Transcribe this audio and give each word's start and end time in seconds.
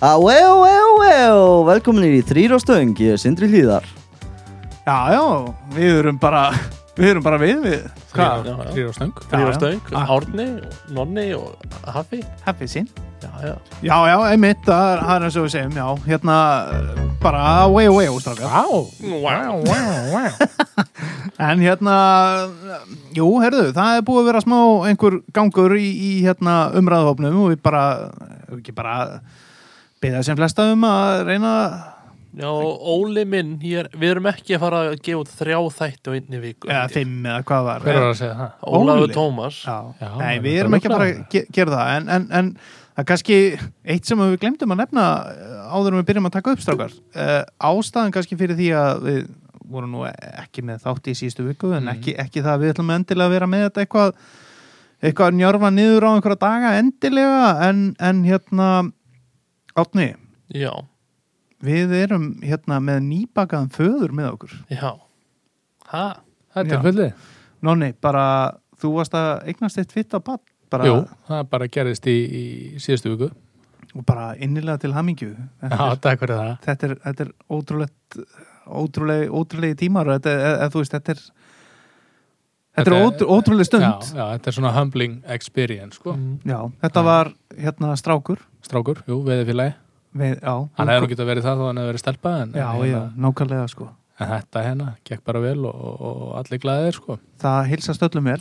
Ah, 0.00 0.16
well, 0.16 0.60
well, 0.64 0.90
well, 0.96 1.64
velkomin 1.68 2.06
í 2.08 2.22
þrýr 2.24 2.54
á 2.56 2.58
stöng, 2.62 2.94
ég 2.96 3.16
er 3.16 3.20
Sindri 3.20 3.50
Hlíðar. 3.52 3.84
Já, 4.86 4.96
já, 5.12 5.24
við 5.76 5.98
erum 6.00 6.16
bara 6.20 6.46
við 6.96 7.10
erum 7.12 7.24
bara 7.24 7.36
við, 7.40 7.58
við. 7.66 7.82
Hvað? 8.14 8.48
Já, 8.48 8.54
já. 8.64 8.70
Þrýr 8.72 8.88
á 8.88 8.92
stöng 8.96 9.12
Þrýr 9.20 9.36
á 9.36 9.44
Já, 9.44 9.50
já. 9.52 9.58
stöng, 9.58 9.82
Ah. 9.92 10.08
Árni, 10.16 10.46
og 10.56 10.94
Nonni 10.96 11.26
og 11.36 11.76
Hafi. 11.84 12.22
Hefði 12.46 12.68
sín. 12.72 12.88
Já, 13.20 13.28
já. 13.44 13.52
Já, 13.84 13.96
já, 14.08 14.16
einmitt, 14.32 14.62
það 14.64 14.86
er, 14.94 15.02
eins 15.26 15.36
og 15.36 15.44
við 15.44 15.52
segjum, 15.52 15.76
já, 15.76 15.88
hérna 16.08 16.36
bara 17.20 17.42
way 17.68 17.84
away 17.90 18.08
ústrákar 18.08 18.48
Vá. 18.48 18.64
Wow, 19.04 19.60
wow, 19.68 19.98
wow 20.14 20.32
En 21.50 21.60
hérna, 21.60 21.98
jú, 23.12 23.28
herðu, 23.44 23.66
það 23.76 23.98
er 23.98 24.06
búið 24.08 24.22
að 24.22 24.30
vera 24.32 24.40
smá 24.46 24.56
einhver 24.88 25.18
gangur 25.36 25.76
í, 25.76 25.84
í 25.92 26.10
hérna 26.24 26.70
umræðahopnum 26.80 27.36
og 27.44 27.52
við 27.52 27.60
bara, 27.68 27.84
ekki 28.56 28.72
bara 28.72 28.96
beða 30.00 30.22
sem 30.26 30.36
flesta 30.38 30.68
um 30.74 30.84
að 30.88 31.24
reyna 31.28 31.54
Já, 32.30 32.46
Óli 32.46 33.24
minn, 33.26 33.56
hér, 33.58 33.88
við 33.98 34.12
erum 34.12 34.28
ekki 34.30 34.54
að 34.54 34.60
fara 34.62 34.80
að 34.86 34.92
gefa 35.02 35.18
út 35.24 35.30
þrjá 35.34 35.56
þætti 35.80 36.06
á 36.06 36.12
einni 36.14 36.38
viku 36.44 36.68
eða 36.70 36.84
fimm 36.94 37.24
eða 37.26 37.40
hvað 37.48 37.64
var 37.66 37.80
Hver 37.82 37.96
var 37.98 38.04
að 38.12 38.18
segja 38.20 38.36
það? 38.38 38.52
Ólafur 38.70 39.02
Óli? 39.02 39.16
Tómas 39.16 39.56
Já, 39.66 39.74
Já, 39.98 40.10
nei, 40.20 40.36
við 40.44 40.58
erum 40.60 40.76
ekki 40.78 40.86
að 40.90 40.94
fara 40.94 41.08
að 41.08 41.24
ge 41.34 41.42
gera 41.58 41.72
það 41.74 41.90
en, 41.96 42.06
en, 42.14 42.28
en 42.38 42.52
það 42.60 43.02
er 43.02 43.08
kannski 43.10 43.38
eitt 43.96 44.06
sem 44.12 44.22
við 44.22 44.36
glemdum 44.44 44.76
að 44.76 44.80
nefna 44.84 45.06
eh, 45.32 45.56
áður 45.74 45.90
en 45.96 45.98
við 45.98 46.06
byrjum 46.12 46.30
að 46.30 46.36
taka 46.36 46.54
upp 46.54 46.62
strákar 46.62 46.94
uh, 46.94 47.42
ástæðan 47.72 48.14
kannski 48.14 48.38
fyrir 48.38 48.58
því 48.60 48.70
að 48.78 49.02
við 49.08 49.20
vorum 49.70 49.92
nú 49.98 50.06
ekki 50.06 50.64
með 50.70 50.86
þátt 50.86 51.10
í 51.10 51.16
síðustu 51.18 51.48
viku 51.50 51.72
en 51.74 51.82
Mhm. 51.88 51.92
ekki, 51.96 52.14
ekki 52.28 52.44
það 52.46 52.54
að 52.54 52.62
við 52.62 52.72
ætlum 52.76 52.94
endilega 52.94 53.26
að 53.26 53.34
vera 53.40 53.50
með 53.50 53.66
þetta 53.66 53.84
eitthvað 53.84 54.14
eitthvað 55.00 55.36
njörfa 55.40 55.70
niður 55.74 56.06
á 56.06 56.10
einhverja 56.14 56.40
daga 56.46 56.72
endilega 56.78 57.44
en, 57.68 57.84
en 57.98 58.22
hérna 58.26 58.70
átni, 59.82 60.08
Já, 60.54 60.72
við 61.62 61.92
erum 62.00 62.24
hérna 62.42 62.78
með 62.82 63.02
nýbakaðan 63.08 63.70
föður 63.74 64.14
með 64.16 64.30
okkur. 64.34 64.54
Já. 64.72 64.90
Ha? 65.90 66.04
Það 66.54 66.62
er 66.64 66.70
tilfelli 66.74 67.08
Nonni, 67.62 67.90
bara 68.00 68.24
þú 68.80 68.94
varst 68.96 69.14
að 69.18 69.44
eignast 69.52 69.78
eitt 69.82 69.92
fitt 69.92 70.14
á 70.16 70.20
bad 70.24 70.40
bara, 70.72 70.86
Jú, 70.88 70.94
það 71.28 71.42
bara 71.52 71.66
gerðist 71.68 72.06
í, 72.08 72.14
í 72.16 72.44
síðustu 72.80 73.12
viku. 73.14 73.28
Og 73.98 74.04
bara 74.06 74.30
innilega 74.38 74.78
til 74.84 74.92
hamingju. 74.94 75.32
Þetta 75.60 75.76
Já, 75.90 75.96
takk 76.06 76.20
fyrir 76.22 76.36
það. 76.38 76.52
þetta 76.66 76.86
er, 76.88 76.94
þetta 77.04 77.24
er 77.26 77.32
ótrúlegt 77.50 78.18
ótrúlegi, 78.70 79.74
tímar 79.80 80.08
og 80.08 80.18
þetta, 80.20 80.30
er- 80.34 80.56
eða, 80.60 80.68
þú 80.72 80.82
veist, 80.84 80.94
þetta 80.96 81.14
er 81.16 81.22
þetta 82.80 82.96
er 82.96 83.06
ótrú, 83.06 83.28
ótrúlega 83.36 83.68
stund. 83.68 83.84
Já, 83.84 83.92
já, 84.00 84.16
já, 84.18 84.24
þetta 84.34 84.50
er 84.52 84.56
svona 84.58 84.72
humbling 84.76 85.14
experience 85.36 86.00
sko. 86.00 86.16
Mm. 86.16 86.74
þetta 86.82 87.04
var 87.06 87.32
hérna 87.58 87.94
strákur. 88.00 88.42
Strákur, 88.66 89.00
jú, 89.08 89.20
veðifélagi 89.26 89.76
við, 90.20 90.36
já, 90.42 90.54
Hann 90.76 90.90
nú 90.90 91.10
getað 91.10 91.28
verið 91.30 91.46
það 91.46 91.60
þó 91.60 91.66
hann 91.68 91.80
hefði 91.80 91.90
verið 91.92 92.02
stelpa 92.04 92.30
en, 92.42 92.54
já, 92.58 92.68
en, 92.74 92.88
já, 92.90 93.00
nákvæmlega 93.26 93.66
sko. 93.70 93.90
En 94.20 94.28
þetta 94.34 94.62
hérna 94.66 94.88
gekk 95.08 95.22
bara 95.24 95.40
vel 95.40 95.60
og, 95.64 95.76
og, 95.76 96.00
og 96.10 96.32
allir 96.40 96.60
glæðir 96.60 96.98
sko. 96.98 97.18
það 97.40 97.60
hilsast 97.70 98.02
öllum 98.08 98.26
vel. 98.32 98.40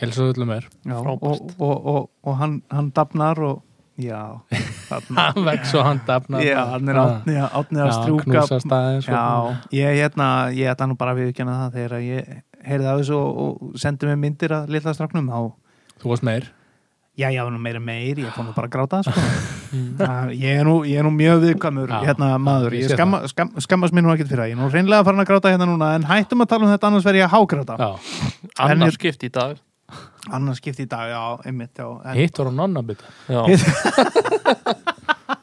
Helsa 0.00 0.26
öllum 0.26 0.50
er 0.56 0.66
já, 0.66 0.96
og, 0.98 1.04
Frábært. 1.06 1.54
og, 1.62 1.86
og, 1.86 2.10
og 2.26 2.36
hann, 2.40 2.58
hann 2.74 2.90
dafnar 2.96 3.38
og 3.46 3.62
já, 3.96 4.40
Hann 5.14 5.44
vex 5.46 5.74
og 5.78 5.84
hann 5.86 6.00
dafnar. 6.06 6.42
Já, 6.44 6.58
hann 6.74 6.90
er 6.90 6.98
átni, 6.98 7.36
átni 7.40 7.80
að 7.80 7.88
Já, 7.88 7.94
strjúka. 8.00 8.26
knúsa 8.26 8.58
staðinn 8.60 9.04
sko. 9.06 9.14
Já, 9.14 9.78
ég 9.78 10.00
hérna, 10.02 10.26
ég 10.54 10.70
ætla 10.74 10.88
nú 10.90 10.96
bara 10.98 11.14
að 11.14 11.22
viðkjanna 11.22 11.54
það 11.62 11.78
þegar 11.78 12.04
ég 12.04 12.34
heyrði 12.66 12.88
af 12.90 13.00
þessu 13.02 13.16
og, 13.18 13.40
og 13.44 13.78
sendi 13.80 14.08
mér 14.10 14.20
myndir 14.20 14.54
að 14.56 14.72
litla 14.74 14.94
stráknum 14.96 15.28
þá, 15.30 15.40
Þú 16.02 16.10
varst 16.12 16.26
meir? 16.26 16.46
Já, 17.14 17.28
var 17.46 17.52
nú 17.54 17.60
meira 17.62 17.78
meir 17.78 18.18
ég 18.18 18.38
nú 18.42 18.50
bara 18.56 18.66
að 18.66 18.72
gráta 18.74 18.98
sko. 19.06 19.20
Það- 20.00 20.32
ég, 20.34 20.56
er 20.60 20.64
nú, 20.66 20.80
ég 20.88 20.98
er 20.98 21.06
nú 21.06 21.12
mjög 21.14 21.44
viðkvæmur 21.44 21.92
Já, 21.92 22.00
hérna 22.08 22.32
maður, 22.42 22.74
ég 22.78 22.90
skamma, 22.90 23.20
skam, 23.30 23.52
skammast 23.62 23.94
mér 23.94 24.02
nú 24.06 24.10
ekkert 24.14 24.32
fyrir 24.32 24.42
það, 24.42 24.50
ég 24.50 24.56
er 24.56 24.62
nú 24.62 24.70
reynlega 24.72 25.06
farin 25.06 25.22
að 25.22 25.28
gráta 25.30 25.52
hérna 25.54 25.68
núna 25.70 25.92
en 25.98 26.06
hættum 26.10 26.42
að 26.42 26.50
tala 26.50 26.66
um 26.66 26.72
þetta 26.74 26.90
annars 26.90 27.06
verð 27.06 27.20
ég 27.22 27.28
að 27.28 27.34
hágráta. 27.36 27.78
Já, 27.78 27.90
En 28.58 28.74
Annar 28.74 28.90
ég- 28.90 28.98
skipt 28.98 29.22
í 29.26 29.30
dag. 29.34 29.62
Annars 30.34 30.58
skipti 30.58 30.86
í 30.86 30.90
dag, 30.90 31.10
já, 31.12 31.22
einmitt 31.46 31.78
já, 31.78 31.86
en, 32.02 32.16
hitt 32.18 32.38
var 32.40 32.48
á 32.50 32.52
nonna 32.56 32.82
bita. 32.82 33.04
Já, 33.28 33.42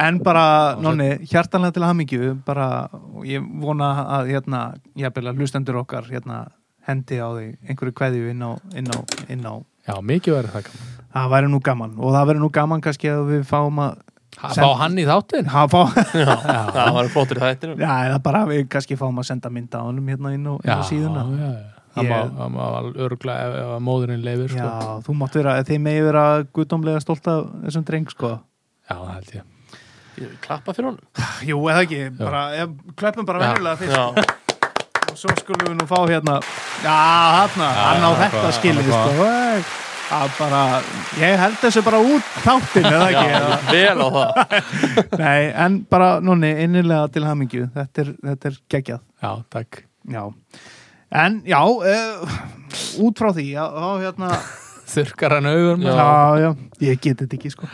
en 0.00 0.18
bara, 0.24 0.44
nonni, 0.84 1.08
hjartanlega 1.30 1.76
til 1.76 1.84
hamingju 1.86 2.34
bara, 2.46 2.66
og 3.14 3.24
ég 3.28 3.44
vona 3.62 3.90
að 4.18 4.32
hérna, 4.34 4.60
ég 4.96 5.08
að 5.32 5.40
hlustendur 5.42 5.78
okkar 5.82 6.08
hérna, 6.10 6.46
hendi 6.86 7.18
á 7.18 7.28
því 7.34 7.46
einhverju 7.68 7.94
kveðju 7.98 8.28
inn 8.32 8.42
á, 8.46 8.50
inn 8.78 8.90
á, 8.92 8.98
inn 9.32 9.46
á. 9.46 9.54
Já, 9.86 9.94
mikið 10.02 10.36
verið 10.40 10.52
það 10.56 10.66
gaman. 10.68 10.92
Það 11.16 11.30
væri 11.32 11.48
nú 11.52 11.60
gaman 11.64 11.92
og 11.96 12.12
það 12.14 12.26
væri 12.30 12.42
nú 12.42 12.50
gaman 12.52 12.82
kannski 12.84 13.08
að 13.12 13.24
við 13.32 13.46
fáum 13.48 13.80
að 13.86 14.02
Ha, 14.36 14.50
Send- 14.52 14.66
Fá 14.68 14.74
hann 14.82 14.98
í 15.00 15.04
þáttin 15.08 15.46
ha, 15.48 15.62
fá, 15.72 15.78
já, 16.12 16.34
það 16.74 16.88
var 16.92 17.06
flottur 17.08 17.38
í 17.38 17.40
þættinum. 17.40 17.78
Já, 17.80 17.92
eða 18.10 18.18
bara 18.20 18.42
við 18.50 18.66
kannski 18.68 18.98
fáum 19.00 19.16
að 19.22 19.28
senda 19.30 19.48
mynda 19.48 19.80
á 19.80 19.86
honum 19.88 20.10
hérna 20.12 20.32
inn 20.36 20.44
á, 20.44 20.54
inn 20.60 20.74
á 20.76 20.84
síðuna. 20.84 21.22
já, 21.40 21.46
já. 21.54 21.72
Það 21.96 22.10
Ég- 22.10 22.34
það 22.36 22.50
má 22.52 22.66
örgla 23.06 23.36
ef, 23.46 23.54
móðurinn 23.86 24.26
leifir 24.26 24.52
sko. 24.52 24.60
Já, 24.60 25.00
þú 25.06 25.14
mátt 25.22 25.38
vera, 25.40 25.54
þið 25.64 25.80
megi 25.86 26.02
vera 26.04 26.24
guðdómlega 26.52 27.00
stolt 27.00 27.30
af 27.32 27.46
þessum 27.64 27.86
dreng 27.88 28.12
sko. 28.12 28.34
Já, 28.90 28.92
það 28.98 29.14
held 29.14 29.32
ég 29.38 29.46
Klappa 30.44 30.72
fyrir 30.76 30.90
honum? 30.90 31.00
Jú, 31.50 31.58
eða 31.70 31.82
ekki, 31.84 32.00
bara, 32.18 32.42
ef, 32.62 32.70
klöppum 32.98 33.26
bara 33.28 33.42
venjulega 33.42 33.76
fyrst. 33.80 33.96
Já, 33.96 34.04
og 35.06 35.18
svo 35.20 35.34
skulum 35.40 35.68
við 35.70 35.76
nú 35.80 35.86
fá 35.88 35.98
hérna 36.10 36.38
Já, 36.84 36.94
hérna, 37.40 37.68
hann 37.80 38.06
á 38.06 38.10
þetta 38.22 38.52
skilið 38.58 38.88
hvað- 38.90 39.66
sko. 39.66 40.32
bara, 40.38 40.60
ég 41.20 41.38
held 41.40 41.56
þessu 41.62 41.82
bara 41.86 42.00
út 42.04 42.32
þáttin, 42.44 42.88
eða 42.90 43.06
ekki? 43.10 43.70
Vel 43.72 43.98
á 43.98 44.08
það. 44.16 44.28
Nei, 45.24 45.40
en 45.66 45.78
bara, 45.90 46.10
nonni, 46.22 46.52
innilega 46.66 47.08
til 47.14 47.24
hamingju. 47.26 47.68
Þetta 47.74 48.04
er, 48.04 48.12
þetta 48.30 48.52
er 48.52 48.60
geggjað. 48.76 49.00
Já, 49.24 49.32
takk. 49.56 49.80
Já, 50.06 50.22
en 51.24 51.40
já, 51.48 51.58
uh, 51.66 52.38
út 53.02 53.18
frá 53.18 53.32
því, 53.34 53.48
já, 53.56 53.64
þá 53.66 53.90
hérna, 54.04 54.30
Þurkar 54.96 55.32
hann 55.40 55.48
augur 55.50 55.80
Já. 55.82 55.94
já, 56.38 56.50
ég 56.86 57.00
get 57.02 57.18
þetta 57.24 57.34
ekki, 57.40 57.50
sko. 57.50 57.66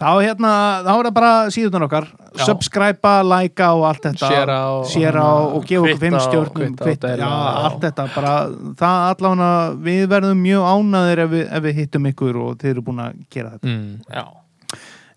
Þá 0.00 0.08
hérna, 0.24 0.50
þá 0.86 0.90
er 0.94 1.06
það 1.08 1.14
bara 1.18 1.32
síðunar 1.52 1.84
okkar, 1.86 2.06
Já. 2.30 2.44
subscribe, 2.48 3.10
like 3.28 3.66
og 3.68 3.84
allt 3.90 4.06
þetta. 4.08 4.30
Share 4.32 5.20
á 5.20 5.30
og 5.52 5.66
gefa 5.68 5.82
okkur 5.84 6.00
fimm 6.00 6.16
og- 6.16 6.24
stjórnum, 6.24 6.76
kvitta 6.80 7.12
og 7.12 7.18
já, 7.20 7.28
já. 7.28 7.64
allt 7.68 7.80
þetta, 7.84 8.06
bara, 8.14 8.34
það 8.80 9.06
allavega, 9.10 9.50
við 9.90 10.06
verðum 10.14 10.40
mjög 10.46 10.68
ánaðir 10.72 11.24
ef 11.26 11.30
við, 11.34 11.44
ef 11.52 11.62
við 11.68 11.74
hittum 11.82 12.10
ykkur 12.14 12.40
og 12.46 12.56
þið 12.58 12.70
eru 12.74 12.82
búin 12.88 13.04
að 13.04 13.20
gera 13.30 13.50
þetta. 13.58 13.68
mm. 13.68 14.04
Já, 14.14 14.26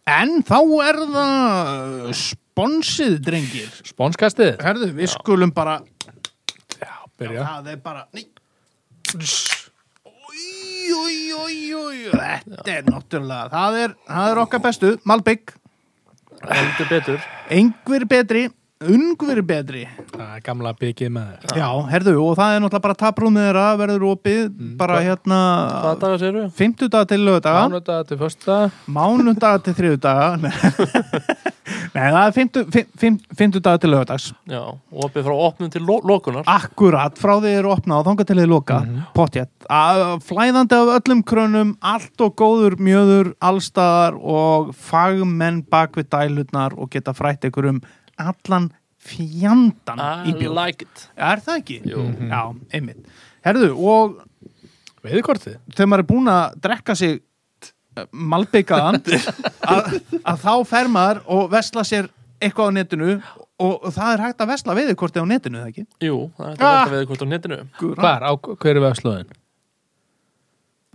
En 0.06 0.42
þá 0.44 0.58
er 0.84 0.98
það 1.14 2.14
sponsið, 2.20 3.14
drengir. 3.24 3.70
Spónskastið 3.88 4.58
Herðu, 4.60 4.90
við 5.00 5.08
skulum 5.16 5.54
bara 5.56 5.78
Já, 6.76 6.92
byrja 7.18 7.46
Það 7.48 7.72
er 7.72 7.78
bara 7.88 8.04
Nei 8.12 8.28
Þetta 12.44 12.74
er 12.74 12.90
náttúrulega 12.90 13.52
Það 13.54 13.78
er, 13.84 13.94
það 14.10 14.32
er 14.34 14.42
okkar 14.44 14.64
bestu 14.64 14.92
Malbygg 15.10 15.54
heldur 16.44 16.90
betur. 16.92 17.24
Engvir 17.54 18.04
betri 18.10 18.44
Ungvir 18.84 19.40
betri. 19.48 19.86
Það 20.12 20.32
er 20.36 20.42
gamla 20.44 20.74
byggið 20.76 21.12
með 21.16 21.28
þér. 21.46 21.54
Já, 21.62 21.68
herðu 21.88 22.14
Og 22.20 22.34
það 22.36 22.56
er 22.56 22.60
náttúrulega 22.66 22.84
bara 22.84 22.98
taprúmið 23.00 23.46
þeirra 23.48 23.68
Verður 23.80 24.06
opið 24.10 24.42
Bara 24.82 24.98
Hvaða 24.98 25.06
hérna 25.08 25.38
dagar 26.02 26.20
séru? 26.20 26.44
Fimmtudag 26.58 27.08
til 27.14 27.22
lögdaga 27.24 27.62
Mánudag 27.70 28.10
til 28.10 28.20
fösta 28.20 28.58
Mánudag 28.92 29.64
til 29.64 29.78
þriðudaga 29.80 30.52
Nei, 31.94 32.08
það 32.12 32.26
er 32.28 32.34
fimmtu, 32.36 32.62
fimm, 32.74 32.88
fimm, 33.00 33.18
fimmtudag 33.40 33.80
til 33.84 33.92
lögdags 33.94 34.26
Já, 34.52 34.60
opið 34.92 35.24
frá 35.30 35.36
opnum 35.48 35.70
til 35.72 35.86
lo 35.88 36.00
lokunar 36.04 36.44
Akkurat, 36.52 37.16
frá 37.22 37.38
því 37.40 37.54
er 37.62 37.68
opnað 37.72 38.02
og 38.02 38.08
þangað 38.10 38.28
til 38.32 38.38
þið 38.42 38.50
loka 38.52 38.80
mm 38.84 39.02
pottjett, 39.16 39.52
Að- 39.72 40.20
flæðandi 40.28 40.76
af 40.76 40.92
öllum 40.98 41.22
krönum 41.24 41.76
allt 41.82 42.22
og 42.26 42.36
góður 42.42 42.76
mjöður 42.84 43.34
allstaðar 43.40 44.18
og 44.20 44.74
fagmenn 44.76 45.62
bak 45.72 45.96
við 46.00 46.10
dælutnar 46.12 46.76
og 46.78 46.90
geta 46.92 47.14
frætt 47.16 47.46
ykkur 47.48 47.70
um 47.72 47.82
allan 48.20 48.72
fjandan 49.04 50.00
í 50.28 50.32
I 50.32 50.34
bjóð. 50.40 50.54
like 50.58 50.82
it 50.88 51.08
Er 51.18 51.42
það 51.44 51.58
ekki? 51.62 51.80
Jú. 51.88 52.04
Já, 52.30 52.42
einmitt. 52.74 53.06
Herðu, 53.46 53.72
og 53.78 54.20
Veiðkortið 55.04 55.58
þegar 55.76 55.90
maður 55.92 56.04
er 56.06 56.08
búin 56.14 56.30
að 56.32 56.54
drekka 56.64 56.94
sig 56.96 57.18
malbyggaðan 58.12 58.98
að, 59.04 59.94
að 60.24 60.44
þá 60.46 60.54
fer 60.70 60.88
maður 60.92 61.22
og 61.36 61.50
vesla 61.54 61.84
sér 61.88 62.10
eitthvað 62.44 62.72
á 62.74 62.76
netinu 62.80 63.10
og, 63.14 63.74
og 63.86 63.90
það 63.96 64.10
er 64.18 64.24
hægt 64.26 64.42
að 64.44 64.50
vesla 64.54 64.76
veiðikortið 64.80 65.24
á 65.24 65.28
netinu, 65.30 65.62
það 65.62 65.70
ekki? 65.72 65.86
Jú, 66.04 66.18
það 66.38 66.48
er 66.50 66.58
Ah. 66.58 66.74
þetta 66.84 66.96
veðurkort 66.98 67.24
á 67.24 67.28
netinu 67.34 67.60
Hvar, 67.80 68.26
á 68.28 68.32
hver 68.36 68.76
er 68.76 68.84
vefslóðin? 68.88 69.32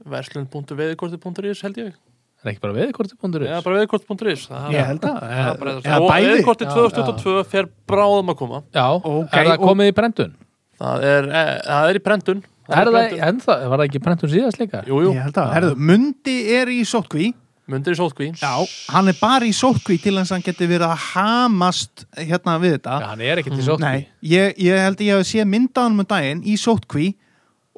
verslun.veðurkorti.is 0.08 1.62
held 1.66 1.80
ég 1.82 1.94
Er 2.38 2.52
ekki 2.52 2.60
bara 2.62 2.74
veiðkortið.is? 2.76 3.48
Já, 3.50 3.56
bara 3.64 3.78
veðurkort.is 3.80 4.42
Ég 4.70 4.84
held 4.86 5.06
að, 5.08 5.16
Það 5.26 5.56
bara 5.58 5.72
eða 5.72 5.80
það. 5.82 6.04
Og 6.04 6.12
veðurkorti 6.12 6.66
Já, 6.68 6.74
2022 6.76 7.40
fer 7.50 7.66
bráðum 7.90 8.30
að 8.30 8.36
koma 8.38 8.60
Já, 8.76 8.84
er 8.94 9.48
það 9.48 9.54
og- 9.56 9.64
komið 9.66 9.90
í 9.90 9.94
brendun? 9.96 10.36
Það 10.78 11.02
er, 11.08 11.26
eh, 11.34 11.50
það 11.66 11.88
er 11.90 11.98
í 11.98 12.02
prentun 12.04 12.44
Er 12.68 12.88
það, 12.88 12.96
prentun. 12.98 13.20
ennþá, 13.28 13.54
var 13.72 13.80
það 13.80 13.84
ekki 13.88 14.00
brendun 14.04 14.32
síðast 14.32 14.58
líka? 14.60 14.80
Jú, 14.88 14.98
jú. 15.06 15.12
Ég 15.16 15.22
held 15.28 15.38
að, 15.40 15.52
herðu, 15.56 15.76
Mundi 15.90 16.34
er 16.58 16.68
í 16.72 16.80
sótkví 16.88 17.30
Mundir 17.68 17.92
í 17.92 17.98
sótkví 17.98 18.26
Já, 18.40 18.52
hann 18.94 19.08
er 19.12 19.16
bara 19.20 19.44
í 19.44 19.52
sótkví 19.56 19.98
til 20.00 20.14
þess 20.16 20.30
að 20.32 20.38
hann 20.38 20.44
geti 20.46 20.68
verið 20.70 20.86
að 20.88 21.02
hamast 21.10 22.04
hérna 22.16 22.54
við 22.62 22.78
þetta. 22.78 22.94
Já, 23.02 23.08
hann 23.10 23.24
er 23.26 23.42
ekkert 23.42 23.58
í 23.60 23.66
sótkví 23.66 23.84
Nei, 23.88 24.06
ég, 24.24 24.54
ég 24.68 24.80
held 24.86 25.00
að 25.02 25.08
ég 25.10 25.18
hef 25.20 25.28
séð 25.28 25.50
myndaðan 25.52 25.98
um 25.98 26.08
daginn 26.08 26.40
í 26.48 26.54
sótkví 26.60 27.10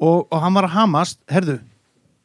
og, 0.01 0.27
og 0.31 0.37
hann 0.45 0.55
var 0.55 0.67
að 0.69 0.75
hamast, 0.77 1.19
herðu 1.31 1.57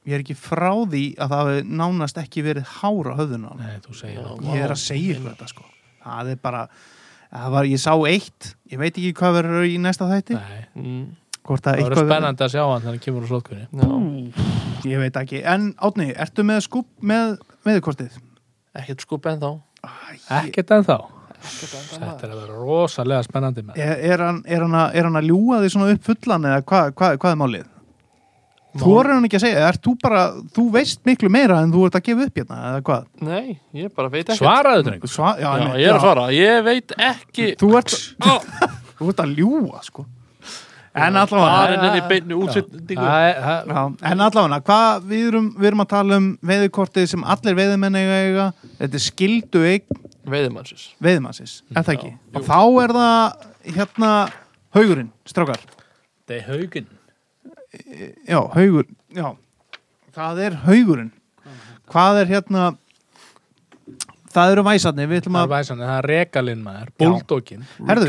ég 0.07 0.15
er 0.15 0.23
ekki 0.23 0.37
frá 0.39 0.71
því 0.87 1.03
að 1.19 1.33
það 1.33 1.41
hafi 1.43 1.65
nánast 1.83 2.21
ekki 2.23 2.45
verið 2.47 2.69
hár 2.79 3.09
á 3.11 3.15
höfðun 3.19 3.47
á 3.47 3.51
hann 3.51 3.65
Nei, 3.65 3.81
þú 3.83 3.97
segir 3.99 4.21
það. 4.23 4.45
ég 4.55 4.63
er 4.69 4.75
að 4.77 4.83
segja 4.85 5.17
ykkur 5.17 5.33
þetta 5.33 5.49
sko. 5.51 5.65
Það 6.07 6.31
er 6.31 6.39
bara, 6.47 6.61
það 7.35 7.49
var, 7.57 7.69
ég 7.73 7.83
sá 7.83 7.93
eitt. 8.07 8.51
Ég 8.71 8.79
veit 8.79 8.93
ekki 8.95 9.11
hvað 9.19 9.35
verður 9.41 9.67
í 9.67 9.75
næsta 9.83 10.07
þætti. 10.07 10.37
Nei, 10.39 10.61
mm, 10.79 11.03
það 11.47 11.77
verður 11.77 11.83
eitthvað 11.87 12.09
spennandi 12.11 12.45
að 12.47 12.53
sjá 12.55 12.63
hann 12.67 12.83
þegar 12.85 12.95
hann 12.95 13.03
kemur 13.07 13.27
á 13.27 13.29
sótkvinni 13.33 13.67
Já, 13.81 14.91
ég 14.91 15.03
veit 15.05 15.21
ekki, 15.23 15.43
en 15.55 15.69
Átni, 15.89 16.09
ertu 16.27 16.47
með 16.47 16.65
skúp 16.67 16.89
með 17.01 17.37
veðurkortið? 17.67 18.19
ekkert 18.77 19.07
skup 19.07 19.31
en 19.31 19.39
þá 19.45 19.51
Ekkert 20.43 20.75
en 20.77 20.85
þá 20.89 20.97
Þetta 21.47 22.27
er 22.27 22.33
að 22.33 22.39
vera 22.41 22.59
rosalega 22.59 23.23
spennandi 23.23 23.63
með 23.63 23.79
Er, 23.79 23.95
er, 24.11 24.27
hann, 24.27 24.43
er, 24.49 24.65
hann 24.65 24.75
að, 24.75 24.99
er 24.99 25.07
hann 25.07 25.21
að 25.21 25.31
ljúga 25.31 25.63
því 25.63 25.73
svona 25.77 25.95
upp 25.95 26.07
fullan 26.11 26.49
eða 26.51 26.63
hvað 26.67 26.93
hva, 26.97 27.11
hva 27.23 27.33
er 27.33 27.41
málið? 27.45 27.67
Þú 28.77 28.97
er 29.01 29.09
hann 29.15 29.27
ekki 29.27 29.39
að 29.39 29.45
segja, 29.47 29.69
er 29.71 29.79
þú 29.85 29.93
bara, 30.03 30.23
þú 30.57 30.65
veist 30.75 31.01
miklu 31.09 31.31
meira 31.33 31.61
en 31.65 31.71
þú 31.73 31.85
ert 31.87 31.97
að 31.97 32.05
gefa 32.11 32.27
upp 32.27 32.41
hérna, 32.41 32.59
eða 32.71 32.83
hvað? 32.89 33.07
Nei, 33.25 33.55
ég 33.79 33.95
bara 33.97 34.11
veit 34.13 34.27
ekki 34.27 34.41
Svaraðu 34.43 34.85
drengur. 34.89 35.13
Sva, 35.13 35.31
já, 35.41 35.47
Já, 35.47 35.49
einmitt, 35.55 35.79
ég 35.81 35.89
er 35.89 35.97
að 35.97 36.05
svara, 36.05 36.27
ég 36.37 36.59
veit 36.67 36.95
ekki. 37.07 37.47
Þú 37.61 37.71
ert, 37.81 37.95
þú 38.99 39.09
ert 39.13 39.23
að 39.25 39.33
ljúga, 39.41 39.81
sko. 39.87 40.05
En 40.97 41.17
allavega, 41.21 41.77
en 44.01 44.23
allavega, 44.25 44.61
hvað 44.65 45.09
við 45.11 45.25
erum, 45.29 45.49
við 45.59 45.69
erum 45.71 45.83
að 45.85 45.91
tala 45.91 46.19
um 46.23 46.29
veiðukortið 46.49 47.09
sem 47.11 47.25
allir 47.35 47.57
veiðumenn 47.59 47.99
eiga 48.01 48.19
eiga, 48.25 48.47
þetta 48.81 48.97
er 49.01 49.05
skildu 49.05 49.65
eign 49.69 50.03
Veiðimannsins 50.27 50.87
veiðumannsins, 51.05 51.59
er 51.71 51.85
það 51.87 51.93
ekki? 51.99 52.13
Já, 52.17 52.39
Og 52.41 52.47
þá 52.49 52.61
er 52.83 52.95
það, 52.97 53.45
hérna, 53.77 54.13
haugurinn, 54.75 55.11
strákar. 55.29 55.61
Það 56.27 56.39
er 56.39 56.49
haugin 56.49 56.89
Já, 58.27 58.41
haugur, 58.57 58.89
já, 59.13 59.29
það 60.17 60.43
er 60.47 60.55
haugurinn. 60.65 61.13
Hvað 61.93 62.23
er 62.23 62.31
hérna, 62.33 62.63
það 64.37 64.53
eru 64.55 64.65
væsarnir, 64.67 65.09
við 65.11 65.23
ætlum 65.23 65.39
Það 65.39 65.43
er 65.43 65.49
að, 65.49 65.55
væsan, 65.57 65.83
það 65.83 65.97
er 65.97 66.09
regalinn 66.13 66.63
maður. 66.65 66.93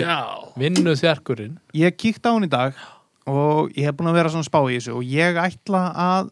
Já, 0.04 0.20
vinnu 0.64 0.96
þjarkurinn 1.02 1.58
ég 1.82 1.98
kíkti 1.98 2.28
á 2.28 2.32
hún 2.36 2.48
í 2.48 2.52
dag 2.52 2.84
og 3.28 3.74
ég 3.76 3.88
hef 3.88 3.98
búin 3.98 4.12
að 4.12 4.20
vera 4.20 4.34
svona 4.36 4.48
spá 4.48 4.60
í 4.68 4.78
þessu 4.78 4.96
og 5.00 5.08
ég 5.08 5.42
ætla 5.42 5.84
að 6.08 6.32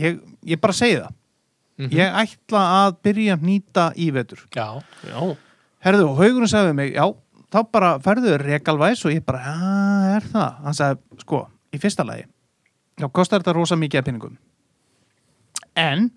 ég, 0.00 0.18
ég 0.46 0.62
bara 0.62 0.76
segi 0.76 0.98
það. 1.02 1.14
Mhm. 1.76 1.92
ég 1.92 2.18
ætla 2.22 2.64
að 2.80 2.96
byrja 3.04 3.36
að 3.36 3.46
nýta 3.50 3.90
í 4.00 4.08
vetur. 4.14 4.46
Já, 4.56 4.80
já, 5.04 5.20
herðu, 5.84 6.08
og 6.08 6.20
haugurinn 6.22 6.48
sagði 6.48 6.74
mig, 6.78 6.94
já 6.96 7.04
þá 7.52 7.60
bara 7.72 7.90
ferðu 8.02 8.36
regalvæs 8.42 9.04
og 9.06 9.14
ég 9.14 9.24
bara 9.26 9.42
já, 9.44 10.16
er 10.16 10.26
það, 10.32 10.56
hann 10.64 10.76
sagði, 10.76 11.20
sko 11.22 11.42
í 11.74 11.80
fyrsta 11.82 12.06
lagi, 12.06 12.26
þá 12.98 13.06
kostar 13.14 13.42
þetta 13.42 13.54
rosa 13.56 13.78
mikið 13.78 14.00
af 14.00 14.08
pinningum 14.08 14.36
en 15.76 16.08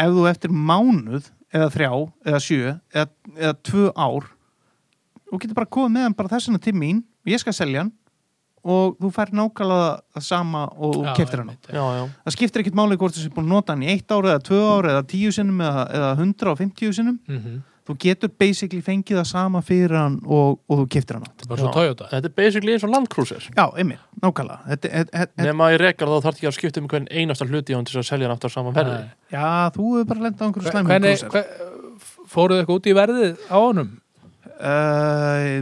ef 0.00 0.12
þú 0.14 0.26
eftir 0.30 0.54
mánuð 0.54 1.30
eða 1.54 1.68
þrjá, 1.74 1.90
eða 2.26 2.40
sjö 2.42 2.62
eða, 2.94 3.08
eða 3.38 3.56
tvö 3.70 3.90
ár 3.94 4.30
þú 5.28 5.40
getur 5.42 5.58
bara 5.58 5.70
komið 5.76 5.94
með 5.96 6.08
hann 6.08 6.16
bara 6.18 6.32
þessuna 6.34 6.62
til 6.62 6.74
mín 6.78 7.04
og 7.24 7.32
ég 7.34 7.42
skal 7.42 7.56
selja 7.56 7.84
hann 7.84 7.92
og 8.64 8.94
þú 8.96 9.10
fær 9.12 9.32
nákvæmlega 9.36 9.88
það 10.16 10.24
sama 10.24 10.62
og 10.72 10.94
þú 10.96 11.02
Já, 11.04 11.12
keftir 11.18 11.42
hann 11.42 11.50
já, 11.68 11.84
já. 11.98 12.04
Það 12.24 12.36
skiptir 12.36 12.62
ekkert 12.62 12.78
máli 12.78 12.96
hvort 13.00 13.16
þessi 13.16 13.32
búin 13.34 13.44
að 13.48 13.52
nota 13.52 13.74
hann 13.74 13.84
í 13.84 13.90
eitt 13.92 14.14
ár 14.14 14.28
eða 14.30 14.40
tvö 14.46 14.60
ár 14.64 14.88
eða 14.94 15.02
tíu 15.10 15.32
sinnum 15.36 15.60
eða, 15.60 15.82
eða 15.98 16.10
150 16.16 16.96
sinnum. 16.96 17.18
Mhm. 17.28 17.58
Þú 17.84 17.94
getur 18.00 18.30
basically 18.40 18.80
fengið 18.80 19.18
það 19.20 19.26
sama 19.28 19.60
fyrir 19.64 19.92
hann 19.98 20.14
og, 20.24 20.60
og 20.70 20.78
þú 20.80 20.86
keftir 20.94 21.18
hann 21.18 21.26
á. 21.28 21.30
Það 21.36 21.44
er 21.44 21.50
bara 21.50 21.60
svo 21.60 21.68
Já. 21.68 21.74
Toyota 21.76 22.06
Þetta 22.12 22.30
er 22.30 22.34
basically 22.38 22.72
eins 22.76 22.86
og 22.88 22.92
landkrúsir 22.94 23.48
já, 23.50 23.64
einmitt, 23.76 24.04
nákvæmlega 24.24 24.78
Nefn 25.44 25.64
að 25.66 25.74
ég 25.74 25.82
rekar 25.84 26.08
þá 26.08 26.16
þarf 26.28 26.38
ekki 26.40 26.48
að 26.48 26.56
skipta 26.56 26.80
um 26.80 26.88
hvern 26.88 27.08
einasta 27.12 27.44
hluti 27.50 27.74
á 27.74 27.76
hann 27.76 27.88
til 27.90 27.98
að 28.00 28.08
selja 28.08 28.28
hann 28.30 28.36
aftur 28.38 28.48
á 28.48 28.56
saman 28.56 28.78
verði 28.78 28.96
já, 29.34 29.44
þú 29.76 29.90
hefur 29.98 30.08
bara 30.14 30.24
lendað 30.28 30.40
á 30.40 30.46
einhverju 30.48 30.72
slæmum 30.72 30.94
Hvernig, 30.94 31.20
krúsir. 31.20 31.30
hver, 31.34 32.24
fóruðu 32.34 32.62
eitthvað 32.64 32.80
út 32.80 32.88
í 32.88 32.96
verðið 32.96 33.44
á 33.52 33.56
honum? 33.60 33.92
Uh, 34.64 35.60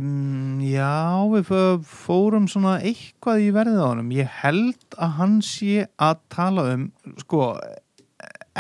já, 0.68 0.94
við 1.32 1.46
fó- 1.48 1.82
fórum 2.06 2.44
svona 2.50 2.76
eitthvað 2.84 3.40
í 3.46 3.48
verðið 3.54 3.80
á 3.82 3.86
honum. 3.88 4.10
Ég 4.14 4.28
held 4.42 4.96
að 5.00 5.14
hann 5.18 5.38
sé 5.42 5.86
að 5.96 6.20
tala 6.32 6.64
um, 6.74 6.84
sko, 7.24 7.48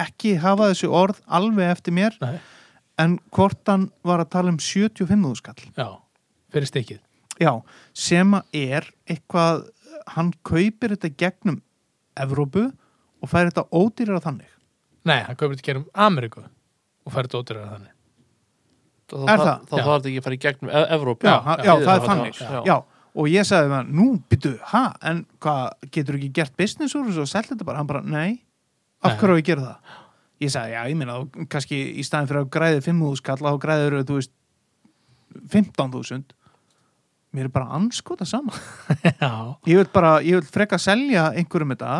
ekki 0.02 0.34
hafa 0.42 0.70
þessu 0.72 0.90
orð 0.96 1.20
alveg 1.28 1.70
eftir 1.76 1.94
mér, 1.96 2.16
Nei. 2.24 2.38
En 3.02 3.18
hvort 3.34 3.68
hann 3.70 3.88
var 4.06 4.22
að 4.24 4.30
tala 4.36 4.52
um 4.54 4.58
75.000 4.62 5.36
skall. 5.40 5.62
Já, 5.76 5.88
fyrir 6.54 6.68
stikkið 6.70 7.00
Já, 7.42 7.52
sem 7.96 8.34
að 8.36 8.58
er 8.60 8.86
eitthvað, 9.10 9.62
hann 10.14 10.32
kaupir 10.46 10.92
þetta 10.94 11.10
gegnum 11.18 11.60
Evrópu 12.20 12.66
og 13.22 13.30
fær 13.30 13.48
þetta 13.48 13.64
ódýrar 13.72 14.20
þannig. 14.22 14.50
Nei, 15.08 15.18
hann 15.26 15.36
kaupir 15.40 15.56
þetta 15.56 15.66
gerum 15.70 15.86
Ameríku 15.94 16.44
og 16.44 17.14
færði 17.14 17.40
ódýrar 17.40 17.70
þannig 17.72 17.90
Þá 19.12 19.16
Er 19.28 19.38
þá- 19.38 19.44
það? 19.44 19.64
þá 19.68 19.76
Já. 19.76 19.82
þarf 19.84 19.96
þetta 20.02 20.08
ekki 20.12 20.20
að 20.20 20.24
fara 20.26 20.36
í 20.36 20.42
gegnum 20.44 20.70
e 20.70 20.82
Evrópu 20.96 21.26
Já, 21.26 21.34
já, 21.42 21.64
já, 21.66 21.72
það 21.82 21.94
er 21.96 22.06
þannig. 22.08 22.36
já. 22.38 22.60
Já, 22.70 22.76
og 23.14 23.26
ég 23.28 23.44
sagði 23.48 23.72
hann, 23.74 23.90
nú, 23.92 24.06
byttu, 24.30 24.52
ha, 24.70 24.84
en 25.02 25.26
hvað, 25.40 25.72
getur 25.92 26.16
ekki 26.16 26.30
gert 26.32 26.56
business 26.56 26.94
úr 26.94 27.08
þessu 27.10 27.20
og 27.26 27.28
selja 27.28 27.50
þetta 27.52 27.64
bara? 27.68 27.76
Hann 27.82 27.86
bara, 27.90 28.00
nei, 28.02 28.42
af 29.02 29.18
hverju 29.18 29.34
á 29.34 29.38
ég 29.40 29.42
að 29.42 29.50
gera 29.50 29.66
það? 29.66 29.76
Ég 30.42 30.50
sagði, 30.50 30.74
já, 30.74 30.82
ég 30.90 31.02
þá 31.08 31.48
kannski 31.52 31.80
í 31.94 32.04
staðin 32.06 32.30
fyrir 32.30 32.42
að 32.42 32.52
græði 32.56 32.80
5.000 32.88 33.20
skall, 33.20 33.38
þá 33.42 33.60
græður, 33.62 33.98
þú 34.08 34.16
veist, 34.18 34.32
15.000. 35.52 36.38
Mér 37.32 37.48
er 37.48 37.52
bara 37.54 37.78
anskota 37.78 38.26
sama. 38.28 38.52
Ég 39.70 39.78
vil 39.78 39.86
bara, 39.92 40.18
ég 40.20 40.36
vil 40.36 40.50
freka 40.52 40.76
selja 40.76 41.30
einhverjum 41.32 41.72
þetta 41.72 41.92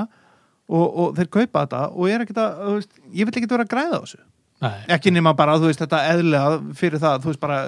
og, 0.68 0.82
og 0.84 1.14
þeir 1.16 1.30
kaupa 1.32 1.62
þetta 1.64 1.80
og 1.88 2.10
ég 2.10 2.18
er 2.18 2.24
ekkert 2.26 2.40
að, 2.42 2.60
veist, 2.76 3.00
ég 3.16 3.28
vil 3.28 3.32
ekkert 3.32 3.54
vera 3.56 3.64
að 3.64 3.70
græða 3.72 3.96
á 3.96 4.00
þessu. 4.02 4.20
nei 4.66 4.92
Ekki 4.96 5.12
nema 5.14 5.32
bara, 5.38 5.54
þú 5.60 5.70
veist, 5.70 5.80
þetta 5.80 6.02
eðlega 6.10 6.58
fyrir 6.82 7.02
það, 7.02 7.16
þú 7.24 7.32
veist, 7.32 7.42
bara, 7.46 7.62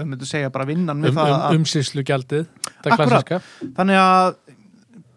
ef 0.00 0.08
myndum 0.08 0.30
segja 0.30 0.54
bara 0.54 0.68
vinnan 0.70 1.04
við 1.04 1.12
um, 1.12 1.20
það 1.20 1.34
um, 1.34 1.44
að 1.44 1.58
umsýslu 1.60 2.06
gjaldið 2.08 2.48
Það 2.70 2.96
Akkúrat. 2.96 3.28
klassiska 3.28 3.74
Þannig 3.76 4.00
að 4.06 4.32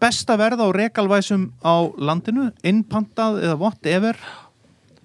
besta 0.04 0.38
verð 0.44 0.60
á 0.60 0.68
regalvæsum 0.76 1.48
á 1.64 1.76
landinu, 1.96 2.50
innpantað 2.68 3.40
eða 3.46 3.60
whatever, 3.64 4.20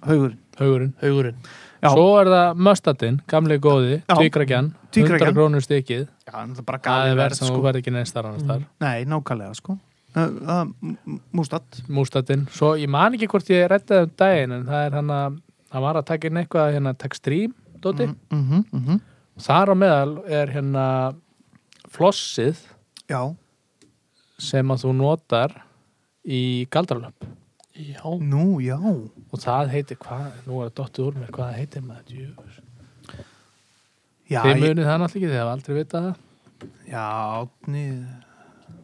haugur. 0.07 0.37
Haugurinn 0.59 0.93
Haugurinn 1.03 1.37
Já. 1.79 1.93
Svo 1.95 2.07
er 2.19 2.27
það 2.27 2.57
Möstatinn, 2.67 3.21
gamli 3.31 3.59
góði, 3.63 4.01
tvíkrakjan 4.11 4.73
Tvíkrakjan. 4.91 5.29
100 5.31 5.35
krónur 5.37 5.63
stikkið 5.63 6.07
Já, 6.27 6.33
það 6.33 6.59
er 6.59 6.65
bara 6.67 6.79
Það 6.83 7.11
er 7.13 7.17
verð, 7.21 7.37
sem 7.39 7.47
þú 7.47 7.53
sko. 7.53 7.63
verð 7.63 7.79
ekki 7.83 7.93
neins 7.95 8.13
þar 8.15 8.27
annars 8.33 8.47
þar 8.49 8.65
Nei, 8.83 9.05
nákvæmlega, 9.05 9.55
sko. 9.55 9.79
Uh, 10.17 10.23
uh, 10.43 11.15
Mústatt. 11.37 11.83
Mústatinn, 11.89 12.47
svo 12.51 12.73
ég 12.81 12.89
man 12.91 13.15
ekki 13.15 13.29
hvort 13.31 13.51
ég 13.53 13.69
reddaði 13.71 14.09
um 14.09 14.15
daginn 14.19 14.53
en 14.57 14.65
það 14.67 14.87
er 14.89 14.93
hann 14.99 15.11
að 15.11 15.39
hann 15.71 15.83
var 15.85 15.97
að 16.01 16.07
taka 16.09 16.27
inn 16.31 16.41
eitthvað 16.43 16.73
hérna 16.75 16.95
Textreme 16.99 17.55
dóti, 17.81 18.07
Mm 18.09 18.43
-hmm, 18.49 18.65
mm 18.73 18.85
-hmm. 18.87 19.01
þar 19.39 19.69
á 19.71 19.75
meðal 19.79 20.25
er 20.27 20.47
hérna 20.51 21.15
flossið 21.89 22.57
Já, 23.09 23.37
sem 24.39 24.67
að 24.71 24.83
þú 24.85 24.93
notar 24.97 25.55
í 26.27 26.67
galdralöp 26.71 27.15
Já, 27.79 28.03
nú, 28.19 28.59
já. 28.59 28.75
og 28.79 29.39
það 29.43 29.69
heitir 29.71 29.99
hvað, 30.03 30.25
nú 30.49 30.57
er 30.65 30.71
það 30.71 30.77
dottið 30.81 31.05
úr 31.09 31.19
mér 31.21 31.29
hvað 31.37 31.53
heitir 31.61 31.85
maður, 31.87 32.09
djöfus 32.11 32.57
Já, 34.29 34.41
ég, 34.45 34.59
munið 34.61 34.85
það 34.89 34.99
náttúrulega 35.01 35.19
ekki, 35.19 35.29
þið 35.31 35.39
hafa 35.39 35.53
aldrei 35.57 35.77
vitað 35.79 36.09
það 36.09 36.17
já, 36.91 37.05
ný, 37.73 37.85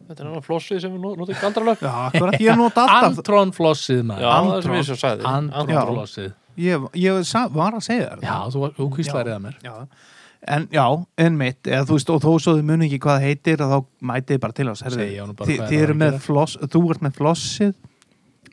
þetta 0.07 0.15
er 0.15 0.29
náttúrulega 0.29 0.45
flossið 0.47 0.79
sem 0.85 0.95
við 0.95 1.03
notum 1.05 1.33
í 1.35 1.37
galdralöf 1.41 1.83
já, 1.85 1.91
akkurat, 2.07 2.37
ég 2.41 2.57
nota 2.61 2.85
alltaf. 2.87 3.19
Antron 3.19 3.51
flossið 3.57 3.99
Já, 3.99 4.05
maður 4.07 4.49
það 4.49 4.57
er 4.57 4.65
sem 4.69 4.77
ég 4.79 4.87
svo 4.89 4.97
sagði 5.03 5.29
Antron 5.35 5.75
Já. 5.75 5.81
flossið 5.91 6.33
Ég, 6.55 6.85
ég 6.95 7.33
var 7.51 7.75
að 7.75 7.83
segja 7.83 8.11
þér. 8.13 8.21
já, 8.23 8.35
þú, 8.53 8.59
var- 8.63 8.75
þú 8.79 8.85
kvíslaði 8.95 9.33
það 9.35 9.41
mér 9.43 9.57
Já, 9.65 9.73
en 10.55 10.67
já, 10.71 10.85
en 11.25 11.37
mitt, 11.41 11.61
eða 11.67 11.83
þú 11.89 11.97
veist, 11.99 12.09
og 12.15 12.21
þó 12.23 12.31
svo 12.45 12.53
þið 12.55 12.67
muni 12.71 12.87
ekki 12.87 12.99
hvað 13.03 13.17
það 13.19 13.25
heitir, 13.27 13.63
að 13.65 13.73
þá 13.75 13.79
mætið 14.13 14.39
bara 14.45 14.55
til 14.55 14.67
ás. 14.71 14.83
ég 14.85 15.35
Þið 15.35 15.65
er 15.65 15.83
eru 15.83 15.95
að 15.95 15.99
með 15.99 16.11
gera. 16.15 16.21
floss, 16.29 16.55
þú 16.63 16.81
ert 16.93 17.03
með 17.03 17.15
flossið 17.19 17.73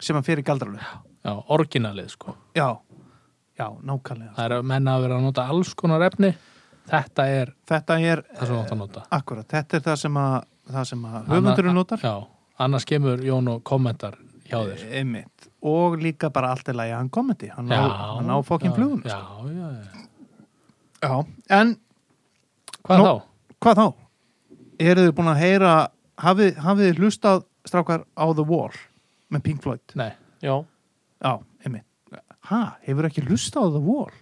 sem 0.03 0.19
að 0.19 0.27
fyrir 0.29 0.45
galdralöf. 0.47 0.83
já, 1.25 1.33
orginalið 1.55 2.09
sko 2.17 2.35
Já, 2.59 2.69
já, 3.59 3.69
nákvæmlega. 3.83 4.35
það 4.37 4.45
er 4.49 4.57
að 4.59 4.67
menna 4.73 4.97
að 4.97 5.03
vera 5.07 5.19
að 5.21 5.27
nota 5.29 5.47
alls 5.53 5.75
konar 5.79 6.03
efni 6.09 6.33
þetta 6.91 7.27
er 7.31 7.53
Þetta 7.71 7.99
er, 8.03 8.23
það 8.35 8.47
sem 8.49 8.57
þú 8.57 8.61
átt 8.65 8.73
að 8.75 8.81
nota 8.83 9.05
akkurat, 9.11 9.47
þetta 9.49 9.77
er 9.79 9.85
það 9.87 9.97
sem 10.03 10.17
að, 10.25 10.37
það 10.73 10.85
sem 10.91 11.05
að 11.07 11.31
höfundurinn 11.31 11.75
notar. 11.79 12.03
já, 12.03 12.15
annars 12.59 12.85
kemur 12.89 13.23
Jón 13.25 13.49
og 13.55 13.63
kommentar 13.65 14.19
hjá 14.51 14.59
þér 14.67 14.83
Einmitt. 14.99 15.49
Og 15.63 15.95
líka 16.03 16.29
bara 16.35 16.51
allt 16.53 16.69
er 16.69 16.75
lagi 16.75 16.91
að 16.93 16.99
hann 16.99 17.09
kommenti. 17.15 17.47
Hann 17.55 17.71
á, 17.71 18.37
fokkin 18.43 18.73
flugum. 18.75 19.01
já, 19.07 19.15
já, 19.47 19.69
já. 19.79 20.09
Já. 21.03 21.25
En 21.51 21.77
hvað 22.83 22.99
Nú- 22.99 23.07
þá? 23.07 23.23
hvað 23.63 23.79
þá? 23.79 23.87
Eru 24.83 25.05
þið 25.07 25.13
búin 25.15 25.31
að 25.31 25.39
heyra, 25.39 25.73
hafið, 26.19 26.57
hafið 26.67 26.89
þið 26.91 26.99
hlustað 27.01 27.45
strákar 27.71 28.03
á 28.19 28.27
The 28.35 28.43
Wall 28.51 28.75
með 29.33 29.43
Pink 29.49 29.63
Floyd? 29.65 29.97
Nei, 29.99 30.11
Já, 30.43 30.55
Já, 31.23 31.33
einmitt. 31.65 31.87
ha, 32.51 32.61
hefur 32.87 33.09
ekki 33.09 33.25
lusta 33.29 33.63
á 33.63 33.67
The 33.73 33.83
Wall 33.83 34.13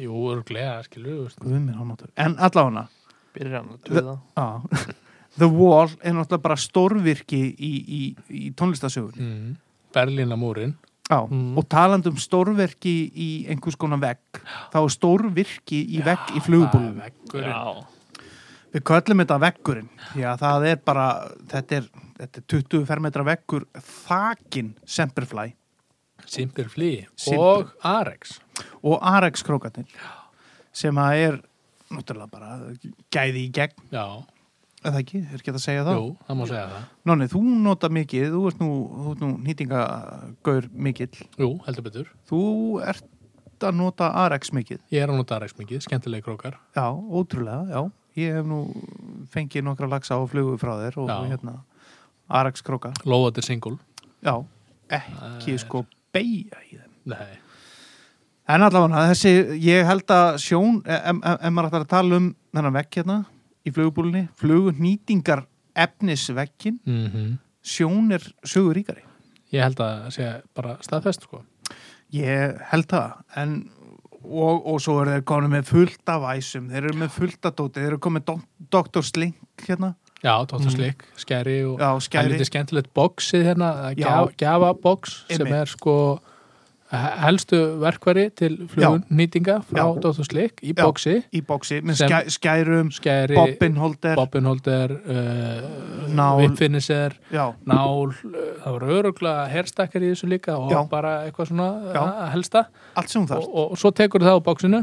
Jú, 0.00 0.14
örglega, 0.32 0.78
skilur 0.86 1.12
þú 1.18 1.24
veist. 1.26 1.40
Guð 1.42 1.52
minn 1.58 1.74
almáttugur. 1.76 2.12
en 2.16 2.36
allavega 2.40 2.86
Byrjar 3.36 3.58
hann 3.58 3.74
að 3.74 3.82
tuða 3.88 4.14
Já, 4.38 4.94
The 5.38 5.48
Wall 5.52 5.90
er 6.02 6.14
náttúrulega 6.16 6.42
bara 6.48 6.56
stórvirki 6.58 7.40
í, 7.52 7.72
í, 7.84 8.02
í 8.32 8.50
tónlistasögun 8.56 9.18
mm. 9.20 9.56
Berlínamúrin 9.94 10.76
Já, 11.08 11.22
Mm. 11.24 11.54
og 11.56 11.64
talandi 11.72 12.10
um 12.12 12.18
stórvirki 12.20 12.90
í 13.16 13.28
einhvers 13.48 13.76
konar 13.80 13.96
vegg 14.02 14.40
þá 14.72 14.76
er 14.82 14.90
stórvirki 14.92 15.78
í 15.96 16.02
vegg 16.04 16.34
í 16.36 16.42
Já, 16.44 17.62
við 18.74 18.82
köllum 18.84 19.22
þetta 19.22 19.38
veggurinn 19.40 19.88
því 20.12 20.26
að 20.28 20.42
það 20.42 20.66
er 20.68 20.82
bara, 20.84 21.06
þetta 21.48 21.78
er, 21.78 21.86
þetta 22.18 22.42
er 22.42 22.46
20 22.54 22.86
fermetra 22.88 23.24
veggur 23.26 23.66
þakin 23.78 24.74
Semperfly. 24.84 25.52
Simple. 26.28 26.66
og 27.38 27.70
Arex. 27.86 28.40
Og 28.82 28.98
Arex 29.00 29.44
krókarnir 29.46 29.86
sem 30.74 30.98
að 31.00 31.20
er 31.22 31.36
náttúrulega 31.94 32.30
bara 32.30 32.56
gæði 33.14 33.44
í 33.46 33.52
gegn. 33.54 33.86
Já, 33.94 34.04
eða 34.84 35.00
ekki, 35.00 35.22
er 35.24 35.38
ekki 35.40 35.54
að 35.54 35.60
segja 35.62 35.84
það? 35.86 36.00
Jú, 36.00 36.08
það 36.28 36.38
má 36.40 36.42
segja 36.50 36.64
það. 36.72 36.82
Nonni, 37.10 37.28
þú 37.32 37.42
nota 37.64 37.90
mikið, 37.96 38.26
þú 38.34 38.42
ert 38.50 38.60
nú, 38.62 38.68
þú 38.98 39.14
ert 39.14 39.22
nú 39.24 39.30
nýtingagaur 39.46 40.68
mikill. 40.88 41.22
Jú, 41.38 41.48
heldur 41.66 41.86
betur. 41.88 42.10
Þú 42.28 42.42
ert 42.92 43.64
að 43.70 43.78
nota 43.80 44.10
Arex 44.26 44.52
mikið. 44.54 44.82
Ég 44.94 45.02
er 45.06 45.10
að 45.14 45.22
nota 45.22 45.38
Arex 45.38 45.56
mikið, 45.58 45.86
skemmtilegi 45.86 46.26
krókar. 46.28 46.58
Já, 46.76 46.84
ótrúlega, 46.92 47.64
já. 47.72 47.82
Ég 48.18 48.34
hef 48.34 48.46
nú 48.50 48.60
fengið 49.30 49.62
nokkra 49.66 49.86
lagsa 49.90 50.18
á 50.18 50.22
flugu 50.26 50.56
frá 50.58 50.74
þér 50.80 50.96
og 51.04 51.10
Já. 51.10 51.18
hérna 51.30 51.52
Arax 52.28 52.62
króka. 52.62 52.92
Lóðatir 53.08 53.44
single 53.46 53.78
Já, 54.24 54.34
ekki 54.90 55.14
Það 55.18 55.52
er- 55.54 55.58
sko 55.64 55.84
beigja 56.12 56.58
í 56.68 56.76
þeim. 56.76 56.92
Nei, 57.06 57.38
En 58.48 58.62
allavega, 58.64 59.02
þessi, 59.10 59.60
ég 59.60 59.84
held 59.84 60.06
að 60.08 60.38
sjón, 60.40 60.78
ef 60.88 61.50
maður 61.52 61.66
ætlar 61.68 61.82
að 61.84 61.88
tala 61.92 62.16
um 62.16 62.28
þennan 62.56 62.72
vekk 62.78 62.96
hérna 62.96 63.16
í 63.68 63.72
flugubúlinni, 63.76 64.22
flugunýtingar 64.40 65.42
efnisvekkin, 65.76 66.78
mm 66.86 67.36
sjón 67.68 68.12
er 68.16 68.22
sögur 68.48 68.72
ríkari. 68.78 69.02
ég 69.52 69.60
held 69.62 69.76
að 69.84 70.06
segja 70.14 70.42
bara 70.56 70.76
staðfest 70.80 71.26
sko 71.26 71.42
Ég 72.14 72.56
held 72.70 72.86
það, 72.88 73.12
en 73.36 73.70
og, 74.24 74.62
og 74.66 74.80
svo 74.80 75.02
eru 75.02 75.10
þeir 75.18 75.24
komin 75.28 75.50
með 75.52 75.66
fullt 75.68 76.08
af 76.08 76.24
æsum, 76.32 76.70
þeir 76.70 76.84
eru 76.88 76.98
með 77.02 77.10
fullt 77.10 77.44
af 77.44 77.54
dóti, 77.58 77.74
þeir 77.82 77.90
eru 77.92 77.98
komin 77.98 78.22
með 78.24 78.40
Dr. 78.72 79.02
Slink 79.04 79.36
hérna, 79.66 79.94
Já, 80.24 80.34
Dr. 80.50 80.70
Slick, 80.74 81.04
skæri 81.16 81.60
og 81.68 81.78
Það 81.78 82.16
er 82.18 82.32
lítið 82.32 82.48
skemmtilegt 82.48 82.90
boxið 82.96 83.44
hérna, 83.52 83.68
gjafabox 84.38 85.20
sem 85.30 85.52
er 85.54 85.70
sko 85.70 85.94
helstu 86.88 87.58
verkvari 87.82 88.28
til 88.36 88.54
flugnýtinga 88.72 89.58
frá. 89.68 89.82
Dr. 90.00 90.24
Slick 90.24 90.62
í 90.64 90.72
boxi, 90.76 91.18
í 91.36 91.42
bóksi 91.44 91.82
með 91.84 92.30
skærum, 92.32 92.92
skæri, 92.94 93.36
bobbinholder 93.36 94.16
bobbinholder 94.16 94.94
uh, 94.96 95.66
Nál. 96.16 96.40
vittfinniser, 96.40 97.18
já, 97.32 97.50
nál 97.68 98.14
það 98.16 98.70
voru 98.72 98.94
öruglega 98.96 99.44
herstakkar 99.52 100.06
í 100.06 100.14
þessu 100.14 100.30
líka 100.32 100.56
og 100.56 100.72
Já. 100.72 100.80
bara 100.88 101.12
eitthvað 101.26 101.52
svona 101.52 101.68
Já. 101.92 102.00
uh, 102.00 102.22
helsta 102.32 102.64
og, 102.96 103.10
þarf 103.12 103.50
og, 103.52 103.76
svo 103.76 103.92
tekur 103.92 104.24
það 104.24 104.40
á 104.40 104.46
boxinu 104.48 104.82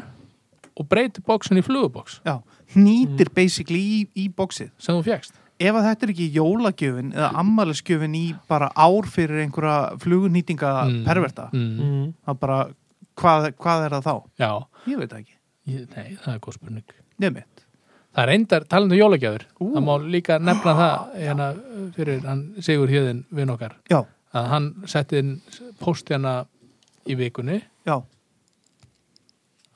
og 0.75 0.89
breytir 0.91 1.25
boxinu 1.25 1.63
í 1.63 1.65
flugubox 1.65 2.19
já, 2.21 2.37
hnýtir 2.75 3.31
basically 3.35 3.81
í, 3.81 3.97
í 4.15 4.29
bóksið 4.29 4.71
sem 4.77 4.95
þú 4.99 5.07
fjækst 5.09 5.41
ef 5.55 5.77
að 5.77 5.85
þetta 5.87 6.05
er 6.05 6.13
ekki 6.13 6.29
jólagjöfin 6.35 7.11
eða 7.15 7.29
ammælisgjöfin 7.41 8.15
í 8.19 8.25
bara 8.49 8.69
ár 8.75 9.07
fyrir 9.11 9.43
einhverja 9.45 9.99
flugunýtinga 10.03 10.71
perverta 11.07 11.49
mm. 11.53 11.69
mm. 11.75 12.07
það 12.27 12.39
bara, 12.41 12.57
hvað, 13.21 13.51
hvað 13.61 13.85
er 13.85 13.95
það 13.97 14.09
þá? 14.09 14.15
Já, 14.43 14.49
ég 14.91 15.03
veit 15.03 15.19
ekki, 15.19 15.37
ég, 15.71 15.85
nei, 15.95 16.17
það 16.23 16.33
er 16.33 16.41
góð 16.43 16.57
spurning. 16.59 16.97
Nefnitt 17.23 17.63
Það 18.15 18.23
er 18.23 18.29
reyndar 18.31 18.65
talandi 18.71 18.95
um 18.95 18.99
jólagjafir 19.01 19.43
Ú. 19.59 19.69
það 19.73 19.83
má 19.83 19.93
líka 20.07 20.35
nefna 20.39 20.73
það 20.77 21.15
hérna, 21.19 21.47
fyrir 21.97 22.21
hann 22.23 22.43
Sigur 22.63 22.91
Hjöðin 22.91 23.23
vinn 23.35 23.51
okkar 23.51 23.75
já, 23.91 23.97
að 24.31 24.51
hann 24.53 24.69
setti 24.87 25.19
inn 25.19 25.33
post 25.81 26.11
hérna 26.11 26.37
í 27.03 27.17
vikunni 27.19 27.59
já, 27.87 27.97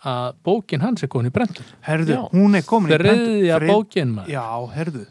að 0.05 0.33
bókin 0.43 0.81
hans 0.81 1.03
er 1.03 1.09
komin 1.11 1.27
í 1.29 1.33
brendur 1.35 1.65
herðu, 1.83 2.13
Já. 2.15 2.21
hún 2.31 2.55
er 2.55 2.61
komin 2.63 2.91
í 2.93 2.97
prentu- 3.01 3.25
þriðja 3.25 3.57
Þrið- 3.59 3.71
bókin 3.73 4.13
maður. 4.15 4.29
Já, 4.31 4.45
herðu. 4.75 5.05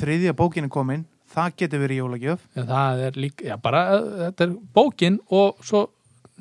Þriðja 0.00 0.32
bókin 0.38 0.64
er 0.64 0.68
komin. 0.72 1.04
Það 1.30 1.52
getur 1.56 1.82
verið 1.84 2.00
jólagjöf. 2.00 2.38
En 2.56 2.66
það 2.66 3.02
er 3.06 3.12
líka, 3.22 3.44
já 3.46 3.56
bara 3.62 3.82
þetta 4.00 4.40
er 4.48 4.54
bókin 4.74 5.18
og 5.30 5.60
svo 5.62 5.84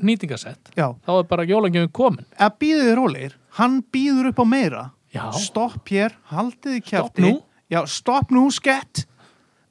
nýtingasett 0.02 0.72
já, 0.78 0.96
þá 1.06 1.12
er 1.20 1.24
bara 1.30 1.46
jólagjöfin 1.46 1.92
komin. 1.94 2.26
Að 2.40 2.56
býðu 2.64 2.86
þið 2.88 2.96
rólegir 2.98 3.34
hann 3.60 3.84
býður 3.94 4.30
upp 4.32 4.40
á 4.40 4.46
meira. 4.48 4.84
Já. 5.14 5.32
stopp 5.34 5.90
hér, 5.90 6.14
haldið 6.30 6.84
Stopp 6.86 7.16
kjafti. 7.16 7.22
nú. 7.26 7.42
já, 7.70 7.82
stopp 7.88 8.30
nú 8.32 8.50
skett. 8.52 9.06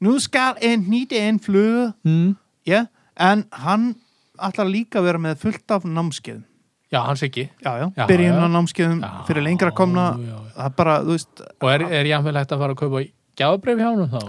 Nú 0.00 0.18
skal 0.21 0.57
en 0.62 0.85
nýti 0.87 1.18
en 1.18 1.38
flug 1.38 1.95
mm. 2.04 2.37
já, 2.66 2.87
en 3.16 3.45
hann 3.52 3.95
ætlar 4.38 4.66
líka 4.71 4.99
að 5.00 5.04
vera 5.09 5.18
með 5.18 5.38
fullt 5.38 5.71
af 5.71 5.83
námskeiðum 5.85 6.45
já, 6.92 7.00
hans 7.04 7.23
ekki 7.26 7.49
já, 7.64 7.73
já, 7.83 7.87
Já, 7.97 8.07
byrjun 8.09 8.38
já. 8.38 8.45
á 8.45 8.49
námskeiðum 8.57 9.02
fyrir 9.28 9.45
lengra 9.45 9.71
komna 9.76 10.07
já, 10.16 10.28
já. 10.30 10.38
það 10.57 10.68
er 10.71 10.76
bara, 10.83 10.95
þú 11.04 11.16
veist 11.16 11.42
og 11.61 11.68
er, 11.73 11.85
er 12.00 12.09
jáfnvel 12.12 12.38
hægt 12.40 12.54
að 12.57 12.62
fara 12.64 12.76
að 12.76 12.80
kaupa 12.83 13.02
gjáðbreyf 13.38 13.83
hjá 13.83 13.88
hann 13.90 14.12
þá 14.14 14.21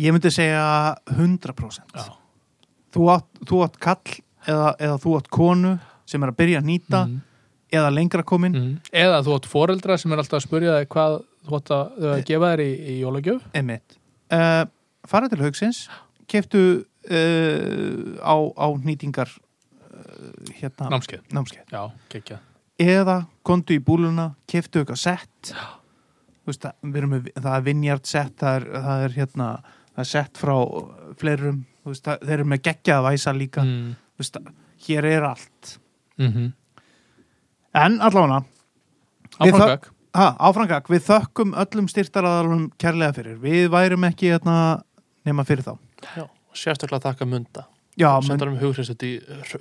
ég 0.00 0.14
myndi 0.16 0.32
segja 0.32 0.64
100% 1.12 1.96
já, 2.00 2.06
þú 2.96 3.08
átt, 3.14 3.28
þú 3.50 3.62
átt 3.66 3.80
kall 3.84 4.14
eða, 4.48 4.70
eða 4.80 5.00
þú 5.02 5.16
átt 5.20 5.28
konu 5.34 5.74
sem 6.10 6.22
er 6.24 6.32
að 6.32 6.40
byrja 6.42 6.62
að 6.62 6.70
nýta 6.72 7.02
Mm. 7.06 7.18
eða 7.78 7.90
lengra 7.94 8.22
komin 8.26 8.54
mm. 8.56 8.70
eða 8.98 9.20
þú 9.22 9.34
átt 9.36 9.44
foreldra 9.46 9.94
sem 10.00 10.10
er 10.10 10.18
alltaf 10.18 10.40
að 10.40 10.46
spurja 10.48 10.78
þig 10.80 10.88
hvað 10.90 11.12
þú 11.46 11.58
átt 11.60 11.70
að, 11.76 11.92
að 12.14 12.22
gefa 12.26 12.48
þér 12.54 12.62
í, 12.64 12.70
í 12.74 12.94
jólagjöf 13.04 13.44
Einmitt. 13.54 13.94
Uh, 14.30 14.64
fara 15.06 15.28
til 15.30 15.38
haugsins, 15.44 15.84
keftu 16.26 16.62
uh, 16.80 18.18
á, 18.26 18.34
á 18.58 18.66
nýtingar 18.82 19.30
hérna, 20.60 20.88
námskeið, 20.94 21.22
námskeið. 21.36 21.64
já, 21.72 22.38
Eða 22.80 23.16
kontu 23.44 23.74
í 23.76 23.82
búluna, 23.84 24.30
keftu 24.48 24.80
eitthvað 24.80 25.00
sett. 25.02 25.50
Þú 25.50 26.48
Veist, 26.48 26.62
það, 26.64 26.72
við 26.88 26.96
erum 27.02 27.10
með, 27.12 27.26
það 27.36 27.56
er 27.58 27.66
vinjart 27.66 28.06
sett, 28.08 28.32
það 28.40 28.54
er, 28.56 28.64
það 28.86 29.04
er 29.04 29.16
hérna, 29.18 29.48
það 29.90 30.00
er 30.04 30.08
sett 30.10 30.40
frá 30.40 30.54
fleirum, 31.20 31.58
þú 31.84 31.92
veist, 31.92 32.04
það, 32.08 32.24
þeir 32.24 32.36
eru 32.38 32.46
með 32.54 32.62
geggjað 32.70 33.04
væsa 33.10 33.34
líka. 33.36 33.64
mm. 33.68 33.90
Þú 34.16 34.24
Veist, 34.24 34.40
hér 34.86 35.10
er 35.10 35.28
allt. 35.28 35.74
mm 36.18 36.48
En 37.70 38.00
allavega, 38.02 38.40
áframgag 39.38 39.84
ha, 40.16 40.30
áframgag, 40.42 40.88
við 40.90 41.04
þökkum 41.06 41.52
öllum 41.54 41.88
styrtaraðalum 41.90 42.64
kærlega 42.80 43.14
fyrir. 43.14 43.36
Við 43.42 43.68
værum 43.70 44.06
ekki 44.08 44.32
hérna, 44.32 44.56
nema 45.28 45.44
fyrir 45.46 45.62
þá. 45.68 45.76
Já, 46.16 46.24
sérstaklega 46.56 47.04
þakka 47.10 47.28
munda 47.30 47.66
Já, 48.00 48.10
menn, 48.16 48.26
Sendar 48.28 48.48
um 48.50 48.58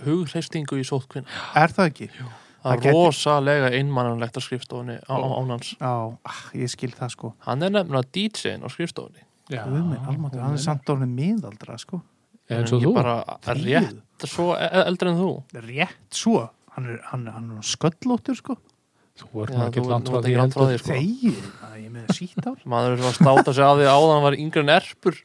hugreistingu 0.06 0.76
í 0.80 0.84
sótkvinn 0.88 1.28
er 1.60 1.70
það 1.76 1.86
ekki? 1.92 2.08
Það 2.10 2.28
Það 2.60 2.74
er 2.74 2.80
geti- 2.84 2.94
rosalega 2.98 3.68
einmannanlegt 3.72 4.36
á 4.36 4.42
skrifstofunni 4.44 4.98
á, 5.00 5.16
á 5.16 5.28
ánans 5.40 5.68
Já, 5.80 5.94
ah, 6.28 6.42
ég 6.60 6.68
skil 6.72 6.92
það 6.92 7.10
sko. 7.16 7.28
Hann 7.48 7.64
er 7.64 7.70
nefnilega 7.72 8.12
DJ-in 8.12 8.64
á 8.64 8.68
skrifstofunni. 8.68 9.24
Já, 9.50 9.64
minn, 9.66 9.96
almáttugur, 9.96 10.44
hann 10.44 10.54
er 10.58 10.62
samt 10.62 10.90
orðin 10.92 11.16
miðaldra 11.16 11.78
sko. 11.80 12.02
Og 12.50 12.58
Ekki 12.58 12.80
þú 12.84 12.92
rétt 13.00 14.28
svo 14.28 14.46
eldri 14.58 15.08
en 15.14 15.22
þú. 15.22 15.32
Rétt 15.64 16.12
svo, 16.20 16.50
hann 16.76 16.86
er, 16.90 17.00
hann, 17.14 17.24
hann 17.32 17.48
er 17.56 17.64
sköllóttur 17.64 18.36
sko. 18.36 18.58
Þú 19.20 19.46
nú 19.52 19.64
ekki 19.68 19.82
langt 19.86 20.10
frá 20.10 20.20
því 20.24 20.32
sko. 20.80 20.90
Þegið, 20.90 21.40
að 21.64 21.74
ég 21.80 21.86
er 21.86 21.92
með 21.96 22.06
sítt 22.16 22.46
ár. 22.48 22.60
Maður 22.66 22.92
er 22.96 23.00
að 23.10 23.18
státa 23.20 23.50
sig 23.56 23.64
af 23.68 23.76
því 23.80 23.86
áðan 23.92 24.14
hann 24.16 24.28
var 24.28 24.36
yngri 24.40 24.60
en 24.64 24.76
erpur 24.76 25.16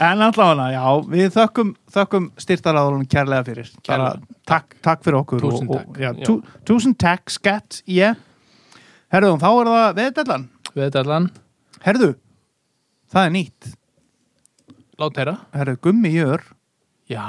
En 0.00 0.22
allavega, 0.24 0.70
já, 0.72 0.84
við 1.12 1.26
þökkum, 1.34 1.74
þökkum 1.92 2.30
styrtaraðalum 2.40 3.04
kærlega 3.12 3.44
fyrir. 3.46 3.70
Bara, 3.86 4.14
takk, 4.48 4.76
takk. 4.82 5.04
fyrir 5.04 5.20
okkur 5.20 5.44
Túsund 5.44 5.74
takk. 5.74 6.32
Túsund 6.64 6.98
takk, 7.00 7.28
skatt, 7.32 7.82
ég. 7.90 8.16
Herðu, 9.12 9.36
þá 9.42 9.48
er 9.52 9.70
það 9.70 9.88
veðdellan 10.00 10.50
Veðdallan, 10.74 11.28
Herðu, 11.84 12.14
það 13.12 13.28
er 13.28 13.34
nýtt. 13.36 13.68
Lát 14.98 15.20
heyra. 15.20 15.34
Herðu, 15.54 15.76
Gummi 15.86 16.10
Jör 16.16 16.42
já. 17.10 17.22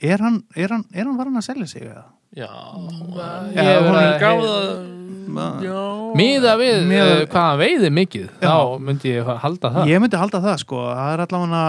Er 0.00 0.20
hann, 0.20 0.42
er 0.56 0.74
hann, 0.74 0.84
er 0.92 1.06
hann 1.06 1.16
varan 1.16 1.38
að 1.40 1.46
selja 1.48 1.68
sig 1.70 1.86
eða? 1.86 2.04
Já, 2.34 2.50
ég 2.50 3.54
Já, 3.54 3.62
hef 3.62 3.84
hún 3.84 3.94
verið 3.94 4.24
hann 4.26 4.44
að 4.44 5.62
Já. 5.64 5.82
Miða 6.18 6.52
við 6.60 6.76
Miðað- 6.86 7.12
uh, 7.20 7.26
hvað 7.32 7.44
hann 7.48 7.58
veiði 7.58 7.88
mikið 7.98 8.26
Já. 8.42 8.48
þá 8.50 8.80
myndi 8.86 9.08
ég 9.14 9.30
halda 9.44 9.70
það. 9.74 9.86
Ég 9.90 10.00
myndi 10.02 10.18
halda 10.20 10.40
það 10.44 10.56
sko, 10.62 10.80
það 10.94 11.12
er 11.14 11.22
allavega 11.24 11.62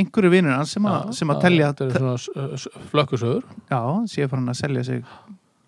einhverju 0.00 0.30
vinnur 0.32 0.54
hans 0.56 0.70
sem, 0.76 0.86
að- 0.88 1.06
Já, 1.06 1.12
sem 1.18 1.28
að 1.34 1.40
telja 1.42 1.72
þetta 1.72 1.88
er 1.88 2.16
svona 2.22 2.84
flökkusögur. 2.92 3.42
Já, 3.70 3.80
sé 4.08 4.28
farin 4.28 4.48
að 4.48 4.60
selja 4.62 4.84
sig 4.84 5.04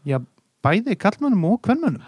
Já, 0.07 0.19
bæði 0.65 0.97
kallmönnum 0.97 1.45
og 1.53 1.61
kvennmönnum 1.63 2.03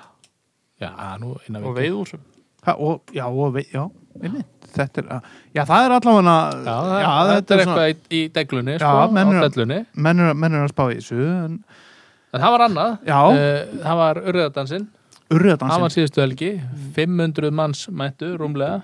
já, 0.80 0.90
nú 1.18 1.36
innan 1.48 1.64
Og 1.64 1.74
við 1.76 1.88
veiðúsum 1.90 2.20
ha, 2.64 2.74
og, 2.78 3.00
Já, 3.12 3.24
og 3.26 3.52
vei, 3.54 3.64
já 3.72 3.88
einmitt, 4.22 4.46
þetta 4.72 4.98
er, 5.02 5.20
já 5.54 5.64
það 5.64 5.84
er 5.86 5.94
allavega 5.98 6.36
Já, 6.64 6.76
það, 6.76 7.32
þetta 7.34 7.54
er 7.54 7.58
eitthvað 7.64 7.88
í, 7.90 7.96
í 8.10 8.28
deglunni, 8.32 8.78
sko, 8.78 8.84
Já, 8.84 9.08
á 9.08 9.08
eru- 9.20 9.48
dellunni. 9.50 9.86
menn 9.96 10.20
er, 10.20 10.34
menn 10.34 10.54
er 10.54 10.64
að 10.68 10.72
spá 10.72 10.84
í 10.92 10.96
þessu 11.00 11.20
en 11.44 11.64
En 12.34 12.42
það 12.42 12.54
var 12.56 12.64
annað. 12.66 12.96
Já. 13.06 13.18
Eh, 13.32 13.74
það 13.82 14.00
var 14.02 14.22
urriðadansinn. 14.26 14.86
Það 15.30 15.80
var 15.82 15.94
síðustu 15.94 16.22
helgi. 16.22 16.50
500 16.94 17.50
manns 17.54 17.86
mættu, 17.90 18.36
rúmlega. 18.38 18.82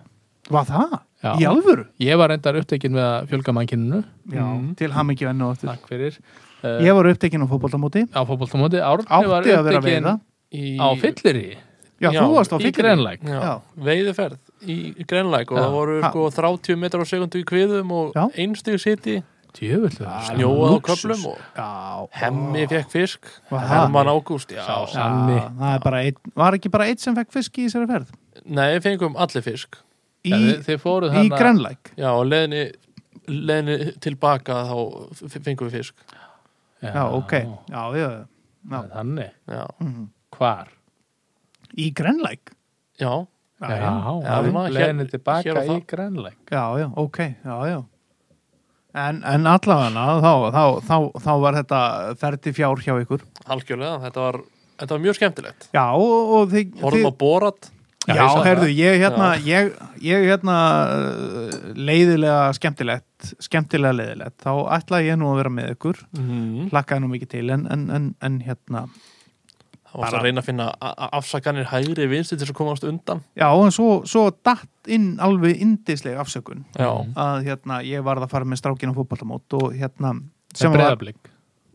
var 0.51 0.65
það? 0.67 0.95
Já. 1.23 1.33
Í 1.39 1.45
alvöru? 1.47 1.85
Ég 2.03 2.19
var 2.19 2.33
reyndar 2.33 2.57
upptekinn 2.59 2.97
við 2.97 3.05
að 3.07 3.29
fjölga 3.31 3.53
mannkinninu. 3.55 4.01
Já, 4.35 4.47
til 4.79 4.91
hamingju 4.91 5.29
enn 5.31 5.45
og 5.47 5.53
aftur 5.55 5.71
Takk 5.71 5.85
fyrir. 5.91 6.17
Uh, 6.63 6.81
Ég 6.83 6.97
var 6.99 7.09
upptekinn 7.11 7.43
á 7.43 7.49
fótboltamóti 7.51 8.03
á 8.11 8.21
fótboltamóti. 8.27 8.81
Árni 8.83 9.07
var 9.31 9.47
átti 9.47 9.55
að 9.55 9.69
vera 9.69 9.79
að 9.79 9.79
upptekinn 9.79 10.09
veiða 10.09 10.15
Í, 10.53 10.65
á 10.83 10.89
fyllir 10.99 11.39
Já, 12.03 12.11
Já, 12.11 12.19
þú 12.19 12.35
varst 12.35 12.51
á 12.51 12.59
í 12.59 12.65
fyllir 12.65 12.75
Grenlæk. 12.75 13.21
Já, 13.23 13.39
Já. 13.39 13.53
veiðiferð 13.87 14.39
í 14.67 15.07
Grenlæk 15.07 15.53
og 15.55 15.59
Já. 15.59 15.63
það 15.63 15.75
voru 15.77 15.99
sko 16.03 16.25
30 16.35 16.81
metrar 16.83 17.07
á 17.07 17.11
sekundu 17.13 17.39
í 17.39 17.47
kviðum 17.47 17.93
og 17.95 18.19
einstig 18.35 18.83
siti. 18.83 19.21
Snjóað 19.57 20.75
á 20.75 20.81
köflum 20.89 21.25
og 21.33 21.39
Já, 21.57 22.09
hemmi 22.23 22.67
fekk 22.71 22.91
fisk? 22.91 23.27
Herman 23.51 24.09
Ágúst, 24.09 24.51
já 24.55 24.63
Sá 24.65 24.77
Já, 24.81 24.93
Sanni. 24.95 25.39
það 25.59 25.75
er 25.75 25.83
bara 25.85 26.01
einn, 26.07 26.17
var 26.35 26.57
ekki 26.59 26.71
bara 26.73 26.87
einn 26.89 26.99
sem 26.99 27.15
fekk 27.19 27.33
fisk 27.33 27.59
í 27.61 27.67
þessari 27.69 27.89
ferð? 27.91 28.13
Nei, 28.47 28.79
fengum 28.81 29.17
allir 29.17 29.43
fisk 29.45 29.77
Í, 30.25 30.31
Ja, 30.31 31.19
í 31.23 31.29
Grenlæk 31.35 31.93
Já, 31.99 32.11
og 32.15 32.27
leðinni 32.31 32.73
leðinni 33.29 33.93
tilbaka 34.03 34.63
þá 34.71 35.39
fengum 35.43 35.69
við 35.69 35.79
fisk 35.81 35.95
Já, 36.83 37.05
ok, 37.15 37.33
já, 37.71 37.83
já, 37.95 38.09
já. 38.11 38.81
Þannig. 38.93 39.31
Já, 39.51 39.67
Mhm. 39.81 40.09
Hvar? 40.33 40.69
Í 41.79 41.93
Grenlæk? 41.95 42.51
já, 42.99 43.27
Já, 43.63 43.69
já, 43.69 43.79
já, 43.79 44.23
Já, 44.27 44.69
leiðinni 44.75 45.05
tilbaka 45.11 45.49
í 45.63 45.69
það. 45.69 45.87
Grænleik. 45.87 46.39
já, 46.51 46.65
já, 46.81 46.89
ok, 46.97 47.19
já, 47.45 47.57
já 47.71 47.85
En, 48.93 49.23
en 49.25 49.49
allavega 49.49 50.07
þá, 50.21 50.33
þá, 50.53 50.65
þá, 50.89 50.97
þá 51.25 51.31
var 51.41 51.61
þetta 51.61 51.83
ferdi 52.21 52.53
fjár 52.57 52.83
hjá 52.85 52.97
ykkur. 53.01 53.23
Algjörlega 53.53 54.01
þetta 54.03 54.27
var, 54.27 54.43
þetta 54.83 54.97
var 54.97 55.07
mjög 55.07 55.19
skemmtilegt. 55.19 55.69
Já, 55.73 55.87
og, 55.97 56.35
og 56.37 56.51
þið, 56.53 56.75
Horfum 56.83 57.09
á 57.09 57.15
borat. 57.23 57.71
Já, 58.03 58.17
Já, 58.19 58.25
herðu, 58.43 58.67
ég 58.75 58.99
hérna, 58.99 59.29
ég, 59.47 59.69
ég 60.03 60.25
hérna 60.27 60.57
leiðilega 61.79 62.49
skemmtilegt, 62.59 63.29
skemmtilega 63.47 63.95
leiðilegt, 63.95 64.41
þá 64.43 64.51
ætlaði 64.75 65.13
ég 65.13 65.21
nú 65.21 65.29
að 65.31 65.39
vera 65.39 65.53
með 65.55 65.69
ykkur, 65.77 66.01
mm. 66.19 66.73
hlakkaði 66.73 67.05
nú 67.05 67.11
mikið 67.13 67.31
til, 67.37 67.45
en, 67.55 67.63
en, 67.71 67.85
en, 67.95 68.09
en 68.27 68.41
hérna, 68.43 68.83
Það 69.93 70.01
var 70.01 70.07
Bara- 70.11 70.19
að 70.19 70.25
reyna 70.25 70.41
að 70.41 70.45
finna 70.47 70.67
afsakanir 71.13 71.67
hægri 71.69 72.07
vinstri 72.09 72.39
til 72.39 72.47
þess 72.47 72.55
að 72.55 72.59
komast 72.63 72.85
undan 72.89 73.19
já, 73.37 73.49
en 73.53 73.71
svo, 73.77 73.89
svo 74.09 74.23
datt 74.45 74.89
inn 74.89 75.19
alveg 75.21 75.61
indisleg 75.61 76.17
afsökun, 76.17 76.65
Já, 76.79 76.89
að 77.15 77.45
hérna, 77.45 77.83
ég 77.85 78.03
varð 78.07 78.25
að 78.25 78.31
fara 78.33 78.45
með 78.49 78.63
strákinn 78.63 78.95
á 78.95 78.97
fótboltamót 78.97 79.53
og 79.61 79.75
hérna, 79.77 80.15
Sem 80.55 80.65
sem 80.65 80.73
var, 80.73 80.79
breyðablík. 80.97 81.29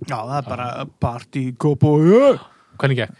já, 0.07 0.17
það 0.17 0.37
er 0.39 0.49
bara 0.49 0.85
party, 0.99 1.45
kópó, 1.53 1.93
Hvernig 2.77 2.97
gekk? 3.03 3.13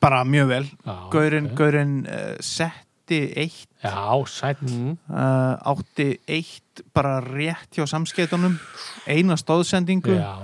bara 0.00 0.24
mjög 0.24 0.48
vel, 0.48 0.64
Já, 0.86 0.96
gaurinn, 1.12 1.46
ok. 1.52 1.54
gaurinn 1.58 1.94
uh, 2.08 2.36
setti 2.40 3.20
eitt 3.36 3.68
Já, 3.84 4.24
sætt. 4.26 4.62
mm. 4.62 4.98
uh, 5.10 5.56
átti 5.70 6.18
eitt 6.26 6.82
bara 6.94 7.20
rétt 7.20 7.70
hjá 7.76 7.86
samskeitunum 7.86 8.58
eina 9.06 9.36
stóðsendingu 9.36 10.14
Já, 10.18 10.34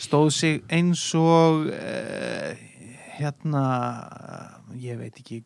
stóð 0.00 0.30
sig 0.32 0.62
eins 0.72 1.14
og 1.14 1.66
uh, 1.68 2.52
hérna 3.22 3.62
ég 4.78 4.98
veit 5.00 5.16
ekki 5.22 5.42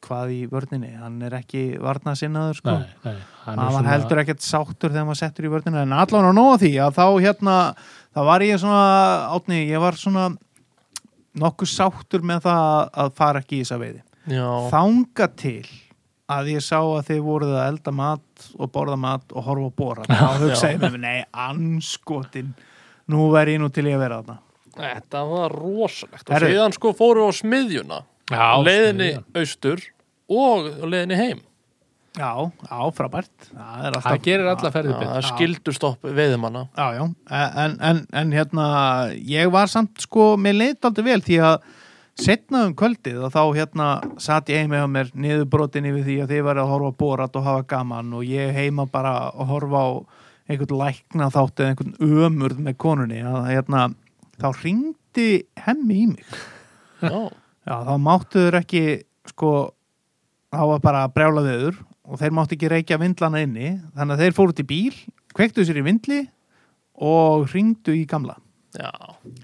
hvað 0.00 0.30
í 0.32 0.38
vörninni 0.48 0.94
hann 0.96 1.18
er 1.26 1.34
ekki 1.42 1.76
varnasinnaður 1.82 2.56
sko. 2.56 2.72
nei, 2.80 2.92
nei. 3.04 3.16
Hann 3.44 3.58
hann 3.58 3.66
var 3.66 3.74
svona- 3.82 3.90
heldur 3.92 4.20
ekkert 4.22 4.40
sáttur 4.46 4.94
þegar 4.94 5.08
maður 5.10 5.20
settur 5.20 5.44
í 5.48 5.52
vörnina 5.52 5.82
en 5.84 5.92
allan 5.92 6.30
á 6.30 6.32
nóga 6.32 6.56
því 6.62 6.70
að 6.86 6.94
þá 6.96 7.04
hérna 7.26 7.56
þá 8.16 8.20
var 8.30 8.40
ég 8.46 8.58
svona 8.62 8.86
átni, 9.36 9.58
ég 9.68 9.80
var 9.82 9.98
svona 10.00 10.30
nokkuð 11.40 11.70
sáttur 11.74 12.24
með 12.26 12.40
það 12.48 12.90
að 13.04 13.12
fara 13.20 13.42
ekki 13.44 13.60
í 13.60 13.62
þessa 13.64 13.78
veiði 13.84 14.02
þanga 14.72 15.28
til 15.36 15.66
að 16.30 16.48
ég 16.54 16.62
sá 16.64 16.78
að 16.80 17.04
þið 17.10 17.20
voruð 17.26 17.54
að 17.58 17.68
elda 17.74 17.92
mat 18.00 18.48
og 18.56 18.70
borða 18.72 18.96
mat 18.98 19.32
og 19.34 19.44
horfa 19.46 19.68
á 19.68 19.72
bóra 19.76 20.04
þá 20.08 20.38
hugsaði 20.44 20.90
mig, 20.90 21.00
nei, 21.02 21.24
anskotin 21.34 22.54
nú 23.10 23.28
verð 23.34 23.56
ég 23.56 23.60
nú 23.62 23.68
til 23.74 23.84
ég 23.90 23.98
að 23.98 24.04
vera 24.06 24.20
þarna 24.22 24.38
þetta 24.76 25.22
var 25.30 25.54
rosalegt. 25.56 26.30
Og 26.30 26.44
síðan 26.46 26.74
sko 26.76 26.92
fóru 26.98 27.26
á 27.26 27.30
smiðjuna. 27.34 28.02
Já, 28.30 28.46
leiðinni 28.62 29.08
smiðjan. 29.14 29.24
austur 29.42 29.86
og 30.30 30.68
leiðinni 30.86 31.16
heim. 31.18 31.40
Já, 32.18 32.30
frábært. 32.94 33.30
Það 33.54 33.98
Það 34.02 34.16
gerir 34.24 34.48
alla 34.50 34.70
ferðið 34.74 34.94
það 34.96 35.02
er 35.04 35.12
betur. 35.14 35.28
skildustopp 35.30 36.08
veiðimanna. 36.18 36.62
Já, 36.74 36.86
já, 36.98 37.04
en, 37.64 37.76
en, 37.90 38.00
en 38.22 38.32
hérna 38.34 38.64
ég 39.14 39.50
var 39.54 39.70
samt 39.70 40.02
sko, 40.02 40.32
mér 40.36 40.56
leitt 40.58 40.84
aldrei 40.88 41.06
vel 41.06 41.20
því 41.22 41.38
að 41.46 41.60
setna 42.20 42.64
um 42.66 42.74
kvöldið 42.76 43.20
og 43.28 43.30
þá 43.32 43.40
hérna 43.56 43.86
satt 44.20 44.50
ég 44.50 44.64
heima 44.64 44.80
hjá 44.82 44.88
mér 44.90 45.12
niðurbrotin 45.14 45.86
yfir 45.88 46.02
því 46.08 46.16
að 46.24 46.34
þið 46.34 46.42
var 46.50 46.58
að 46.60 46.72
horfa 46.74 46.90
borat 46.98 47.38
og 47.38 47.46
hafa 47.46 47.62
gaman 47.70 48.10
og 48.18 48.26
ég 48.26 48.50
heima 48.58 48.84
bara 48.90 49.14
að 49.30 49.46
horfa 49.54 49.84
á 49.86 49.88
einhvern 50.50 50.80
lækna 50.82 51.30
þátt 51.30 51.62
eða 51.62 51.70
einhvern 51.76 51.94
ömurð 52.26 52.58
með 52.66 52.76
konunni. 52.82 53.22
Að 53.22 53.46
hérna, 53.54 53.84
þá 54.40 54.48
ringdi 54.62 55.28
hemmi 55.66 56.00
í 56.04 56.08
mig. 56.14 56.40
Já, 57.04 57.30
Já, 57.70 57.74
þá 57.86 57.92
máttuður 58.02 58.56
ekki 58.62 58.82
sko, 59.30 59.50
þá 60.50 60.60
var 60.72 60.80
bara 60.82 61.02
brjála 61.12 61.42
viður 61.44 61.76
og 62.08 62.18
þeir 62.18 62.32
máttu 62.34 62.56
ekki 62.56 62.70
reykja 62.72 62.98
vindlana 62.98 63.42
inni. 63.44 63.74
Þannig 63.94 64.16
að 64.16 64.22
þeir 64.24 64.36
fóru 64.38 64.56
til 64.56 64.66
bíl, 64.66 64.96
kvektu 65.36 65.64
sér 65.68 65.78
í 65.78 65.84
vindli 65.86 66.22
og 67.00 67.46
ringdu 67.52 67.94
í 67.96 68.06
gamla. 68.10 68.34
Já, 68.76 68.90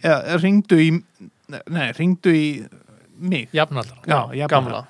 eða 0.02 0.40
ringdu 0.42 0.78
í 0.80 0.88
nei, 1.70 1.86
ringdu 1.98 2.32
í 2.34 2.46
mig. 3.16 3.48
Jafnaldra. 3.54 4.00
já, 4.06 4.20
jafnara. 4.42 4.48
gamla. 4.48 4.82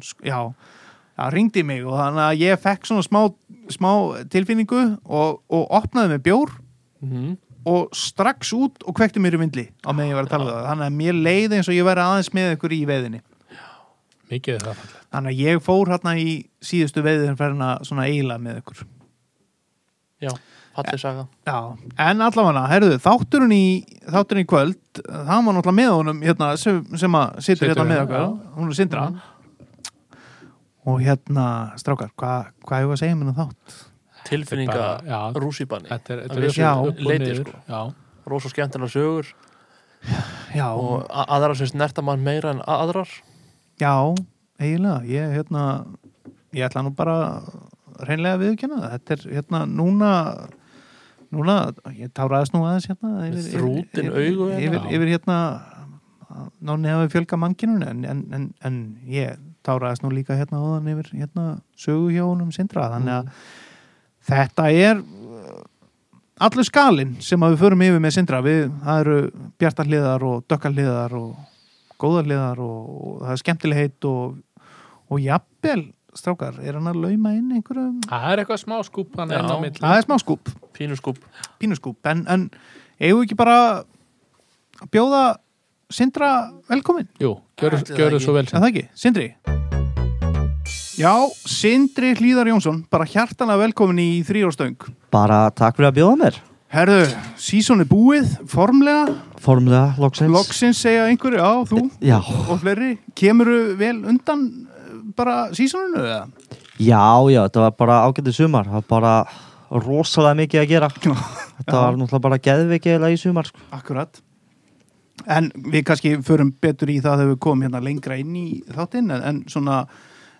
Sk- 0.00 0.24
já, 0.26 0.38
já, 1.18 1.24
ringdi 1.34 1.60
í 1.62 1.66
mig 1.68 1.84
og 1.84 1.98
þannig 1.98 2.24
að 2.28 2.42
ég 2.46 2.60
fekk 2.62 2.88
svona 2.88 3.04
smá, 3.06 3.22
smá 3.72 3.90
tilfinningu 4.32 4.82
og, 5.04 5.42
og 5.52 5.66
opnaði 5.82 6.14
með 6.14 6.24
bjór. 6.30 6.54
Mm. 7.02 7.32
Og 7.68 7.92
strax 7.96 8.54
út 8.56 8.86
og 8.86 8.96
kvekti 8.98 9.22
mér 9.22 9.36
í 9.38 9.42
vindli 9.42 9.66
á 9.84 9.90
meðan 9.90 10.10
ég 10.10 10.18
var 10.18 10.26
að 10.26 10.32
tala 10.34 10.46
um 10.46 10.54
það 10.54 10.70
þannig 10.70 10.88
að 10.88 10.96
mér 11.00 11.20
leiði 11.28 11.58
eins 11.58 11.70
og 11.70 11.76
ég 11.76 11.86
væri 11.86 12.04
aðeins 12.06 12.32
með 12.34 12.56
ykkur 12.56 12.74
í 12.74 12.80
veiðinni 12.88 13.22
Mikið 14.32 14.56
er 14.56 14.64
það 14.64 14.80
fallið. 14.80 14.96
Þannig 15.12 15.34
að 15.34 15.42
ég 15.44 15.62
fór 15.66 15.92
hérna 15.92 16.14
í 16.16 16.30
síðustu 16.64 17.04
veiðin 17.04 17.36
ferðina 17.36 17.68
svona 17.84 18.06
eiginlega 18.08 18.40
með 18.40 18.60
ykkur. 18.62 18.82
Já, 20.22 20.30
fallið 20.76 21.00
saga 21.02 21.24
Já, 21.48 21.56
en 22.06 22.24
allavega, 22.24 22.62
herruðu, 22.70 22.98
þátturinn 23.02 23.54
í, 23.56 23.66
þátturinn 24.06 24.46
í 24.46 24.48
kvöld, 24.48 24.80
það 25.02 25.32
var 25.32 25.56
náttúrulega 25.58 25.76
með 25.80 25.92
honum 25.98 26.24
hérna, 26.24 26.50
sem, 26.62 26.80
sem 26.96 27.18
að 27.18 27.40
Situr 27.44 27.72
hérna 27.72 27.88
með 27.88 28.00
hérna, 28.00 28.24
okkur, 28.24 28.52
hún 28.56 28.72
er 28.72 28.78
Sindra. 28.78 29.06
Og 30.88 31.02
hérna, 31.02 31.46
strákar, 31.78 32.14
hvað 32.18 32.52
hva 32.64 32.80
hefur 32.80 32.96
að 32.96 33.02
segja 33.02 33.18
mér 33.18 33.34
um 33.34 33.40
þátt? 33.42 33.82
Tilfinninga 34.32 34.86
er, 36.12 36.24
er 36.26 36.42
leyti, 36.98 37.24
niður. 37.24 37.42
sko. 37.48 37.62
Já. 37.68 37.80
rosa 38.32 38.52
skemmtilega 38.52 38.92
sögur 38.92 39.32
Já, 40.56 40.66
og 40.74 41.04
aðrar 41.10 41.54
sem 41.58 41.70
snerta 41.70 42.02
mann 42.04 42.24
meira 42.26 42.50
en 42.50 42.62
aðrar 42.66 43.10
já, 43.80 43.92
eiginlega, 44.58 45.02
ég, 45.06 45.36
hérna, 45.36 45.62
ég 46.54 46.66
ætla 46.66 46.82
nú 46.86 46.90
bara 46.96 47.16
reynlega 48.02 48.36
að 48.36 48.42
viðkjanna 48.46 48.80
það. 48.82 48.92
Þetta 48.96 49.14
er, 49.14 49.22
hérna, 49.36 49.60
núna, 49.70 50.10
núna, 51.34 51.56
ég 51.96 52.10
táraðist 52.16 52.54
nú 52.54 52.64
aðeins, 52.66 52.88
hérna, 52.90 53.12
yfir, 53.28 53.46
Þrútin 53.54 54.10
yfir, 54.10 54.18
augu 54.18 54.48
hérna. 54.50 54.60
yfir, 54.66 54.78
Já. 54.80 54.92
yfir, 54.96 55.12
hérna, 55.14 55.38
náni 56.64 56.92
hafi 56.92 57.12
fjölga 57.12 57.38
mannkinun 57.40 57.82
en, 57.86 58.04
en, 58.08 58.22
en, 58.34 58.46
en 58.64 58.78
ég 59.10 59.38
táraðist 59.66 60.04
nú 60.04 60.10
líka 60.14 60.36
hérna 60.38 60.60
áðan 60.62 60.88
yfir 60.94 61.10
hérna 61.20 61.46
sögu 61.78 62.10
hjá 62.14 62.24
honum 62.24 62.52
sindra 62.54 62.88
þannig 62.94 63.18
að 63.20 63.32
þetta 64.28 64.68
er 64.72 65.00
uh, 65.00 65.62
allur 66.42 66.66
skalinn 66.68 67.16
sem 67.24 67.42
að 67.42 67.54
við 67.54 67.64
förum 67.64 67.86
yfir 67.86 68.04
með 68.04 68.16
sindra 68.18 68.42
við, 68.44 68.68
það 68.84 69.00
eru 69.04 69.16
bjartar 69.62 69.90
hliðar 69.90 70.26
og 70.28 70.44
dökkar 70.50 70.76
hliðar 70.76 71.16
og 71.18 71.32
góðar 72.02 72.28
hliðar 72.28 72.62
og, 72.64 72.78
og 72.92 73.18
það 73.24 73.34
er 73.34 73.42
skemmtilegheit 73.42 74.08
og, 74.10 74.38
og 75.12 75.22
jafnvel 75.22 75.84
strákar, 76.12 76.58
er 76.60 76.76
hann 76.76 76.90
að 76.90 76.98
lauma 77.06 77.30
inn 77.32 77.54
einhverjum 77.56 78.02
Það 78.04 78.26
er 78.28 78.42
eitthvað 78.42 78.60
smá 78.60 78.74
skúp 78.84 79.14
Já. 79.16 79.22
enn 79.38 79.48
á 79.48 79.56
milli. 79.62 79.80
það 79.80 79.96
er 79.96 80.04
smá 80.04 80.18
skúp, 80.20 80.50
pínuskúp 80.76 81.22
pínuskúp 81.62 82.10
en, 82.12 82.26
en 82.28 82.44
eigum 83.00 83.22
við 83.22 83.30
ekki 83.30 83.38
bara 83.40 83.56
að 84.82 84.92
bjóða 84.92 85.22
Sindra 85.92 86.48
velkomin 86.70 87.08
Jú, 87.20 87.34
ekki. 87.60 88.24
svo 88.24 88.32
vel. 88.32 88.46
Er 88.48 88.56
það 88.56 88.70
ekki? 88.70 88.86
Sindri? 88.96 89.28
Já, 90.98 91.12
Sindri 91.48 92.12
Hlíðar 92.18 92.50
Jónsson, 92.50 92.82
bara 92.92 93.06
hjartanlega 93.08 93.62
velkomin 93.64 94.00
í 94.02 94.08
þrýróstöng. 94.28 94.76
Bara 95.14 95.46
takk 95.56 95.78
fyrir 95.78 95.88
að 95.88 96.00
bjóða 96.00 96.16
mér 96.20 96.40
Herðu, 96.72 97.02
sísón 97.36 97.82
er 97.84 97.88
búið, 97.88 98.30
formlega, 98.48 99.12
Formlega, 99.42 99.92
loksins 100.00 100.30
loksins 100.32 100.78
segja 100.80 101.04
einhverju, 101.10 101.36
já, 101.36 101.50
þú 101.68 101.80
Já, 102.00 102.16
og 102.48 102.60
fleiri. 102.62 102.94
Kemuru 103.18 103.74
vel 103.76 103.98
undan 104.08 104.44
eh, 104.64 104.92
bara 105.16 105.50
sísóninu 105.52 106.00
eða? 106.00 106.22
Já, 106.80 107.02
já, 107.28 107.42
þetta 107.44 107.64
var 107.66 107.74
bara 107.76 107.98
ágætið 108.08 108.38
sumar 108.38 108.70
Það 108.70 108.78
var 108.78 108.86
bara 108.88 109.12
rosalega 109.84 110.38
mikið 110.40 110.62
að 110.62 110.70
gera 110.72 110.88
Þetta 111.58 111.76
var 111.76 111.98
náttúrulega 112.00 112.24
bara 112.28 112.40
geðveikiðlega 112.48 113.18
í 113.18 113.20
sumar 113.20 113.50
sko. 113.50 113.60
Akkurat 113.76 114.22
En 115.28 115.50
við 115.72 115.84
kannski 115.90 116.14
förum 116.24 116.54
betur 116.56 116.88
í 116.90 116.96
það 117.04 117.20
þegar 117.20 117.34
við 117.34 117.42
komum 117.44 117.66
hérna 117.66 117.84
lengra 117.84 118.16
inn 118.20 118.32
í 118.36 118.46
þáttinn 118.72 119.12
en, 119.12 119.20
en 119.28 119.42
svona, 119.52 119.82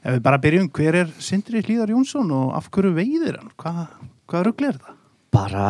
ef 0.02 0.16
við 0.16 0.24
bara 0.24 0.40
byrjum 0.42 0.68
hver 0.74 0.98
er 1.02 1.12
Sindri 1.22 1.62
Hlíðar 1.62 1.92
Jónsson 1.94 2.30
og 2.34 2.50
af 2.58 2.68
hverju 2.74 2.92
veiðir 2.96 3.38
hann? 3.38 3.52
Hvað, 3.60 3.84
hvað 4.30 4.44
rugl 4.48 4.68
er 4.68 4.80
það? 4.80 4.98
Bara, 5.32 5.68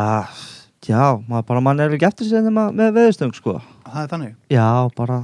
já, 0.83 1.03
maður 1.29 1.45
bara 1.51 1.63
mann 1.63 1.83
er 1.83 1.93
ekki 1.95 2.09
eftir 2.09 2.43
nema 2.43 2.67
með 2.75 2.97
veðustöng 2.97 3.35
sko. 3.37 3.59
Það 3.85 4.01
er 4.01 4.09
þannig 4.15 4.33
Já, 4.51 4.67
bara 4.97 5.19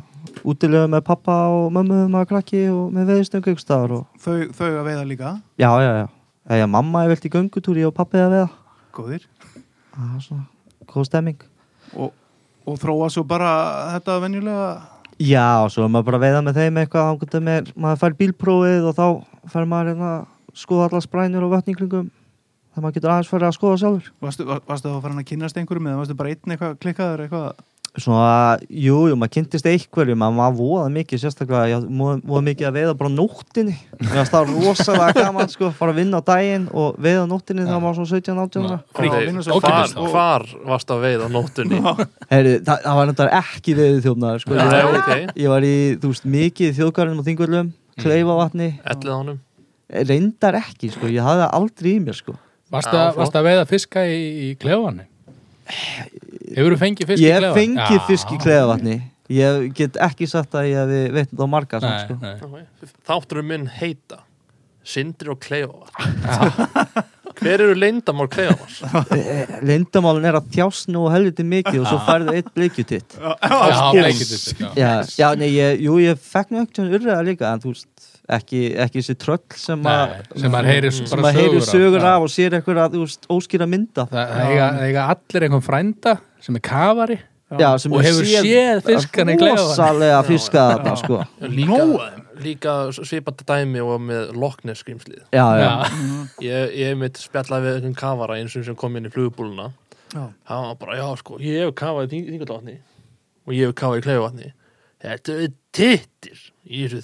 útilega 0.45 0.91
með 0.91 1.03
pappa 1.09 1.35
og 1.55 1.73
mömmu 1.73 2.05
maður 2.13 2.29
krakki 2.35 2.61
og 2.71 2.93
með 2.93 3.13
veðustöng 3.15 3.43
ykkur 3.43 3.63
staðar 3.63 3.95
og... 3.97 4.05
Þau, 4.21 4.53
þau 4.55 4.69
að 4.69 4.87
veiða 4.91 5.09
líka, 5.09 5.33
Já, 5.59 5.71
já, 5.81 5.91
já 6.03 6.07
Eða 6.49 6.69
mamma 6.71 7.03
er 7.05 7.11
velt 7.11 7.25
í 7.27 7.33
göngutúri 7.33 7.83
og 7.85 7.93
pappi 7.97 8.21
að 8.21 8.31
veða 8.33 8.47
góðir 8.95 9.25
Það 9.95 10.13
er 10.15 10.23
svona, 10.23 10.45
góð 10.89 11.09
stemming 11.09 11.43
og, 11.97 12.13
og 12.69 12.79
þróa 12.81 13.09
svo 13.13 13.25
bara 13.27 13.51
þetta 13.95 14.15
venjulega 14.23 14.69
Já, 15.19 15.67
svo 15.67 15.83
er 15.83 15.89
maður 15.91 16.05
bara 16.07 16.17
að 16.19 16.23
veiða 16.23 16.43
með 16.45 16.57
þeim 16.61 16.77
eitthvað 16.79 17.39
með, 17.43 17.71
maður 17.75 17.97
fær 17.99 18.13
bílprófið 18.21 18.85
og 18.87 18.93
þá 18.95 19.07
fær 19.51 19.65
maður 19.67 19.89
hérna 19.91 20.11
að 20.13 20.59
skoða 20.61 20.85
allar 20.87 21.03
sprænur 21.03 21.43
og 21.43 21.51
vötninglingum 21.57 22.05
þegar 22.07 22.85
maður 22.85 22.95
getur 22.95 23.11
aðeins 23.11 23.31
farið 23.33 23.49
að 23.49 23.57
skoða 23.57 23.81
sjálfur. 23.81 24.13
Varstu, 24.23 24.45
var, 24.47 24.61
varstu 24.69 24.87
þá 24.87 24.95
að 24.95 25.03
fara 25.03 25.17
að 25.19 25.27
kynast 25.33 25.59
einhverjum 25.59 25.89
eða 25.91 25.99
varstu 25.99 26.15
bara 26.21 26.31
einn 26.31 26.55
eitthvað 26.55 26.77
klikkaður 26.85 27.23
eitthvað 27.25 27.49
Svona, 27.97 28.59
jú, 28.69 28.97
jú, 29.09 29.15
maður 29.17 29.31
kynntist 29.33 29.65
einhverju 29.65 30.13
maður 30.19 30.35
var 30.37 30.51
voða 30.59 30.89
mikið 30.93 31.21
sérstaklega 31.23 31.63
já, 31.71 31.77
voða 31.81 32.41
mikið 32.45 32.67
að 32.69 32.75
veiða 32.77 32.91
bara 32.99 33.09
nóttinni 33.09 33.73
mér 33.97 34.11
finnst 34.13 34.35
það 34.35 34.51
rosalega 34.53 35.15
gaman 35.25 35.49
sko 35.49 35.71
fara 35.79 35.95
að 35.95 36.01
vinna 36.03 36.21
á 36.21 36.23
daginn 36.29 36.67
og 36.69 36.99
veiða 37.01 37.25
nóttinni 37.31 37.65
þegar 37.65 37.81
maður 37.81 37.87
var 37.87 37.97
svona 37.97 38.21
17-18 38.21 38.69
ára. 38.69 38.79
Frí, 38.93 39.09
Hvar, 39.09 39.25
vinna 39.25 39.45
svo 39.47 40.07
hvar, 40.13 40.47
varst 40.69 40.93
að 40.93 41.03
veið 41.07 41.25
á 41.25 41.27
nóttunni? 41.33 41.81
Heyri, 42.29 42.55
það, 42.61 42.85
það 42.85 42.99
var 43.01 43.11
náttúrulega 43.11 43.43
ekki 43.43 43.77
veiði 43.81 44.05
þjófnaður 44.05 44.45
sko. 44.45 44.59
Ég, 44.59 44.89
ok. 45.01 45.35
ég 45.41 45.53
var 45.55 45.65
í, 45.65 45.75
þú 45.97 46.13
veist, 46.13 46.31
mikið 46.37 46.79
þjóðgarðinum 46.79 47.23
og 47.23 47.29
þingvöldum, 47.31 47.71
kleifavatni 47.99 48.71
Ellið 48.85 49.15
honum? 49.17 49.45
reyndar 49.89 50.59
ekki, 50.59 50.91
sko, 50.93 51.09
ég 51.09 51.25
hafði 51.25 51.47
það 51.47 51.55
aldrei 51.57 51.91
í 51.95 51.99
mér 52.05 52.17
sko. 52.17 52.35
Varstu 52.69 52.93
Já, 52.93 53.07
að, 53.09 53.37
að 53.39 53.47
veiða 53.47 53.69
fiska 53.69 54.05
í, 54.05 54.19
í 54.45 54.49
klefanni? 54.61 55.07
Hefur 56.55 56.75
þú 56.75 56.79
fengið 56.83 57.11
fisk 57.11 57.21
í 57.21 57.27
Ég 57.27 57.39
klefann? 57.43 57.59
fengi 57.59 57.99
fisk 58.07 58.33
í 58.35 58.39
kleifavatni 58.43 58.97
ég 59.29 59.67
get 59.77 59.99
ekki 60.01 60.25
sagt 60.29 60.55
að 60.57 60.71
ég 60.71 60.89
hef 60.89 61.13
veit 61.13 61.35
þá 61.37 61.45
marga 61.51 61.79
samt, 61.83 62.07
sko. 62.07 62.49
nei. 62.49 62.63
Þátturum 63.05 63.45
minn 63.51 63.67
heita 63.69 64.23
Sindri 64.89 65.29
og 65.29 65.37
Kleóvar 65.43 65.93
Hver 67.39 67.61
eru 67.63 67.75
leyndamál 67.77 68.27
Kleóvars? 68.31 68.79
Lindamálin 69.63 70.25
er 70.27 70.37
að 70.39 70.49
þjást 70.55 70.89
nú 70.91 71.05
helviti 71.13 71.45
mikið 71.47 71.83
og 71.83 71.87
svo 71.91 71.99
færðu 72.07 72.33
eitt 72.39 72.49
bleikjutitt 72.55 73.15
Já, 73.19 73.35
bleikið 73.93 74.31
þetta, 74.33 74.71
já. 74.79 74.89
já, 75.21 75.27
nei, 75.39 75.51
ég, 75.53 75.83
jú, 75.85 75.99
ég 76.03 76.19
fekk 76.19 76.51
nú 76.55 76.63
ekkert 76.65 76.89
urriða 76.97 77.19
líka, 77.27 77.53
en 77.53 77.61
þú 77.63 77.75
veist 77.75 78.09
ekki, 78.39 78.63
ekki 78.81 79.01
þessi 79.03 79.15
tröll 79.21 79.39
sem 79.61 79.85
að 79.89 80.15
sem 80.41 80.51
maður 80.53 81.39
heyrir 81.39 81.63
sögur 81.69 82.01
Já. 82.01 82.09
af 82.15 82.25
og 82.25 82.33
sér 82.33 82.57
eitthvað 82.59 82.81
að, 82.87 82.97
óskýra 83.37 83.69
mynda 83.69 84.05
Það 84.11 84.33
það 84.33 84.49
eiga, 84.49 84.67
það 84.73 84.89
eiga 84.89 85.05
allir 85.13 85.47
einhvern 85.47 85.65
frænda 85.69 86.15
sem 86.43 86.55
er 86.59 86.63
kafari 86.65 87.19
já, 87.59 87.69
sem 87.81 87.93
og 87.93 88.03
hefur 88.05 88.27
séð 88.29 88.81
í 89.33 89.37
klefann. 89.39 89.61
rosalega 89.63 90.19
fiska 90.27 90.65
þarna, 90.73 90.95
sko. 91.01 91.21
Líka, 91.41 91.79
líka 92.45 92.75
svipandi 92.95 93.47
dæmi 93.49 93.81
og 93.83 94.01
með 94.05 94.33
Já, 95.33 95.47
Ég, 96.45 96.75
ég 96.79 96.97
mitt 96.99 97.17
spjallaði 97.19 97.65
við 97.67 97.79
einhvern 97.79 97.97
kafara 97.99 98.37
eins 98.39 98.55
og 98.59 98.67
sem 98.69 98.77
kom 98.79 98.95
inn 98.99 99.09
í 99.09 99.13
flugbúluna 99.13 99.71
Já. 100.13 100.23
hann 100.49 100.63
var 100.71 100.77
bara, 100.81 100.95
já 100.97 101.09
sko, 101.19 101.37
ég 101.41 101.65
hef 101.67 101.75
kafað 101.77 102.13
í 102.17 102.21
þingallavatni 102.31 102.77
og 103.45 103.53
ég 103.53 103.67
hef 103.69 103.75
kafað 103.77 103.99
í 103.99 104.05
kleifavatni. 104.07 104.53
Þetta 104.99 105.35
er 105.45 105.51
tittir 105.71 106.39
í 106.67 106.79
þessu 106.83 107.01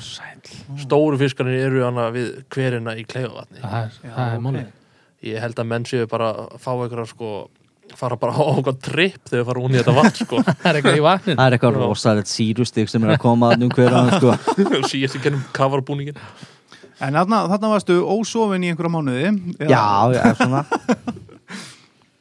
sæl 0.00 0.38
stóru 0.80 1.18
fiskarnir 1.20 1.66
eru 1.66 1.82
hana 1.84 2.06
við 2.14 2.28
hverina 2.54 2.94
í 2.96 3.04
Það 3.60 3.98
það 4.06 4.36
múli 4.46 4.62
ég 5.28 5.42
held 5.44 5.58
að 5.60 5.68
menn 5.68 5.84
séu 5.90 6.06
bara 6.08 6.30
að 6.46 6.54
fá 6.62 6.70
einhverja 6.72 7.10
sko 7.10 7.32
fara 7.98 8.18
bara 8.20 8.34
á 8.36 8.42
okkur 8.42 8.76
tripp 8.84 9.32
þegar 9.32 9.48
fara 9.48 9.64
hún 9.64 9.74
í 9.74 9.80
þetta 9.80 9.96
vatn 9.96 10.18
sko. 10.20 10.42
Það 10.62 10.70
er 10.70 10.78
eitthvað 10.80 11.00
í 11.00 11.04
vatnin 11.06 11.40
það 11.40 11.46
er 11.46 11.56
eitthvað 11.56 11.80
rosalegt 11.80 12.30
sírustig 12.30 12.92
sem 12.92 13.06
er 13.06 13.14
að 13.16 13.22
koma 13.24 13.52
að 13.52 13.64
nú 13.64 13.70
hverjum, 13.74 14.12
sko. 14.16 14.36
Síðast 14.92 15.18
í 15.18 15.22
kennum 15.24 15.44
kafarabúningin 15.56 16.18
En 17.00 17.16
þarna, 17.16 17.46
þarna 17.48 17.72
varstu 17.72 17.96
ósofin 18.04 18.66
í 18.66 18.70
einhverja 18.72 18.92
mánuði 18.92 19.30
já, 19.64 19.84
já, 20.12 20.24
svona. 20.36 20.66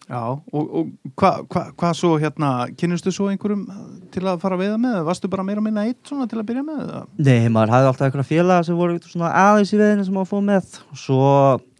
Já, 0.09 0.23
og, 0.33 0.69
og 0.73 1.11
hvað 1.21 1.43
hva, 1.53 1.61
hva 1.77 1.89
svo 1.93 2.15
hérna, 2.17 2.47
kynnustu 2.79 3.11
svo 3.13 3.27
einhverjum 3.29 3.67
til 4.09 4.23
að 4.25 4.39
fara 4.41 4.57
að 4.57 4.63
veiða 4.63 4.79
með? 4.81 4.95
Varstu 5.05 5.29
bara 5.29 5.43
meira 5.45 5.61
að 5.61 5.67
minna 5.67 5.83
eitt 5.85 5.99
svona 6.09 6.25
til 6.31 6.39
að 6.41 6.47
byrja 6.47 6.63
með? 6.65 6.79
eða? 6.87 7.01
Nei, 7.27 7.51
maður 7.53 7.73
hafði 7.75 7.89
alltaf 7.91 8.07
einhverja 8.07 8.29
félaga 8.31 8.63
sem 8.65 8.79
voru 8.79 8.95
svona 9.05 9.29
aðeins 9.37 9.73
í 9.75 9.77
veðinu 9.77 10.07
sem 10.07 10.17
maður 10.17 10.31
fóð 10.31 10.41
með. 10.47 10.71
Og 10.89 11.01
svo, 11.03 11.27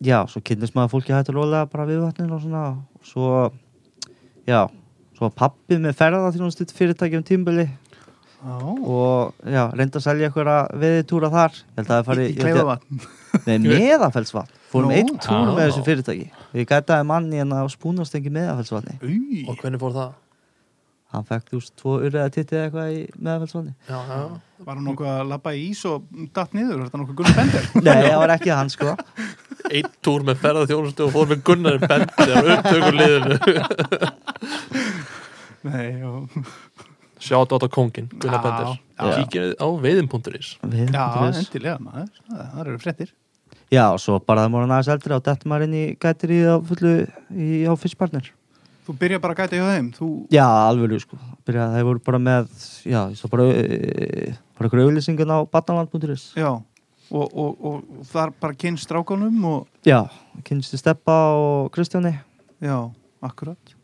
já, 0.06 0.19
svo 0.30 0.43
kynnist 0.45 0.78
maður 0.78 0.93
fólki 0.93 1.15
hættu 1.15 1.34
rólega 1.34 1.71
bara 1.73 1.88
við 1.89 2.04
vatnin 2.04 2.36
og 2.38 2.43
svona. 2.45 2.63
Og 2.78 3.10
svo, 3.10 3.32
já 4.49 4.62
svo 5.17 5.27
var 5.27 5.35
pappi 5.43 5.77
með 5.77 5.97
ferða 5.99 6.31
til 6.33 6.41
náttúrulega 6.41 6.79
fyrirtæki 6.79 7.19
um 7.19 7.27
tímbili 7.27 7.67
Já, 8.39 8.55
og 8.63 9.33
já, 9.43 9.65
reynda 9.75 9.99
að 9.99 10.03
selja 10.05 10.29
einhverja 10.29 10.59
veðitúra 10.79 11.27
þar. 11.33 11.57
Ég 11.75 12.39
held 12.39 12.62
að 12.62 12.69
það. 12.69 12.85
Nei, 13.43 13.57
meðafellsvatn 13.73 14.53
Fórum 14.71 14.93
einn 14.95 15.12
túr 15.19 15.51
með 15.57 15.59
þessu 15.65 15.83
fyrirtæki. 15.83 16.29
Ég 16.55 16.69
gætaði 16.69 17.07
manni 17.09 17.41
en 17.43 17.51
á 17.51 17.67
spúnastengi 17.67 18.31
meðafellsvatni 18.31 18.95
Új, 19.03 19.43
og 19.43 19.59
hvernig 19.59 19.83
fór 19.83 19.95
það? 19.97 20.15
Hann 21.09 21.27
fekk 21.27 21.51
þú 21.51 21.59
veist 21.59 21.75
tvo 21.81 21.97
urriða 21.99 22.29
tittið 22.31 22.63
eitthvað 22.63 22.95
í 22.95 23.03
meðafellsvatni 23.17 23.75
Já, 23.89 23.97
já. 24.07 24.23
var 24.69 24.75
hann 24.77 24.88
nokkuð 24.88 25.12
að 25.17 25.21
labba 25.33 25.55
í 25.57 25.63
ís 25.73 25.83
og 25.89 26.07
datt 26.38 26.55
niður? 26.55 26.77
Var 26.77 26.88
þetta 26.88 27.01
nokkuð 27.03 27.19
Gunnar 27.19 27.39
Bender? 27.41 27.69
Nei, 27.81 27.95
það 28.07 28.19
var 28.23 28.35
ekki 28.38 28.55
hann 28.55 28.71
sko 28.71 28.93
einn 29.69 29.89
túr 30.05 30.23
með 30.27 30.41
ferðað 30.43 30.71
þjónustu 30.73 31.05
og 31.07 31.13
fór 31.15 31.29
með 31.31 31.43
Gunnar 31.49 31.79
Bender 31.83 32.35
á 32.35 32.41
upptökur 32.55 32.99
liðinu 32.99 33.35
Nei, 35.69 35.99
já. 35.99 36.11
sjátt 37.19 37.51
átt 37.55 37.65
á 37.67 37.69
kongin, 37.69 38.07
Gunnar 38.15 38.43
Bender 38.45 38.77
kíkir 39.19 39.53
á 39.59 39.67
veiðin.is 39.79 40.55
Við, 40.63 40.91
Já, 40.93 41.05
endilega 41.29 41.77
maður. 41.83 42.09
Það, 42.29 42.59
eru 42.63 42.79
fréttir. 42.83 43.13
Já, 43.69 43.85
og 43.93 43.99
svo 44.01 44.17
bara 44.23 44.45
það 44.47 44.55
voru 44.57 44.69
næst 44.71 44.91
eldri 44.95 45.15
og 45.15 45.23
dettum 45.27 45.51
maður 45.53 45.67
inn 45.67 45.77
í 45.77 45.85
gætir 46.01 46.33
í 46.33 46.39
á 46.47 46.55
fullu 46.65 46.93
í, 47.35 47.49
á 47.69 47.73
fyrstpartner 47.77 48.31
Þú 48.89 48.95
byrja 48.97 49.19
bara 49.21 49.35
að 49.35 49.41
gæta 49.43 49.57
hjá 49.59 49.65
þeim. 49.69 49.89
Þú, 49.93 50.07
Já, 50.33 50.45
alveg 50.65 51.03
sko 51.03 51.19
Byrja, 51.45 51.67
Það 51.75 51.83
voru 51.91 52.01
bara 52.07 52.21
með, 52.25 52.47
já, 52.89 53.01
svo 53.19 53.29
bara 53.29 53.45
e, 53.53 54.31
bara 54.57 54.71
grauðlýsingun 54.73 55.29
á 55.35 55.37
batnaland.is 55.45 56.31
já, 56.39 56.49
og, 57.11 57.33
og, 57.33 57.65
og 57.65 58.05
þar 58.09 58.33
bara 58.41 58.57
kynst 58.57 58.87
strákanum 58.87 59.41
og, 59.49 59.67
Já, 59.87 60.03
kynstu 60.45 60.77
Steppa 60.77 61.17
og 61.37 61.71
Kristjáni. 61.75 62.13
Já, 62.61 62.91
akkurat. 63.21 63.75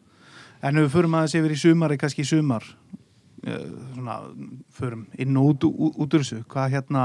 En 0.66 0.78
ef 0.78 0.88
við 0.88 0.96
förum 0.96 1.18
aðeins 1.18 1.36
yfir 1.38 1.54
í 1.54 1.60
sumari, 1.60 1.98
kannski 2.02 2.24
í 2.26 2.30
sumar, 2.30 2.64
eh, 3.46 3.66
svona, 3.96 4.22
förum 4.74 5.06
inn 5.18 5.38
og 5.38 5.54
út, 5.54 5.68
út, 5.70 6.00
út 6.02 6.16
úr 6.16 6.24
þessu, 6.24 6.42
hvað 6.50 6.74
hérna, 6.74 7.04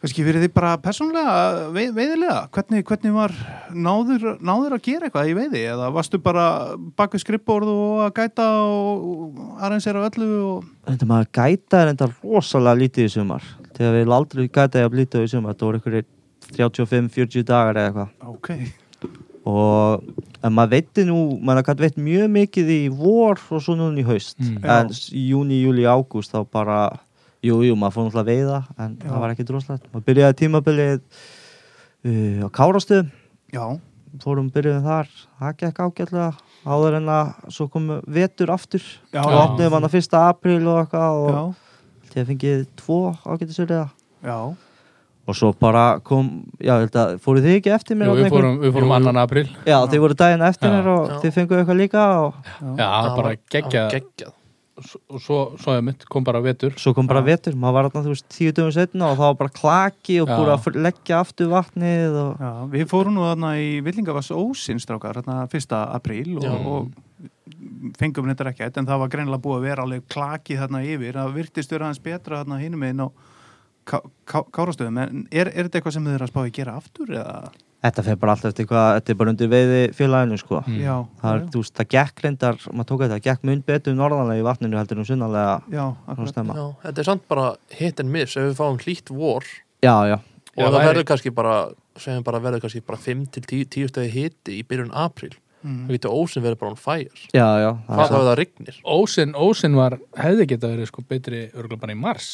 kannski 0.00 0.24
fyrir 0.24 0.40
því 0.40 0.50
bara 0.54 0.76
persónlega, 0.80 1.32
veið, 1.74 1.90
veiðilega, 1.96 2.36
hvernig, 2.54 2.84
hvernig 2.88 3.16
var 3.16 3.34
náður, 3.74 4.28
náður 4.40 4.76
að 4.78 4.84
gera 4.86 5.08
eitthvað 5.08 5.32
í 5.32 5.34
veiði, 5.36 5.64
eða 5.74 5.90
varstu 5.92 6.20
bara 6.22 6.46
bak 6.96 7.16
við 7.16 7.24
skrippborð 7.24 7.72
og 7.74 8.04
að 8.06 8.14
gæta 8.20 8.46
og 8.62 9.42
arrangera 9.60 10.06
öllu 10.08 10.30
og, 10.54 10.70
Þetta 10.88 11.10
maður 11.10 11.32
gæta 11.36 11.82
er 11.82 11.92
enda 11.92 12.08
rosalega 12.22 12.80
lítið 12.80 13.10
í 13.10 13.12
sumar 13.18 13.44
Þegar 13.80 13.94
við 13.96 14.10
aldrei 14.12 14.42
gæta 14.52 14.82
ég 14.82 14.90
að 14.90 14.96
lítið 14.98 15.22
í 15.24 15.28
sumar. 15.32 15.54
Það 15.56 15.66
voru 15.66 15.78
einhverjir 15.80 16.08
35-40 16.52 17.44
dagar 17.48 17.78
eða 17.80 17.88
eitthvað. 17.88 18.10
Ok, 18.28 18.50
og 19.48 20.02
en 20.44 20.52
maður 20.56 20.72
veitti 20.74 21.04
nú, 21.08 21.18
maður 21.40 21.66
gæti 21.70 21.84
veitt 21.86 22.00
mjög 22.00 22.32
mikið 22.34 22.72
í 22.74 22.80
vor 22.92 23.40
og 23.40 23.62
svo 23.64 23.76
núna 23.78 24.02
í 24.02 24.04
haust. 24.04 24.36
Mm. 24.40 24.58
en 24.64 24.92
júni, 25.16 25.62
júli, 25.64 25.86
ágúst 25.88 26.34
þá 26.34 26.42
bara, 26.44 26.80
jú, 27.44 27.62
jú, 27.64 27.76
maður 27.78 27.96
fór 27.96 28.08
náttúrulega 28.10 28.28
veiða 28.28 28.60
en 28.76 28.98
Já. 29.00 29.06
það 29.06 29.22
var 29.24 29.34
ekki 29.34 29.48
droslegt 29.48 29.88
maður 29.88 30.06
byrjaði 30.10 30.38
tímabilið 30.42 31.00
uh, 31.00 32.44
á 32.44 32.48
Kárastöðum, 32.60 33.10
já, 33.54 33.64
fórum 34.20 34.52
byrjuðum 34.52 34.86
þar. 34.90 35.10
Það 35.40 35.58
gekk 35.64 35.82
ágætlega. 35.86 36.30
Áður 36.60 36.98
en 36.98 37.08
að 37.08 37.28
svo 37.56 37.70
kom 37.72 37.88
vetur 38.04 38.52
aftur. 38.52 38.84
Já, 39.14 39.22
og 39.24 39.32
já, 39.32 39.40
opniðum 39.46 39.76
hann 39.78 39.88
að 39.88 39.94
fyrsta 39.96 40.24
apríl 40.28 40.60
og 40.68 40.82
eitthvað 40.82 41.20
og 41.24 41.52
já, 42.16 42.22
ég 42.22 42.28
fengið 42.32 42.66
tvo 42.80 42.98
ágættisverðiða 43.24 43.86
já, 44.26 44.38
og 45.30 45.36
svo 45.38 45.52
bara 45.54 45.84
kom, 46.02 46.30
já, 46.58 46.74
ég 46.74 46.88
held 46.88 46.98
að 46.98 47.14
fóruð 47.22 47.46
þið 47.46 47.56
ekki 47.60 47.72
eftir 47.76 47.98
mér 48.00 48.10
Jú, 48.10 48.16
þarna 48.16 48.26
við 48.26 48.34
fórum, 48.34 48.58
við 48.64 48.74
fórum 48.76 48.96
annan 48.96 49.22
april 49.22 49.46
Já, 49.68 49.78
þið 49.86 50.04
voru 50.06 50.18
daginn 50.24 50.44
eftir 50.48 50.70
Já. 50.70 50.74
mér 50.74 50.90
og 50.96 51.06
Já. 51.06 51.16
þið 51.22 51.38
fenguðu 51.38 51.62
eitthvað 51.62 51.80
líka 51.84 52.04
og 52.18 52.44
Já, 52.80 52.90
bara 53.20 53.34
geggjað 53.54 54.36
og 54.80 55.20
svo, 55.20 55.38
svo 55.60 55.74
ég 55.76 55.82
mitt, 55.84 56.06
kom 56.08 56.24
bara 56.24 56.40
vetur 56.40 56.72
svo 56.80 56.94
kom 56.96 57.08
bara 57.10 57.20
Já. 57.20 57.28
vetur, 57.34 57.56
maður 57.58 57.76
var 57.76 57.88
þarna 57.90 58.04
þú 58.06 58.14
veist 58.14 58.28
tíu 58.32 58.54
dögum 58.56 58.72
setna 58.74 59.10
og 59.10 59.18
það 59.18 59.26
var 59.26 59.38
bara 59.42 59.54
klaki 59.60 60.16
og 60.22 60.30
Já. 60.30 60.36
búið 60.38 60.52
að 60.54 60.80
leggja 60.86 61.20
aftur 61.20 61.50
vatnið 61.52 62.16
og 62.22 62.40
Já, 62.40 62.50
við 62.72 62.86
fórum 62.90 63.16
nú 63.18 63.26
þarna 63.28 63.52
í 63.60 63.68
Villingavass 63.84 64.32
ósinnstrákar, 64.32 65.20
þarna 65.20 65.44
1. 65.52 65.76
apríl 66.00 66.32
Já. 66.40 66.48
og, 66.48 66.66
og 66.72 67.09
fengum 67.98 68.28
þetta 68.30 68.52
ekki 68.52 68.68
en 68.70 68.88
það 68.88 69.02
var 69.04 69.12
greinilega 69.14 69.44
búið 69.44 69.58
að 69.58 69.66
vera 69.68 69.86
alveg 69.86 70.06
klaki 70.12 70.58
þarna 70.60 70.84
yfir, 70.86 71.18
það 71.18 71.34
virtist 71.38 71.74
vera 71.74 71.90
hans 71.90 72.02
betra 72.04 72.42
þarna 72.42 72.60
hinum 72.60 72.86
einn 72.86 73.04
á 73.04 73.08
ká, 73.84 73.98
ká, 74.24 74.38
kárastöðum, 74.54 75.00
en 75.02 75.26
er, 75.32 75.50
er 75.50 75.66
þetta 75.66 75.80
eitthvað 75.80 75.96
sem 75.96 76.06
þið 76.08 76.16
er 76.16 76.24
að 76.24 76.32
spá 76.32 76.40
að 76.44 76.54
gera 76.60 76.78
aftur 76.80 77.12
eða? 77.16 77.50
þetta 77.80 78.04
fer 78.04 78.18
bara 78.20 78.34
alltaf 78.34 78.52
eftir 78.52 78.68
hvað, 78.68 78.88
þetta 78.98 79.12
er 79.12 79.18
bara 79.20 79.32
undir 79.32 79.50
veiði 79.50 79.80
félaginu 79.96 80.38
sko 80.40 80.58
Mm. 80.60 80.80
Já, 80.84 80.96
það 81.22 81.34
er, 81.34 81.40
já, 81.40 81.50
þú 81.50 81.62
veist, 81.62 81.74
það 81.78 81.90
gekk 81.94 82.24
reyndar, 82.24 82.58
maður 82.70 82.88
tók 82.90 83.02
þetta, 83.02 83.14
það 83.16 83.26
gekk 83.26 83.46
mun 83.48 83.62
betur 83.66 83.94
norðanlega 83.96 84.40
í 84.42 84.44
vatninu 84.44 84.76
heldur 84.76 85.00
en 85.00 85.08
já, 85.08 85.16
svona 85.16 85.86
akkurat. 86.06 86.32
stemma. 86.34 86.56
Já, 86.58 86.66
þetta 86.84 87.00
er 87.00 87.08
samt 87.08 87.28
bara 87.28 87.46
hit 87.70 88.00
and 88.00 88.10
miss 88.12 88.36
ef 88.36 88.50
við 88.50 88.58
fáum 88.60 88.78
hlýtt 88.78 89.10
vor 89.10 89.44
Já, 89.80 89.96
já, 90.04 90.18
og 90.20 90.60
Já, 90.60 90.66
það 90.68 90.84
verður 90.84 91.08
kannski 91.08 91.30
bara 91.32 91.54
segjum 91.96 92.24
bara 92.26 92.40
verður 92.40 92.60
kannski 92.60 92.82
bara 92.84 93.00
5 93.00 93.24
til 93.32 93.42
10, 93.42 93.64
10 93.72 93.88
stegi 93.88 94.10
hiti 94.12 94.58
í 94.60 94.66
byrjun 94.68 94.92
apríl 94.92 95.32
Mm. 95.60 95.82
það 95.88 95.96
getur 95.98 96.14
ósinn 96.16 96.42
verður 96.46 96.60
bara 96.62 96.70
on 96.72 96.78
fire 96.80 97.26
já, 97.36 97.48
já 97.60 97.70
það 97.70 97.90
er 97.90 97.98
hvað 97.98 98.08
þá 98.10 98.16
ef 98.20 98.24
það 98.30 98.38
rignir 98.40 98.78
Ósin, 98.96 99.34
Ósin 99.36 99.76
var, 99.76 99.98
hefði 100.16 100.46
getað 100.54 100.72
verið 100.76 100.88
sko 100.92 101.04
betri 101.10 101.42
örgulega 101.52 101.82
bara 101.84 101.92
í 101.96 102.00
mars 102.00 102.30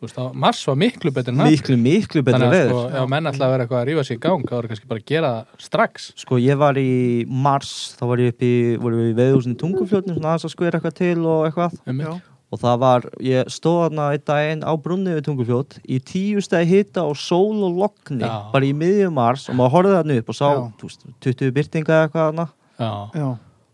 Þú 0.00 0.06
veist, 0.08 0.16
þá, 0.16 0.22
mars 0.40 0.60
var 0.64 0.76
miklu 0.80 1.10
betri 1.12 1.34
apríl. 1.36 1.50
miklu, 1.52 1.74
miklu 1.76 2.20
betra 2.24 2.38
þannig 2.38 2.48
að 2.48 2.54
veður 2.56 2.70
sko, 2.72 3.02
ef 3.02 3.08
menn 3.12 3.28
ætla 3.28 3.44
að 3.44 3.50
vera 3.52 3.64
eitthvað 3.66 3.80
að 3.82 3.88
rífa 3.90 4.04
sig 4.08 4.16
í 4.16 4.20
gang 4.24 4.46
þá 4.48 4.54
er 4.56 4.68
kannski 4.70 4.88
bara 4.88 5.02
að 5.02 5.10
gera 5.10 5.32
það 5.34 5.66
strax 5.66 6.06
Sko 6.22 6.38
ég 6.40 6.56
var 6.62 6.78
í 6.80 6.92
mars, 7.28 7.72
þá 8.00 8.04
var 8.08 8.22
ég 8.24 8.32
upp 8.32 8.44
í, 8.48 8.52
voru 8.80 8.96
við 9.02 9.10
í 9.10 9.16
veðhúsin 9.20 9.52
í 9.52 9.58
tungufljótinu, 9.60 10.16
svona 10.16 10.30
aðeins 10.32 10.48
að 10.48 10.54
skvera 10.54 10.80
eitthvað 10.80 10.96
til 11.02 11.18
og 11.28 11.44
eitthvað. 11.50 11.76
Já, 12.00 12.12
Og 12.50 12.58
það 12.58 12.78
var, 12.82 13.04
ég 13.22 13.50
stóð 13.54 13.76
þarna 13.84 14.06
einn 14.16 14.24
daginn 14.26 14.64
á 14.66 14.72
brunni 14.82 15.12
við 15.14 15.26
tungufljót 15.28 15.76
í 15.86 16.00
tíu 16.02 16.40
stæði 16.42 16.66
hita 16.80 17.04
og 17.06 17.14
sól 17.20 17.60
og 17.68 17.76
lokni, 17.78 18.24
Já. 18.24 18.48
bara 18.50 18.66
í 18.66 18.72
miðjum 18.74 19.14
mars 19.14 19.44
og 19.52 19.54
maður 19.60 19.76
horfði 19.76 19.92
þarna 20.00 20.16
upp 20.24 20.32
og 20.32 20.38
sá, 20.40 20.48
Já. 20.48 20.64
þú 20.80 20.88
veist, 20.88 21.04
20 21.28 21.52
byrtinga 21.60 21.92
eða 21.94 22.08
eitthvað 22.08 22.24
þarna. 22.24 22.48
Já, 22.80 23.28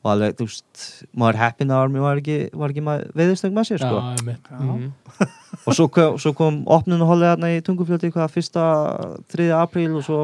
Og 0.07 0.13
alveg, 0.13 0.37
þú 0.39 0.45
veist, 0.47 0.83
maður 1.19 1.39
heppin 1.41 1.73
að 1.75 1.89
mér 1.91 2.05
var 2.05 2.21
ekki, 2.21 2.37
var 2.55 2.71
ekki 2.71 2.83
maður 2.87 3.09
veðustöng 3.19 3.57
með 3.57 3.65
sér, 3.67 3.81
sko. 3.83 4.03
einmitt. 4.13 4.51
já. 4.53 4.61
Mhm. 4.61 4.93
Og 5.67 5.75
svo 5.75 5.89
kom, 5.91 6.19
svo 6.23 6.33
kom 6.37 6.61
opnunuhollið 6.77 7.33
þarna 7.33 7.51
í 7.57 7.65
tungufljóti, 7.67 8.13
hvað, 8.15 8.31
fyrsta 8.37 8.67
3. 9.35 9.49
apríl 9.57 9.97
og 9.99 10.05
svo 10.07 10.21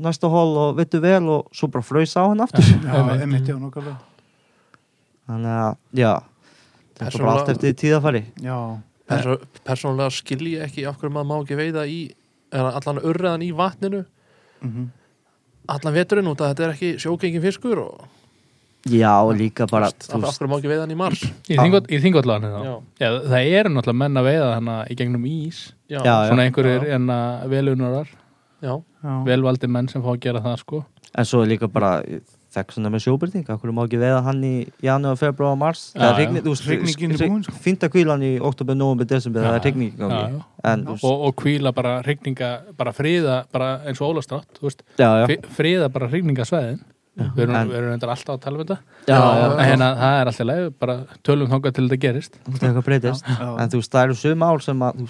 næsta 0.00 0.30
hol 0.32 0.56
og 0.62 0.78
vittu 0.78 1.00
vel 1.04 1.28
og 1.28 1.50
svo 1.52 1.68
bara 1.68 1.84
fröys 1.84 2.16
á 2.16 2.24
hann 2.24 2.40
aftur. 2.40 2.64
Þannig 5.26 5.54
að, 5.60 5.76
já, 5.92 6.12
þetta 6.96 7.10
er 7.10 7.24
bara 7.26 7.34
allt 7.36 7.52
eftir 7.52 7.76
tíðafari. 7.82 8.24
Já, 8.40 8.58
Perso 9.06 9.36
persónulega 9.66 10.10
skil 10.14 10.46
ég 10.50 10.64
ekki 10.66 10.86
af 10.88 10.96
hverju 10.98 11.14
maður 11.14 11.28
má 11.30 11.34
ekki 11.38 11.58
veiða 11.58 11.84
í 11.86 11.98
eða 12.54 12.72
allan 12.78 13.02
urriðan 13.02 13.44
í 13.46 13.52
vatninu 13.54 14.02
mhm. 14.64 14.88
Allan 15.72 15.96
veturinn 15.96 16.30
út 16.30 16.42
að 16.42 16.52
þetta 16.52 16.66
er 16.66 16.74
ekki 16.76 16.92
sjógengin 17.02 17.44
fiskur 17.44 17.82
og 17.86 18.06
Já, 18.86 19.18
líka 19.34 19.66
bara, 19.66 19.88
Veist, 19.90 20.04
þú 20.06 20.12
af 20.14 20.20
af 20.20 20.22
veist, 20.28 20.38
hverju 20.38 20.50
má 20.52 20.56
ekki 20.60 20.70
veiða 20.70 20.82
hann 20.84 20.92
í 20.94 20.98
mars? 20.98 21.22
Í 21.50 21.56
já, 23.02 23.08
það 23.26 23.48
eru 23.58 23.72
náttúrulega 23.74 23.98
menn 24.02 24.20
að 24.20 24.28
veiða 24.28 24.50
hana 24.52 24.76
í 24.86 24.96
gegnum 25.00 25.24
ís. 25.26 25.62
Já, 25.90 25.98
svona 26.04 26.44
einhverjir 26.46 26.86
Já. 26.86 26.92
en 26.94 27.10
að 27.10 27.48
velunarar 27.50 28.12
velvaldi 29.26 29.70
menn 29.70 29.90
sem 29.90 30.04
fá 30.04 30.12
að 30.14 30.20
gera 30.28 30.42
það 30.44 30.60
sko. 30.62 30.82
En 31.16 31.26
svo 31.26 31.42
er 31.42 31.50
líka 31.50 31.68
bara 31.72 31.96
þekk 32.56 32.72
svona 32.74 32.90
með 32.94 33.04
sjóbyrting, 33.04 33.44
okkur 33.54 33.72
má 33.76 33.82
ekki 33.84 34.00
veiða 34.00 34.22
hann 34.26 34.40
í 34.48 34.52
janúar, 34.84 35.18
februar 35.20 35.52
og 35.54 35.60
mars? 35.60 35.84
Já, 35.94 36.00
það 36.00 36.08
er 36.08 36.12
já. 36.12 36.18
rigning, 36.22 36.44
þú 36.46 36.54
veist, 36.54 36.66
Rigningin 36.72 37.14
er 37.16 37.30
búin, 37.30 37.44
sko. 37.46 37.54
fínta 37.66 37.90
kvílan 37.92 38.24
í 38.26 38.32
oktober, 38.40 38.78
november, 38.78 39.08
desember, 39.12 39.44
það 39.44 39.52
Já, 39.52 39.60
er 39.60 39.64
rigning 39.68 39.92
í 39.92 40.00
gangi. 40.00 40.42
en, 40.72 40.84
og, 40.96 41.06
og 41.28 41.36
kvíla 41.42 41.72
bara 41.76 41.94
hrigninga 42.02 42.50
bara 42.76 42.92
friða, 42.96 43.38
bara 43.52 43.70
eins 43.86 44.00
og 44.02 44.22
fri- 44.26 45.40
friða 45.56 45.88
bara 45.92 46.08
hrigningasvæðin 46.10 46.80
við 47.16 47.42
erum, 47.46 47.54
En- 47.56 47.68
við 47.70 47.76
erum 47.80 47.92
alltaf 47.96 48.34
að 48.34 48.40
tala 48.44 48.58
um 48.58 48.64
þetta. 48.66 48.78
En 49.08 49.64
hérna, 49.64 49.88
það 49.96 50.20
er 50.20 50.30
alltaf 50.30 50.46
leið, 50.50 50.66
bara 50.78 50.96
tölum 51.24 51.48
þangað 51.48 51.74
til 51.78 51.88
þetta 51.88 52.00
gerist. 52.04 52.38
En 52.46 53.70
þú 53.72 53.80
veist, 53.80 53.92
það 53.92 54.02
eru 54.04 54.14
sum 54.20 54.42
ár 54.44 54.60
sem 54.64 54.82
að, 54.84 55.00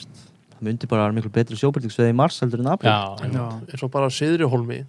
það 0.57 0.63
myndi 0.67 0.89
bara 0.89 1.03
vera 1.09 1.17
miklu 1.17 1.33
betri 1.35 1.59
sjóbyrtingsveið 1.59 2.13
í 2.13 2.17
mars 2.17 2.39
heldur 2.41 2.63
en 2.63 2.71
april 2.73 2.93
eins 2.93 3.83
og 3.83 3.91
bara 3.93 4.09
siðri 4.09 4.47
holmi 4.49 4.85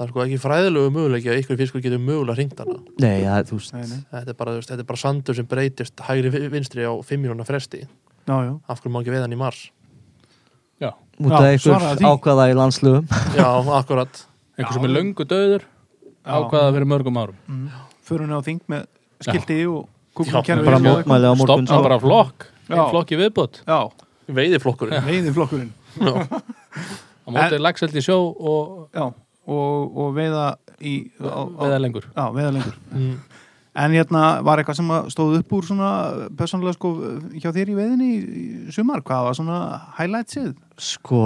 það 0.00 0.06
er 0.06 0.12
sko 0.14 0.22
ekki 0.24 0.36
fræðilegu 0.40 0.90
möguleiki 0.94 1.28
að 1.28 1.38
ykkur 1.42 1.58
fiskur 1.60 1.82
getur 1.84 2.00
mögulega 2.00 2.36
hringt 2.38 2.60
hana 2.62 2.76
nei, 3.04 3.18
það, 3.26 3.42
þú 3.50 3.58
veist, 3.58 3.74
þetta 4.14 4.32
er 4.32 4.38
bara, 4.38 4.54
veist, 4.56 4.70
þetta 4.72 4.84
er 4.84 4.88
bara 4.88 5.00
sandur 5.02 5.36
sem 5.36 5.48
breytist 5.50 6.00
hægri 6.06 6.30
vi- 6.32 6.48
vinstri 6.54 6.86
á 6.88 6.92
5 6.96 7.20
mínúna 7.20 7.44
fresti. 7.44 7.82
Já, 8.24 8.36
já. 8.46 8.52
af 8.68 8.80
hverju 8.80 8.92
má 8.94 9.00
ekki 9.02 9.12
veiða 9.12 9.26
hann 9.26 9.36
í 9.36 9.40
mars? 9.40 9.60
Já, 10.80 10.90
út 11.20 11.28
Já, 11.28 11.36
af 11.36 11.52
ykkur 11.52 11.64
svaraðu 11.66 12.00
því. 12.00 12.08
ákvaða 12.14 12.46
í 12.48 12.56
landslugum 12.56 13.08
já, 13.40 13.48
akkurat 13.76 14.22
einhver 14.56 14.72
sem 14.78 14.88
er 14.88 14.94
löngu 14.96 15.26
döður 15.28 15.66
ákvaða 16.24 16.72
fyrir 16.76 16.88
mörgum 16.94 17.20
árum. 17.20 17.36
Mm. 17.48 17.68
Förum 18.08 18.32
á 18.32 18.40
þing 18.44 18.60
með 18.72 18.86
skildi 19.20 19.60
og 19.68 19.88
á 20.16 21.34
morgun 21.36 21.66
stopna 21.68 21.82
bara 21.84 22.00
flokk 22.00 22.48
flokk 22.70 23.12
í 23.12 23.18
viðbót. 23.20 23.60
Já, 23.68 23.80
veiðiflokkurinn. 24.30 25.04
Veiði 25.04 25.32
flokkurinn 25.36 25.72
á 26.00 27.28
mótið 27.30 27.60
lagselt 27.62 27.96
í 27.98 28.02
sjó 28.04 28.16
og 28.30 28.88
Já, 28.94 29.10
og, 29.46 29.96
og 29.96 30.14
veiða 30.16 30.44
í 30.80 30.94
á, 31.20 31.28
á, 31.28 31.62
veða 31.64 31.78
lengur 31.84 32.06
Já, 32.16 32.24
veiða 32.34 32.52
lengur 32.58 32.76
mm. 32.96 33.14
En 33.80 33.92
hérna 33.94 34.20
var 34.42 34.58
eitthvað 34.58 34.80
sem 34.80 34.88
að 34.90 35.10
stóð 35.14 35.36
upp 35.38 35.52
úr 35.54 35.66
svona 35.68 35.90
persónulega 36.36 36.74
sko 36.74 36.88
hjá 37.38 37.52
þér 37.54 37.68
í 37.70 37.76
veiðinni 37.78 38.08
í 38.10 38.16
í 38.40 38.72
sumar, 38.74 38.98
hvað 39.06 39.28
var 39.28 39.36
svona 39.38 39.58
highlightsið? 40.00 40.50
sko, 40.80 41.20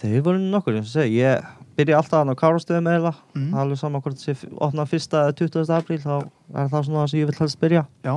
þeir 0.00 0.24
voru 0.26 0.40
nokkur 0.42 0.74
eins 0.80 0.90
og 0.90 0.96
segi, 0.98 1.20
ég 1.22 1.46
byrja 1.78 2.00
alltaf 2.00 2.18
hann 2.24 2.34
á 2.34 2.40
kárastöðum 2.40 2.90
eða 2.90 3.12
Mm. 3.38 3.52
alveg 3.54 3.78
saman 3.78 4.02
hvort 4.02 4.18
sé 4.18 4.34
opna 4.58 4.84
fyrsta 4.90 5.28
eða 5.28 5.36
20. 5.38 5.70
apríl 5.78 6.00
þá 6.02 6.16
er 6.58 6.66
það 6.72 6.84
svona 6.88 7.04
það 7.04 7.10
sem 7.12 7.20
ég 7.20 7.30
vil 7.30 7.38
helst 7.38 7.60
byrja 7.62 7.84
Já, 8.02 8.14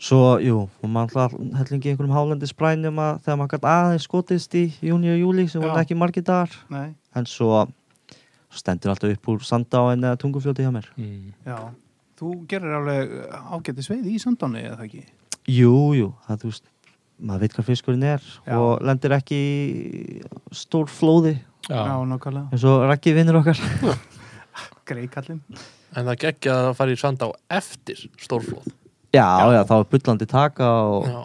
svo, 0.00 0.20
jú, 0.44 0.58
og 0.82 0.90
maður 0.92 1.16
alltaf 1.22 1.34
hellingi 1.62 1.90
einhverjum 1.94 2.14
hálendi 2.16 2.48
sprænum 2.50 3.00
að 3.00 3.18
þegar 3.24 3.40
maður 3.40 3.52
gæti 3.56 3.70
aðeins 3.72 4.06
skotist 4.10 4.54
í 4.60 4.64
júni 4.84 5.12
og 5.14 5.20
júli 5.24 5.48
sem 5.48 5.64
voru 5.64 5.80
ekki 5.80 5.96
margir 5.96 6.24
dagar 6.28 6.52
nei, 6.72 6.92
en 7.16 7.24
svo 7.28 7.64
stendur 8.58 8.92
alltaf 8.94 9.12
upp 9.16 9.28
úr 9.32 9.44
sandáin 9.46 10.04
eða 10.04 10.18
tungufljóti 10.22 10.64
hjá 10.66 10.72
mér. 10.74 10.88
Mm. 10.96 11.32
já. 11.46 11.58
Þú 12.16 12.30
gerir 12.48 12.72
alveg 12.78 13.10
ágætis 13.52 13.90
veiði 13.92 14.14
í 14.16 14.22
sandáni 14.22 14.62
eða 14.64 14.78
það 14.80 14.86
ekki? 14.88 15.04
jú, 15.52 15.74
jú, 15.94 16.08
það 16.26 16.40
þú 16.42 16.50
veist 16.50 16.70
maður 17.20 17.40
veit 17.46 17.54
hvað 17.56 17.68
fiskurinn 17.70 18.02
er 18.04 18.24
Já. 18.46 18.56
og 18.58 18.82
lendir 18.84 19.12
ekki 19.16 19.36
í 19.36 20.20
stór 20.52 20.88
flóði. 20.92 21.36
Já, 21.68 21.80
já, 21.86 21.94
nákvæmlega. 22.08 22.50
Eins 22.52 22.64
og 22.68 22.84
Raggi 22.88 23.12
vinnur 23.16 23.38
okkar. 23.40 23.58
Greikallinn 24.88 25.40
en 25.96 26.04
það 26.10 26.18
geggja 26.26 26.56
að 26.66 26.74
fara 26.78 26.94
í 26.94 26.98
sand 27.00 27.22
á 27.24 27.28
eftir 27.58 28.02
stórflóð 28.20 28.68
já, 29.16 29.26
já, 29.54 29.62
þá 29.68 29.74
er 29.78 29.90
bullandi 29.94 30.28
taka 30.30 30.70
og 30.92 31.08
já, 31.10 31.24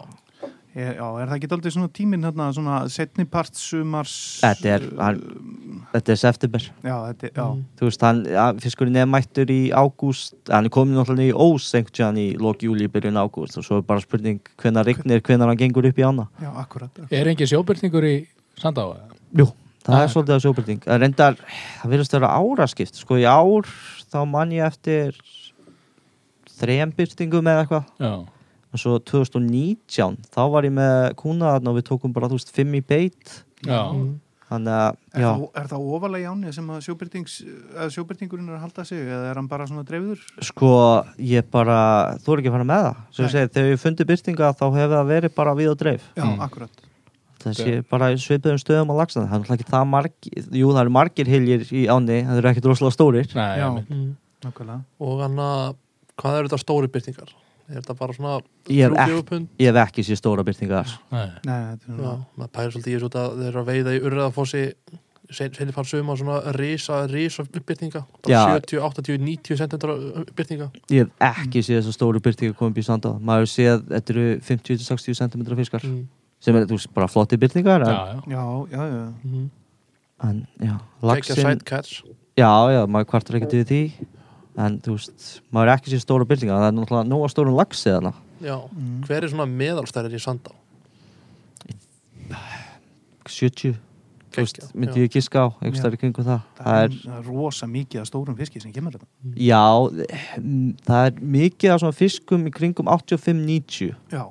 Já, 0.72 1.04
er 1.20 1.26
það 1.28 1.34
ekki 1.36 1.48
aldrei 1.52 1.72
svona 1.74 1.90
tíminn 1.92 2.22
hérna, 2.24 2.46
svona 2.56 2.76
setni 2.88 3.26
part 3.28 3.58
sumars 3.60 4.14
Þetta 4.40 4.70
er- 4.72 4.86
hann- 4.96 5.20
þetta 5.92 6.12
er 6.12 6.16
september. 6.16 6.60
Já, 6.82 6.94
þetta 7.12 7.30
já, 7.32 7.44
Mm. 7.52 7.64
þú 7.76 7.86
veist, 7.88 8.00
hann, 8.00 8.58
fiskurinn 8.60 8.96
er 8.96 9.06
mættur 9.06 9.50
í 9.52 9.70
ágúst, 9.70 10.34
hann 10.48 10.64
er 10.64 10.70
komin 10.70 10.94
náttúrulega 10.96 11.32
í 11.32 11.36
ós 11.36 11.66
einhvern 11.74 11.92
tíðan 11.92 12.18
í 12.18 12.38
lok 12.40 12.58
júli, 12.64 12.88
byrjun 12.88 13.18
ágúst 13.20 13.58
og 13.58 13.64
svo 13.64 13.78
er 13.78 13.82
bara 13.82 14.00
spurning 14.00 14.40
hvenær 14.58 14.84
rignir, 14.86 15.20
hvenær 15.20 15.46
hann 15.52 15.56
gengur 15.60 15.84
upp 15.86 15.98
í 15.98 16.02
ána. 16.06 16.28
Já, 16.40 16.50
akkurat 16.56 16.90
er 17.10 17.26
engin 17.26 17.46
sjóbyrtingur 17.46 18.02
í 18.04 18.26
Sandá 18.58 18.86
Jú, 19.36 19.46
það 19.84 19.94
Ah. 19.94 20.02
er 20.02 20.08
svolítið 20.08 20.36
að 20.36 20.42
sjóbyrting 20.46 20.82
en 20.86 21.00
reyndar, 21.00 21.36
það 21.82 21.90
virðast 21.90 22.14
að 22.14 22.20
vera 22.20 22.38
áraskipt 22.40 22.94
sko 22.94 23.14
í 23.16 23.24
ár, 23.24 23.64
þá 24.12 24.28
man 24.30 24.50
ég 24.50 24.66
eftir 24.66 25.12
þrejum 26.58 26.92
byrtingum 26.96 27.44
eða 27.50 27.66
eitthvað. 27.66 27.84
Já, 27.98 28.12
og 28.72 28.78
svo 28.80 28.98
2019, 29.04 30.16
þá 30.32 30.50
var 30.50 30.62
ég 30.62 30.72
með 30.72 31.14
kúnaðarn 31.20 31.68
og 31.68 31.76
við 31.76 31.86
tókum 31.88 32.12
bara, 32.14 32.28
þú 32.28 32.38
veist, 32.38 32.52
fimm 32.52 32.72
í 32.74 32.80
beit. 32.86 33.42
Já, 33.64 33.92
Mm. 33.92 34.18
Þannig 34.52 34.76
að, 34.76 34.98
Er, 35.12 35.22
það, 35.24 35.42
er 35.60 35.66
það 35.72 35.88
ofalega 35.96 36.28
jáni 36.28 36.52
sem 36.56 36.68
að, 36.72 36.78
sjóbyrtings, 36.86 37.34
að 37.82 37.90
sjóbyrtingurinn 37.96 38.48
er 38.52 38.56
að 38.58 38.62
halda 38.66 38.84
sig 38.88 39.02
eða 39.02 39.30
er 39.32 39.40
hann 39.40 39.48
bara 39.50 39.66
svona 39.68 39.84
dreifður? 39.88 40.22
sko 40.48 40.70
ég 41.18 41.50
bara, 41.52 41.78
þú 42.24 42.32
er 42.36 42.42
ekki 42.42 42.52
að 42.52 42.56
fara 42.58 42.68
með 42.70 42.86
það. 42.86 43.02
Svo 43.12 43.26
ég 43.26 43.34
segi, 43.34 43.52
þegar 43.56 43.72
ég 43.74 43.82
fundi 43.82 44.08
byrtinga 44.12 44.52
þá 44.56 44.64
hefur 44.78 44.94
það 44.96 45.10
verið 45.12 45.34
bara 45.36 45.54
við 45.58 45.70
og 45.74 45.78
dreif. 45.82 46.08
Já, 46.16 46.24
Mm. 46.24 46.40
akkurat. 46.46 46.82
Það 47.42 47.54
sé 47.58 47.72
bara 47.90 48.12
í 48.14 48.18
svipuðum 48.22 48.60
stöðum 48.62 48.92
á 48.92 49.00
lagsan 49.02 49.24
það 49.26 49.32
er 49.34 49.40
náttúrulega 49.42 49.58
ekki 49.58 49.72
það 49.72 49.86
margir, 49.90 50.44
jú 50.62 50.68
það 50.70 50.80
eru 50.84 50.90
margir 50.94 51.26
hiljir 51.26 51.64
í 51.74 51.80
áni, 51.90 52.18
það 52.22 52.36
eru 52.38 52.48
ekkert 52.52 52.68
rosalega 52.70 52.94
stórir. 52.94 53.34
Nei, 53.34 53.58
Já. 53.58 53.68
Mm. 53.90 54.10
Nákvæmlega. 54.46 54.84
Og 55.02 55.20
hann 55.22 55.36
að 55.42 55.74
hvað 56.22 56.38
eru 56.38 56.48
þetta 56.52 56.62
stóri 56.62 56.88
byrtingar 56.94 57.32
er 57.72 57.80
þetta 57.80 57.96
bara 57.98 58.16
svona 58.16 58.34
ég 58.68 58.84
hef, 58.86 58.98
ek, 59.02 59.46
ég 59.62 59.70
hef 59.70 59.80
ekki 59.86 60.04
sér 60.06 60.20
stóra 60.20 60.44
byrtingar 60.46 60.90
Nei. 61.12 61.28
Nei, 61.48 61.60
þetta 61.72 61.88
er 61.88 61.96
já, 61.96 62.12
nú 62.12 62.42
maður 62.42 62.52
pælir 62.58 62.74
svolítið 62.74 62.92
í 62.92 62.96
þessu 62.96 63.08
út 63.08 63.18
að 63.22 63.40
þeir 63.40 63.48
eru 63.50 63.62
að 63.62 63.70
veiða 63.72 63.94
í 63.94 64.02
urriðafossi 64.02 64.64
senni 65.32 65.72
fara 65.72 65.88
sögum 65.88 66.12
á 66.12 66.14
svona 66.20 66.38
risa, 66.56 67.02
risa 67.08 67.44
byrtinga 67.48 68.02
Já. 68.28 68.40
70, 68.58 68.80
80, 68.84 69.18
90 69.22 69.60
cm 69.62 70.26
byrtinga 70.36 70.68
Ég 70.92 71.08
hef 71.08 71.44
ekki 71.44 71.62
séð 71.64 71.80
þessar 71.80 71.96
stóru 71.96 72.22
byrtingar 72.24 72.58
komið 72.58 72.74
upp 72.74 72.82
í 72.82 72.86
sanda 72.86 73.14
maður 73.18 73.46
hefur 73.46 73.52
séð, 73.54 73.84
þetta 73.92 74.14
eru 74.14 74.26
50-60 74.50 75.20
cm 75.22 75.46
fiskar 75.62 75.86
mm. 75.88 76.00
sem 76.42 76.58
er, 76.58 76.66
þú 76.68 76.78
veist, 76.78 76.92
bara 76.96 77.10
flotti 77.10 77.40
byrtingar 77.40 77.86
en, 77.86 77.92
já, 77.92 78.00
já. 78.12 78.22
Já, 78.34 78.44
já, 78.76 78.88
já. 78.92 79.06
mm. 79.24 79.46
en 80.28 80.42
já, 80.60 80.76
catch 81.64 82.02
já, 82.36 82.52
já, 82.76 82.82
maður 82.86 83.12
kvartar 83.14 83.40
ekkert 83.40 83.56
við 83.60 83.70
því 83.72 83.82
en 84.56 84.78
þú 84.84 84.96
veist, 84.98 85.40
maður 85.52 85.68
er 85.68 85.76
ekki 85.78 85.92
séð 85.94 86.02
stóru 86.04 86.26
byrtingar 86.28 86.58
það 86.60 86.68
er 86.68 86.76
náttúrulega 86.76 87.08
nóga 87.08 87.28
stórum 87.32 87.56
laxi 87.56 87.90
þarna 87.90 88.12
Já, 88.42 88.56
Mm. 88.74 89.04
hver 89.06 89.22
er 89.22 89.28
svona 89.30 89.46
meðalstæðir 89.46 90.16
í 90.18 90.20
Sandá? 90.20 90.50
70, 93.28 93.76
þú 94.32 94.42
veist, 94.42 94.58
myndi 94.74 94.98
já. 94.98 95.04
ég 95.06 95.12
giska 95.14 95.38
á 95.46 95.48
einhvers 95.62 95.78
Já. 95.78 95.82
staðar 95.84 95.94
í 95.96 96.00
kringum 96.02 96.26
það 96.26 96.40
Það 96.58 96.78
er, 96.82 96.96
er, 97.14 97.22
rosa 97.28 97.66
mikið 97.70 98.00
af 98.02 98.08
stórum 98.10 98.36
fiski 98.38 98.60
sem 98.62 98.72
kemur 98.74 98.96
þetta. 98.96 99.06
já, 99.36 99.62
mm, 100.40 100.76
það 100.88 101.06
er 101.06 101.20
mikið 101.38 101.74
af 101.74 101.80
svona 101.84 101.96
fiskum 101.96 102.46
í 102.48 102.52
kringum 102.54 102.90
85-90 102.90 103.94
Já. 104.12 104.24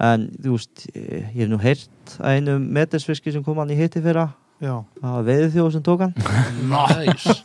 en 0.00 0.28
þú 0.40 0.54
veist, 0.56 0.86
ég 0.94 1.24
hef 1.34 1.48
nú 1.50 1.58
heyrt 1.60 2.16
að 2.20 2.36
einu 2.38 2.58
metisfiski 2.60 3.32
sem 3.34 3.42
kom 3.44 3.58
hann 3.58 3.70
í 3.74 3.76
hitti 3.80 4.00
fyrra 4.04 4.28
Já. 4.60 4.84
það 5.00 5.16
var 5.18 5.24
veiðið 5.26 5.54
þjóð 5.56 5.72
sem 5.72 5.82
tók 5.82 6.00
hann 6.06 6.14
Næs 6.70 7.44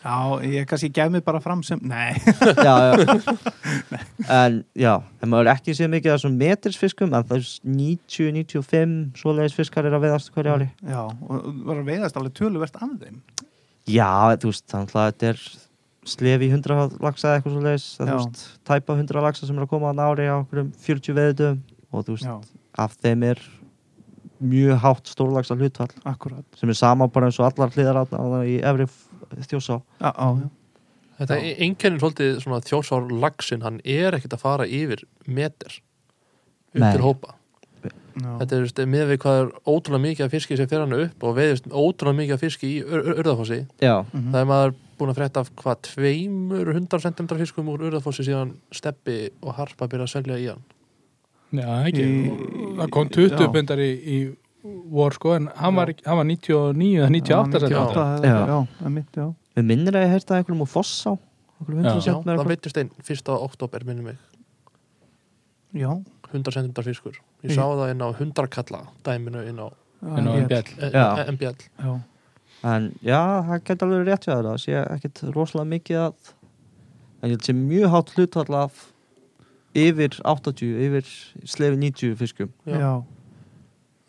Já, 0.00 0.14
ég 0.48 0.64
kannski 0.70 0.88
gef 0.96 1.10
mig 1.12 1.20
bara 1.26 1.40
fram 1.44 1.60
sem, 1.66 1.80
nei. 1.84 2.14
já, 2.66 2.74
já. 2.88 3.34
en 4.40 4.54
já, 4.72 4.94
en 5.20 5.28
maður 5.32 5.50
ekki 5.52 5.74
séð 5.76 5.90
mikið 5.92 6.14
af 6.14 6.22
svona 6.22 6.40
metisfiskum 6.40 7.12
en 7.12 7.26
það 7.28 7.36
er 7.36 7.48
90-95 7.76 8.94
svoleiðis 9.20 9.56
fiskar 9.58 9.88
er 9.90 9.96
að 9.98 10.06
veiðast 10.06 10.32
hverju 10.34 10.54
ári 10.56 10.68
Já, 10.88 11.02
og 11.04 11.50
var 11.68 11.82
að 11.82 11.90
veiðast 11.92 12.16
alveg 12.20 12.36
töluvert 12.40 12.78
af 12.80 12.94
þeim. 13.02 13.18
já, 13.90 14.08
þú 14.40 14.52
veist, 14.54 14.64
þannig 14.72 14.96
að 14.96 15.10
þetta 15.10 15.30
er 15.34 15.42
slefi 16.10 16.48
100 16.48 16.80
laxa 17.04 17.28
eða 17.28 17.36
eitthvað 17.42 17.56
svoleiðis 17.58 17.86
það, 17.98 18.10
þú 18.14 18.16
veist, 18.22 18.44
tæpa 18.72 18.96
100 19.02 19.24
laxa 19.28 19.48
sem 19.50 19.60
er 19.60 19.66
að 19.66 19.72
koma 19.74 19.92
á 19.92 20.00
ári 20.08 20.28
á 20.32 20.34
okkurum 20.40 20.72
40 20.88 21.18
veiðum 21.20 21.60
og 21.92 22.06
þú 22.08 22.16
veist, 22.16 22.30
Já, 22.30 22.64
af 22.86 22.96
þeim 23.04 23.26
er 23.34 23.44
mjög 24.40 24.78
hátt 24.80 25.10
stórlaxa 25.12 25.58
hlutvall 25.60 25.92
akkurat. 26.08 26.46
sem 26.56 26.72
er 26.72 26.78
sama 26.78 27.10
bara 27.12 27.28
eins 27.28 27.36
og 27.42 27.50
allar 27.50 27.68
hliðar 27.76 28.00
átna 28.06 28.40
í 28.48 28.56
efri 28.64 28.86
þjósá 29.50 29.80
Já, 30.00 30.12
já. 30.16 30.48
Þetta 31.20 31.36
einkennir 31.60 32.00
svolítið 32.00 32.38
svona 32.40 32.60
þjósár 32.64 33.10
lagsin, 33.20 33.60
hann 33.62 33.80
er 33.84 34.14
ekkert 34.16 34.32
að 34.38 34.40
fara 34.40 34.64
yfir 34.66 35.02
meter 35.26 35.74
upp 36.72 36.80
Nei. 36.80 36.92
til 36.94 37.02
hópa. 37.04 37.34
já. 37.84 38.38
Þetta 38.40 38.56
er 38.56 38.62
veist, 38.64 38.80
með 38.88 39.04
við 39.12 39.18
hvað 39.24 39.40
er 39.42 39.50
ótrúlega 39.68 40.00
mikið 40.06 40.24
af 40.24 40.30
fiski 40.32 40.56
sem 40.56 40.68
fer 40.68 40.80
hann 40.80 40.92
upp 40.96 41.22
og 41.28 41.36
veiðist 41.36 41.68
ótrúlega 41.68 42.16
mikið 42.22 42.34
af 42.38 42.40
fiski 42.40 42.70
í 42.78 42.80
ur 42.84 43.12
urðafossi. 43.20 43.66
já, 43.80 44.04
Mhm. 44.12 44.32
Það 44.32 44.40
er 44.40 44.46
maður 44.46 44.74
búin 44.98 45.10
að 45.12 45.16
frétta 45.20 45.40
af 45.40 45.50
hvað 45.56 45.76
tveimur 45.82 46.72
hundar 46.74 47.00
cm 47.00 47.26
fiskum 47.38 47.68
úr 47.68 47.78
urðafossi 47.90 48.24
síðan 48.24 48.54
steppi 48.72 49.30
og 49.42 49.54
harpa 49.54 49.88
byrja 49.88 50.04
að 50.08 50.14
selja 50.16 50.36
í 50.40 50.46
hann. 50.48 50.62
Já, 51.52 51.84
ekki. 51.84 52.76
Það 52.78 52.90
kom 52.90 53.08
20 53.08 53.36
já. 53.40 53.52
bundar 53.52 53.76
í, 53.78 53.90
í 53.92 54.36
vor 54.62 55.14
sko, 55.16 55.34
en 55.38 55.48
hann 55.56 55.76
var, 55.78 55.92
hann 56.06 56.18
var 56.20 56.26
99 56.28 57.00
eða 57.00 57.10
98 57.10 57.30
Já, 57.30 57.60
sem 57.60 57.74
98, 57.74 58.24
Já. 58.24 58.30
já, 58.30 58.46
já, 58.50 58.58
það 58.82 58.94
mitt, 58.96 59.10
já. 59.16 59.26
við 59.56 59.68
minnir 59.70 59.96
að 59.98 60.04
ég 60.06 60.14
heyrta 60.14 60.36
einhverjum 60.38 60.64
úr 60.66 60.70
Fossá 60.70 61.12
einhverjum 61.16 61.84
100 61.84 61.94
Já. 62.06 62.12
Já, 62.12 62.16
það 62.28 62.50
veittist 62.52 62.80
einn 62.82 62.90
fyrsta 63.08 63.36
oktober 63.48 63.86
minni 63.88 64.02
mig, 64.10 64.18
Já. 65.72 65.90
100 66.30 66.52
cm 66.54 66.82
fiskur. 66.86 67.16
Ég 67.42 67.54
sá 67.56 67.62
það 67.64 67.90
inn 67.94 68.02
á 68.06 68.08
hundarkalla 68.20 68.84
dæminu 69.06 69.42
inn 69.50 69.58
á 69.58 69.66
en 70.16 70.28
á 70.28 70.32
MBL. 71.30 72.00
en 72.62 72.86
já, 73.02 73.20
það 73.48 73.62
geta 73.64 73.86
alveg 73.86 74.06
rétt 74.06 74.26
hjá 74.28 74.34
þér 74.36 74.46
það 74.50 74.58
sé 74.62 74.76
ekkit 74.82 75.22
rosalega 75.34 75.70
mikið 75.70 75.98
að 76.04 76.30
en 77.20 77.30
ég 77.30 77.34
held 77.34 77.46
sé 77.48 77.54
mjög 77.56 77.92
hátt 77.94 78.12
hlutvall 78.16 78.56
af 78.60 78.80
yfir 79.76 80.18
80 80.24 80.62
yfir 80.86 81.10
slefi 81.48 81.80
90 81.80 82.16
fiskum 82.20 82.52
Já. 82.68 83.00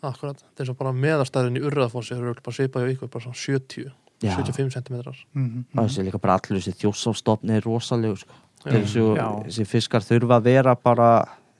Akkurat, 0.02 0.40
þetta 0.42 0.60
er 0.64 0.66
svo 0.66 0.74
bara 0.78 0.92
meðarstæðin 0.92 1.58
í 1.60 1.64
urðafossi 1.68 2.14
það 2.16 2.22
eru 2.32 2.42
bara 2.42 2.56
svipað 2.56 2.86
í 2.88 2.94
ykkur, 2.96 3.10
bara 3.12 3.22
svona 3.26 3.38
70 3.38 3.90
Já. 4.22 4.36
75 4.38 4.74
cm 4.74 4.96
Mhm, 5.34 5.64
það 5.74 5.88
sé 5.94 6.02
líka 6.06 6.20
bara 6.22 6.38
allur 6.38 6.58
þessi 6.60 6.74
þjósástofni 6.82 7.56
er 7.56 7.62
rosalegu 7.66 8.16
sko. 8.18 8.32
Þessi, 8.62 9.64
fiskar 9.66 10.04
þurfa 10.06 10.36
að 10.38 10.44
vera 10.46 10.74
bara 10.78 11.08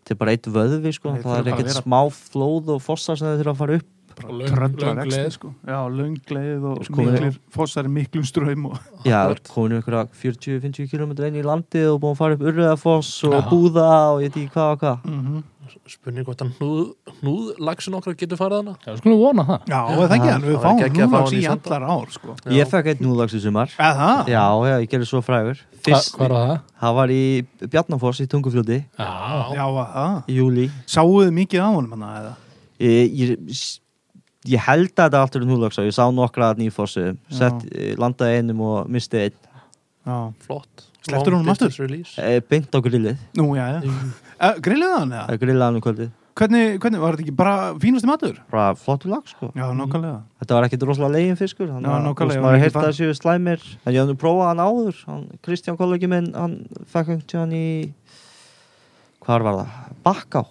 þetta 0.03 0.15
er 0.15 0.19
bara 0.21 0.31
eitt 0.37 0.47
vöðvi 0.47 0.93
sko. 0.95 1.15
Það 1.23 1.39
er 1.41 1.51
ekkert 1.53 1.71
vera- 1.73 1.83
smá 1.83 2.01
flóð 2.11 2.69
og 2.77 2.83
fossar 2.83 3.19
sem 3.19 3.27
þeir 3.29 3.43
þurfa 3.43 3.55
að 3.55 3.59
fara 3.63 3.75
upp 3.81 3.89
leið. 4.23 5.31
sko. 5.33 5.55
Já, 5.67 5.79
löngleið 5.89 6.65
og 6.69 6.85
Sko, 6.85 7.03
miklir 7.03 7.39
fossar 7.51 7.89
miklum 7.89 8.25
ströym 8.29 8.67
og... 8.69 8.79
Já, 9.07 9.23
Akkurat. 9.25 9.49
komin 9.55 9.79
ykkur 9.81 9.97
40-50 10.13 10.91
km 10.91 11.13
inn 11.27 11.39
í 11.41 11.43
landið 11.47 11.95
og 11.95 12.01
búin 12.03 12.13
að 12.15 12.19
fara 12.21 12.35
upp 12.37 12.43
Urriðafoss 12.47 13.25
og 13.25 13.33
Já. 13.39 13.41
Búða 13.49 13.89
og 14.13 14.21
ég 14.23 14.31
veit 14.31 14.37
ekki 14.37 14.53
hvað 14.53 14.73
og 14.73 14.79
hvað 14.83 15.05
Mhm. 15.09 15.43
Spurning 15.91 16.27
hvort 16.27 16.43
að 16.43 16.51
hnúð, 16.59 16.81
hnúð 17.21 17.61
lagsin 17.63 17.95
okkar 17.99 18.17
getur 18.19 18.39
farið 18.41 18.63
hana 18.63 18.75
Já, 18.87 18.97
skulum 18.99 19.21
vona 19.21 19.45
það. 19.49 19.67
Já, 19.71 19.81
það 19.89 20.03
er 20.07 20.15
ekki 20.17 20.31
hann, 20.33 20.47
við 20.47 20.57
Það 20.57 20.63
fáum 20.63 21.15
hann 21.17 21.37
í 21.39 21.43
allar 21.53 21.85
ár, 21.95 22.09
sko. 22.17 22.35
Ég 22.57 22.71
fekk 22.73 22.91
eitt 22.93 23.03
núðlags 23.05 23.37
í 23.37 23.43
sumar 23.45 23.71
það? 23.77 24.33
Já, 24.33 24.45
já, 24.69 24.75
ég 24.83 24.91
gerði 24.93 25.09
svo 25.11 25.23
frægur 25.27 25.61
Fyrst, 25.83 26.17
hvað 26.17 26.27
var 26.29 26.35
það? 26.51 26.57
það 26.83 26.97
var 26.99 27.15
í 27.15 27.23
Bjarnafoss 27.63 28.23
í 28.23 28.27
Tungufljóti 28.33 28.81
Já, 28.99 29.13
Já, 29.55 29.65
það. 29.79 30.19
í 30.27 30.41
júli 30.41 30.67
Sáuðu 30.87 31.31
mikið 31.39 31.63
á 31.63 31.69
honum 31.71 31.95
hann, 31.97 32.05
eða? 32.23 32.35
ég, 32.83 33.15
ég, 33.23 33.63
ég 34.57 34.67
held 34.67 34.93
að 34.93 35.07
þetta 35.07 35.23
allt 35.23 35.39
er 35.39 35.47
núðlags 35.47 35.79
ég 35.87 35.95
sá 35.95 36.05
nokkra 36.11 36.53
sett, 37.31 37.65
eh, 37.73 37.95
landaði 37.99 38.43
einum 38.43 38.61
og 38.67 38.91
misti 38.91 39.27
einn 39.29 39.39
Já. 39.39 39.52
Flott 40.47 40.89
Slepptirðu 41.03 41.35
Long 41.35 41.43
honum 41.43 41.53
aftur? 41.53 41.73
release. 41.83 42.13
Eh, 42.23 42.41
beint 42.47 42.71
á 42.71 42.79
grillið, 42.79 43.17
Nú, 43.39 43.49
já, 43.59 43.65
já. 43.75 43.81
Uh, 44.39 44.59
Grilluðu 44.63 44.99
hann, 45.01 45.13
eða? 45.15 45.25
það 45.33 45.41
grillaði 45.43 45.67
hann 45.69 45.79
um 45.81 45.85
kvöldið 45.87 46.11
Hvernig, 46.33 46.79
hvernig, 46.81 47.01
var 47.03 47.13
þetta 47.13 47.23
ekki 47.27 47.35
bara 47.37 47.55
fínasti 47.83 48.09
matur? 48.09 48.39
bara 48.51 48.71
flottur 48.79 49.11
lag 49.13 49.27
sko 49.29 49.51
Já, 49.53 49.67
nokkulega. 49.77 50.23
Þetta 50.41 50.55
var 50.57 50.67
ekkit 50.69 50.87
rosalega 50.89 51.13
legin 51.19 51.37
fiskur 51.37 51.69
Já, 51.69 51.75
að 51.77 52.07
þú 52.09 52.29
veist, 52.31 52.41
maður 52.41 52.79
að 52.87 52.97
séu 52.97 53.17
slæmir 53.19 53.67
en 53.85 53.93
ég 53.93 54.01
hafði 54.01 54.15
nú 54.15 54.21
prófað 54.23 54.49
hann 54.49 54.63
áður 54.65 55.03
hann, 55.11 55.27
Kristján 55.45 55.77
kollegi 55.77 56.09
minn, 56.09 56.31
hann 56.33 56.57
fekk 56.89 57.13
einhvern 57.13 57.29
tíðan 57.29 57.53
í 57.59 57.67
hvar 59.27 59.45
var 59.45 59.61
það? 59.61 59.77
Bakká 60.07 60.45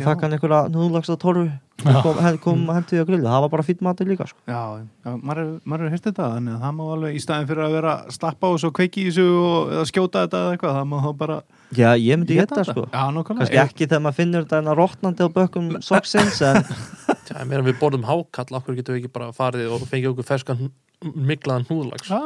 Já. 0.00 0.06
fekk 0.08 0.24
hann 0.24 0.36
einhverja 0.36 0.60
núðlagsta 0.74 1.16
torfu 1.20 1.44
Já. 1.84 2.00
kom, 2.02 2.18
hen, 2.22 2.38
kom 2.38 2.60
hendið 2.70 3.02
á 3.02 3.06
grillu, 3.08 3.26
það 3.28 3.40
var 3.44 3.50
bara 3.52 3.64
fýtt 3.66 3.82
matur 3.84 4.06
líka 4.08 4.26
sko. 4.30 4.38
Já, 4.48 4.60
já 5.04 5.12
maður 5.20 5.40
er- 5.42 5.84
er 5.84 5.90
hérst 5.92 6.06
þetta, 6.06 6.28
þannig 6.36 6.54
að 6.54 6.62
það 6.64 6.76
má 6.78 6.84
alveg 6.94 7.14
í 7.18 7.22
staðin 7.24 7.48
fyrir 7.50 7.64
að 7.66 7.74
vera 7.76 7.94
að 7.98 8.14
slappa 8.14 8.46
og 8.54 8.60
svo 8.62 8.70
kveiki 8.70 9.02
í 9.04 9.08
þessu 9.10 9.26
og 9.34 9.86
skjóta 9.90 10.24
þetta 10.24 10.40
eða 10.44 10.54
eitthvað, 10.54 10.78
það 10.78 10.88
má 10.92 10.98
þá 11.04 11.10
bara 11.18 11.38
Já, 11.74 11.90
ég 11.98 12.18
myndi 12.20 12.36
geta 12.38 12.62
sko 12.64 12.86
kannski 12.92 13.58
ekki 13.58 13.88
þegar 13.88 14.02
maður 14.04 14.18
finnur 14.20 14.44
þetta 14.44 14.58
en 14.62 14.70
að 14.70 14.78
rótnandi 14.78 15.26
á 15.26 15.28
bökkum 15.34 15.70
soksins 15.82 16.40
en 16.46 16.62
Já, 17.30 17.36
meðan 17.48 17.68
við 17.68 17.78
borðum 17.80 18.08
hákall 18.08 18.58
okkur 18.60 18.76
getum 18.80 18.96
við 18.96 19.04
ekki 19.04 19.12
bara 19.14 19.30
farið 19.36 19.72
og 19.76 19.86
fengið 19.88 20.10
okkur 20.14 20.26
ferskan 20.28 20.66
miklaðan 21.04 21.66
hnúðlags 21.68 22.08
Já, 22.08 22.20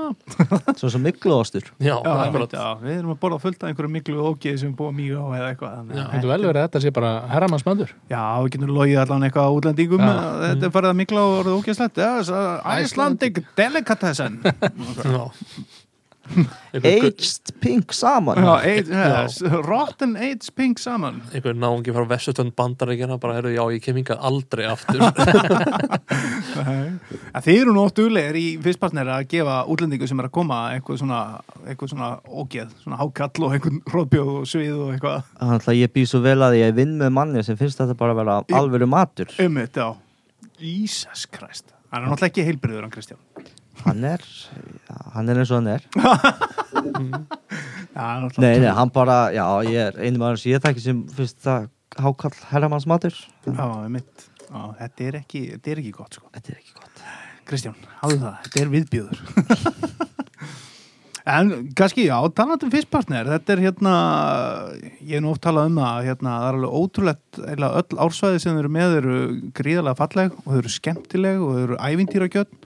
svo 0.79 0.91
sem 0.93 1.03
mikluostur 1.03 1.65
já, 1.83 1.97
já, 1.97 2.13
akkurat 2.29 2.53
já, 2.55 2.67
við 2.79 2.93
erum 3.01 3.15
að 3.15 3.19
borða 3.25 3.39
fullt 3.43 3.65
af 3.65 3.73
einhverju 3.73 3.91
miklu 3.91 4.27
ógeði 4.29 4.61
sem 4.61 4.75
búum 4.79 4.95
mjög 4.95 5.19
á 5.19 5.27
eða 5.39 5.49
eitthvað. 5.49 5.73
þannig 5.81 5.97
að 5.97 5.99
Já. 5.99 6.07
þetta 6.13 6.31
vel 6.31 6.39
verið 6.45 6.61
að 6.61 6.69
þetta 6.69 6.83
sé 6.85 6.93
bara 6.99 7.11
herramannsmöndur. 7.33 7.95
Já, 8.13 8.23
við 8.45 8.53
getum 8.55 8.73
logið 8.77 9.01
allan 9.03 9.27
eitthvað 9.27 9.49
á 9.51 9.57
útlendingum 9.59 10.05
þetta 10.05 10.69
er 10.69 10.75
farið 10.77 10.93
að 10.93 11.01
mikla 11.01 11.25
og 11.27 11.37
orðið 11.41 11.59
ógeðslegt. 11.59 12.03
Icelandic 12.85 13.43
Delicatessen 13.59 14.39
Aged 16.79 17.55
pink 17.63 17.93
saman. 17.97 18.39
Já, 18.45 18.55
eight, 18.69 18.89
yes, 18.93 19.41
Rotten 19.43 20.17
Aids 20.17 20.51
Pink 20.51 20.79
Salmon 20.79 21.23
einhver 21.33 21.57
náungi 21.57 21.95
frá 21.95 22.05
vestustönd 22.09 22.53
bandaríkjana 22.59 23.19
bara 23.21 23.39
herru 23.39 23.53
já 23.55 23.63
ég 23.73 23.83
kem 23.85 23.97
hingað 23.99 24.21
aldrei 24.29 24.67
aftur. 24.69 25.01
Þið 27.45 27.61
eru 27.63 27.87
duglegir 27.95 28.39
í 28.39 28.47
fyrstpartner 28.63 29.09
að 29.15 29.29
gefa 29.33 29.61
útlendingu 29.71 30.09
sem 30.11 30.21
er 30.21 30.29
að 30.29 30.35
koma 30.39 30.61
eitthvað 30.75 31.01
svona, 31.03 31.23
eitthvað 31.65 31.95
svona 31.95 32.11
ógeð 32.29 32.75
svona 32.83 33.01
hákall 33.01 33.47
og 33.47 33.57
einhvern 33.57 33.81
hróðbjóð 33.89 34.35
og 34.35 34.51
svið 34.51 34.77
og 34.77 34.93
eitthvað. 34.97 35.33
Þannig 35.41 35.73
að 35.73 35.81
ég 35.81 35.95
býð 35.97 36.11
svo 36.13 36.23
vel 36.27 36.39
að 36.45 36.59
ég 36.61 36.77
vinn 36.77 36.95
með 37.01 37.17
manni 37.21 37.47
sem 37.47 37.59
finnst 37.61 37.81
þetta 37.81 37.97
bara 37.99 38.17
að 38.17 38.23
vera 38.23 38.39
alvöru 38.61 38.91
matur. 38.91 39.33
Um 39.43 39.59
þetta, 39.63 39.91
já 40.59 41.27
Christ. 41.33 41.75
Hann 41.89 42.05
er 42.05 42.11
náttúrulega 42.11 42.33
ekki 42.33 42.45
heilbriður 42.45 42.85
hann 42.85 42.93
Kristján 42.93 43.21
Hann 43.85 44.05
er, 44.05 44.23
hann 45.15 45.29
er 45.33 45.41
eins 45.43 45.53
og 45.55 45.61
hann 45.61 45.71
er. 45.77 45.83
Já, 47.99 48.29
Nei, 48.39 48.59
nei, 48.63 48.71
hann 48.71 48.91
bara, 48.95 49.33
já, 49.35 49.43
ég 49.67 49.89
er 49.89 49.97
einu 50.07 50.21
maður 50.21 50.39
sem 50.39 50.53
ég 50.53 50.63
þekki 50.63 50.83
sem 50.85 51.01
það 51.43 51.65
hákall 51.99 52.35
herramanns 52.53 52.87
matur 52.87 53.17
Já, 53.49 53.65
mitt 53.91 54.29
Já, 54.49 54.61
þetta 54.79 55.07
er 55.09 55.17
ekki, 55.19 55.41
þetta 55.57 55.73
er 55.73 55.81
ekki 55.83 55.91
gott 55.97 56.15
sko. 56.17 56.29
Þetta 56.37 56.53
er 56.53 56.61
ekki 56.61 56.77
gott. 56.79 57.03
Kristján, 57.49 57.75
hafðu 58.03 58.21
það, 58.23 58.37
þetta 58.45 58.63
er 58.63 58.71
viðbjöður 58.77 59.19
En 61.29 61.51
kannski, 61.77 62.07
já, 62.09 62.17
talandi 62.33 62.65
um 62.69 62.73
fyrstpartner 62.73 63.29
þetta 63.29 63.53
er 63.53 63.61
hérna, 63.67 63.95
ég 65.03 65.19
er 65.19 65.25
nú 65.25 65.35
oft 65.35 65.43
talað 65.45 65.69
um 65.73 65.81
það, 65.83 65.99
hérna, 66.07 66.37
það 66.39 66.47
er 66.47 66.57
alveg 66.61 66.79
ótrúlegt 66.79 67.41
eiginlega 67.43 67.83
öll 67.83 67.99
ársvæði 68.07 68.41
sem 68.47 68.61
eru 68.63 68.71
með 68.79 68.97
eru 69.03 69.19
gríðarlega 69.59 69.99
falleg 69.99 70.39
og 70.39 70.47
þau 70.49 70.61
eru 70.63 70.73
skemmtileg 70.73 71.43
og 71.45 71.51
þau 71.53 71.61
eru 71.67 71.81
ævintýragjöld 71.91 72.57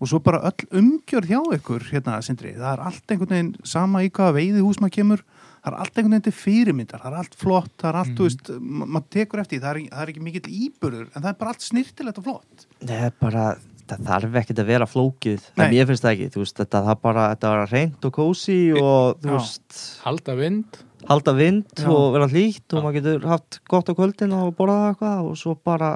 og 0.00 0.08
svo 0.08 0.18
bara 0.24 0.40
öll 0.48 0.66
umgjörð 0.80 1.28
hjá 1.30 1.40
ykkur 1.58 1.84
hérna, 1.92 2.18
Sindri, 2.24 2.54
það 2.56 2.72
er 2.72 2.82
allt 2.88 3.12
einhvern 3.12 3.34
veginn 3.34 3.52
sama 3.68 4.00
í 4.06 4.10
hvaða 4.10 4.36
veiði 4.38 4.64
hús 4.64 4.80
maður 4.80 4.96
kemur. 4.96 5.24
Það 5.60 5.72
er 5.74 5.78
allt 5.82 5.98
einhvern 6.00 6.14
veginn 6.16 6.24
til 6.30 6.36
fyrirmyndar, 6.40 7.02
það 7.02 7.10
er 7.12 7.18
allt 7.20 7.34
flott. 7.36 7.72
Það 7.82 7.90
er 7.90 7.98
allt, 8.00 8.14
þú 8.16 8.28
veist, 8.30 8.52
ma- 8.60 8.86
maður 8.96 9.10
tekur 9.18 9.42
eftir 9.42 9.58
því, 9.58 9.62
það 9.66 9.70
er, 9.76 9.82
það 9.92 10.04
er 10.06 10.12
ekki 10.14 10.22
mikill 10.24 10.54
íburður, 10.64 11.08
en 11.10 11.20
það 11.20 11.28
er 11.34 11.38
bara 11.42 11.52
allt 11.52 11.66
snirtilegt 11.66 12.20
og 12.22 12.24
flott. 12.30 12.64
Nei, 12.88 13.10
bara, 13.20 13.44
það 13.90 14.06
þarf 14.08 14.38
ekkert 14.40 14.62
að 14.62 14.70
vera 14.72 14.86
flókið 14.88 15.44
Nei. 15.58 15.64
en 15.66 15.74
ég 15.76 15.88
finnst 15.90 16.04
það 16.06 16.14
ekki, 16.16 16.30
þú 16.32 16.44
veist, 16.46 16.56
þetta 16.62 16.82
það 16.88 17.00
bara, 17.04 17.24
þetta 17.34 17.50
var 17.52 17.72
reynd 17.74 18.06
og 18.08 18.14
kósi 18.16 18.58
og 18.80 19.20
þú 19.20 19.34
veist, 19.34 19.80
halda 20.06 20.36
vind. 20.38 20.80
halda 21.10 21.32
vind 21.34 21.64
Já. 21.80 21.88
og 21.90 22.12
vera 22.14 22.28
hlýtt 22.30 22.76
og 22.76 22.84
maður 22.84 22.96
getur 23.00 23.26
haft 23.28 23.60
gott 23.68 23.88
á 23.90 23.92
kvöldin 23.98 24.34
og 24.36 24.52
borðað 24.56 24.86
eitthvað 24.94 25.28
og 25.32 25.36
svo 25.40 25.54
bara, 25.64 25.88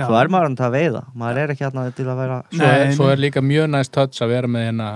Já. 0.00 0.06
svo 0.08 0.16
er 0.20 0.30
maður 0.32 0.48
hann 0.48 0.56
til 0.58 0.66
að 0.66 0.76
veiða 0.76 1.02
maður 1.22 1.40
er 1.42 1.52
ekki 1.54 1.66
hérna 1.66 1.84
til 1.96 2.06
að 2.06 2.20
vera 2.22 2.38
svo, 2.48 2.62
er, 2.64 2.84
Nei, 2.84 2.94
svo 2.96 3.08
er 3.12 3.22
líka 3.24 3.42
mjög 3.44 3.68
næst 3.74 3.92
touch 3.94 4.24
að 4.24 4.32
vera 4.32 4.50
með 4.50 4.66
hérna 4.68 4.88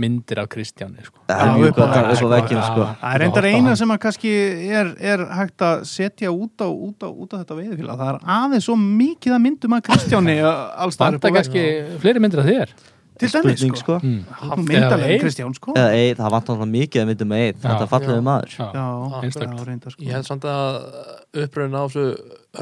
myndir 0.00 0.42
af 0.42 0.50
Kristjáni 0.52 1.06
sko. 1.06 1.24
það 1.30 1.42
er 1.46 1.58
mjög 1.58 1.74
gott 1.78 1.96
að 1.96 2.10
upp 2.10 2.12
á 2.12 2.14
sko. 2.20 2.60
sko. 2.68 2.86
Það 3.00 3.14
er 3.14 3.24
reyndar 3.24 3.48
eina 3.50 3.74
sem 3.80 3.94
að 3.96 4.00
kannski 4.04 4.34
er, 4.80 4.92
er 5.12 5.26
hægt 5.40 5.66
að 5.66 5.84
setja 5.90 6.32
út 6.34 6.64
á, 6.64 6.68
út 6.68 7.04
á, 7.04 7.08
út 7.08 7.34
á 7.34 7.36
þetta 7.40 7.58
veiðfélag. 7.58 8.00
Það 8.00 8.12
er 8.12 8.22
aðeins 8.36 8.68
svo 8.68 8.78
mikið 8.80 9.36
að 9.36 9.44
myndum 9.48 9.76
að 9.76 9.84
Kristjáni 9.88 10.38
allstaðar 10.84 11.18
Vanda 11.18 11.34
kannski 11.40 11.66
fleiri 12.02 12.22
myndir 12.22 12.44
af 12.44 12.50
þér 12.50 12.74
Til 13.20 13.30
dæmis, 13.34 13.60
sko. 13.60 13.78
sko 13.80 13.96
mm. 14.00 14.18
Þú 14.40 14.58
myndalega 14.64 15.18
Kristján, 15.22 15.54
sko. 15.58 15.74
eða 15.76 15.94
ei, 15.96 16.14
það 16.18 16.34
vant 16.34 16.52
alltaf 16.54 16.70
mikið 16.74 17.02
að 17.02 17.08
myndum 17.10 17.30
með 17.32 17.44
eitt 17.46 17.62
þetta 17.64 17.88
falleði 17.92 18.16
Já. 18.16 18.26
maður 18.30 18.54
sko. 18.54 20.04
Ég 20.06 20.12
held 20.16 20.28
samt 20.30 20.46
að 20.48 20.68
uppröðin 21.44 21.78
á 21.78 21.82
þessu 21.84 22.06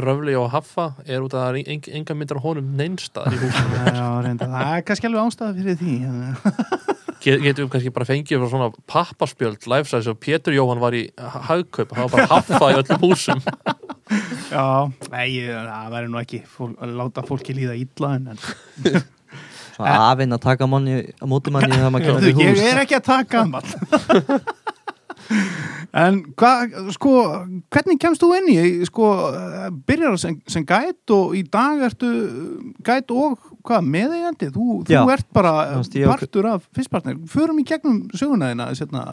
röfli 0.04 0.34
og 0.36 0.50
haffa 0.52 0.90
er 1.06 1.24
út 1.24 1.38
að 1.38 1.62
er 1.62 1.78
enga 2.00 2.18
myndar 2.18 2.42
honum 2.44 2.74
neinstað 2.76 3.32
í 3.32 3.40
húsinu. 3.42 4.36
Það 4.42 4.61
er 4.74 4.86
kannski 4.88 5.09
alveg 5.09 5.30
ástæða 5.30 5.56
fyrir 5.59 5.78
því. 5.80 5.94
Get, 7.18 7.40
getum 7.42 7.66
við 7.66 7.70
kannski 7.72 7.90
bara 7.94 8.06
fengið 8.06 8.42
frá 8.42 8.50
svona 8.52 8.68
pappaspjöld 8.90 9.66
life-size 9.70 10.12
og 10.12 10.20
Pétur 10.22 10.54
Jóhann 10.54 10.78
var 10.82 10.94
í 10.94 11.09
ha- 11.18 11.42
hagkaup 11.48 11.90
það 11.90 12.04
var 12.04 12.12
bara 12.14 12.28
haffa 12.30 12.68
í 12.70 12.76
öllum 12.78 13.02
húsum 13.02 13.42
Já, 14.54 14.64
nei, 15.11 15.34
það 15.42 15.88
verður 15.92 16.12
nú 16.12 16.20
ekki 16.22 16.40
fól, 16.48 16.70
að 16.78 16.94
láta 17.00 17.24
fólki 17.26 17.56
líða 17.59 17.74
illa 17.80 18.12
en, 18.16 18.38
en 19.87 19.95
svona 19.95 20.12
afinn 20.12 20.37
að 20.37 20.45
taka 20.45 20.68
manni 20.70 21.03
á 21.07 21.24
móti 21.31 21.55
manni 21.55 21.74
þegar 21.74 21.93
maður 21.95 22.09
kemur 22.09 22.22
Heyrðu, 22.22 22.37
til 22.37 22.47
ég 22.47 22.57
hús 22.57 22.64
er 22.72 22.83
ekki 22.85 22.99
að 22.99 23.07
taka 23.12 23.29
gammal 23.37 23.64
En 25.99 26.18
hvað, 26.39 26.74
sko, 26.95 27.12
hvernig 27.72 27.99
kemst 28.01 28.22
þú 28.22 28.29
inn 28.37 28.49
í, 28.53 28.57
sko, 28.89 29.09
eh, 29.33 29.68
byrjar 29.89 30.18
sem, 30.20 30.37
sem 30.51 30.64
gæt 30.68 31.12
og 31.16 31.35
í 31.37 31.43
dag 31.49 31.81
ertu 31.89 32.11
gæt 32.85 33.12
og 33.14 33.39
hvað, 33.66 33.89
meðeigandi? 33.95 34.51
Þú, 34.55 34.83
þú 34.89 35.03
ert 35.14 35.29
bara 35.37 35.55
partur 36.05 36.51
af 36.53 36.68
fyrstpartner. 36.76 37.16
Förum 37.33 37.61
í 37.62 37.66
gegnum 37.68 38.03
söguna 38.12 38.53
þina, 38.53 38.70
sérna. 38.79 39.05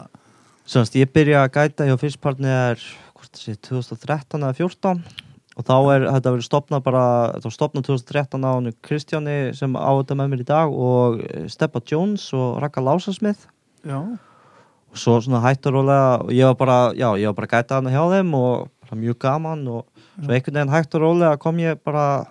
Sannst, 0.68 0.96
ég 0.98 1.12
byrja 1.14 1.46
að 1.46 1.52
gæta 1.56 1.88
hjá 1.88 1.96
fyrstpartner 2.00 2.84
hvort 3.16 3.32
það 3.32 3.44
sé 3.44 3.56
2013 3.70 4.42
eða 4.42 4.56
14 4.60 5.25
og 5.56 5.64
þá 5.64 5.74
er 5.94 6.04
þetta 6.12 6.32
verið 6.34 6.46
stopnað 6.46 6.82
bara 6.84 7.04
var 7.44 7.54
stopnað 7.54 7.86
2013 7.88 8.44
á 8.44 8.50
hann 8.52 8.72
Kristjáni 8.84 9.36
sem 9.56 9.72
á 9.76 9.88
þetta 9.96 10.16
með 10.20 10.30
mér 10.32 10.42
í 10.44 10.48
dag 10.50 10.72
og 10.72 11.20
eh, 11.24 11.46
Steppa 11.48 11.80
Jones 11.88 12.28
og 12.36 12.58
Raka 12.62 12.80
Lásasmith 12.84 13.46
Já. 13.86 13.98
og 14.04 14.96
svo 15.00 15.16
svona 15.24 15.40
hættur 15.44 15.72
rólega 15.78 16.20
og 16.24 16.30
ég 16.34 16.44
var 16.50 16.56
bara, 16.60 16.78
já, 16.94 17.08
ég 17.16 17.26
var 17.30 17.34
bara 17.40 17.46
að 17.48 17.54
gæta 17.56 17.78
hann 17.80 17.92
hjá 17.92 18.02
þeim 18.12 18.34
og 18.36 18.68
bara 18.86 19.00
mjög 19.00 19.18
gaman 19.24 19.66
og 19.68 19.84
svo 20.22 20.32
einhvern 20.32 20.58
veginn 20.60 20.74
hættur 20.76 21.00
rólega 21.06 21.38
kom 21.40 21.56
ég 21.62 21.80
bara 21.84 22.26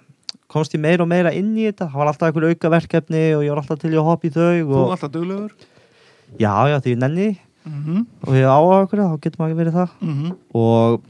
komst 0.52 0.76
ég 0.78 0.82
meira 0.84 1.02
og 1.04 1.10
meira 1.10 1.34
inn 1.34 1.56
í 1.58 1.66
þetta 1.70 1.90
það 1.90 1.98
var 2.02 2.12
alltaf 2.12 2.30
einhver 2.30 2.50
auka 2.52 2.70
verkefni 2.70 3.24
og 3.36 3.42
ég 3.46 3.50
var 3.56 3.64
alltaf 3.64 3.82
til 3.82 3.94
að 3.96 4.06
hoppa 4.06 4.28
í 4.30 4.34
þau 4.36 4.54
Þú 4.70 4.84
er 4.86 4.94
alltaf 4.96 5.12
duglegur. 5.12 5.52
já, 6.38 6.54
já, 6.70 6.78
því 6.86 6.96
nenni 7.02 7.30
Mm 7.66 7.82
-hmm. 7.82 8.06
og 8.28 8.34
ég 8.38 8.46
á 8.46 8.58
okkur, 8.62 9.00
þá 9.00 9.20
getur 9.22 9.40
maður 9.40 9.50
ekki 9.50 9.58
verið 9.58 9.74
það 9.74 9.90
Mm 10.02 10.38
og 10.54 11.02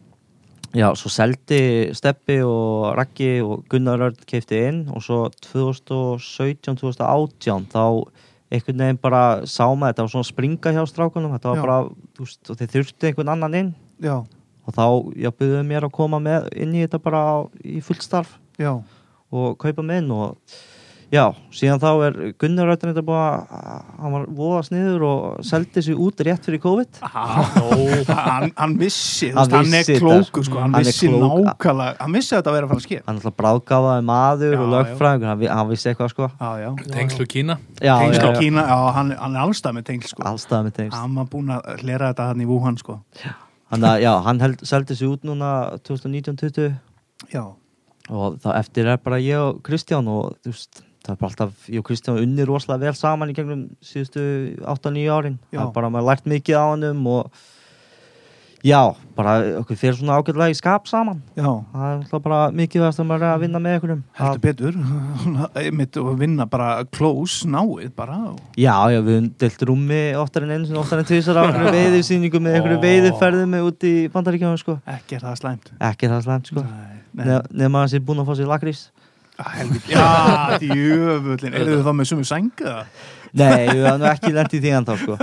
já, 0.76 0.92
svo 1.00 1.10
seldi 1.12 1.62
Steppi 1.96 2.42
og 2.44 2.96
Raggi 3.00 3.40
og 3.44 3.64
Gunnar 3.72 4.00
Örn 4.10 4.20
keipti 4.28 4.58
inn 4.68 4.80
og 4.92 5.00
svo 5.06 5.20
2017-2018 5.48 7.72
þá 7.72 7.86
einhvern 8.54 8.84
veginn 8.84 9.00
bara 9.02 9.24
sá 9.50 9.66
maður 9.72 9.94
þetta 9.94 10.06
var 10.06 10.14
svona 10.14 10.30
springa 10.30 10.74
hjá 10.76 10.84
strákunum 10.90 11.34
þetta 11.36 11.52
var 11.52 11.58
Já. 11.58 11.64
bara, 11.66 11.78
þú 12.16 12.28
veist, 12.28 12.42
þeir 12.52 12.72
þurfti 12.76 13.10
einhvern 13.10 13.34
annan 13.34 13.58
inn 13.60 13.72
Já, 14.04 14.18
og 14.66 14.72
þá, 14.76 14.86
já, 15.24 15.30
byggðu 15.32 15.64
mér 15.66 15.88
að 15.88 15.96
koma 15.96 16.18
með 16.22 16.42
inn 16.54 16.76
í 16.76 16.84
þetta 16.84 17.00
bara 17.04 17.24
í 17.64 17.82
fullt 17.86 18.04
starf 18.06 18.32
já. 18.62 18.74
og 19.32 19.58
kaupa 19.62 19.82
með 19.86 20.04
inn 20.04 20.12
og 20.16 20.26
já, 21.14 21.24
síðan 21.54 21.80
þá 21.80 21.88
er 22.08 22.16
Gunnar 22.42 22.72
Örn 22.74 22.82
þetta 22.90 23.04
búið 23.06 23.20
að, 23.22 23.84
hann 24.02 24.14
var 24.16 24.24
voða 24.38 24.62
sniður 24.68 25.04
og 25.08 25.44
seldi 25.46 25.84
sig 25.86 25.96
út 26.02 26.24
rétt 26.26 26.46
fyrir 26.48 26.62
COVID 26.64 27.00
hann, 27.06 28.52
hann 28.58 28.74
vissi, 28.80 29.30
þú 29.32 29.38
Hann 29.44 29.54
hann 29.56 29.74
er 29.80 29.90
klóku 30.00 30.26
sko. 30.30 30.44
sko, 30.48 30.60
hann, 30.64 30.74
Hann 30.76 30.84
vissi 30.88 31.10
klók. 31.12 31.46
nákvæmlega 31.46 31.96
hann 32.02 32.16
vissi 32.18 32.36
að 32.36 32.42
þetta 32.42 32.54
verið 32.56 32.68
að 32.68 32.72
fara 32.74 32.82
að 32.82 32.86
ske 32.88 33.00
hann 33.06 33.16
er 33.16 33.20
alltaf 33.22 33.38
bráðgáfaði 33.42 34.06
maður 34.10 34.56
Já, 34.56 34.60
og 34.66 34.70
lögfræðingur, 34.76 35.30
hann, 35.32 35.40
vi- 35.44 35.52
hann 35.54 35.70
vissi 35.72 35.90
eitthvað 35.92 36.14
sko 36.16 36.30
já, 36.40 36.50
já, 36.66 36.70
tengslu 36.96 37.26
Kína 37.36 37.58
já, 37.82 37.96
tengsl 38.02 38.22
á 38.22 38.26
já, 38.26 38.32
já. 38.34 38.40
Kína, 38.40 38.66
já, 38.70 38.78
hann, 39.00 39.12
hann 39.20 39.36
er 39.36 39.44
allstað 39.46 39.78
með 39.80 39.88
tengsl 39.92 40.14
sko. 40.16 40.24
allstað 40.32 40.66
með 40.70 40.74
tengsl 40.80 40.98
hann 41.00 41.16
var 41.22 41.26
búin 41.36 41.54
að 41.56 41.84
hlera 41.84 42.12
þetta 42.14 42.30
hann 42.32 42.42
í 42.42 42.50
Wuhan 42.50 42.78
sko. 42.82 43.00
hann, 43.72 43.82
að, 43.92 44.02
já, 44.06 44.14
hann 44.26 44.40
held, 44.44 44.66
seldi 44.66 44.96
sig 44.98 45.08
út 45.10 45.24
núna 45.28 45.54
2019-20 45.86 46.74
já, 47.34 47.46
og 48.10 48.36
þá 48.44 48.50
eftir 48.60 48.86
er 48.92 48.98
bara 49.02 49.18
ég 49.22 49.40
og 49.42 49.62
Kristján 49.66 50.08
og 50.12 50.36
þú 50.46 50.52
veist, 50.54 50.82
það 51.06 51.16
er 51.16 51.20
bara 51.22 51.32
alltaf 51.32 51.68
ég 51.72 51.82
og 51.82 51.90
Kristján 51.90 52.22
unni 52.22 52.48
rosalega 52.48 52.90
vel 52.90 52.98
saman 52.98 53.34
í 53.34 53.36
gegnum 53.38 53.68
síðustu 53.86 54.24
8-9 54.62 55.06
árin 55.14 55.38
Já. 55.52 55.60
það 55.60 55.68
er 55.68 55.76
bara 55.78 55.92
maður 55.94 56.10
lært 56.12 56.32
mikið 56.32 56.58
á 56.58 56.66
hannum 56.72 57.06
og 57.14 57.44
já, 58.66 58.80
bara 59.14 59.36
okkur 59.60 59.78
fyrir 59.78 59.98
svona 60.00 60.16
ágætlega 60.18 60.50
í 60.50 60.58
skap 60.58 60.88
saman 60.90 61.20
já, 61.38 61.46
það 61.46 61.86
er 61.86 62.00
alltaf 62.00 62.24
bara 62.26 62.40
mikið 62.58 62.88
að 62.88 63.02
maður 63.06 63.26
er 63.28 63.34
að 63.36 63.44
vinna 63.44 63.62
með 63.62 63.76
einhverjum 63.78 64.02
heldur 64.18 64.42
betur 64.48 64.80
einmitt 65.62 66.00
og 66.02 66.10
vinna 66.24 66.50
bara 66.50 66.70
close, 66.90 67.46
náið 67.46 67.94
bara 67.98 68.18
Já, 68.58 68.74
já, 68.90 69.00
við 69.06 69.20
höfum 69.20 69.30
delt 69.46 69.66
rúmi 69.70 70.02
oftar 70.18 70.48
en 70.48 70.56
einu 70.56 70.66
sinni, 70.66 70.82
oftar 70.82 71.04
en 71.04 71.10
tvisar 71.12 71.38
á 71.38 71.44
einhverju 71.46 71.76
veiðisýningu 71.78 72.42
með 72.42 72.60
einhverju 72.60 73.48
með 73.54 73.70
út 73.70 73.86
í 73.86 73.96
bandaríkjáðum, 74.14 74.62
sko. 74.64 74.80
ekki 74.98 75.20
er 75.20 75.28
það 75.30 75.42
slæmt 75.44 75.74
Ekki 75.92 76.10
það 76.10 76.26
slæmt, 76.26 76.54
sko. 76.54 76.66
Nei, 76.66 77.02
nei. 77.14 77.26
Ne 77.30 77.42
Nefna 77.62 77.86
hans 77.86 77.94
er 77.96 78.04
búin 78.04 78.20
að 78.24 78.32
fá 78.32 78.38
sér 78.40 78.50
lakrís. 78.50 78.88
Ah, 79.36 79.58
já, 79.92 80.06
djöfullin 80.62 81.54
eru 81.60 81.74
þau 81.82 81.86
þá 81.90 81.94
með 82.00 82.08
sumu 82.12 82.24
sænga 82.28 82.76
Nei, 83.36 83.66
við 83.68 83.82
höfum 83.84 84.00
nú 84.00 84.08
ekki 84.08 84.32
lent 84.32 84.54
í 84.56 84.60
því 84.64 84.70
ennþá, 84.78 84.94
sko. 85.02 85.18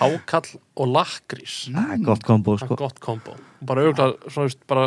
hákall 0.00 0.48
og 0.80 0.86
lakrís. 0.88 1.56
Það 1.74 1.90
er 1.92 2.00
gott 2.06 2.22
kombo, 2.24 2.54
sko. 2.60 2.72
er 2.72 2.80
gott 2.80 2.98
kombo. 3.04 3.34
Bara 3.68 3.84
auðvitað, 3.84 4.14
svona 4.32 4.46
veist, 4.48 4.62
bara 4.72 4.86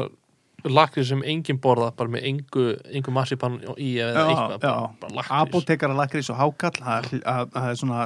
lakrís 0.65 1.07
sem 1.11 1.21
enginn 1.29 1.59
borða, 1.61 1.91
bara 1.95 2.09
með 2.15 2.25
engu, 2.31 2.65
engu 2.97 3.13
massipan 3.13 3.59
í 3.77 3.91
eða 4.01 4.11
já, 4.17 4.25
eitthvað 4.33 4.65
já, 4.65 4.73
lakrís. 5.19 5.31
Apotekara 5.43 5.93
lakrís 6.01 6.29
og 6.33 6.37
hákall 6.41 6.77
það 6.81 6.97
er- 6.97 7.23
að- 7.35 7.53
það 7.53 7.69
er 7.69 7.79
svona 7.83 7.99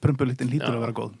prumpulitin 0.00 0.48
lítur 0.48 0.72
Já. 0.72 0.76
að 0.76 0.82
vera 0.86 0.96
góð. 0.96 1.12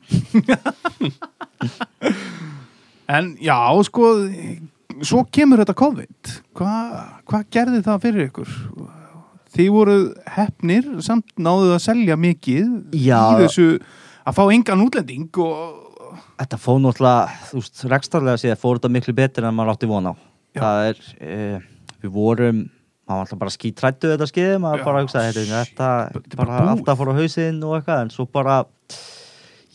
En 3.10 3.32
já, 3.42 3.58
sko 3.84 4.06
svo 5.06 5.24
kemur 5.32 5.62
þetta 5.62 5.76
COVID 5.80 6.32
hvað 6.58 6.96
hva 7.30 7.42
gerði 7.52 7.82
það 7.86 8.02
fyrir 8.06 8.30
ykkur 8.30 8.56
þið 9.50 9.70
voru 9.74 9.98
hefnir 10.36 10.90
samt 11.04 11.30
náðuð 11.40 11.76
að 11.76 11.84
selja 11.86 12.18
mikið 12.20 12.66
Já. 12.94 13.20
í 13.34 13.44
þessu 13.44 13.68
að 14.24 14.36
fá 14.36 14.42
engan 14.48 14.84
útlending 14.86 15.40
og 15.44 15.86
Þetta 16.40 16.56
fóð 16.56 16.78
náttúrulega, 16.86 17.38
þú 17.50 17.60
veist, 17.60 17.80
rekstarlega 17.92 18.40
séð 18.40 18.60
fór 18.60 18.78
þetta 18.78 18.90
miklu 18.94 19.12
betur 19.16 19.46
en 19.46 19.56
maður 19.56 19.74
átti 19.74 19.88
von 19.90 20.08
á. 20.08 20.12
Já. 20.56 20.60
Það 20.62 20.86
er, 20.88 21.02
e, 21.20 21.88
við 22.00 22.12
vorum, 22.14 22.62
maður 23.10 23.26
alltaf 23.26 23.40
bara 23.42 23.54
skítrættu 23.54 24.12
þetta 24.14 24.28
skeið, 24.30 24.54
maður 24.64 24.80
Já, 24.80 24.86
bara 24.88 25.02
hugsaði, 25.04 25.44
þetta, 25.50 25.90
þetta 26.16 26.40
bara 26.40 26.54
bara 26.56 26.72
alltaf 26.74 27.00
fór 27.00 27.12
á 27.12 27.18
hausinn 27.20 27.60
og 27.60 27.76
eitthvað, 27.76 28.02
en 28.06 28.12
svo 28.14 28.26
bara, 28.32 28.56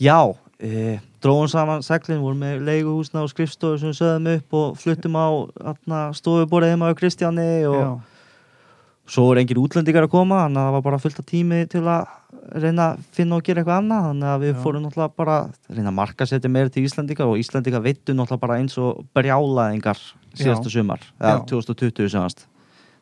já, 0.02 0.18
e, 0.58 0.98
dróðum 1.24 1.48
saman 1.50 1.86
seglinn, 1.86 2.20
vorum 2.24 2.42
með 2.44 2.66
leiguhúsna 2.66 3.24
og 3.24 3.32
skrifstofu 3.32 3.80
sem 3.80 3.92
við 3.92 4.00
sögðum 4.00 4.28
upp 4.34 4.58
og 4.60 4.76
fluttum 4.80 5.16
á 5.16 5.26
atna, 5.72 6.02
stofuborið 6.16 6.74
heima 6.74 6.92
á 6.92 6.98
Kristjáni 6.98 7.48
og 7.70 7.80
já, 7.80 7.88
svo 9.16 9.30
er 9.32 9.42
engin 9.42 9.62
útlendingar 9.62 10.06
að 10.06 10.12
koma 10.12 10.44
þannig 10.44 10.60
að 10.60 10.68
það 10.68 10.76
var 10.76 10.86
bara 10.88 11.02
fullt 11.02 11.20
af 11.22 11.28
tími 11.30 11.60
til 11.72 11.84
að 11.86 12.06
reyna 12.54 12.90
að 12.92 13.06
finna 13.16 13.38
og 13.38 13.46
gera 13.46 13.62
eitthvað 13.62 13.80
annað 13.80 14.04
þannig 14.06 14.28
að 14.30 14.42
við 14.44 14.52
Já. 14.52 14.58
fórum 14.62 14.84
náttúrulega 14.84 15.18
bara 15.18 15.36
að 15.40 15.76
reyna 15.76 15.90
að 15.90 15.96
marka 15.98 16.26
setja 16.30 16.50
meira 16.52 16.72
til 16.72 16.84
Íslandinga 16.86 17.26
og 17.26 17.40
Íslandinga 17.40 17.80
veittu 17.82 18.14
náttúrulega 18.14 18.42
bara 18.44 18.58
eins 18.60 18.76
og 18.78 19.00
brjálaðingar 19.16 20.02
síðasta 20.36 20.72
sumar, 20.72 21.02
eða 21.18 21.40
Já. 21.40 21.46
2020 21.50 22.12
semast 22.12 22.44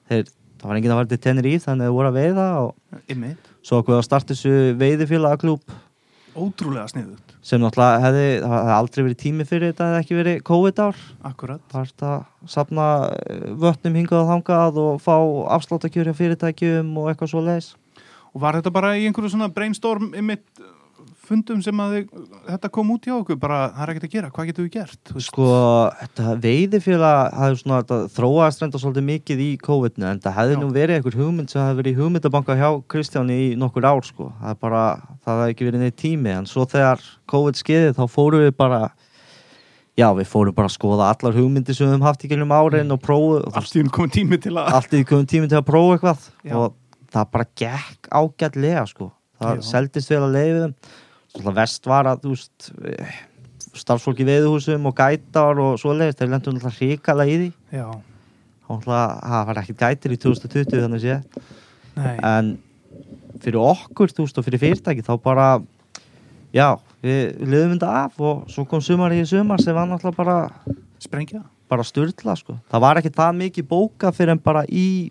þeir, 0.08 0.30
það 0.60 0.70
var 0.70 0.80
enginn 0.80 0.94
að 0.94 1.00
fara 1.00 1.10
til 1.12 1.20
Tenerife 1.26 1.66
þannig 1.66 1.84
að 1.84 1.90
þeir 1.90 1.98
voru 1.98 2.12
að 2.12 2.18
veiða 2.20 2.46
og 2.62 3.10
ymmið 3.14 3.50
svo 3.64 3.80
okkur 3.82 3.98
að 3.98 4.06
starta 4.08 4.32
þessu 4.32 4.54
veiðifélagaklúb 4.80 5.76
ótrúlega 6.35 6.89
sniðut, 6.91 7.37
sem 7.45 7.62
náttúrulega 7.62 8.03
hefði, 8.05 8.26
það 8.43 8.55
hefði 8.59 8.74
aldrei 8.78 9.03
verið 9.05 9.20
tími 9.22 9.47
fyrir 9.49 9.72
þetta 9.72 9.89
hefði 9.91 10.03
ekki 10.03 10.18
verið 10.18 10.43
COVID-ár 10.51 11.01
akkurat. 11.30 11.62
Það 11.70 11.89
þetta 11.93 12.11
að 12.11 12.51
sapna 12.57 12.91
eh, 13.14 13.47
vötnum 13.64 13.99
hingað 14.01 14.20
og 14.24 14.30
þangað 14.32 14.82
og 14.85 15.01
fá 15.05 15.16
afsláttakjör 15.59 16.11
hjá 16.11 16.20
fyrirtækjum 16.20 16.93
og 17.01 17.11
eitthvað 17.12 17.35
svo 17.35 17.45
leis 17.45 17.72
Og 18.35 18.43
var 18.43 18.59
þetta 18.59 18.72
bara 18.74 18.97
í 18.99 19.05
einhverju 19.07 19.30
svona 19.30 19.51
brainstorm 19.55 20.11
ymmit 20.18 20.43
fundum 21.28 21.60
sem 21.64 21.80
að 21.80 21.94
þið, 21.94 22.24
þetta 22.48 22.68
kom 22.74 22.90
út 22.94 23.06
hjá 23.08 23.14
okkur, 23.16 23.38
bara 23.40 23.58
það 23.74 23.84
er 23.84 23.92
ekkert 23.92 24.06
að 24.08 24.14
gera, 24.14 24.30
hvað 24.34 24.48
getum 24.50 24.66
við 24.66 24.74
gert? 24.74 25.12
Sko, 25.26 25.46
þetta 26.00 26.34
veiðifélag 26.44 27.38
hafði 27.38 27.60
svona, 27.60 27.78
þetta 27.82 27.98
þróaðist 28.16 28.64
reynda 28.64 28.80
svolítið 28.82 29.06
mikið 29.08 29.42
í 29.44 29.48
COVID-19 29.64 30.08
en 30.10 30.22
það 30.24 30.36
hefði 30.38 30.56
Já. 30.56 30.60
nú 30.60 30.68
verið 30.74 30.98
einhver 30.98 31.18
hugmynd 31.20 31.54
sem 31.54 31.62
hefði 31.64 31.80
verið 31.80 31.94
í 31.94 31.98
hugmyndabanka 32.02 32.58
hjá 32.60 32.68
Kristjáni 32.94 33.38
í 33.40 33.48
nokkur 33.60 33.88
ár, 33.88 34.04
sko. 34.06 34.28
Það 34.42 34.52
er 34.52 34.60
bara, 34.66 34.84
það 35.24 35.42
hefði 35.42 35.56
ekki 35.56 35.68
verið 35.70 35.84
neitt 35.86 35.98
tími, 36.04 36.32
en 36.34 36.48
svo 36.50 36.68
þegar 36.70 37.02
COVID 37.32 37.60
skeiði 37.60 37.96
þá 37.96 38.04
fórum 38.12 38.44
við 38.44 38.54
bara, 38.60 38.80
já, 39.98 40.08
við 40.18 40.30
fórum 40.30 40.56
bara 40.56 40.70
að 40.70 40.76
skoða 40.76 41.10
allar 41.14 41.36
hugmyndir 41.38 41.76
sem 41.76 41.86
við 41.86 41.94
höfum 41.94 42.08
haft 42.08 42.24
í 42.24 42.30
gegnum 42.32 42.54
árin 42.54 42.94
og 42.94 43.02
prófu, 43.02 43.42
Allt 43.54 43.76
í 43.76 43.82
hún 43.82 43.92
komið 43.94 44.16
tími 44.18 44.40
til 44.42 44.56
að 44.58 44.72
allt 44.80 44.96
í 44.98 45.04
komum 45.08 45.28
tími 45.30 45.50
til 45.50 45.60
að 45.60 45.68
prófa 45.68 45.98
eitthvað 45.98 46.26
Já. 46.44 46.56
og 46.58 46.74
það 47.14 47.30
bara 47.36 47.46
gekk 47.62 48.10
ágætlega, 48.10 48.86
sko. 48.90 49.12
Það 49.38 49.58
Já. 49.58 49.64
seldist 49.68 50.10
vel 50.12 50.22
að 50.22 50.34
leiðum. 50.38 50.74
Vest 51.35 51.87
var 51.91 52.07
að, 52.07 52.28
veist, 52.30 52.70
eh, 52.87 53.14
starfsfólk 53.74 54.20
í 54.22 54.26
veiðuhúsum 54.28 54.87
og 54.87 54.95
gætar 54.95 55.59
og 55.59 55.78
svoleiðist, 55.82 56.20
þeir 56.20 56.30
lendur 56.30 56.55
náttúrulega 56.55 56.78
hrikala 56.78 57.26
í 57.26 57.39
því. 57.41 57.49
Já, 57.74 57.89
og 58.70 58.85
það 58.85 59.49
var 59.49 59.61
ekkert 59.61 59.82
gætir 59.82 60.14
í 60.14 60.20
2020 60.22 60.85
þannig 60.85 61.03
sé, 61.03 61.16
en 61.99 62.55
fyrir 63.43 63.59
okkur, 63.61 64.12
veist, 64.14 64.39
og 64.39 64.47
fyrir 64.47 64.62
fyrirtæki 64.62 65.05
þá 65.05 65.14
bara, 65.22 65.49
já 66.55 66.78
við, 67.03 67.35
liðum 67.43 67.74
þetta 67.74 67.91
af 68.05 68.22
og 68.22 68.47
svo 68.53 68.64
kom 68.68 68.85
sumar 68.85 69.12
í 69.12 69.24
sumar 69.26 69.62
sem 69.62 69.74
var 69.74 69.91
náttúrulega 69.91 70.22
bara 70.22 70.78
sprengja? 71.03 71.43
bara 71.68 71.85
styrla, 71.87 72.37
sko, 72.39 72.59
það 72.70 72.82
var 72.85 73.01
ekki 73.01 73.12
það 73.14 73.37
mikið 73.41 73.68
bóka 73.68 74.12
fyrir 74.14 74.35
en 74.35 74.43
bara 74.45 74.64
í 74.68 75.11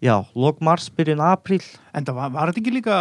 já, 0.00 0.14
lok 0.34 0.60
mars, 0.64 0.88
byrjun 0.96 1.20
apríl 1.24 1.60
En 1.92 2.04
það 2.06 2.14
var, 2.20 2.30
var 2.36 2.50
þetta 2.52 2.60
ekki 2.62 2.72
líka 2.76 2.96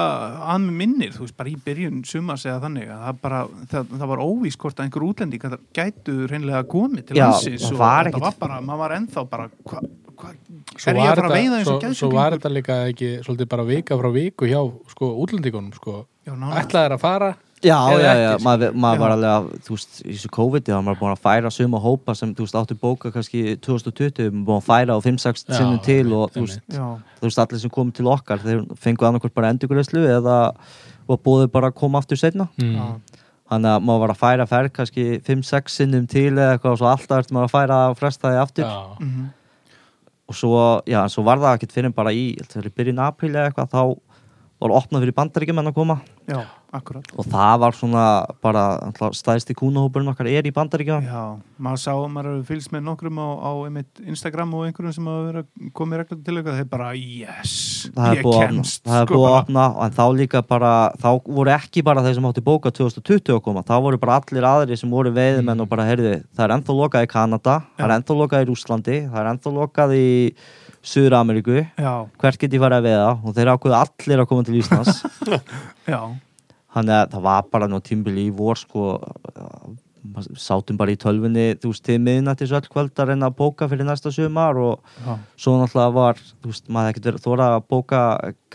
að 0.50 0.62
með 0.66 0.76
minnir, 0.82 1.12
þú 1.14 1.24
veist, 1.26 1.36
bara 1.38 1.52
í 1.52 1.56
byrjun 1.66 2.00
sumas 2.10 2.46
eða 2.50 2.64
þannig 2.66 2.90
að 2.90 3.02
það 3.06 3.20
bara, 3.22 3.42
það, 3.72 3.92
það 4.02 4.12
var 4.12 4.24
óvís 4.26 4.58
hvort 4.60 4.80
að 4.80 4.88
einhver 4.88 5.06
útlending 5.10 5.46
að 5.50 5.58
gætu 5.78 6.16
reynlega 6.32 6.64
komið 6.72 7.06
til 7.12 7.20
það 7.20 7.50
og 7.72 7.82
var 7.84 8.10
ekkit- 8.10 8.26
var 8.26 8.38
bara, 8.42 8.62
maður 8.66 8.82
var 8.84 8.96
ennþá 8.98 9.26
bara, 9.30 9.50
hvað, 9.70 9.90
hva, 10.20 10.34
Svo 10.80 10.92
er 10.92 10.98
ég 11.00 11.10
að 11.10 11.16
fara 11.20 11.30
að 11.30 11.36
veiða 11.38 11.58
eins 11.60 11.70
og 11.72 11.84
svo 11.98 12.10
var 12.14 12.34
þetta 12.36 12.50
líka 12.52 12.76
ekki 12.92 13.08
svolítið 13.26 13.48
bara 13.50 13.64
vika 13.68 13.96
frá 14.00 14.10
viku 14.14 14.48
hjá 14.50 14.60
sko, 14.92 15.08
útlendingunum 15.24 15.74
sko. 15.76 16.06
Já, 16.28 16.34
nánar. 16.36 16.60
ætlaðir 16.66 16.94
að 16.98 17.02
fara 17.02 17.30
Já, 17.60 17.76
já, 18.00 18.12
já, 18.16 18.38
maður, 18.40 18.72
Já. 18.72 19.00
var 19.02 19.14
alveg 19.14 19.30
að, 19.30 19.48
þú 19.66 19.76
veist, 19.76 19.98
í 20.06 20.14
þessu 20.14 20.30
COVID 20.32 20.64
þá 20.64 20.74
var 20.78 20.84
maður 20.86 21.00
búin 21.02 21.12
að 21.12 21.24
færa 21.26 21.50
suma 21.52 21.82
hópa 21.84 22.14
sem, 22.16 22.32
þú 22.36 22.46
veist, 22.46 22.56
áttu 22.56 22.78
bóka 22.80 23.12
kannski 23.12 23.42
2020, 23.60 24.30
maður 24.32 24.46
búin 24.48 24.62
að 24.62 24.68
færa 24.70 24.96
á 24.96 25.00
5-6 25.04 25.44
Já, 25.44 25.58
sinnum 25.58 25.82
til 25.84 26.14
og, 26.16 26.32
þú 26.36 26.46
veist, 26.46 26.62
þú 26.70 27.26
veist, 27.28 27.42
allir 27.44 27.64
sem 27.64 27.74
komum 27.76 27.92
til 27.96 28.08
okkar 28.08 28.40
þeir 28.46 28.64
fengu 28.80 29.08
annarkvort 29.10 29.36
bara 29.36 29.52
endurgræslu 29.52 30.06
eða 30.08 30.38
búið 31.10 31.50
bara 31.52 31.74
að 31.74 31.80
koma 31.82 32.00
aftur 32.00 32.22
setna 32.22 32.48
mm. 32.62 32.76
já, 32.78 32.86
þannig 33.52 33.74
að 33.74 33.84
maður 33.90 34.04
var 34.06 34.14
að 34.14 34.22
færa 34.22 34.48
ferð 34.48 34.72
kannski 34.78 35.06
5-6 35.28 35.76
sinnum 35.82 36.08
til 36.08 36.32
eða 36.38 36.54
eitthvað 36.56 36.78
og 36.78 36.80
svo 36.80 36.90
alltaf 36.94 37.26
eftir 37.26 37.36
maður 37.36 37.50
að 37.50 37.56
færa 37.58 37.82
að 37.90 37.98
fresta 38.00 38.32
því 38.32 38.42
aftur. 38.46 38.70
Já. 38.70 39.04
mhm, 39.04 39.28
og 40.30 40.38
svo, 40.38 40.60
já, 40.86 41.00
en 41.02 41.10
svo 41.10 41.24
var 41.26 41.40
það 41.42 41.56
ekkert 41.58 41.72
fyrir 41.74 41.94
bara 41.98 42.12
í, 42.14 42.38
já, 46.70 46.78
akkurat. 46.78 47.12
Og 47.18 47.26
það 47.26 47.56
var 47.64 47.78
svona 47.78 48.04
bara 48.44 48.64
náttúrulega 48.84 49.20
stæðsti 49.20 49.56
kúnahópurinn 49.58 50.12
okkar 50.14 50.30
er 50.30 50.48
í 50.48 50.54
bandaríkjum 50.54 51.08
Já, 51.08 51.24
maður 51.58 51.82
sá, 51.84 51.94
maður 52.06 52.30
hefur 52.34 52.48
fylgst 52.54 52.74
með 52.76 52.86
nokkrum 52.88 53.20
á, 53.20 53.28
á 53.42 53.52
Instagram 54.06 54.54
og 54.54 54.68
einhverjum 54.68 54.96
sem 54.96 55.10
hafa 55.10 55.26
verið 55.30 55.44
að 55.44 55.74
koma 55.80 56.00
reglum 56.00 56.24
til 56.24 56.38
eitthvað, 56.38 56.60
þeir 56.60 56.70
bara, 56.70 56.92
yes 56.94 57.56
það 57.96 58.12
er 58.12 58.20
ég 58.20 58.28
búið 58.28 58.40
kemst 58.46 58.86
það 58.86 59.02
er 59.02 59.08
sko, 59.08 59.18
búið 59.18 59.30
að 59.30 59.38
opna 59.40 59.66
en 59.86 59.98
þá 59.98 60.04
líka 60.20 60.44
bara, 60.46 60.72
þá 61.00 61.10
voru 61.26 61.54
ekki 61.56 61.84
bara 61.90 62.06
þeir 62.06 62.18
sem 62.20 62.30
átti 62.30 62.46
bóka 62.46 62.74
2020 62.76 63.36
að 63.36 63.44
koma, 63.46 63.66
þá 63.68 63.76
voru 63.86 64.02
bara 64.02 64.20
allir 64.22 64.48
aðri 64.50 64.80
sem 64.80 64.94
voru 64.94 65.14
veiðimenn 65.16 65.64
og 65.64 65.70
bara 65.72 65.88
heyrði, 65.90 66.16
það 66.36 66.46
er 66.46 66.56
ennþá 66.58 66.78
lokað 66.80 67.06
í 67.06 67.12
Kanada, 67.12 67.60
það 67.78 67.86
er 67.86 67.94
Já. 67.94 67.98
ennþá 68.00 68.18
lokað 68.22 68.46
í 68.46 68.50
Rúslandi 68.50 68.98
það 69.10 69.22
er 69.24 69.32
ennþá 69.34 69.56
lokað 69.60 69.96
í 69.98 70.10
Suður-Ameríku, 70.90 71.60
Já, 71.76 71.94
hvert 72.22 72.40
get 72.40 72.56
ég 72.56 72.62
farið 72.64 72.78
að 72.80 72.86
veiða? 72.88 73.10
Og 73.20 73.36
þeir 73.36 73.50
ákveðu 73.52 73.76
allir 73.82 74.22
að 74.24 74.28
koma 74.30 74.46
til 74.48 74.60
Íslands. 74.62 75.02
Já, 75.92 76.00
þannig 76.76 76.96
að 77.02 77.14
það 77.16 77.22
var 77.30 77.44
bara 77.52 77.68
nú 77.72 77.80
tímbili 77.82 78.28
í 78.30 78.34
vor 78.36 78.56
sko 78.62 79.00
maður 80.10 80.38
sátum 80.40 80.78
bara 80.80 80.94
í 80.94 80.98
tölvunni 80.98 81.58
þú 81.60 81.74
veist, 81.74 81.84
til 81.84 81.98
miðnættis 82.00 82.54
öll 82.56 82.64
kvöld 82.72 82.96
að 83.04 83.10
reyna 83.12 83.28
að 83.28 83.36
bóka 83.42 83.68
fyrir 83.70 83.84
næsta 83.86 84.10
sumar 84.16 84.56
og 84.58 84.80
já, 85.04 85.18
svo 85.44 85.58
náttúrulega 85.60 85.92
var, 85.98 86.22
þú 86.40 86.54
veist, 86.54 86.70
maður 86.72 86.94
ekkert 86.94 87.10
verið 87.10 87.26
þóra 87.26 87.48
að 87.58 87.66
bóka 87.76 88.00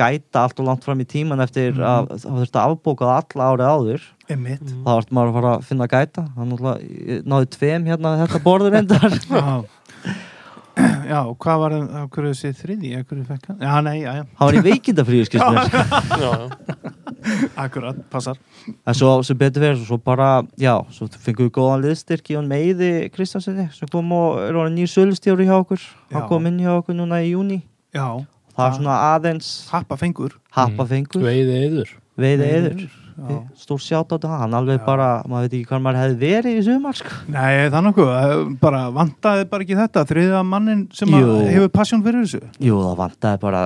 gæta 0.01 0.45
allt 0.47 0.63
og 0.65 0.69
langt 0.71 0.87
fram 0.89 1.03
í 1.05 1.07
tíman 1.13 1.45
eftir 1.45 1.75
Mhm. 1.77 1.85
að 1.85 2.09
það 2.25 2.41
þurfti 2.41 2.61
að 2.63 2.73
afbóka 2.79 3.05
það 3.11 3.21
alla 3.21 3.51
árið 3.53 3.73
áður. 3.75 4.09
Einmitt. 4.31 4.65
Þá 4.73 4.89
vart 4.89 5.13
maður 5.13 5.29
að 5.29 5.37
fara 5.39 5.53
að 5.59 5.65
finna 5.69 5.87
gæta. 5.93 6.25
Það 6.35 6.49
náttúrulega 6.49 6.81
ég 7.13 7.25
náði 7.29 7.51
tveim 7.59 7.85
hérna 7.93 8.15
þetta 8.25 8.43
borður 8.49 8.79
endar 8.81 9.11
Já, 10.75 11.05
já, 11.07 11.21
hvað 11.39 11.59
var 11.63 11.71
það, 11.77 11.85
af 12.01 12.09
hverju 12.11 12.31
þessi 12.33 12.51
þriði, 12.59 12.89
af 12.99 13.05
hverju 13.07 13.25
fekk 13.29 13.45
hann? 13.53 13.61
Já, 13.63 13.75
nei, 13.85 13.99
já, 14.01 14.11
já, 14.17 14.25
það 14.41 14.49
var 14.49 14.57
í 14.59 14.63
veikindafríu, 14.65 15.27
skilst 15.29 15.47
mér. 15.55 15.69
Já, 16.25 16.33
já. 16.35 16.84
akkurat, 17.65 17.97
passar. 18.13 18.39
En 18.87 18.97
svo 18.97 19.15
sem 19.27 19.39
betur 19.39 19.65
verið, 19.65 19.85
svo 19.89 19.99
bara 20.03 20.43
já, 20.61 20.75
svo 20.95 21.09
fengum 21.15 21.49
við 21.49 21.55
góðan 21.59 21.85
liðstyrk 21.87 22.31
í 22.33 22.37
hann 22.39 22.51
meiði 22.51 22.91
Kristjansinni, 23.15 23.69
sem 23.77 23.91
kom 23.93 24.13
og 24.17 24.41
er 24.45 24.59
orðin 24.61 24.79
nýr 24.81 24.91
sölustjóri 24.93 25.49
hjá 25.49 25.57
okkur. 25.61 25.83
Hann 26.15 26.29
kom 26.31 26.51
inn 26.51 26.61
hjá 26.65 26.73
okkur 26.79 26.97
núna 26.99 27.23
í 27.25 27.33
júni 27.35 27.63
Já, 27.95 28.09
það 28.57 28.67
er 28.69 28.77
svona 28.81 28.99
aðeins 29.15 29.53
happa 29.71 29.97
fengur. 30.01 30.37
happa 30.55 30.87
fengur, 30.91 31.23
veiði 31.25 31.61
yður. 31.69 31.95
Veiði 32.15 32.49
eður 32.59 32.83
Já. 33.15 33.37
stór 33.59 33.79
sjátt 33.83 34.11
á 34.11 34.15
þetta, 34.19 34.29
hann 34.43 34.55
alveg 34.59 34.81
Já. 34.81 34.85
bara 34.87 35.07
maður 35.31 35.45
veit 35.47 35.53
ekki 35.55 35.69
hvað 35.71 35.83
maður 35.85 35.99
hefði 36.01 36.17
verið 36.19 36.57
í 36.59 36.63
sumar 36.67 36.99
sko. 36.99 37.13
Nei, 37.31 37.71
það 37.71 37.77
er 37.79 37.85
nokkuð, 37.87 38.11
eh, 38.19 38.55
bara 38.59 38.81
vantaði 38.95 39.49
bara 39.51 39.67
ekki 39.67 39.79
þetta, 39.79 40.05
þriða 40.11 40.41
mannin 40.47 40.85
sem 40.95 41.15
hefur 41.15 41.71
passion 41.75 42.03
fyrir 42.03 42.27
þessu. 42.27 42.43
Jú, 42.59 42.79
það 42.83 42.97
vantaði 43.05 43.41
bara 43.47 43.63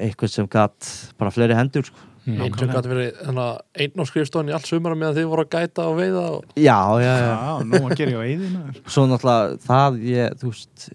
eitthvað 0.00 0.32
sem 0.32 0.48
gatt 0.48 0.90
bara 1.20 1.32
fleiri 1.32 1.56
hendur 1.56 1.84
sko. 1.88 2.04
Mm. 2.26 2.40
einn 2.44 2.58
sem 2.60 2.72
gæti 2.74 2.92
verið 2.92 3.20
einn 3.24 4.02
á 4.02 4.04
skrifstofan 4.10 4.50
í 4.50 4.56
allt 4.56 4.70
sumara 4.70 4.98
meðan 4.98 5.18
þið 5.20 5.28
voru 5.32 5.46
að 5.46 5.52
gæta 5.56 5.86
og 5.90 6.00
veiða 6.00 6.24
og... 6.36 6.48
já, 6.58 6.78
já, 7.02 7.12
já. 7.22 7.30
Já, 7.32 7.52
nú 7.66 7.82
að 7.82 7.94
gera 8.00 8.14
ég 8.14 8.18
á 8.18 8.24
eyðinu 8.26 8.64
svo 8.84 9.06
náttúrulega 9.10 9.60
það 9.66 10.00
ég, 10.10 10.40
þú 10.42 10.52
veist, 10.52 10.88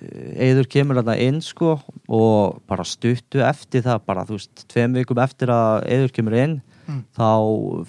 eður 0.50 0.72
kemur 0.76 1.02
þarna 1.02 1.18
inn 1.28 1.40
sko 1.46 1.78
og 2.12 2.60
bara 2.70 2.88
stuttu 2.88 3.42
eftir 3.46 3.88
það 3.88 4.04
bara, 4.12 4.28
þú 4.28 4.38
veist, 4.38 4.68
tveim 4.72 5.00
vikum 5.00 5.24
eftir 5.24 5.54
að 5.54 5.88
eður 5.98 6.20
kemur 6.20 6.38
inn 6.42 6.60
Mm. 6.92 7.04
þá 7.16 7.28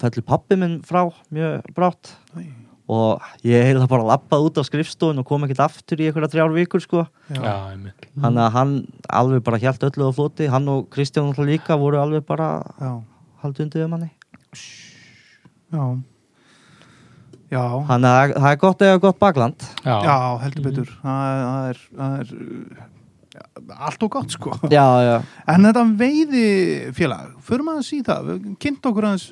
fellur 0.01 0.27
pappi 0.27 0.59
minn 0.59 0.81
frá 0.87 1.07
mjög 1.33 1.71
brátt. 1.77 2.13
Og 2.93 3.23
ég 3.47 3.65
heila 3.65 3.87
bara 3.89 4.05
lappað 4.05 4.49
út 4.49 4.59
á 4.59 4.63
skrifstofun 4.67 5.23
og 5.23 5.27
kom 5.27 5.47
ekkert 5.47 5.63
aftur 5.65 6.03
í 6.03 6.09
einhverja 6.09 6.33
þrjár 6.35 6.53
vikur 6.57 6.83
sko. 6.83 7.05
Já, 7.31 7.73
einmitt. 7.73 8.09
Þannig 8.19 8.43
að 8.45 8.57
hann 8.57 8.75
alveg 9.21 9.45
bara 9.47 9.61
hjælt 9.63 9.87
öllu 9.87 10.11
á 10.11 10.13
floti. 10.13 10.51
Hann 10.51 10.69
og 10.69 10.91
Kristján 10.93 11.31
náttúrulega 11.31 11.55
líka 11.55 11.79
voru 11.81 12.03
alveg 12.03 12.27
bara 12.29 12.51
já, 12.83 12.93
haldið 13.43 13.65
undir 13.67 13.85
um 13.87 13.97
hann 13.97 14.09
já. 15.73 15.85
Já, 17.53 17.65
þannig 17.89 18.09
að 18.09 18.33
það 18.39 18.49
er 18.55 18.61
gott 18.63 18.83
eða 18.87 19.01
gott 19.03 19.19
bakland. 19.21 19.65
Já, 19.85 19.97
já, 20.07 20.17
heldur 20.41 20.65
betur. 20.65 20.93
Það, 21.03 21.21
er- 21.69 21.83
það 21.99 22.15
er, 22.23 22.31
það 23.37 23.67
er 23.69 23.77
allt 23.89 24.07
og 24.07 24.11
gott 24.15 24.33
sko. 24.33 24.55
Já, 24.73 24.87
já, 25.05 25.17
En 25.53 25.67
þetta 25.69 25.83
veiði 26.01 26.47
félag, 26.97 27.35
förum 27.45 27.69
aðeins 27.75 27.93
í 27.93 28.01
það, 28.07 28.31
við 28.31 28.51
kynnt 28.63 28.89
okkur 28.89 29.09
aðeins 29.11 29.27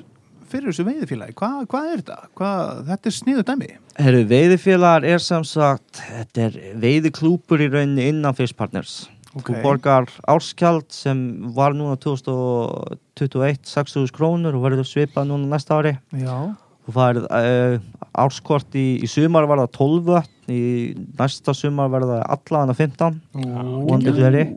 fyrir 0.51 0.67
þessu 0.69 0.83
veiði 0.85 1.07
félagi, 1.09 1.33
Hva, 1.39 1.49
hvað 1.71 1.89
er 1.89 2.01
þetta? 2.03 2.19
Hvað, 2.37 2.85
þetta 2.91 3.09
er 3.09 3.15
sniðu 3.17 3.43
dæmi. 3.47 3.69
Herru, 4.01 4.21
veiðifélagar 4.29 5.05
er 5.15 5.23
sem 5.23 5.43
sagt 5.47 6.01
þetta 6.05 6.45
er 6.49 6.57
veiðiklúpur 6.81 7.63
í 7.63 7.69
rauninni 7.71 8.09
innan 8.11 8.35
Fishpartners 8.37 9.07
Ok. 9.31 9.47
þú 9.47 9.61
borgar 9.63 10.09
áskjald 10.27 10.89
sem 10.91 11.19
var 11.55 11.75
núna 11.77 11.95
2021 12.01 13.63
6.000 13.69 14.11
krónur 14.15 14.57
og 14.57 14.65
verður 14.65 14.87
svipað 14.87 15.29
núna 15.29 15.53
næsta 15.53 15.79
ári. 15.79 15.95
Já, 16.11 16.51
þú 16.83 16.95
færið 16.97 17.27
uh, 17.29 17.77
árskort 18.25 18.75
í, 18.75 18.85
í 18.99 19.07
sumar 19.07 19.47
var 19.47 19.63
það 19.63 19.73
12 19.79 20.05
vötn 20.09 20.51
í 20.51 20.63
næsta 21.19 21.55
sumar 21.55 21.91
verður 21.93 22.17
það 22.17 22.23
allavega 22.35 22.79
15 22.81 23.21
vonandi 23.87 24.15
fleiri. 24.19 24.47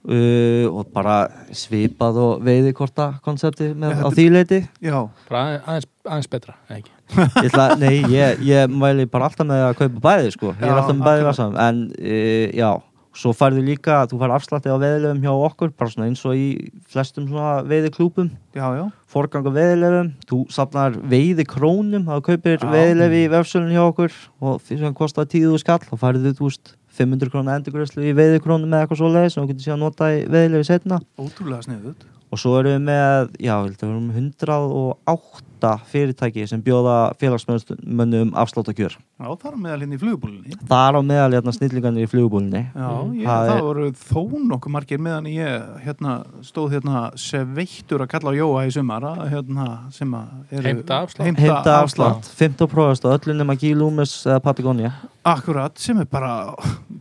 Uh, 0.00 0.64
og 0.72 0.86
bara 0.94 1.26
svipað 1.52 2.16
og 2.22 2.38
veiðikorta 2.46 3.10
konsepti 3.20 3.66
með, 3.76 3.98
á 4.00 4.08
því 4.08 4.24
leiti 4.32 4.60
já, 4.80 4.94
bara 5.28 5.42
aðeins, 5.58 5.86
aðeins, 6.06 6.28
betra 6.32 6.54
ekki? 6.72 6.94
Ég 7.12 7.50
ætla, 7.50 7.66
nei, 7.76 7.98
ég, 8.08 8.40
ég 8.48 8.72
mæli 8.72 9.04
bara 9.12 9.28
alltaf 9.28 9.44
með 9.44 9.66
að 9.66 9.74
kaupa 9.82 10.00
bæði 10.06 10.32
sko. 10.32 10.54
ég 10.54 10.64
er 10.64 10.72
alltaf 10.72 10.96
með 10.96 11.04
bæði 11.04 11.26
varsam 11.28 11.58
en 11.66 11.82
uh, 12.00 12.46
já, 12.56 12.70
svo 13.16 13.32
færðu 13.34 13.64
líka 13.66 14.04
þú 14.10 14.20
fær 14.20 14.34
afslætti 14.36 14.70
á 14.70 14.78
veðilefum 14.78 15.22
hjá 15.24 15.32
okkur 15.34 15.72
bara 15.74 15.90
svona 15.90 16.08
eins 16.10 16.22
og 16.28 16.38
í 16.38 16.70
flestum 16.90 17.26
svona 17.28 17.60
veiðiklúpum 17.66 18.30
já, 18.54 18.66
já. 18.78 18.84
Forgang 19.10 19.48
á 19.50 19.52
veðilefum, 19.54 20.12
þú 20.30 20.40
safnar 20.54 20.98
veiði 21.10 21.46
krónum, 21.50 22.04
þá 22.06 22.22
kaupir 22.28 22.60
Já. 22.62 22.68
veðilefi 22.70 23.24
í 23.24 23.30
vefsölun 23.32 23.72
hjá 23.74 23.82
okkur. 23.88 24.14
Og 24.46 24.60
því 24.62 24.78
sem 24.84 24.94
kostar 24.94 25.26
tíðu 25.26 25.58
skall, 25.58 25.82
þá 25.82 25.96
færðu 25.98 26.30
þú 26.38 26.46
veist 26.46 26.76
500 26.94 27.32
krónu 27.32 27.52
endurgræslu 27.54 28.06
í 28.06 28.14
veiði 28.16 28.40
krónum 28.44 28.70
eða 28.70 28.86
eitthvað 28.86 29.02
svoleiðis 29.02 29.36
sem 29.36 29.44
þú 29.44 29.50
getur 29.52 29.66
síðan 29.66 29.84
nota 29.84 30.10
í 30.14 30.24
veðilefi 30.30 30.68
setna 30.70 30.98
Ótrúlega 31.18 31.66
sniðut 31.66 32.08
og 32.30 32.38
svo 32.38 32.56
erum 32.60 32.76
við 32.76 32.82
með, 32.86 33.30
já, 33.42 33.54
við 33.66 33.84
erum 33.86 34.10
108 34.14 35.49
fyrirtæki 35.90 36.46
sem 36.48 36.62
bjóða 36.64 37.12
félagsmönnum 37.20 38.32
afsláttakjör. 38.38 38.96
Já, 39.20 39.26
það 39.36 39.46
er 39.50 39.56
meðal 39.60 39.80
hérna 39.82 39.96
í 39.96 40.00
flugbúlinni 40.00 40.54
Það 40.70 40.84
er 40.88 40.96
á 40.96 41.02
meðal 41.10 41.34
hérna 41.36 41.52
snillingarnir 41.56 42.06
í 42.06 42.10
flugbúlinni. 42.10 42.62
Já, 42.72 42.88
ég, 43.20 43.26
Það 43.26 43.50
það, 43.50 43.60
voru 43.66 43.86
þó 44.00 44.22
nokkuð 44.50 44.74
margir 44.76 45.02
meðan 45.04 45.28
ég 45.30 45.68
hérna, 45.84 46.14
stóð 46.46 46.76
hérna 46.78 47.02
sveittur 47.20 48.04
að 48.06 48.10
kalla 48.14 48.32
á 48.32 48.38
Jóa 48.40 48.64
í 48.66 48.74
sumar 48.74 49.06
að, 49.10 49.22
hérna, 49.34 49.68
sem 49.92 50.14
að 50.16 50.56
eru 50.56 50.66
Heimta 50.70 51.00
afslátt. 51.04 51.40
Heimta 51.40 51.76
afslátt, 51.82 52.30
15 52.40 52.70
prófast 52.72 53.04
og 53.08 53.16
öllu 53.18 53.36
nema 53.36 53.56
Gílúmus 53.60 54.16
eða 54.26 54.40
Patagonia. 54.44 54.92
Akkurat, 55.30 55.76
sem 55.76 55.98
er 56.00 56.06
bara 56.08 56.54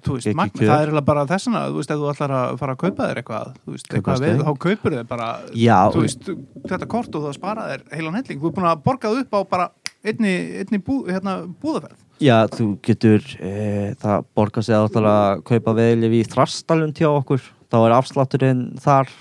þú 0.03 0.17
veist, 0.17 0.27
Ekki 0.27 0.35
magn, 0.35 0.51
kjör. 0.51 0.67
það 0.67 0.81
er 0.81 0.89
eiginlega 0.89 1.07
bara 1.07 1.21
þessana 1.29 1.61
þú 1.69 1.77
veist, 1.79 1.91
ef 1.93 2.01
þú 2.01 2.09
ætlar 2.11 2.33
að 2.35 2.57
fara 2.59 2.73
að 2.75 2.79
kaupa 2.81 3.05
þér 3.07 3.19
eitthvað 3.21 3.53
þú 3.55 3.75
veist, 3.75 3.93
eitthvað 3.95 4.23
við, 4.25 4.41
þá 4.43 4.51
kaupur 4.65 4.95
þér 4.97 5.05
bara 5.07 5.27
Já, 5.55 5.77
þú 5.93 6.03
veist, 6.03 6.27
þetta 6.67 6.89
kort 6.91 7.15
og 7.15 7.23
það 7.29 7.37
spara 7.37 7.67
þér 7.69 7.85
heilan 7.95 8.17
helling, 8.19 8.41
þú 8.43 8.48
er 8.49 8.55
búin 8.57 8.69
að 8.69 8.83
borga 8.85 9.11
það 9.13 9.23
upp 9.23 9.37
á 9.37 9.39
bara 9.55 9.69
einni, 10.03 10.35
einni 10.63 10.81
bú, 10.83 11.01
hérna, 11.07 11.39
búðaferð 11.61 12.05
Já, 12.19 12.35
þú 12.51 12.73
getur, 12.83 13.23
e, 13.39 13.95
það 14.01 14.27
borgar 14.35 14.65
sig 14.67 14.75
að 14.75 14.89
ætla 14.89 15.15
að 15.15 15.41
kaupa 15.47 15.73
veðlif 15.77 16.15
í 16.17 16.19
þrastalund 16.27 16.99
hjá 16.99 17.07
okkur, 17.13 17.45
þá 17.71 17.77
er 17.79 17.95
afslátturinn 17.95 18.63
þar 18.83 19.13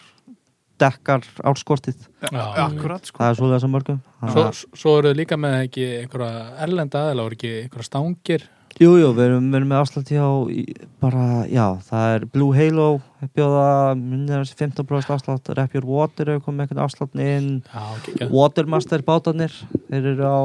dekkar 0.79 1.26
árskortið, 1.47 2.01
Já. 2.22 2.43
Akkurat, 2.64 3.07
sko. 3.07 3.20
Það 3.22 3.31
er 3.31 3.39
svolítið 3.39 3.57
þessum 3.57 3.72
mörgum. 3.74 4.01
Svo, 4.35 4.45
svo 4.79 4.95
eru 4.99 5.12
þið 5.12 5.20
líka 5.20 5.39
með 5.39 5.57
ekki 5.64 5.87
einhverja 6.03 6.43
erlenda 6.66 7.03
voru 7.18 7.39
ekki 7.39 7.53
einhverja 7.64 7.89
stangir 7.89 8.47
Jú, 8.79 8.93
jú, 8.95 9.09
við 9.11 9.24
erum, 9.24 9.47
erum 9.59 9.70
með 9.72 9.81
afslátt 9.83 10.11
hjá 10.14 10.26
í- 10.55 10.74
bara, 11.03 11.22
já, 11.51 11.64
það 11.83 12.12
er 12.14 12.24
Blue 12.31 12.55
Halo, 12.55 13.01
bjóða, 13.35 13.97
minnir 13.99 14.45
þessi 14.45 14.55
15% 14.61 15.11
afslátt, 15.16 15.51
Rep 15.59 15.74
Your 15.74 15.87
Water 15.89 16.31
hefur 16.31 16.45
komið 16.47 16.61
með 16.61 16.66
einhvern 16.68 16.83
afslátt 16.85 17.16
inn, 17.18 17.49
ekki, 17.66 18.14
ekki, 18.14 18.29
Watermaster 18.31 19.03
bátarnir, 19.03 19.51
þeir 19.91 20.07
eru 20.12 20.31
á, 20.31 20.39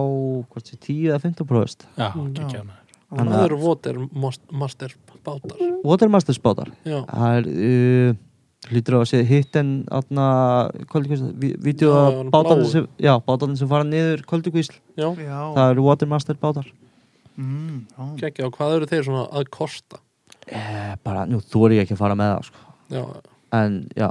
hvort 0.49 0.65
sé, 0.65 0.79
10 0.81 1.11
eða 1.13 1.21
15%. 1.27 1.85
já, 1.93 2.07
ekki, 2.09 2.41
ekki 2.47 2.63
Þannig 3.13 3.29
Það 3.29 3.37
að- 3.37 3.45
eru 3.45 3.57
votir 3.61 3.97
master 4.51 4.93
bátar. 5.23 5.57
Watermasters 5.85 6.39
bátar, 6.41 6.71
Já, 6.83 7.05
það 7.05 7.37
er, 7.37 7.45
uh, 7.53 8.13
hlýtur 8.73 8.95
á 8.97 8.99
að 9.03 9.09
sé 9.13 9.23
hitt 9.29 9.55
en 9.55 9.83
aðna, 9.91 10.71
það, 10.89 11.61
vídeo 11.61 11.91
bláu. 12.57 12.65
sem, 12.65 12.87
sem 13.55 13.67
fara 13.69 13.83
niður 13.83 14.25
kvöldugvísl, 14.25 14.73
það 15.53 15.69
eru 15.75 15.83
Watermaster 15.83 16.33
bátar. 16.33 16.65
Mm, 17.39 18.15
geggja 18.21 18.47
og 18.47 18.55
hvað 18.57 18.77
eru 18.77 18.89
þeir 18.91 19.05
svona 19.07 19.25
að 19.31 19.51
kosta? 19.53 19.99
Eh, 20.47 20.95
bara, 21.05 21.27
nú, 21.29 21.39
þú 21.39 21.67
er 21.67 21.77
ég 21.77 21.85
ekki 21.85 21.95
að 21.97 22.01
fara 22.03 22.17
með 22.19 22.33
það, 22.33 22.49
sko. 22.49 22.65
Já, 22.93 23.05
En, 23.53 23.75
já, 23.93 24.09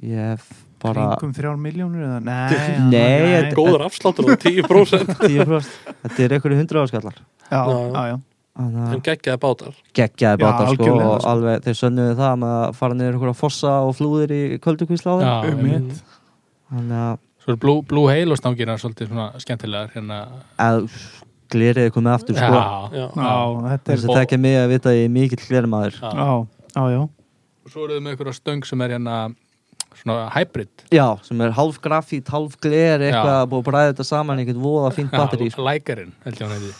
ég 0.00 0.32
hef 0.32 0.46
bara... 0.80 1.10
kringum 1.18 1.34
þrjár 1.36 1.58
miljónur 1.60 2.06
eða, 2.06 2.20
nei, 2.24 2.88
Nei, 2.88 3.50
góður 3.52 3.84
afsláttur 3.84 4.30
á 4.32 4.36
10% 4.40 5.12
10% 5.20 5.76
Þetta 6.06 6.24
er 6.24 6.34
einhverju 6.38 6.58
hundra 6.62 6.84
áskallar 6.86 7.18
já, 7.18 7.60
Já, 7.68 8.02
já, 8.08 8.16
en 8.58 8.80
að 8.82 8.96
geggjaði 9.06 9.40
bátar. 9.44 9.76
Geggjaði 9.94 10.40
Já, 10.40 10.44
bátar 10.46 10.72
sko 10.72 10.88
og 10.96 11.04
sko. 11.04 11.30
alveg 11.30 11.62
þeir 11.66 11.78
sönnuðu 11.78 12.18
það 12.18 12.40
með 12.42 12.54
að 12.56 12.76
fara 12.80 12.98
niður 12.98 13.18
einhverja 13.18 13.38
fossa 13.38 13.74
og 13.86 13.94
flúðir 14.00 14.34
í 14.34 14.42
köldukvísla 14.64 15.14
á 15.14 15.16
þeim. 15.20 15.28
Já, 15.28 15.52
um 15.52 15.90
Þannig 16.68 17.02
að 17.04 17.24
Svo 17.48 17.54
er 17.54 17.60
Blue, 17.88 18.08
Halo 18.12 18.36
stangina 18.36 18.74
svolítið 18.76 19.08
svona 19.08 19.28
skemmtilegar 19.40 19.92
hérna 19.94 20.16
glerið 21.52 21.90
komið 21.94 22.14
aftur 22.14 22.38
sko. 22.38 22.48
Já, 22.54 22.98
Já, 22.98 23.04
Já, 23.16 23.34
þetta 23.72 23.92
er 23.92 23.98
Þess 23.98 24.08
að 24.08 24.20
tekja 24.20 24.38
mig 24.44 24.56
að 24.60 24.72
vita 24.74 24.90
að 24.92 24.98
ég 24.98 25.08
er 25.08 25.12
mikill 25.16 25.42
glermaður. 25.44 26.00
Og 26.78 27.72
svo 27.72 27.84
eru 27.84 27.98
þið 27.98 28.02
með 28.04 28.14
einhverja 28.14 28.36
stöng 28.38 28.64
sem 28.68 28.82
er 28.84 28.94
hérna 28.96 29.16
svona 29.98 30.28
hybrid. 30.32 30.84
Já, 30.94 31.06
sem 31.26 31.40
er 31.44 31.52
hálf 31.56 31.80
grafít, 31.84 32.28
hálf 32.32 32.54
gler 32.62 33.02
eitthvað 33.08 33.34
að 33.34 33.48
búið 33.50 33.62
að 33.62 33.68
bræða 33.70 33.90
þetta 33.92 34.06
saman 34.08 34.40
einhvern 34.42 34.62
voða 34.62 34.92
fínt 34.96 35.12
batteri 35.14 35.50
sko. 35.52 35.64
Lækarinn, 35.66 36.14
held 36.24 36.38
ég 36.38 36.46
hann 36.46 36.54
heiti. 36.56 36.72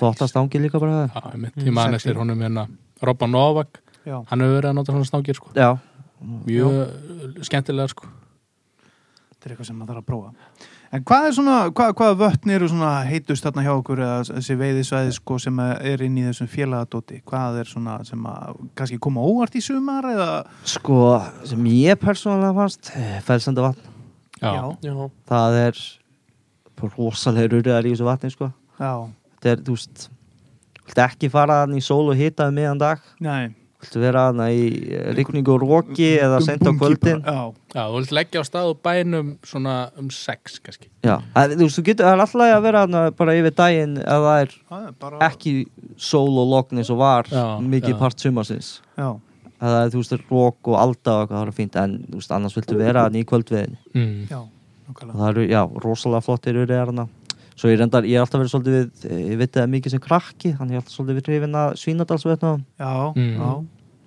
Þóttast 0.00 0.38
ángi 0.40 0.62
líka 0.62 0.80
bara 0.80 1.04
það 1.12 1.46
ég 1.66 1.74
man 1.76 1.94
eftir 1.98 2.16
honum 2.16 2.40
hérna 2.40 2.66
Robban 3.04 3.34
Novak, 3.34 3.82
Já, 4.06 4.16
hann 4.30 4.42
hefur 4.42 4.56
verið 4.56 4.70
að 4.70 4.76
nota 4.78 4.94
svona 4.94 5.08
stangir 5.10 5.38
sko. 5.38 5.52
Já, 5.58 5.74
Mjög 6.46 7.42
skemmtilegar 7.46 7.90
sko. 7.92 8.08
Þetta 9.32 9.44
er 9.48 9.54
eitthvað 9.54 9.68
sem 9.68 9.78
maður 9.78 9.92
þarf 9.92 10.02
að 10.02 10.08
prófa 10.08 10.70
En 10.92 11.00
hvað 11.08 11.26
er 11.26 11.32
svona, 11.32 11.54
hvað, 11.72 11.90
hvaða 11.96 12.16
vötn 12.20 12.50
eru 12.52 12.66
svona 12.68 12.90
heitust 13.08 13.46
þarna 13.46 13.62
hjá 13.64 13.70
okkur 13.72 14.00
eða 14.04 14.16
þessi 14.28 14.56
veiðisvæði 14.60 15.14
sko 15.16 15.38
sem 15.40 15.62
er 15.64 16.02
inn 16.04 16.18
í 16.20 16.24
þessum 16.26 16.50
félagadóti? 16.52 17.22
Hvað 17.30 17.62
er 17.62 17.70
svona 17.70 17.94
sem 18.04 18.26
að 18.28 18.58
kannski 18.76 18.98
koma 19.00 19.24
óvart 19.24 19.56
í 19.56 19.62
sumar 19.64 20.10
eða? 20.10 20.26
Sko 20.68 20.98
sem 21.48 21.70
ég 21.72 21.96
persónulega 22.02 22.52
fannst 22.58 22.92
felsandi 23.24 23.64
vatn, 23.64 23.88
Já, 24.42 24.52
já, 24.84 24.92
það 25.30 25.58
er 25.62 25.80
rosalega 26.82 27.54
rurriðar 27.54 27.88
í 27.88 27.94
þessu 27.94 28.10
vatni 28.10 28.32
sko. 28.34 28.50
Já, 28.76 28.92
þetta 29.38 29.52
er, 29.54 29.64
þú 29.64 29.78
veist 29.78 30.06
viltu 30.82 31.04
ekki 31.06 31.32
fara 31.32 31.62
hann 31.62 31.78
í 31.78 31.80
sól 31.80 32.04
og 32.12 32.20
hita 32.20 32.52
um 32.52 32.60
miðan 32.60 32.84
dag? 32.84 33.00
Nei 33.22 33.54
viltu 33.82 34.02
vera 34.02 34.28
hann 34.28 34.42
í 34.46 34.66
eh, 34.92 35.08
rigningu 35.16 35.56
og 35.56 35.64
roki 35.64 36.12
eða 36.22 36.38
sent 36.44 36.62
á 36.64 36.70
kvöldin? 36.70 37.22
Já, 37.26 37.52
Já, 37.72 37.82
þú 37.88 37.96
vilt 37.96 38.14
leggja 38.18 38.42
á 38.42 38.44
stað 38.44 38.70
og 38.74 38.80
bænum 38.84 39.34
svona 39.48 39.76
um 39.98 40.10
sex 40.12 40.58
kannski. 40.62 40.90
Já, 41.04 41.16
að, 41.34 41.56
þú 41.56 41.66
veist, 41.66 41.78
þú 41.80 41.84
getur 41.88 42.08
alltaf 42.12 42.44
að 42.44 42.62
vera 42.66 42.84
hann 42.84 42.98
bara 43.18 43.36
yfir 43.38 43.56
daginn 43.58 43.98
ef 44.02 44.26
það 44.26 44.38
er 44.42 44.56
er 44.78 44.96
bara 45.00 45.20
ekki 45.28 45.54
sól 45.96 46.32
og 46.42 46.50
logn 46.52 46.82
eins 46.82 46.92
og 46.92 47.00
var 47.00 47.30
Já, 47.32 47.44
mikið 47.60 47.94
já. 47.94 47.98
part 48.00 48.22
sumarsins. 48.22 48.72
Já, 48.98 49.10
það 49.62 49.78
er, 49.78 49.92
þú 49.92 50.02
veist, 50.02 50.16
rok 50.30 50.72
og 50.72 50.78
alda 50.80 51.16
og 51.16 51.24
eitthvað, 51.24 51.38
það 51.38 51.52
er 51.52 51.56
fínt, 51.58 51.78
en 51.82 51.96
þú 52.08 52.20
veist, 52.20 52.34
annars 52.36 52.58
viltu 52.58 52.78
vera 52.80 53.06
hann 53.06 53.18
í 53.18 53.24
kvöldviðin 53.28 53.76
mm. 53.94 54.14
já, 54.30 54.38
og 54.42 54.88
nákvæmlega 54.88 55.20
það 55.20 55.28
eru, 55.32 55.44
já, 55.50 55.62
rosalega 55.84 56.26
flottir 56.26 56.58
urið 56.62 56.76
er 56.78 56.92
hann 56.92 57.04
svo 57.62 57.70
ég 57.70 57.78
reyndar, 57.78 58.06
ég 58.08 58.18
er 58.18 58.24
alltaf 58.24 58.40
verið 58.42 58.52
svolítið 58.52 58.74
við 58.74 59.12
ég 59.30 59.38
veit 59.38 59.52
það 59.54 59.68
mikið 59.76 59.94
sem 59.94 60.02
krakki, 60.02 60.50
þannig 60.58 60.74
ég 60.74 60.80
er 60.80 60.82
alltaf 60.82 60.96
svolítið 60.96 61.18
við 61.20 61.28
hrifin 61.30 61.58
að 61.62 61.76
svínadalsvetna 61.82 62.52
Já, 62.82 62.92
Mm. 63.14 63.36
já, 63.38 63.50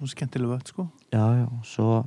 nú 0.01 0.09
skemmtileg 0.11 0.49
vötn 0.51 0.67
sko. 0.73 0.87
Já, 1.15 1.23
já, 1.39 1.47
svo 1.63 2.05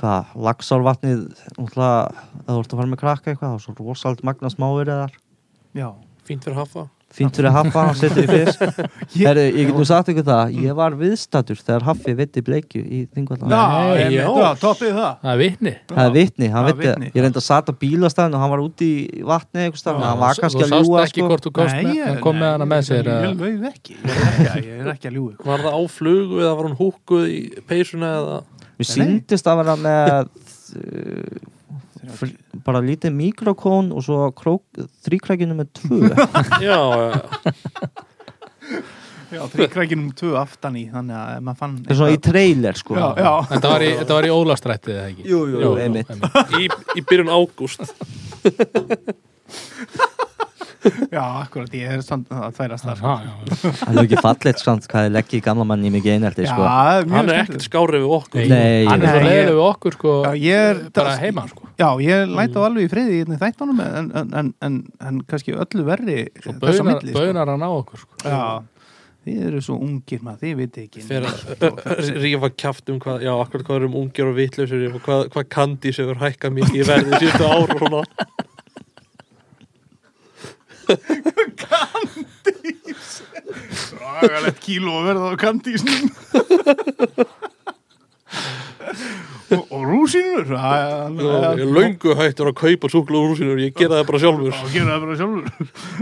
hvað, 0.00 0.30
lagsárvatnið 0.46 1.26
náttúrulega, 1.58 1.98
ef 2.40 2.46
þú 2.48 2.60
ert 2.62 2.72
að 2.72 2.78
fara 2.80 2.90
með 2.94 3.00
krakka 3.02 3.30
eitthvað, 3.34 3.50
þá 3.52 3.58
er 3.58 3.64
svo 3.66 3.74
rosalt 3.84 4.22
magna 4.24 4.48
smáir 4.52 4.88
eðar 4.94 5.12
Já, 5.76 5.90
fínt 6.24 6.42
fyrir 6.46 6.56
hafa 6.56 6.86
fínt 7.10 7.34
fyrir 7.34 7.50
haffa, 7.50 7.82
hann 7.88 7.96
setur 7.98 8.22
í 8.22 8.28
fisk 8.30 8.60
Ég- 9.18 9.26
Herru, 9.26 9.42
ég 9.50 9.66
get 9.70 9.76
nú 9.80 9.84
sagt 9.88 10.08
ykkur 10.12 10.26
það 10.28 10.52
ég 10.62 10.76
var 10.78 10.94
viðstatur 11.00 11.58
þegar 11.58 11.86
haffi 11.88 12.14
veitti 12.20 12.42
bleikju 12.46 12.82
í 12.86 13.00
þingvallan 13.14 13.50
Nei, 13.50 14.14
já. 14.14 14.26
toppið 14.62 14.92
það. 14.94 15.10
Það 15.24 15.32
er 15.32 15.40
vitni. 15.42 15.72
Það 15.90 16.02
er 16.04 16.14
vitni, 16.14 16.50
hann 16.54 16.68
Það 16.68 16.70
er 16.70 16.78
veitti 16.84 17.10
ég 17.18 17.24
reyndi 17.26 17.40
að 17.42 17.46
sata 17.48 17.74
á 17.74 17.80
bílastæðin 17.82 18.36
og 18.38 18.44
hann 18.44 18.52
var 18.54 18.62
úti 18.64 18.90
í 19.20 19.24
vatni 19.26 19.64
eitthvað 19.66 19.82
stað, 19.82 20.00
hann 20.06 20.22
var 20.22 20.40
kannski 20.44 20.62
að 20.62 20.70
Þú 20.70 20.76
sást 20.76 20.86
ljúga 20.86 21.02
ekki 21.08 21.20
sko. 21.24 21.28
hvort 21.32 21.48
þú 21.48 21.52
komst 21.58 21.78
með, 21.80 22.00
hann 22.06 22.20
kom 22.24 22.40
með 22.40 22.52
hana 22.54 22.70
með 22.70 22.86
sér 22.90 23.10
Ég 23.10 23.44
er 23.50 23.68
ekki, 23.72 23.98
að- 24.06 24.60
ég 24.70 24.80
er 24.84 24.92
ekki 24.94 25.10
að 25.10 25.18
ljúga 25.18 25.50
Var 25.50 25.66
það 25.66 25.74
á 25.74 25.82
flugu 25.98 26.40
eða 26.44 26.54
var 26.60 26.70
hún 26.70 26.78
húkuð 26.78 27.26
í 27.34 27.40
peysuna 27.70 28.12
eða? 28.20 28.38
Mér 28.80 28.88
síndist 28.94 29.50
að 29.50 29.60
vera 29.64 29.76
með 29.82 30.30
bara 32.66 32.80
lítið 32.84 33.12
mikrokón 33.16 33.90
og 33.96 34.04
svo 34.06 34.30
þrýkrækinu 35.06 35.56
með 35.58 35.72
tvö. 35.80 36.00
Já, 36.68 36.78
já, 36.80 37.20
Já, 39.30 39.44
þrýkrækinum 39.46 40.08
tvö 40.18 40.32
aftan 40.40 40.74
í 40.74 40.88
Þannig 40.90 41.14
að 41.14 41.42
maður 41.46 41.58
fann 41.60 41.74
það 41.84 41.92
er 41.92 41.98
svona 42.00 42.14
í 42.16 42.20
trailer 42.26 42.78
sko. 42.80 42.96
Já, 42.98 43.04
já. 43.14 43.30
Þetta 43.52 43.70
var 43.70 43.84
í, 43.86 43.90
þetta 44.00 44.16
var 44.16 44.26
í 44.26 44.32
Ólastrættið 44.34 44.94
eða 44.96 45.04
ekki? 45.12 45.26
Jú, 45.30 45.42
jú, 45.52 45.70
einmitt. 45.84 46.10
í, 46.58 46.66
í 46.98 47.04
byrjun 47.06 47.30
ágúst 47.30 47.84
Já, 51.14 51.22
akkurat, 51.42 51.74
ég 51.76 51.92
er 51.92 52.02
samt 52.04 52.30
að 52.32 52.56
Já, 52.60 52.76
já, 52.80 53.32
já. 53.50 53.72
Það 53.80 53.90
er 53.90 54.00
ekki 54.02 54.20
fallet 54.24 54.62
samt 54.62 54.88
hvað 54.90 55.18
í 55.36 55.40
gamla 55.44 55.66
mann 55.68 55.84
í 55.84 55.92
mikið 55.92 56.16
einhelti 56.16 56.48
sko. 56.48 56.64
Hann 56.64 57.28
er 57.28 57.42
ekkert 57.42 57.66
skárið 57.66 58.04
við 58.04 58.14
okkur. 58.16 58.48
Nei, 58.50 58.88
Hann 58.88 59.04
er 59.04 59.20
leiðileg 59.26 59.54
við 59.58 59.62
okkur 59.66 59.98
sko 59.98 60.16
Já, 60.24 60.32
ég 60.40 60.66
er 60.70 60.82
bara 60.96 61.14
heima 61.20 61.46
sko. 61.50 61.68
Já, 61.80 61.88
ég 62.04 62.34
læt 62.34 62.56
á 62.56 62.60
alveg 62.64 62.88
í 62.88 62.90
friði 62.92 63.18
í 63.18 63.22
einni 63.24 63.40
þættunum 63.40 63.84
en, 63.84 64.10
en, 64.22 64.34
en, 64.40 64.52
en, 64.66 64.82
en 65.10 65.22
kannski 65.28 65.56
öllu 65.56 65.86
verri 65.86 66.18
Svo 66.40 66.56
baunar, 66.60 66.84
milli, 66.90 67.12
sko. 67.12 67.16
baunar 67.20 67.54
hann 67.54 67.64
á 67.64 67.70
okkur 67.70 68.04
sko. 68.04 68.20
Já, 68.24 68.44
þið 69.28 69.46
eru 69.50 69.62
svo 69.64 69.78
ungir 69.84 70.22
maður, 70.24 70.42
þið 70.46 70.60
viti 70.62 70.86
ekki 70.86 71.04
að 71.20 72.20
rífa 72.24 72.52
kjaft 72.56 72.92
um 72.92 73.00
hvað 73.02 73.26
Já, 73.26 73.32
akkur 73.36 73.64
hvað 73.66 73.82
erum 73.82 73.98
ungir 74.00 74.30
og 74.30 74.38
vitlausir 74.38 74.86
og 74.88 75.02
hvað, 75.04 75.26
hvað 75.34 75.50
kandís 75.52 76.00
hefur 76.00 76.20
hækkað 76.22 76.56
mikið 76.56 76.80
í 76.80 76.86
verði 76.88 77.20
síðustu 77.20 77.50
ár 77.50 77.76
og 80.90 80.98
svona 83.00 84.20
Ragalegt 84.20 84.60
kíló 84.64 84.92
að 85.00 85.06
verða 85.10 85.30
á 85.30 85.34
kantísnum 85.40 86.04
og, 89.50 89.62
og 89.74 89.82
rúsinur 89.86 90.46
Já, 90.50 91.10
Ég 91.58 91.70
löngu 91.74 92.14
hættur 92.18 92.50
að 92.52 92.58
kaupa 92.62 92.90
súklu 92.92 93.16
og 93.20 93.32
rúsinur 93.32 93.58
Ég 93.62 93.74
gera 93.76 94.00
það 94.00 94.08
bara 94.10 94.22
sjálfur. 94.24 94.52
Já, 94.54 94.54
gera 94.74 94.90
það 94.90 95.00
bara 95.06 95.16
sjálfur. 95.20 95.46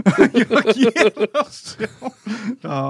Ég 0.39 0.47
gera 0.77 1.11
það 1.33 1.47
sjálf 1.59 2.13
Já 2.65 2.81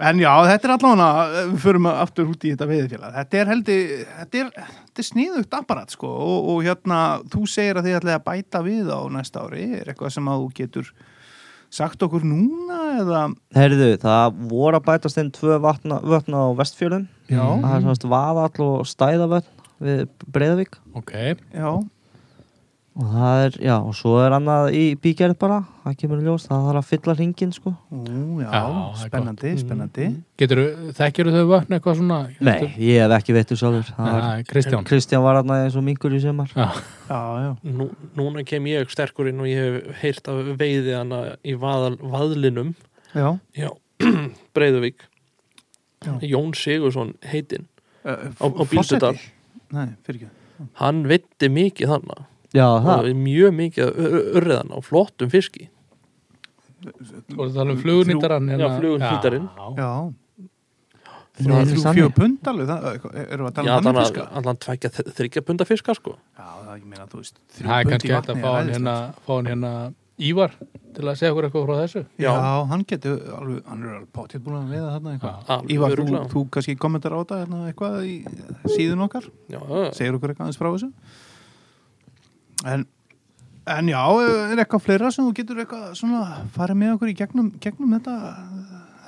En 0.00 0.20
já, 0.22 0.30
þetta 0.48 0.68
er 0.68 0.72
allavega, 0.74 1.44
við 1.50 1.60
förum 1.64 1.88
aftur 1.90 2.30
út 2.32 2.44
í 2.46 2.54
þetta 2.54 2.68
veiðfélag. 2.70 3.14
Þetta 3.18 3.40
er 3.40 3.50
heldur, 3.52 3.94
þetta 4.16 4.40
er, 4.40 4.50
þetta 4.88 5.02
er 5.02 5.08
sniðugt 5.10 5.56
apparat, 5.58 5.92
sko, 5.92 6.10
og, 6.24 6.50
og 6.54 6.64
hérna, 6.64 7.00
þú 7.32 7.44
segir 7.50 7.80
að 7.80 7.88
þið 7.88 7.98
ætlaði 7.98 8.16
að 8.16 8.26
bæta 8.30 8.62
við 8.64 8.92
á 8.96 9.00
næsta 9.12 9.44
ári. 9.44 9.66
Er 9.76 9.92
eitthvað 9.92 10.14
sem 10.16 10.30
að 10.32 10.44
þú 10.44 10.50
getur 10.62 10.92
sagt 11.70 12.02
okkur 12.02 12.24
núna, 12.26 12.80
eða? 13.04 13.22
Heyrðu, 13.54 13.92
það 14.02 14.42
voru 14.50 14.80
að 14.80 14.86
bætast 14.88 15.20
inn 15.22 15.30
tvö 15.34 15.60
vatna, 15.62 16.00
vötna 16.02 16.42
á 16.42 16.58
vestfjörðum 16.58 17.06
Já, 17.30 17.44
það 17.62 17.76
er 17.76 17.84
svona 17.86 18.12
vaðall 18.16 18.66
og 18.66 18.88
stæðavötn 18.90 19.66
við 19.80 20.02
Breiðavík 20.34 20.80
Ok, 20.98 21.12
já, 21.54 21.70
og 23.00 23.06
það 23.14 23.42
er, 23.46 23.54
já, 23.64 23.72
og 23.80 23.94
svo 23.96 24.10
er 24.20 24.34
annað 24.36 24.66
í 24.76 24.82
bígerð 25.00 25.36
bara, 25.40 25.56
það 25.86 25.94
kemur 26.02 26.18
ljós 26.26 26.42
það 26.48 26.64
þarf 26.66 26.80
að 26.82 26.88
fylla 26.90 27.14
ringin, 27.16 27.52
sko. 27.56 27.72
Ú, 27.96 28.02
já, 28.42 28.48
Já, 28.52 28.60
það 28.60 28.90
er 28.90 29.08
spennandi, 29.08 29.52
spennandi. 29.62 30.08
getur 30.42 30.60
þekkjur 30.98 31.30
þau 31.32 31.44
vötn 31.54 31.76
eitthvað 31.78 31.98
svona? 32.02 32.18
Nei, 32.44 32.56
ég 32.84 33.00
hef 33.04 33.14
ekki 33.16 33.36
veitur 33.38 33.60
sjálfur. 33.62 33.92
Nei, 34.04 34.44
Kristján. 34.50 34.84
Kristján 34.90 35.24
var 35.24 35.40
aðna 35.40 35.58
eins 35.64 35.78
og 35.80 35.86
mingur 35.86 36.12
í 36.12 36.20
sumar. 36.20 36.52
Já, 36.52 36.68
Já, 37.10 37.20
já, 37.46 37.50
Nú, 37.80 37.88
núna 38.20 38.44
kem 38.46 38.68
ég 38.70 38.92
sterkur 38.92 39.30
inn 39.32 39.40
og 39.42 39.48
ég 39.48 39.64
hef 39.64 40.02
heyrt 40.04 40.28
af 40.30 40.52
veiði 40.60 40.94
hana 40.98 41.22
í 41.42 41.56
vaðal, 41.58 41.96
vaðlinum. 42.04 42.74
Já. 43.16 43.32
já, 43.56 43.70
Breiðuvík 44.54 45.06
Já. 46.04 46.14
Jón 46.24 46.52
Sigursson 46.56 47.10
heitinn. 47.28 47.66
Uh, 48.04 48.28
á, 48.40 48.44
á 48.48 48.62
Bíldudal. 48.70 49.16
Nei, 49.74 49.88
fyrir 50.06 50.22
ekki. 50.22 50.30
hann 50.80 51.02
veitti 51.08 51.48
mikið 51.52 51.90
þannig 51.92 52.22
Já, 52.56 52.66
það, 52.82 53.10
mjög 53.14 53.52
mikið 53.54 54.00
urriðan 54.40 54.72
á 54.74 54.78
flottum 54.82 55.30
fiski 55.30 55.68
og 57.36 57.44
það 57.44 57.54
tala 57.58 57.74
um 57.74 57.78
flugunýttaran 57.82 58.48
Já, 58.50 58.66
flugunýttarinn. 58.80 59.46
Já, 59.76 59.90
það 61.40 61.54
er 61.54 61.70
þannig. 61.70 61.84
fjögur 62.00 62.14
pund 62.16 62.50
alveg, 62.50 62.70
það, 62.70 62.88
erum 63.20 63.46
við 63.46 63.50
að 63.50 63.54
já, 63.54 63.54
tala 63.54 63.62
um 63.62 63.84
þannig 63.84 63.86
þannig 63.86 64.02
fiska? 64.06 64.24
að 64.26 64.40
allan 64.40 64.60
tvækja 64.64 64.90
þryggja 65.20 65.42
punda 65.46 65.66
fiska 65.68 65.94
sko 65.96 66.14
Já, 66.16 66.48
það 66.66 66.74
ég 66.74 66.86
meina, 66.90 67.06
þú 67.12 67.20
veist, 67.22 67.40
Það 67.60 67.72
er 67.78 67.90
kannski 67.92 68.12
hægt 68.14 68.30
að 68.34 68.40
vatni 68.40 68.44
fá 68.44 68.50
er 68.50 68.58
hann 68.60 68.72
hérna, 68.74 68.96
hann 69.28 69.50
hérna 69.52 69.72
Ívar 70.20 70.52
til 70.92 71.06
að 71.08 71.16
segja 71.16 71.32
okkur 71.32 71.46
eitthvað 71.48 71.62
frá 71.68 71.76
þessu 71.80 72.02
Já, 72.20 72.28
Já. 72.28 72.48
hann 72.72 72.82
getur 72.90 73.20
alveg, 73.38 73.60
hann 73.70 73.84
er 73.86 73.94
alveg 73.94 74.10
potið 74.18 74.42
búin 74.44 74.58
að 74.58 74.74
veiða 74.74 74.90
þarna 74.96 75.14
eitthvað. 75.14 75.70
Ívar, 75.76 75.94
þú, 75.96 76.20
þú 76.34 76.42
kannski 76.56 76.74
kommentar 76.82 77.14
á 77.16 77.18
þetta 77.22 77.38
hérna, 77.44 77.60
eitthvað 77.70 77.94
í 78.04 78.16
síðun 78.74 79.04
okkar, 79.06 79.28
já, 79.48 79.60
segir 79.96 80.18
okkur 80.18 80.34
eitthvað 80.34 80.50
aðeins 80.50 80.60
frá 80.60 80.68
þessu. 80.74 80.90
En, 82.68 82.84
en 83.70 83.88
já, 83.88 84.00
er 84.52 84.60
eitthvað 84.60 84.84
fleira 84.84 85.10
sem 85.14 85.24
þú 85.24 85.34
getur 85.38 85.62
eitthvað 85.62 85.92
svona 86.00 86.44
farið 86.56 86.80
með 86.82 86.94
okkur 86.96 87.12
í 87.12 87.16
gegnum, 87.20 87.52
gegnum 87.62 87.94
þetta, 87.96 88.16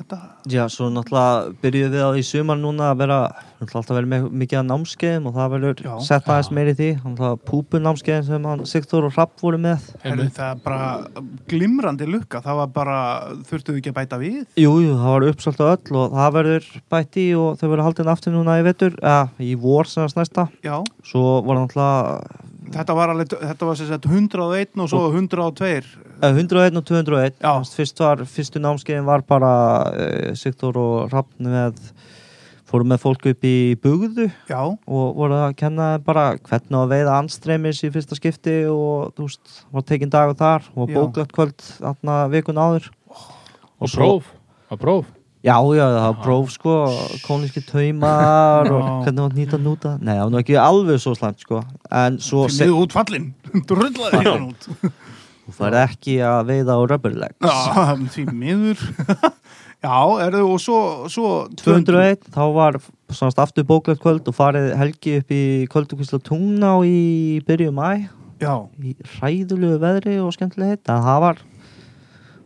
þetta, 0.02 0.18
já, 0.50 0.62
svo 0.72 0.88
náttúrulega 0.92 1.54
byrjuðum 1.62 1.94
við 1.94 2.04
á 2.04 2.10
í 2.18 2.24
sumar 2.26 2.58
núna 2.60 2.90
að 2.90 3.00
vera 3.02 3.18
náttúrulega 3.32 3.80
alltaf 3.80 3.96
verið 3.96 4.10
með 4.12 4.26
mikið 4.42 4.60
að 4.60 4.66
námskeiðum 4.68 5.28
og 5.30 5.36
það 5.38 5.54
verður 5.54 5.82
sett 6.06 6.28
aðeins 6.28 6.50
meiri 6.58 6.74
í 6.74 6.78
því. 6.80 6.90
Náttúrulega 7.02 7.40
púpunámskeiðin 7.48 8.28
sem 8.28 8.48
hann 8.50 8.64
Sigþór 8.72 9.08
og 9.08 9.16
Rapp 9.18 9.34
voru 9.42 9.62
með. 9.62 9.88
Herru, 10.04 10.28
það 10.36 10.52
er 10.52 10.62
bara 10.66 11.32
glimrandi 11.52 12.08
lukka, 12.10 12.42
það 12.44 12.60
var 12.62 12.72
bara, 12.76 13.00
þurftuðu 13.48 13.82
ekki 13.82 13.92
að 13.94 13.98
bæta 14.00 14.20
við? 14.22 14.38
Jú, 14.60 14.76
jú, 14.84 14.94
það 15.00 15.16
var 15.16 15.28
uppsalt 15.32 15.62
á 15.62 15.66
öll 15.72 15.98
og 16.02 16.16
það 16.20 16.38
verður 16.38 16.70
bætt 16.92 17.20
í 17.22 17.26
og 17.38 17.50
þau 17.60 17.66
verður 17.68 17.84
haldin 17.88 18.14
aftur 18.14 18.36
núna 18.36 18.60
í 18.60 18.66
vetur, 18.66 18.96
eða 19.00 19.28
í 19.42 19.52
vor 19.58 19.90
sem 19.90 20.04
það 20.04 20.22
næsta. 20.22 20.48
Já, 20.66 20.78
svo 21.06 21.26
var 21.46 21.62
náttúrulega 21.62 22.50
þetta 22.72 22.96
var 22.96 23.12
alveg, 23.12 23.34
þetta 23.42 23.68
var 23.68 23.78
sem 23.78 23.88
sagt 23.90 24.08
101 24.08 24.82
og 24.82 24.90
svo 24.90 25.04
102. 25.10 26.10
eh, 26.22 26.32
101 26.32 26.78
og 26.80 26.84
201 26.88 27.36
Já. 27.42 27.52
Fyrst- 27.60 27.76
fyrst 27.80 28.02
var, 28.04 28.24
fyrstu 28.30 28.62
námskeiðin 28.62 29.06
var 29.08 29.22
bara 29.28 29.52
uh, 29.92 30.32
Sigþór 30.38 30.78
og 30.80 31.12
Rapp 31.12 31.30
með 31.42 31.78
fórum 32.72 32.88
með 32.88 33.02
fólk 33.02 33.26
upp 33.28 33.42
í 33.44 33.54
bugðu 33.82 34.30
Já, 34.48 34.60
og 34.64 35.16
voru 35.18 35.36
að 35.44 35.56
kenna 35.60 35.88
bara 36.00 36.30
hvernig 36.40 36.78
að 36.78 36.92
veiða 36.94 37.16
anstreymis 37.20 37.82
í 37.84 37.90
fyrsta 37.92 38.16
skipti 38.16 38.54
og 38.72 39.10
þú 39.18 39.26
veist, 39.28 39.58
var 39.74 39.84
tekinn 39.90 40.12
dagur 40.14 40.38
þar 40.40 40.70
og 40.72 40.88
Já. 40.88 40.94
bóklegt 40.96 41.34
kvöld 41.36 41.66
þarna 41.82 42.20
vikun 42.32 42.56
áður. 42.62 42.86
Og 43.82 43.90
próf, 43.92 44.30
og 44.72 44.80
próf? 44.80 45.10
Já, 45.42 45.56
já, 45.74 45.82
það 45.90 46.04
var 46.06 46.18
próf 46.22 46.50
sko, 46.54 46.72
kóniski 47.26 47.60
taumar 47.66 48.68
og 48.70 48.84
hvernig 49.02 49.24
var 49.24 49.32
nýta 49.34 49.58
núta. 49.58 49.96
Nei, 49.98 50.14
það 50.14 50.20
var 50.22 50.30
nú 50.32 50.38
ekki 50.40 50.58
alveg 50.62 51.00
svo 51.02 51.14
slæmt 51.18 51.40
sko 51.42 51.58
En 51.90 52.20
svo, 52.22 52.44
se, 52.46 52.62
miður 52.62 52.84
út 52.86 52.94
fallin, 52.94 53.24
drullaði 53.68 54.20
hérna 54.22 54.52
út. 54.52 54.68
Þú 55.52 55.58
fær 55.60 55.76
ekki 55.84 56.16
að 56.24 56.48
veiða 56.48 56.76
á 56.76 56.80
rubberlegs 56.90 57.52
Já, 57.52 57.92
því 58.16 58.24
miður. 58.32 58.82
Já, 59.82 59.98
er 60.22 60.36
þau 60.38 60.44
og 60.46 60.60
svo, 60.62 60.80
svo 61.10 61.28
201, 61.58 62.28
þá 62.30 62.42
var 62.54 62.76
svona 63.12 63.44
aftur 63.44 63.66
bóklegt 63.66 64.02
kvöld 64.02 64.28
og 64.30 64.36
farið 64.36 64.68
helgi 64.78 65.16
upp 65.18 65.32
í 65.34 65.42
kvöldukvísla 65.72 66.20
tungná 66.22 66.76
í 66.86 67.40
byrju 67.48 67.72
mæ 67.74 67.88
Já, 68.42 68.54
í 68.82 68.94
ræðulegu 69.18 69.80
veðri 69.82 70.18
og 70.22 70.32
skemmtilega 70.34 70.76
hitt 70.76 70.90
að 70.90 71.08
það 71.08 71.24
var 71.26 71.42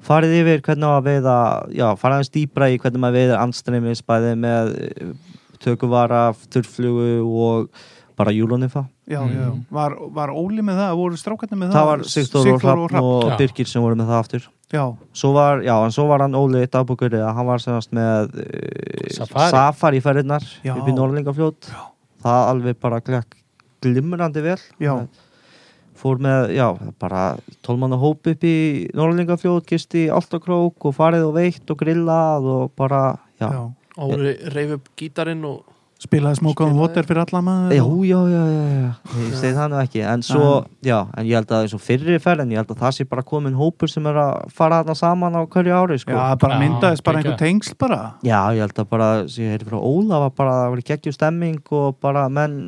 farið 0.06 0.34
yfir 0.40 0.64
hvernig 0.64 0.88
að 0.92 1.06
veiða 1.10 1.36
já, 1.76 1.86
farið 2.00 2.16
aðeins 2.16 2.32
dýbra 2.34 2.70
í 2.72 2.80
hvernig 2.80 3.02
maður 3.02 3.18
veiðir 3.20 3.40
anstreymis 3.42 4.02
bæði 4.06 4.32
með 4.40 4.72
eh, 4.86 5.14
tökuvara, 5.64 6.24
þurrflugu 6.52 7.08
og 7.26 7.86
bara 8.16 8.34
júlunifa 8.36 8.86
já, 9.06 9.20
Mm. 9.22 9.34
já 9.38 9.50
var, 9.70 9.94
var 10.10 10.28
Óli 10.34 10.62
með 10.66 10.76
það, 10.80 10.96
voru 10.98 11.16
strákarnir 11.20 11.58
með 11.60 11.68
það 11.70 11.76
það 11.78 11.86
var 11.90 12.04
Sigþór 12.12 12.48
og 12.52 12.62
Hrafn 12.62 13.00
og 13.06 13.26
Já. 13.30 13.36
Birgir 13.38 13.66
sem 13.70 13.82
voru 13.82 13.94
með 14.00 14.08
það 14.10 14.22
aftur 14.24 14.46
Já, 14.72 14.82
svo 15.14 15.28
var, 15.36 15.60
já, 15.62 15.74
en 15.86 15.92
svo 15.94 16.08
var 16.10 16.24
hann 16.24 16.34
Óli 16.34 16.64
eitt 16.64 16.74
afbúkurri 16.74 17.20
að 17.22 17.34
hann 17.38 17.46
var 17.46 17.62
semast 17.62 17.92
með 17.94 18.34
uh, 18.42 19.12
Safari. 19.14 19.50
safari 19.54 20.00
ferðirnar 20.02 20.42
Já. 20.66 20.74
upp 20.74 20.88
í 20.90 20.94
Norrlingafljót 20.96 21.68
Já. 21.70 21.84
það 22.26 22.48
alveg 22.50 22.80
bara 22.82 22.98
glimrandi 23.86 24.42
vel 24.42 24.58
já, 24.82 24.96
fór 25.96 26.18
með, 26.18 26.50
já, 26.56 26.66
bara 26.98 27.36
tólmanna 27.64 27.96
hóp 28.00 28.26
upp 28.26 28.42
í 28.44 28.56
Norrlingafljót 28.96 29.66
gist 29.70 29.94
í 29.94 30.08
Altakrók 30.12 30.88
og 30.90 30.96
farið 30.98 31.28
og 31.30 31.36
veitt 31.38 31.70
og 31.72 31.78
grillað 31.80 32.48
og 32.56 32.72
bara, 32.76 33.04
já 33.40 33.48
já. 33.54 33.62
og 33.96 34.18
reyf 34.52 34.74
upp 34.80 34.90
gítarinn 34.98 35.44
og 35.46 35.62
Spilaði 35.96 36.36
smókaðum 36.42 36.74
Spilaði. 36.74 36.82
voter 36.82 37.06
fyrir 37.08 37.20
alla 37.22 37.40
maður 37.40 37.72
Já, 37.72 37.84
já, 38.04 38.18
já, 38.28 38.40
já, 38.52 38.88
ég 39.16 39.36
segi 39.40 39.56
það 39.56 39.70
nú 39.72 39.76
ekki. 39.80 40.00
En 40.04 40.24
svo, 40.26 40.48
já, 40.84 40.96
en 41.16 41.24
ég 41.24 41.38
held 41.38 41.54
að 41.56 41.62
eins 41.64 41.74
og 41.78 41.80
fyrri 41.80 42.18
ferð 42.20 42.44
en 42.44 42.52
ég 42.52 42.60
held 42.60 42.74
að 42.74 42.82
það 42.82 42.92
sé 42.98 43.06
bara 43.08 43.24
komin 43.30 43.56
hópur 43.56 43.88
sem 43.88 44.08
er 44.10 44.18
að 44.20 44.50
fara 44.58 44.82
þarna 44.82 44.96
saman 45.00 45.38
á 45.40 45.42
hverju 45.48 45.78
ári, 45.78 45.96
sko. 46.02 46.12
Já, 46.12 46.36
bara 46.42 46.58
myndaðist 46.60 47.06
bara 47.06 47.22
einhver 47.22 47.38
tengsl 47.40 47.78
bara. 47.80 48.00
Já, 48.20 48.40
ég 48.52 48.60
held 48.66 48.82
að 48.84 48.90
bara, 48.92 49.08
sem 49.24 49.46
ég 49.46 49.56
heyrði 49.56 49.70
frá 49.70 49.78
Óla 49.80 50.20
var 50.26 50.34
bara, 50.36 50.58
það 50.60 50.74
var 50.74 50.84
geggjur 50.92 51.16
stemming 51.16 51.72
og 51.80 51.96
bara 52.04 52.26
menn 52.28 52.58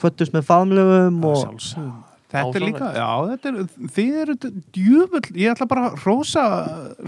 kvöttust 0.00 0.32
með 0.32 0.48
faðmlöfum 0.48 1.20
og 1.28 1.38
Sjálfsögum. 1.44 1.92
Þetta 2.32 2.56
er 2.56 2.64
líka, 2.64 2.86
já, 2.96 3.08
þetta 3.28 3.50
er, 3.50 3.56
þið 3.92 4.12
eru 4.22 4.34
djöfull, 4.72 5.26
ég 5.36 5.52
ætla 5.52 5.66
bara 5.68 5.90
að 5.90 6.06
rósa, 6.06 6.44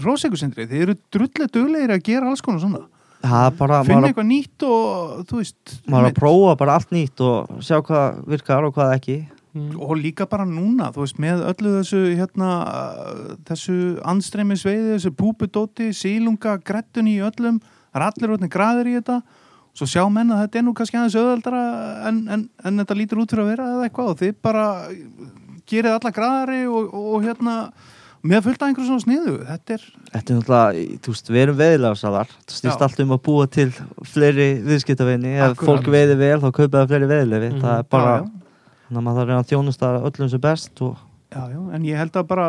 rósa 0.03 0.29
ykkur 0.29 0.37
sindri, 0.37 0.67
þið 0.69 0.83
eru 0.85 0.95
drullega 1.15 1.47
duglegir 1.49 1.93
að 1.95 2.03
gera 2.05 2.29
alls 2.29 2.45
konar 2.45 2.61
svona. 2.61 2.81
Bara, 3.59 3.83
Finna 3.87 4.09
eitthvað 4.09 4.27
nýtt 4.29 4.65
og, 4.67 5.23
þú 5.29 5.39
veist, 5.41 5.77
maður 5.89 6.09
að 6.09 6.19
prófa 6.19 6.57
bara 6.59 6.75
allt 6.79 6.91
nýtt 6.95 7.23
og 7.25 7.63
sjá 7.65 7.79
hvað 7.85 8.21
virkar 8.33 8.67
og 8.67 8.75
hvað 8.75 8.93
ekki. 8.99 9.17
Og 9.55 9.93
líka 9.95 10.25
bara 10.27 10.43
núna, 10.47 10.89
þú 10.91 11.05
veist, 11.05 11.19
með 11.23 11.45
öllu 11.53 11.77
þessu, 11.77 12.01
hérna, 12.19 12.49
þessu 13.47 13.77
anstreymi 14.03 14.57
sveiði, 14.59 14.97
þessu 14.97 15.13
púpudóti, 15.15 15.93
sílunga, 15.95 16.57
grettunni 16.65 17.15
í 17.15 17.23
öllum, 17.23 17.61
það 17.93 18.01
er 18.01 18.07
allir 18.09 18.35
orðin 18.35 18.51
graðir 18.51 18.91
í 18.91 18.97
þetta, 18.97 19.21
svo 19.75 19.87
sjá 19.87 20.03
menn 20.11 20.31
að 20.31 20.45
þetta 20.45 20.59
er 20.59 20.65
nú 20.67 20.73
kannski 20.75 20.99
aðeins 20.99 21.17
auðveldara 21.19 21.63
en, 22.09 22.21
en, 22.31 22.45
en 22.63 22.83
þetta 22.83 22.99
lítur 22.99 23.23
út 23.23 23.31
fyrir 23.31 23.43
að 23.43 23.51
vera 23.51 23.71
eða 23.73 23.87
eitthvað 23.87 24.11
og 24.11 24.19
þið 24.21 24.37
bara 24.45 24.67
gerið 25.67 25.97
alla 25.97 26.11
graðari 26.15 26.61
og, 26.69 26.85
og, 26.85 27.07
og 27.15 27.25
hérna, 27.25 27.55
með 28.25 28.43
fullt 28.47 28.61
af 28.61 28.67
einhverjum 28.69 28.89
svona 28.89 29.03
sniðu, 29.05 29.33
þetta 29.49 29.75
er, 29.77 29.83
Þetta 30.15 30.33
er 30.33 30.37
náttúrulega, 30.39 30.99
þú 31.05 31.13
veist, 31.15 31.31
við 31.35 31.41
erum 31.45 31.57
veiðilegsalar 31.59 32.29
það 32.35 32.55
snýst 32.59 32.79
Já. 32.81 32.85
allt 32.87 33.01
um 33.05 33.15
að 33.15 33.23
búa 33.29 33.47
til 33.51 33.67
fleiri 34.13 34.47
viðskiptavinni, 34.65 35.33
ef 35.45 35.57
fólk 35.65 35.89
veiði 35.95 36.15
vel 36.21 36.37
þá 36.43 36.47
kaupa 36.51 36.77
það 36.81 36.93
fleiri 36.93 37.11
veiðilefi, 37.13 37.49
Mhm. 37.53 37.61
það 37.65 37.79
er 37.79 37.89
bara 37.95 38.13
já, 38.15 38.23
já. 38.23 38.31
þannig 38.85 39.01
að 39.01 39.05
maður 39.09 39.19
þarf 39.25 39.41
að 39.41 39.51
þjónusta 39.51 39.91
öllum 40.09 40.29
sem 40.35 40.41
best 40.49 40.81
og 40.81 40.95
Já, 41.35 41.41
já, 41.51 41.57
en 41.75 41.83
ég 41.83 41.97
held 41.99 42.13
að 42.15 42.27
bara 42.29 42.43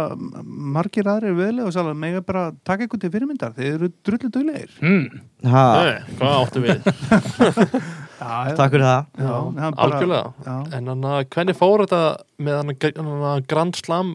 margir 0.47 1.09
aðrir 1.11 1.33
veðlega 1.35 1.67
og 1.67 1.73
sálega 1.75 1.97
mega 1.99 2.21
bara 2.23 2.53
taka 2.63 2.85
eitthvað 2.85 3.01
til 3.03 3.11
fyrirmyndar, 3.11 3.55
þeir 3.57 3.73
eru 3.81 3.89
drullu 4.07 4.29
duglegir. 4.31 4.71
mm. 4.79 5.21
ha, 5.51 5.63
Nei, 5.83 6.17
hvað 6.21 6.37
áttu 6.45 6.63
við? 6.63 6.87
Já, 8.17 8.49
já. 8.49 8.55
takk 8.57 8.71
fyrir 8.73 8.87
það 8.87 9.03
Já, 9.19 9.33
hann 9.61 9.75
bara- 9.75 9.83
Algjörlega 9.87 10.33
Já. 10.47 10.55
En 10.79 10.87
hann 10.93 11.03
hvernig 11.35 11.57
fór 11.59 11.83
þetta 11.85 12.03
með 12.39 12.57
hann 12.63 13.45
Grand 13.49 13.77
Slam 13.77 14.15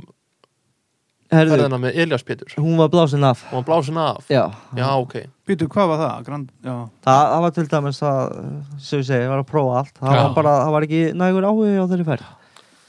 ferðina 1.31 1.77
með 1.81 1.95
Elias 2.03 2.23
Pétur 2.27 2.53
hún 2.59 2.77
var 2.79 2.89
blásin 2.93 3.23
af 3.27 3.43
og 3.49 3.53
hann 3.59 3.67
blásin 3.67 3.97
af 4.01 4.27
Já, 4.31 4.43
Já, 4.77 4.87
ok 4.99 5.15
Býtu, 5.47 5.67
hvað 5.71 5.87
var 5.91 6.01
það? 6.01 6.23
Grand, 6.27 6.49
já. 6.63 6.75
það, 7.05 7.21
það 7.31 7.41
var 7.45 7.51
til 7.57 7.65
dæmis 7.71 8.01
að 8.07 8.33
sem 8.79 8.99
ég 9.01 9.07
segi, 9.09 9.27
var 9.31 9.41
að 9.43 9.49
prófa 9.51 9.77
allt 9.81 9.95
það 10.01 10.15
Já. 10.15 10.21
var 10.25 10.35
bara, 10.37 10.53
það 10.65 10.71
var 10.77 10.87
ekki 10.87 11.01
nægur 11.21 11.47
áhugi 11.51 11.77
á 11.79 11.85
þeirri 11.91 12.07
ferð 12.11 12.25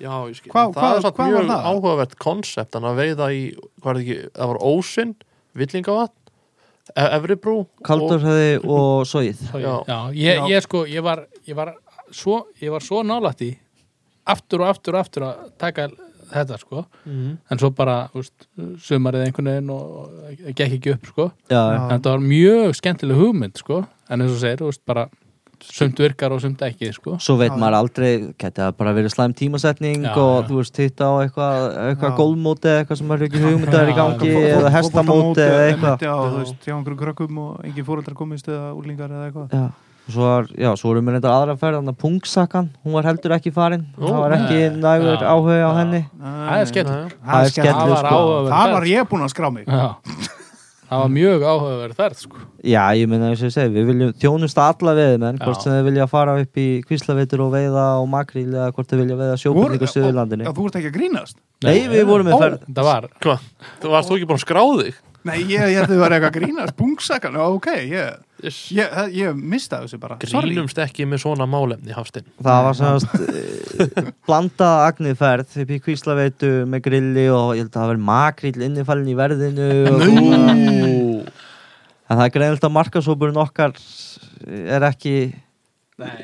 Já, 0.03 0.14
ég 0.26 0.34
skil 0.40 0.51
Hvað- 0.53 0.72
Það 0.74 0.82
hvað- 0.82 0.97
er 0.97 1.03
satt 1.07 1.14
hvað 1.16 1.32
var 1.32 1.43
mjög 1.43 1.53
það? 1.53 1.66
áhugavert 1.72 2.16
konsept 2.18 2.74
hann 2.74 2.88
að 2.90 2.99
veiða 3.03 3.28
í, 3.32 3.43
hvað 3.82 3.90
er 3.90 3.99
það 3.99 4.03
ekki, 4.03 4.18
það 4.40 4.51
var 4.53 4.59
Ósinn 4.72 5.14
Villingavatn 5.55 6.18
E- 6.99 7.11
Efri 7.16 7.36
brú 7.38 7.57
Kaldurhöði 7.86 8.49
og 8.66 9.05
Sóið 9.07 9.38
Já. 9.55 9.74
já, 9.86 9.99
ég, 10.11 10.40
Já. 10.40 10.47
ég 10.51 10.62
sko, 10.66 10.82
ég 10.90 11.03
var 11.07 11.26
ég 11.47 11.55
var 11.55 11.74
svo, 12.11 12.47
ég 12.61 12.70
var 12.74 12.80
svo 12.82 13.03
nálætt 13.07 13.40
í 13.47 13.53
aftur 14.26 14.61
og 14.62 14.68
aftur 14.74 14.95
og 14.99 15.01
aftur 15.07 15.22
að 15.28 15.53
taka 15.59 15.86
þetta 16.33 16.59
sko, 16.59 16.85
Mhm. 17.07 17.39
en 17.51 17.59
svo 17.59 17.70
bara 17.74 18.09
úst, 18.14 18.33
sumarið 18.78 19.26
einhvern 19.26 19.51
veginn 19.53 19.70
og 19.70 20.11
gekk 20.55 20.78
ekki 20.78 20.95
upp 20.97 21.07
sko, 21.07 21.33
Já, 21.49 21.62
Já. 21.62 21.91
en 21.91 21.99
þetta 22.01 22.11
var 22.11 22.18
mjög 22.20 22.74
skemmtileg 22.80 23.16
hugmynd 23.16 23.57
sko, 23.59 23.87
en 24.11 24.20
eins 24.20 24.33
og 24.33 24.39
segir, 24.41 24.66
úst, 24.66 24.80
bara 24.87 25.09
sumt 25.62 25.95
virkar 25.97 26.33
og 26.35 26.41
sumt 26.43 26.59
ekki 26.59 26.89
sko. 26.93 27.18
Svo 27.22 27.37
veit 27.39 27.53
Já, 27.53 27.57
maður 27.57 27.76
aldrei 27.78 28.35
geti 28.37 28.59
það 28.59 28.72
bara 28.76 28.93
verið 28.97 29.12
slæm 29.14 29.33
tímasetning 29.39 30.03
Já, 30.03 30.16
og 30.16 30.43
já. 30.45 30.49
þú 30.49 30.57
veist, 30.59 30.76
hitta 30.76 31.05
á 31.07 31.12
eitthvað 31.22 31.76
eitthvað 31.87 32.11
Já. 32.11 32.16
gólmóti 32.18 32.66
eða 32.66 32.80
eitthvað 32.83 32.99
sem 32.99 33.07
maður 33.07 33.22
er 33.22 33.28
ekki 33.28 33.43
hugmyndar 33.45 33.87
í 33.87 33.95
Já, 33.95 33.99
gangi 34.01 34.33
Fó- 34.33 34.43
fó- 34.43 34.59
eða 34.59 34.70
hestamóti 34.74 35.07
fótboltamót 35.07 35.37
eða 35.39 35.61
einmitt, 35.62 35.78
eitthvað. 35.78 35.99
Já, 36.03 36.11
Já. 36.11 36.30
þú 36.33 36.39
veist, 36.43 36.59
hjá 36.66 36.74
einhverjum 36.74 36.99
krökkum 36.99 37.39
og 37.39 37.61
engin 37.64 37.85
fóreldrar 37.87 38.14
komist 38.18 38.47
eða 38.49 38.74
úrlingar 38.74 39.09
eða 39.14 39.30
eitthvað. 39.30 39.49
Já, 39.55 39.70
svo 40.11 40.26
var, 40.26 40.48
já, 40.59 40.68
svo 40.76 40.90
vorum 40.90 41.07
við 41.09 41.14
reyndar 41.16 41.34
aðra 41.36 41.55
ferð 41.61 41.78
þannig 41.78 41.94
að 41.94 42.00
pungsakan, 42.03 42.68
hún 42.82 42.96
var 42.98 43.07
heldur 43.07 43.36
ekki 43.36 43.53
farin 43.55 43.84
Ó, 43.94 44.03
það 44.09 44.18
var 44.18 44.36
ekki 44.40 44.61
nægur 44.82 45.14
Já. 45.14 45.30
áhuga 45.30 45.59
á 45.62 45.72
henni 45.78 46.03
það 46.03 46.26
er 46.26 46.86
Nei. 46.90 47.16
Það 47.22 47.46
er 47.46 47.53
skemmtilegt, 47.55 48.07
sko. 48.07 48.22
Það 48.50 48.72
var 48.76 48.88
ég 48.90 49.11
búinn 49.12 49.26
að 49.28 49.34
skrá 49.36 49.50
mig 49.55 49.68
það 50.92 51.00
var 51.00 51.12
mjög 51.12 51.44
áhugaverð 51.48 51.94
ferð 51.96 52.18
sko. 52.20 52.40
Já, 52.68 52.82
ég 52.98 53.09
meina 53.09 53.30
eins 53.30 53.40
og 53.40 53.48
ég 53.48 53.55
segi, 53.55 53.70
við 53.72 53.86
viljum 53.88 54.11
þjónust 54.20 54.59
alla 54.61 54.92
veðimenn, 54.98 55.38
Já. 55.38 55.44
hvort 55.46 55.64
sem 55.64 55.72
þið 55.72 55.86
vilja 55.86 56.09
fara 56.11 56.34
upp 56.42 56.61
í 56.61 56.66
kvíslaveitur 56.88 57.44
og 57.46 57.55
veiða 57.55 57.86
og 58.03 58.11
makríl 58.12 58.50
eða 58.50 58.66
hvort 58.76 58.90
þið 58.90 59.00
vilja 59.05 59.16
veiða 59.22 59.38
sjóbyrning 59.40 59.86
á 59.86 59.88
Suðurlandinu 59.94 60.44
Já, 60.44 60.53
þú 60.53 60.66
ert 60.68 60.76
ekki 60.82 60.90
að 60.90 60.98
grínast 60.98 61.38
Nei, 61.64 61.78
við 61.88 62.05
vorum 62.11 62.28
með 62.28 62.44
ferð 62.44 62.68
Það 62.68 62.90
var, 62.90 63.09
Hvað? 63.24 63.48
Þú 63.80 63.94
varst 63.94 64.11
þú 64.12 64.18
ekki 64.18 64.28
búin 64.28 64.40
að 64.42 64.44
skrá 64.44 64.62
þig? 64.82 65.00
Nei, 65.22 65.38
ég, 65.46 65.64
ég 65.70 65.80
ætti 65.84 65.94
að 65.96 66.03
vera 66.03 66.18
eitthvað 66.18 66.28
að 66.32 66.38
grínast 66.40 66.76
Bungsakan, 66.76 67.38
já, 67.40 67.44
ok 67.57 67.68
Ég, 67.72 67.88
Yes. 67.88 68.20
Ég, 68.43 68.97
ég 69.16 69.38
mista 69.38 69.78
þessu 69.82 69.99
bara. 70.03 70.16
Sorry. 70.26 70.51
Grínumst 70.51 70.80
ekki 70.82 71.07
með 71.09 71.22
svona 71.24 71.47
málefni, 71.51 71.95
Hafstein 71.95 72.26
Það 72.43 72.66
var 72.66 72.78
svona 72.78 74.09
blandað 74.28 74.82
agnirferð. 74.88 75.55
Upp 75.62 75.72
í 75.72 75.78
kvíslaveitu 75.86 76.51
með 76.70 76.84
grilli 76.88 77.28
og 77.32 77.55
ég 77.57 77.64
held 77.64 77.70
að 77.70 77.78
það 77.78 77.93
verið 77.93 78.05
makríl 78.11 78.66
innifælin 78.68 79.12
í 79.12 79.16
verðinu 79.18 79.70
og. 79.93 81.32
En 82.12 82.18
það 82.18 82.26
er 82.26 82.34
greinilegt 82.34 82.68
að 82.68 82.76
markasópurinn 82.76 83.40
okkar 83.40 83.78
er 84.51 84.84
ekki 84.90 85.16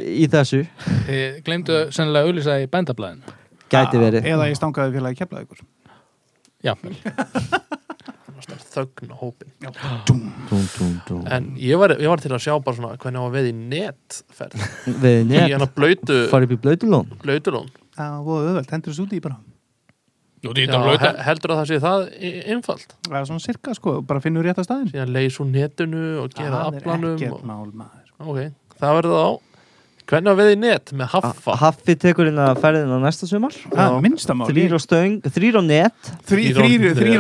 í 0.03 0.27
þessu. 0.31 0.65
Þið 1.07 1.43
glemdu 1.47 1.83
sennilega 1.95 2.27
að 2.27 2.31
auðlýsa 2.33 2.59
í 2.61 2.71
bændablaðin 2.73 3.23
Gæti 3.69 4.01
verið. 4.01 4.25
Eða 4.29 4.49
ég 4.49 4.57
stangaði 4.59 4.97
félagi 4.97 5.21
keflaði 5.23 5.49
ykkur 5.49 5.67
Já, 6.65 6.75
Þögn 8.49 9.11
á 9.13 9.17
hópin. 9.21 9.51
En 11.29 11.51
ég 11.61 11.77
var, 11.81 11.93
ég 12.01 12.09
var 12.09 12.23
til 12.23 12.33
að 12.33 12.45
sjá 12.47 12.55
bara 12.65 12.77
svona 12.79 12.97
hvernig 12.97 13.21
á 13.21 13.25
að 13.27 13.35
veið 13.37 13.51
í 13.51 13.55
netferð. 13.75 14.65
Við 15.03 15.19
Í 15.21 15.27
net? 15.29 15.67
blöytu 15.77 16.17
fara 16.33 16.49
upp 16.49 16.55
í 16.57 16.61
blöytulón 16.63 17.13
Blöytulón 17.21 17.69
Það 17.99 18.19
var 18.29 18.49
öðvöld, 18.49 18.73
hendur 18.73 18.95
þessu 18.95 19.05
úti 19.05 19.19
í 19.19 19.23
bara. 19.25 19.41
Nú 20.47 20.53
Já, 20.55 21.15
Heldur 21.27 21.51
að 21.53 21.59
það 21.59 21.69
sé 21.69 21.81
það 21.83 22.05
einfalt? 22.55 22.95
Það 23.09 23.19
er 23.19 23.27
svona 23.27 23.43
sirka, 23.43 23.75
sko, 23.75 23.97
bara 24.07 24.23
finnur 24.23 24.47
rétt 24.47 24.61
að 24.63 24.69
staðin 24.69 24.93
Síðan 24.93 25.13
leys 25.17 25.39
úr 25.43 25.51
netinu 25.51 26.05
og 26.23 26.31
gera 26.31 26.63
Það 26.63 26.79
er 26.79 26.81
aflanum 26.85 27.17
ekkert 27.17 27.35
og... 27.35 27.45
mál 27.51 27.69
maður. 27.83 28.07
Ok, 28.23 28.41
það 28.79 28.99
verður 29.01 29.17
þá 29.19 29.47
Hvernig 30.09 30.33
á 30.33 30.41
veið 30.41 30.51
í 30.55 30.59
net? 30.63 30.93
Með 30.97 31.11
haffa? 31.13 31.55
Haffi 31.61 31.99
tekur 32.01 32.31
inn 32.31 32.39
að 32.41 32.63
ferðin 32.63 32.95
á 32.97 32.99
næsta 33.03 33.27
sumar. 33.29 33.53
Það 33.75 33.97
er 33.99 34.05
minnstamál 34.07 34.47
Þrýr 34.49 34.73
á 34.73 34.81
stöng, 34.81 35.19
þrýr 35.37 35.59
á 35.61 35.63
net. 35.69 36.13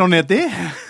Neti. 0.08 0.38
Það 0.48 0.87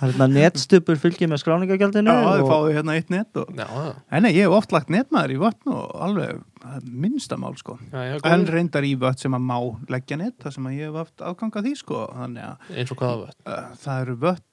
hérna 0.00 0.26
netstupur 0.30 0.98
fylgir 1.00 1.30
með 1.30 1.42
skráningagjaldinu 1.42 2.12
Já, 2.12 2.26
og 2.32 2.50
fáðu 2.50 2.72
hérna 2.76 2.96
eitt 2.98 3.12
net 3.12 3.40
og... 3.40 3.52
En 3.56 4.26
nei, 4.26 4.32
ég 4.34 4.46
hef 4.46 4.56
oft 4.56 4.74
lagt 4.74 4.90
netmaður 4.92 5.36
í 5.36 5.38
vötn 5.42 5.72
og 5.74 5.94
alveg, 6.06 6.42
það 6.62 6.80
er 6.80 6.90
minnstamál, 7.04 7.54
sko. 7.60 7.78
Já, 7.92 8.02
já 8.10 8.18
En 8.32 8.48
reyndar 8.50 8.86
í 8.86 8.96
vötn 9.00 9.26
sem 9.26 9.38
að 9.38 9.46
má 9.46 9.56
leggja 9.92 10.20
net, 10.20 10.36
það 10.42 10.58
sem 10.58 10.68
að 10.70 10.76
ég 10.76 10.90
hef 10.90 11.00
haft 11.02 11.26
afganga 11.30 11.64
því, 11.66 11.74
sko. 11.82 12.02
Þannig 12.16 12.50
að 12.50 12.76
Eins 12.76 12.92
og 12.92 13.00
hvaða 13.02 13.22
völd 13.22 13.50
uh, 13.54 13.72
það 13.84 14.04
eru 14.04 14.20
vötn 14.26 14.46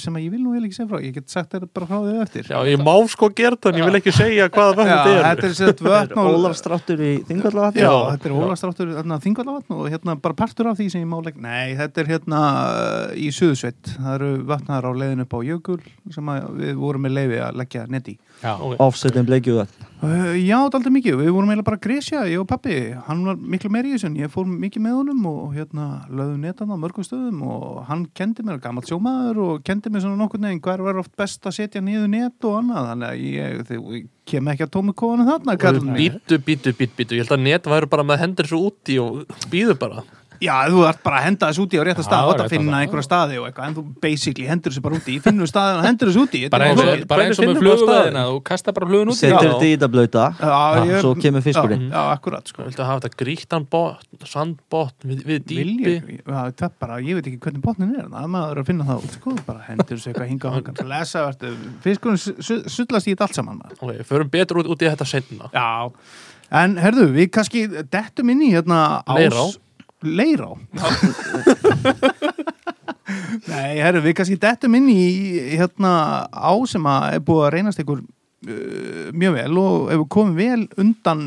sem 0.00 0.16
að 0.16 0.24
ég 0.26 0.32
vil 0.34 0.40
nú 0.42 0.52
vel 0.54 0.64
ekki 0.66 0.76
segja 0.76 0.88
frá. 0.90 0.98
Ég 1.04 1.14
get 1.16 1.32
sagt 1.32 1.54
þér 1.54 1.66
bara 1.74 1.88
frá 1.88 1.96
því 2.04 2.14
eftir. 2.24 2.48
Já, 2.52 2.58
ég 2.68 2.82
má 2.84 2.92
sko 3.10 3.28
gera 3.36 3.56
það 3.56 3.72
en 3.72 3.80
ég 3.80 3.88
vil 3.88 3.98
ekki 4.00 4.14
segja 4.14 4.48
hvaða 4.52 4.76
völd 4.78 4.90
Já, 4.90 4.94
þetta 4.94 5.14
er. 5.14 5.24
þetta 5.28 5.48
er 5.48 5.56
sett 5.58 5.82
vötn 5.86 6.20
og 6.22 6.30
Ólafstráttur 6.34 7.04
í 7.04 7.12
Þingvallavatni. 7.28 7.84
Já, 7.84 7.92
þetta 8.12 8.28
er 8.28 8.34
já. 8.34 8.38
ólastráttur 8.44 8.92
þarna 8.98 9.20
þingvallavatn 9.24 9.76
og 9.78 9.88
hérna 9.92 10.16
bara 10.24 10.38
partur 10.38 10.70
af 10.70 10.78
því 10.78 10.88
sem 10.92 11.04
ég 11.04 11.10
má 11.10 11.16
leggja 11.24 11.44
Nei, 11.44 11.74
þetta 11.78 12.02
er 12.02 12.10
hérna 12.12 12.40
uh, 12.44 13.16
í 13.16 13.30
Suðusveit 13.34 13.94
Það 13.94 14.14
eru 14.14 14.30
vatnar 14.50 14.84
á 14.84 14.92
leiðin 14.92 15.24
upp 15.24 15.36
á 15.36 15.40
Jökul 15.48 15.80
sem 16.14 16.30
að 16.34 16.48
við 16.60 16.74
vorum 16.82 17.06
með 17.06 17.16
leiði 17.18 17.40
að 17.44 17.60
leggja 17.62 17.86
net 17.90 18.12
í 18.44 18.46
Já, 18.46 18.54
Ok. 18.60 18.78
Offsetin 18.84 19.26
bleikjúðan 19.28 19.72
Uh, 20.04 20.34
já, 20.36 20.58
þetta 20.58 20.76
er 20.76 20.78
alltaf 20.80 20.92
mikið. 20.92 21.14
Við 21.22 21.30
vorum 21.32 21.50
eiginlega 21.50 21.64
bara 21.64 21.78
að 21.78 21.84
gresja, 21.86 22.22
ég 22.28 22.40
og 22.42 22.48
pappi. 22.50 22.74
Hann 23.06 23.22
var 23.24 23.38
miklu 23.54 23.70
meiri 23.72 23.92
í 23.92 23.94
þessu 23.94 24.10
ég 24.20 24.32
fór 24.32 24.48
mikið 24.50 24.84
með 24.84 24.96
honum 24.98 25.28
og 25.30 25.54
hérna 25.54 25.86
lögðum 26.10 26.42
netan 26.44 26.74
á 26.74 26.76
mörgum 26.82 27.06
stöðum 27.06 27.38
og 27.48 27.78
hann 27.88 28.02
kendi 28.12 28.44
mér, 28.44 28.58
gammalt 28.60 28.90
sjómaður 28.90 29.40
og 29.46 29.62
kendi 29.64 29.92
mér 29.92 30.04
svona 30.04 30.20
nokkur 30.20 30.42
neginn 30.42 30.60
hver 30.64 30.84
var 30.84 31.00
oft 31.00 31.14
best 31.16 31.48
að 31.48 31.56
setja 31.56 31.80
niður 31.84 32.10
net 32.12 32.48
og 32.48 32.58
annað. 32.58 32.90
Þannig 32.90 33.08
að 33.08 33.24
ég, 33.30 33.64
þið, 33.70 33.86
ég 33.96 34.10
kem 34.34 34.52
ekki 34.52 34.66
að 34.66 34.74
tómi 34.76 34.96
kóðanum 34.98 35.30
þarna. 35.30 35.56
Bítu, 35.94 36.40
bítu, 36.50 36.76
bítu, 36.76 36.98
bítu 36.98 37.16
Ég 37.16 37.24
held 37.24 37.38
að 37.38 37.46
net 37.46 37.72
væru 37.72 37.88
bara 37.94 38.04
með 38.04 38.22
hendur 38.26 38.50
svo 38.50 38.60
úti 38.68 38.98
og 39.00 39.24
býðu 39.52 39.78
bara 39.80 40.04
Já, 40.42 40.54
þú 40.68 40.80
ert 40.88 41.02
bara 41.04 41.18
að 41.20 41.24
henda 41.28 41.46
þessu 41.50 41.62
úti 41.66 41.78
á 41.78 41.82
rétta 41.86 42.02
stað 42.04 42.26
og 42.26 42.32
þetta 42.34 42.48
finna 42.50 42.80
einhverja 42.82 43.04
staði 43.06 43.36
og 43.40 43.46
eitthvað 43.48 43.68
en 43.68 43.74
þú 43.78 43.82
basically 44.02 44.46
hendur 44.50 44.72
þessu 44.74 44.82
bara 44.84 44.98
úti. 44.98 45.14
Finnur 45.24 45.46
staðin 45.48 45.78
og 45.78 45.84
hendur 45.86 46.10
þessu 46.10 46.24
úti. 46.26 46.40
Þetta 46.44 46.50
bara 46.56 46.64
er 46.64 46.70
eins 46.74 46.80
og, 46.84 47.06
bara 47.08 47.24
eins 47.28 47.38
og 47.38 47.46
með 47.48 47.60
flugveðina 47.62 48.24
þú 48.28 48.40
kasta 48.50 48.74
bara 48.76 48.88
flugun 48.90 49.12
út 49.12 49.14
í 49.14 49.20
Setur 49.20 49.36
það. 49.38 49.52
þetta 49.54 49.68
í 49.68 49.72
þetta 49.76 49.88
blöyta 49.94 50.24
Já, 50.40 50.58
ég- 50.90 51.00
Svo 51.04 51.12
kemur 51.22 51.44
fiskurinn. 51.46 51.86
Já, 51.88 51.94
já 51.94 52.02
akkurat, 52.18 52.48
sko. 52.52 52.62
Viltu 52.68 52.84
hafa 52.88 53.00
þetta 53.04 53.20
gríktan 53.24 53.66
botn, 53.70 54.20
sandbotn 54.34 55.08
við, 55.14 55.24
við 55.30 55.40
dýpi 55.48 55.94
já, 56.18 56.52
það 56.52 56.66
er 56.68 56.74
bara, 56.82 56.98
ég 57.00 57.14
veit 57.20 57.26
ekki 57.30 57.40
hvernig 57.46 57.62
botnin 57.64 57.94
er 57.98 58.08
það 58.10 58.22
er 58.24 58.32
maður 58.34 58.60
að 58.64 58.66
finna 58.72 58.84
það 58.90 59.04
út, 59.06 59.16
sko, 59.18 59.36
bara 59.46 59.64
hendur 59.68 59.98
sér 60.02 60.12
eitthvað 60.12 60.28
hinga 60.34 60.48
og 60.50 60.54
hangan, 60.58 60.88
lesa, 60.92 61.24
fiskurinn 61.84 62.18
su- 62.20 62.36
su- 62.40 62.62
sullast 62.68 63.06
í 63.08 63.14
þetta 63.14 63.28
allt 63.28 63.34
saman. 63.38 63.60
Ok, 63.80 64.02
förum 64.08 64.30
betur 64.30 64.60
út, 64.62 64.68
út 64.74 64.82
í 64.84 64.88
þetta 64.90 65.06
senna 65.06 65.50
Já, 65.54 65.90
en 66.50 66.76
herðu, 66.76 67.08
við 67.14 67.30
kannski 67.34 67.64
dettum 67.90 68.30
inn 68.34 68.42
í 68.42 68.52
hérna 68.54 69.02
ás 69.06 69.58
Leirá. 70.04 70.52
Leirá 70.52 72.34
Nei, 73.44 73.76
herðu, 73.80 74.02
við 74.06 74.14
kannski 74.18 74.36
dettum 74.40 74.76
inn 74.78 74.88
í 74.92 75.04
hérna 75.58 75.92
á 76.30 76.52
sem 76.68 76.84
að 76.88 77.16
er 77.16 77.24
búið 77.24 77.42
að 77.46 77.52
reynast 77.54 77.82
ykkur 77.82 78.00
uh, 78.00 79.08
mjög 79.16 79.36
vel 79.38 79.60
og 79.60 79.90
hefur 79.92 80.08
komið 80.16 80.40
vel 80.40 80.62
undan 80.80 81.26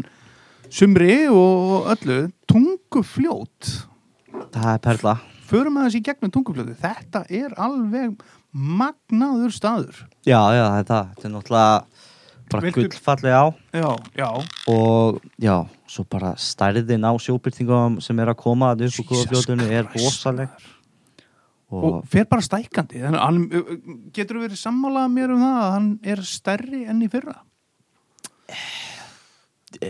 sumri 0.73 1.27
og 1.29 1.91
öllu. 1.93 2.19
Tungufljót. 2.49 3.73
Það 4.55 4.71
er 4.73 4.81
perla. 4.87 5.15
Förum 5.47 5.79
aðeins 5.79 5.99
í 5.99 6.03
gegnum 6.03 6.33
tungufljóti 6.33 6.75
þetta 6.81 7.23
er 7.31 7.53
alveg 7.61 8.17
magnaður 8.51 9.53
staður. 9.53 10.01
Já, 10.27 10.41
já, 10.55 10.65
það 10.87 11.13
Þetta 11.13 11.27
er 11.27 11.33
náttúrulega 11.35 11.96
bara 12.51 12.63
Viltu- 12.63 12.87
gullfalli 12.87 13.31
á. 13.33 13.45
Já, 13.73 13.89
já, 14.15 14.29
og 14.67 15.21
já, 15.39 15.67
svo 15.87 16.05
bara 16.09 16.33
stærðin 16.35 17.03
á 17.03 17.11
sjóbyrtingum 17.19 18.01
sem 18.01 18.19
er 18.19 18.31
að 18.31 18.39
koma 18.41 18.73
að 18.73 18.87
upp 18.87 18.99
úr 18.99 19.17
Jesus 19.17 19.45
kóðafljótunni 19.45 19.69
er 19.71 19.87
rosaleg. 19.93 20.49
og 21.69 21.83
og 21.83 22.05
fer 22.07 22.23
bara 22.25 22.41
stækandi 22.41 23.01
getur 24.15 24.37
þú 24.37 24.45
verið 24.45 24.61
sammálað 24.61 25.11
mér 25.11 25.33
um 25.35 25.41
það 25.43 25.57
að 25.63 25.71
hann 25.73 25.89
er 26.03 26.21
stærri 26.23 26.85
enn 26.87 27.01
í 27.03 27.09
fyrra? 27.11 27.41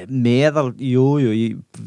Meðal, 0.10 0.72
jú, 0.82 1.04
jú 1.22 1.32
í 1.32 1.44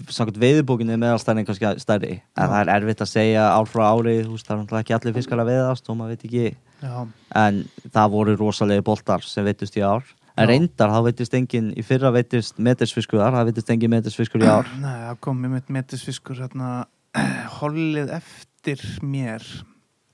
samkvæmt 0.09 0.39
veiðubókinni 0.41 0.95
er 0.95 1.01
meðalstærðin 1.03 1.45
kannski 1.49 1.73
stærri, 1.83 2.12
en 2.39 2.49
það 2.53 2.61
er 2.62 2.71
erfitt 2.77 3.03
að 3.03 3.11
segja 3.11 3.49
ár 3.51 3.66
frá 3.68 3.83
ári, 3.91 4.14
þú 4.23 4.37
veist, 4.37 4.47
það 4.47 4.55
er 4.55 4.61
náttúrulega 4.61 4.85
ekki 4.85 4.95
allir 4.97 5.16
fiskar 5.18 5.43
að 5.43 5.51
veiðast 5.51 5.91
og 5.91 5.99
maður 5.99 6.14
veit 6.14 6.25
ekki. 6.31 6.47
Já, 6.81 6.95
en 7.43 7.59
það 7.91 8.14
voru 8.14 8.37
rosalegi 8.39 8.87
boltar 8.87 9.27
sem 9.27 9.45
veitust 9.45 9.77
í 9.77 9.83
ár 9.85 10.07
en 10.37 10.49
reyndar, 10.51 10.93
þá 10.95 11.01
veitist 11.09 11.35
engin 11.39 11.72
í 11.78 11.83
fyrra 11.87 12.12
veitist 12.14 12.59
metersfiskuðar, 12.62 13.35
það 13.39 13.51
veitist 13.51 13.72
engin 13.74 13.91
metersfiskur 13.97 14.45
í 14.45 14.51
ár. 14.51 14.70
Nei, 14.85 14.95
það 15.09 15.18
kom 15.26 15.43
með 15.47 15.72
metisfiskur 15.78 16.41
hérna, 16.45 16.70
hollið 17.61 18.14
eftir 18.20 18.85
mér. 19.03 19.45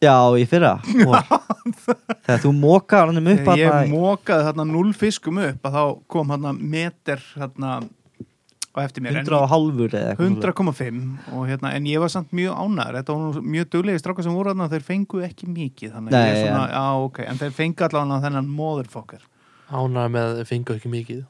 Já, 0.04 0.16
í 0.36 0.44
fyrra. 0.48 0.74
Og, 1.08 1.30
þegar 2.26 2.40
þú 2.42 2.50
mókar 2.56 3.08
hann 3.08 3.20
um 3.22 3.30
upp 3.32 3.46
ég 3.56 3.70
þarna- 3.72 3.92
mókaði 3.92 4.48
þarna 4.50 4.66
null 4.68 4.90
fiskum 4.96 5.38
upp 5.42 5.64
að 5.70 5.78
þá 5.78 5.84
kom 6.12 6.34
hérna 6.34 6.52
meter 6.56 7.22
hérna 7.36 7.78
á 8.76 8.78
eftir 8.84 9.00
mér. 9.06 9.16
En 9.16 9.24
100 9.24 9.38
og 9.40 9.46
halvur 9.48 9.94
eða 9.96 10.10
eitthvað 10.12 10.34
100,5 10.36 11.30
og 11.32 11.46
hérna, 11.48 11.70
en 11.78 11.86
ég 11.88 12.02
var 12.02 12.12
samt 12.12 12.34
mjög 12.36 12.58
ánæður 12.60 12.98
þetta 13.00 13.14
var 13.16 13.38
mjög 13.56 13.70
duglegi 13.72 14.02
strákar 14.02 14.26
sem 14.26 14.36
voru 14.36 14.52
þarna 14.52 14.66
þeir 14.74 14.84
fengu 14.84 15.22
ekki 15.24 15.48
mikið 15.48 15.94
Nei, 16.10 16.20
er 16.20 16.36
svona, 16.42 16.66
en- 16.66 16.74
já 16.76 17.06
ok, 17.06 17.22
en 17.24 17.40
þeir 17.40 17.54
fengu 17.56 17.86
allavega 17.88 18.20
þennan 18.26 18.50
motherfucker 18.58 19.24
Ánægð 19.70 20.12
með 20.14 20.44
fengu 20.46 20.76
ekki 20.76 20.90
mikið 20.92 21.24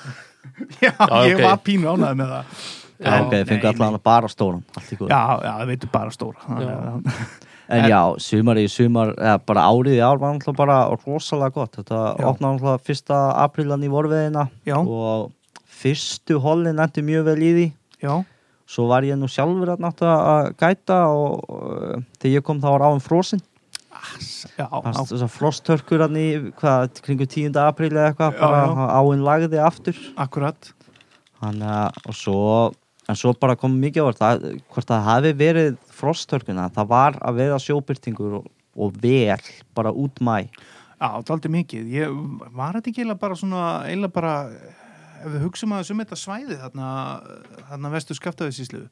já, 0.84 0.92
Já, 0.92 1.16
ég 1.28 1.36
ok. 1.38 1.42
var 1.44 1.60
pínu 1.64 1.88
ánæður 1.94 2.18
með 2.20 2.32
það 2.34 2.66
Já, 3.00 3.12
ok, 3.24 3.30
nei, 3.32 3.44
fengu 3.48 3.64
nei. 3.64 3.70
allan 3.72 4.00
bara 4.04 4.28
stóran 4.28 4.64
allt 4.76 4.90
í 4.92 4.98
góð 5.00 5.08
já, 5.12 5.20
já, 5.40 5.52
það 5.60 5.70
veitur 5.72 5.90
bara 5.94 6.10
stóra 6.16 6.42
Þannig 6.46 6.74
að- 6.74 7.38
En 7.70 7.84
En- 7.84 7.90
já, 7.92 8.00
sumar 8.18 8.58
í 8.58 8.64
sumar, 8.66 9.12
eða 9.14 9.36
bara 9.46 9.62
árið 9.70 9.94
í 9.94 10.00
ár 10.02 10.18
var 10.18 10.32
náttúrulega 10.34 10.56
bara 10.58 10.78
rosalega 10.90 11.52
gott. 11.54 11.76
Þetta 11.78 11.98
Já. 12.18 12.24
opnaði 12.26 12.56
náttúrulega 12.58 12.80
fyrsta 12.82 13.18
aprílan 13.44 13.84
í 13.86 13.90
vorveðina 13.92 14.42
Já, 14.66 14.74
og 14.82 15.30
fyrstu 15.70 16.40
hollin 16.42 16.82
endi 16.82 17.04
mjög 17.06 17.28
vel 17.28 17.36
í 17.46 17.52
því. 17.54 17.66
já, 18.02 18.16
Svo 18.66 18.88
var 18.90 19.06
ég 19.06 19.14
nú 19.22 19.28
sjálfur 19.30 19.70
að 19.76 19.84
náttúrulega 19.86 20.34
að 20.34 20.50
gæta 20.64 20.98
og 21.14 21.46
uh, 21.46 22.02
þegar 22.18 22.34
ég 22.40 22.42
kom 22.50 22.58
þá 22.60 22.68
var 22.74 22.84
áum 22.90 22.98
frosin. 23.06 23.40
Frosthörkur 25.30 26.04
hann 26.06 26.18
í, 26.18 26.26
hvað, 26.58 27.00
kringu 27.04 27.26
10. 27.28 27.56
apríl 27.62 27.92
eða 27.92 28.10
eitthvað, 28.10 28.38
bara 28.40 28.90
áinn 28.98 29.24
lagði 29.26 29.60
aftur. 29.62 29.98
akkurat 30.20 30.72
að, 31.40 32.00
og 32.06 32.16
svo, 32.16 32.40
svo 33.16 33.32
bara 33.40 33.56
kom 33.58 33.76
mikið 33.80 34.10
á 34.10 34.12
það, 34.18 34.44
hvort 34.72 34.90
það 34.90 35.06
hafi 35.08 35.32
verið 35.38 35.78
frosthörkuna, 36.00 36.68
það 36.74 36.90
var 36.92 37.18
að 37.20 37.40
veiða 37.40 37.62
sjóbyrtingur 37.64 38.36
og, 38.40 38.50
og 38.76 39.00
vel, 39.00 39.40
bara 39.76 39.92
út 39.92 40.20
mæ. 40.20 40.50
Já, 41.00 41.08
það 41.24 41.34
aldrei 41.34 41.52
mikið. 41.54 41.92
Ég 41.94 42.16
var 42.52 42.76
þetta 42.76 42.90
ekki 42.90 43.02
eiginlega 43.02 43.22
bara 43.22 43.38
svona, 43.40 43.66
eiginlega 43.88 44.16
bara, 44.18 44.34
ef 45.22 45.30
við 45.32 45.46
hugsaum 45.46 45.72
að 45.72 45.84
þessum 45.84 46.02
þetta 46.04 46.20
svæði 46.20 46.58
þarna, 46.60 46.90
þarna 47.70 47.92
vestu 47.94 48.16
skaftaðisíslu, 48.18 48.82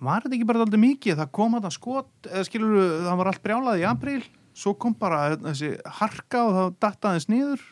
var 0.00 0.22
þetta 0.24 0.36
ekki 0.36 0.48
bara 0.48 0.64
aldrei 0.66 0.80
mikið? 0.82 1.16
Það 1.22 1.30
kom 1.38 1.56
þetta 1.56 1.70
skot, 1.74 2.10
eða 2.28 2.44
skilur 2.48 2.76
það 3.06 3.16
var 3.22 3.30
allt 3.32 3.42
brjálað 3.46 3.80
í 3.80 3.86
apríl, 3.88 4.20
svo 4.56 4.74
kom 4.80 4.94
bara 4.98 5.22
þessi 5.36 5.72
harka 6.00 6.42
og 6.44 6.52
það 6.58 6.76
dattaðins 6.86 7.28
niður 7.32 7.64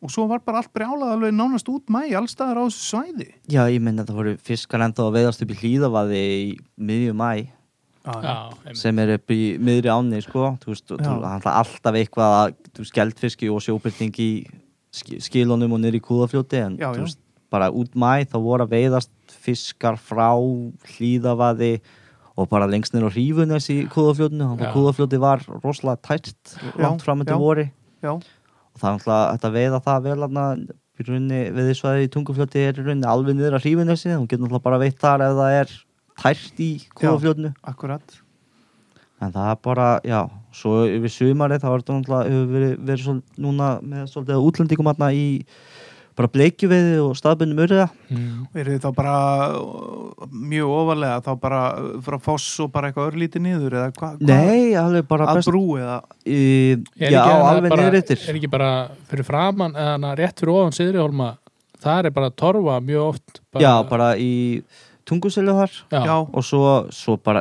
og 0.00 0.08
svo 0.14 0.24
var 0.30 0.40
bara 0.40 0.62
allt 0.62 0.72
brjálað 0.72 1.10
alveg 1.12 1.34
nánast 1.36 1.68
út 1.68 1.90
mæ, 1.92 2.06
allstaðar 2.16 2.62
á 2.62 2.64
þessu 2.70 2.84
svæði. 2.88 3.26
Já, 3.52 3.66
ég 3.68 3.82
minna 3.84 4.06
það 4.08 4.16
voru 4.22 4.36
fiskar 4.40 4.80
ennþá 4.86 5.04
að 5.10 5.16
veiðast 5.18 5.42
upp 5.44 5.50
í 5.52 5.58
hlýðavaði 5.60 6.20
í 6.40 6.44
miðjum 6.80 7.18
mæ, 7.20 7.32
Já, 8.00 8.32
sem 8.80 8.96
er 9.02 9.10
upp 9.18 9.28
í 9.34 9.40
miðri 9.60 9.90
áni, 9.92 10.22
sko, 10.24 10.54
þú 10.62 10.70
veist, 10.72 10.86
það 10.88 11.24
er 11.36 11.48
alltaf 11.52 11.98
eitthvað 12.00 12.36
að, 12.38 12.54
þú 12.72 12.80
veist, 12.86 12.94
geldfiski 12.96 13.50
og 13.52 13.60
sjóbyrting 13.60 14.16
í 14.24 14.30
sk- 14.96 15.18
skilunum 15.26 15.74
og 15.76 15.82
niður 15.82 15.98
í 15.98 16.02
kúðafljóti, 16.08 16.62
en 16.64 16.78
Já, 16.80 16.88
þú 16.94 17.02
já. 17.02 17.04
veist, 17.04 17.20
bara 17.52 17.68
út 17.76 17.92
mæ, 18.00 18.24
þá 18.24 18.38
voru 18.40 18.64
að 18.64 18.72
veiðast 18.72 19.12
fiskar 19.40 19.98
frá 20.00 20.30
hlýðavaði 20.94 21.74
og 22.40 22.48
bara 22.48 22.68
lengst 22.70 22.94
á 22.94 23.10
hrífunes 23.10 23.68
í 23.72 23.82
Já. 23.84 24.60
að 24.64 24.72
kúðafljóti 24.74 25.20
var 25.20 25.44
rosalega 25.60 26.00
tært 26.06 26.54
langt 26.78 27.04
fram 27.04 27.20
já. 27.20 27.22
undir 27.24 27.40
vori 27.40 27.66
Já, 28.00 28.14
og 28.16 28.80
það 28.80 28.88
er 28.88 28.94
alltaf 28.94 29.34
þetta 29.34 29.52
veiða 29.56 29.82
það 29.84 30.06
vel 30.08 30.16
við 31.56 31.68
því 31.68 31.76
svæði 31.76 32.06
í 32.06 32.10
tungufljóti 32.14 32.64
er 32.64 32.80
í 32.80 32.84
rauninni 32.84 33.08
alveg 33.08 33.38
að 33.56 33.62
hrífunesi 33.64 34.12
hún 34.14 34.28
getur 34.28 34.48
alltaf 34.48 34.64
bara 34.64 34.80
veitt 34.80 34.98
þar 35.00 35.26
ef 35.26 35.38
það 35.38 35.58
er 35.60 35.76
tært 36.20 36.60
í 36.60 36.70
kúðafljótinu 36.96 37.52
akkurat. 37.64 38.16
en 39.20 39.32
það 39.32 39.50
er 39.50 39.60
bara, 39.64 39.88
já 40.04 40.20
svo 40.56 40.84
yfir 40.88 41.12
sumarið 41.12 41.64
þá 41.64 41.68
er 41.70 41.82
þetta 41.82 41.96
alltaf 41.98 42.30
verið, 42.54 42.74
verið 42.78 43.04
svol, 43.04 43.20
núna 43.36 43.70
með 43.84 44.08
svolítið 44.12 44.48
útlendingum 44.48 44.90
aðna 44.92 45.10
í 45.12 45.26
bara 46.18 46.30
bleikjuveiði 46.34 46.96
og 47.04 47.14
staðbundum 47.18 47.62
urriða 47.64 47.88
Mm. 48.10 48.48
Eru 48.58 48.72
þið 48.74 48.80
þá 48.82 48.94
bara 48.96 49.12
uh, 49.54 50.24
mjög 50.34 50.70
ofarlega, 50.74 51.20
þá 51.22 51.30
bara 51.44 51.60
uh, 51.78 51.92
frá 52.02 52.16
foss 52.24 52.48
og 52.64 52.72
bara 52.74 52.88
eitthvað 52.90 53.12
örlítið 53.12 53.44
niður 53.44 53.76
eða 53.78 53.92
hvað? 54.00 54.16
Nei, 54.26 54.72
alveg 54.74 55.06
bara 55.06 55.28
Að 55.30 55.38
best 55.38 55.50
brú 55.52 55.62
eða? 55.78 56.00
í, 56.26 56.40
Já, 56.98 57.22
alveg 57.22 57.70
niður 57.78 57.98
yttir 58.00 58.24
Er 58.26 58.40
ekki 58.40 58.50
bara 58.50 58.70
fyrir 59.12 59.28
framann 59.28 59.78
eða 59.78 59.92
hana 59.94 60.14
rétt 60.18 60.42
fyrir 60.42 60.56
ofan 60.56 60.74
Siðrihólma 60.74 61.28
það 61.80 62.10
er 62.10 62.16
bara 62.18 62.30
torfa 62.34 62.80
mjög 62.84 63.04
oft 63.14 63.40
bara, 63.54 63.62
Já, 63.62 63.72
bara 63.88 64.08
í 64.18 64.32
tunguselu 65.10 65.54
þar 65.56 65.72
já, 66.06 66.16
og 66.22 66.42
svo, 66.46 66.64
svo 66.94 67.16
bara, 67.24 67.40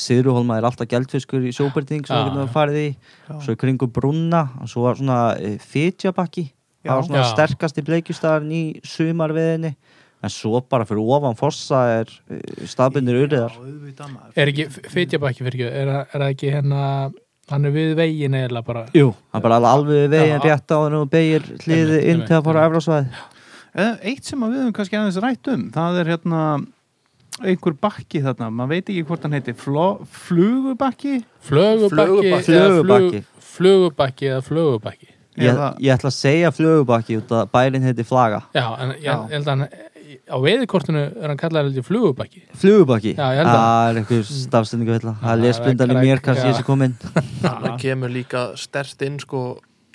Siðruholma 0.00 0.56
er 0.60 0.68
alltaf 0.68 0.88
geldfiskur 0.88 1.42
í 1.44 1.52
sjóbyrting 1.52 2.04
sem 2.08 2.30
við 2.36 2.52
farið 2.54 2.78
í 2.80 2.86
já. 2.92 3.34
svo 3.44 3.56
í 3.56 3.58
kringum 3.60 3.90
brúnna 3.92 4.44
og 4.62 4.70
svo 4.72 4.84
var 4.86 5.00
svona 5.00 5.18
e, 5.36 5.56
fitjabakki 5.60 6.46
Já. 6.48 6.52
Það 6.84 6.98
var 7.00 7.08
svona 7.08 7.24
Já. 7.24 7.32
sterkasti 7.32 7.84
bleikjustæðarinn 7.88 8.54
í 8.54 8.64
sumarveðinni 8.86 9.74
en 10.24 10.32
svo 10.32 10.60
bara 10.72 10.86
fyrir 10.88 11.04
ofan 11.16 11.36
fossa 11.36 11.82
er 12.00 12.08
e, 12.32 12.38
staðbundir 12.70 13.18
urriðar. 13.24 13.52
Já, 13.52 13.60
auðvitað 13.60 14.14
maður. 14.14 14.32
er 14.40 14.52
ekki 14.52 14.66
fyrir 15.44 15.58
ekki? 15.58 15.68
Er, 15.68 15.92
það- 15.92 16.06
er 16.14 16.24
það 16.24 16.34
ekki 16.34 16.52
hérna 16.54 16.82
hann 17.52 17.68
er 17.68 17.74
við 17.74 17.94
veginn 17.98 18.36
eða 18.38 18.62
bara? 18.64 18.86
Jú, 18.96 19.10
hann 19.34 19.44
bara 19.44 19.58
alveg 19.60 19.98
við 20.06 20.14
veginn 20.16 20.44
rétt 20.44 20.72
á 20.72 20.76
hann 20.80 20.98
og 21.00 21.10
beigir 21.12 21.44
hliði 21.64 21.98
inn 22.12 22.24
til 22.24 22.38
að 22.38 22.46
fara 22.48 22.60
á 22.60 22.64
einmitt, 22.64 22.80
efrasvæði 22.80 23.30
Eða 23.74 23.94
Eitt 24.06 24.28
sem 24.28 24.42
að 24.46 24.52
við 24.54 24.60
höfum 24.62 24.74
kannski 24.76 24.98
aðeins 25.00 25.20
rætt 25.24 25.48
um, 25.50 25.62
það 25.74 25.96
er 26.00 26.10
hérna 26.14 26.42
einhver 27.42 27.74
bakki 27.82 28.20
þarna, 28.22 28.48
maður 28.54 28.70
veit 28.70 28.92
ekki 28.92 29.06
hvort 29.08 29.24
hann 29.26 29.34
heiti 29.34 29.54
flugubakki? 30.14 31.16
Flugubakki. 31.42 33.24
flugubakki 33.42 34.30
eða 34.30 34.44
flugubakki 34.46 35.13
ég, 35.36 35.58
ég 35.80 35.94
ætla 35.96 36.10
að 36.10 36.16
segja 36.18 36.50
flugubakki 36.54 37.16
út 37.20 37.32
að 37.34 37.50
bærin 37.54 37.82
heiti 37.82 38.04
flaga. 38.06 38.42
Já, 38.54 38.66
en 38.80 38.94
ég, 38.94 39.02
Já. 39.02 39.14
ég 39.26 39.34
held 39.34 39.46
að 39.48 39.52
hann 39.54 39.68
á 40.30 40.36
veiðikortinu 40.40 41.00
er 41.22 41.28
hann 41.32 41.36
kallað 41.40 41.64
heldur 41.68 41.82
flugubakki. 41.88 42.42
Flugubakki, 42.60 43.14
Já, 43.16 43.26
ég 43.34 43.40
held 43.42 43.50
að- 43.50 43.60
það 43.60 43.88
er 43.90 44.00
eitthvað 44.02 44.24
stafsendingu 44.44 44.98
það 45.00 45.14
Já, 45.22 45.32
er 45.32 45.42
lesblindan 45.42 45.90
í 45.90 45.94
það 45.94 46.00
er- 46.02 46.06
mér 46.06 46.20
kannski 46.22 46.48
þessi 46.52 46.64
komin 46.64 46.94
það 47.42 47.78
kemur 47.80 48.10
líka 48.14 48.42
stert 48.56 49.02
inn 49.02 49.18
sko 49.18 49.42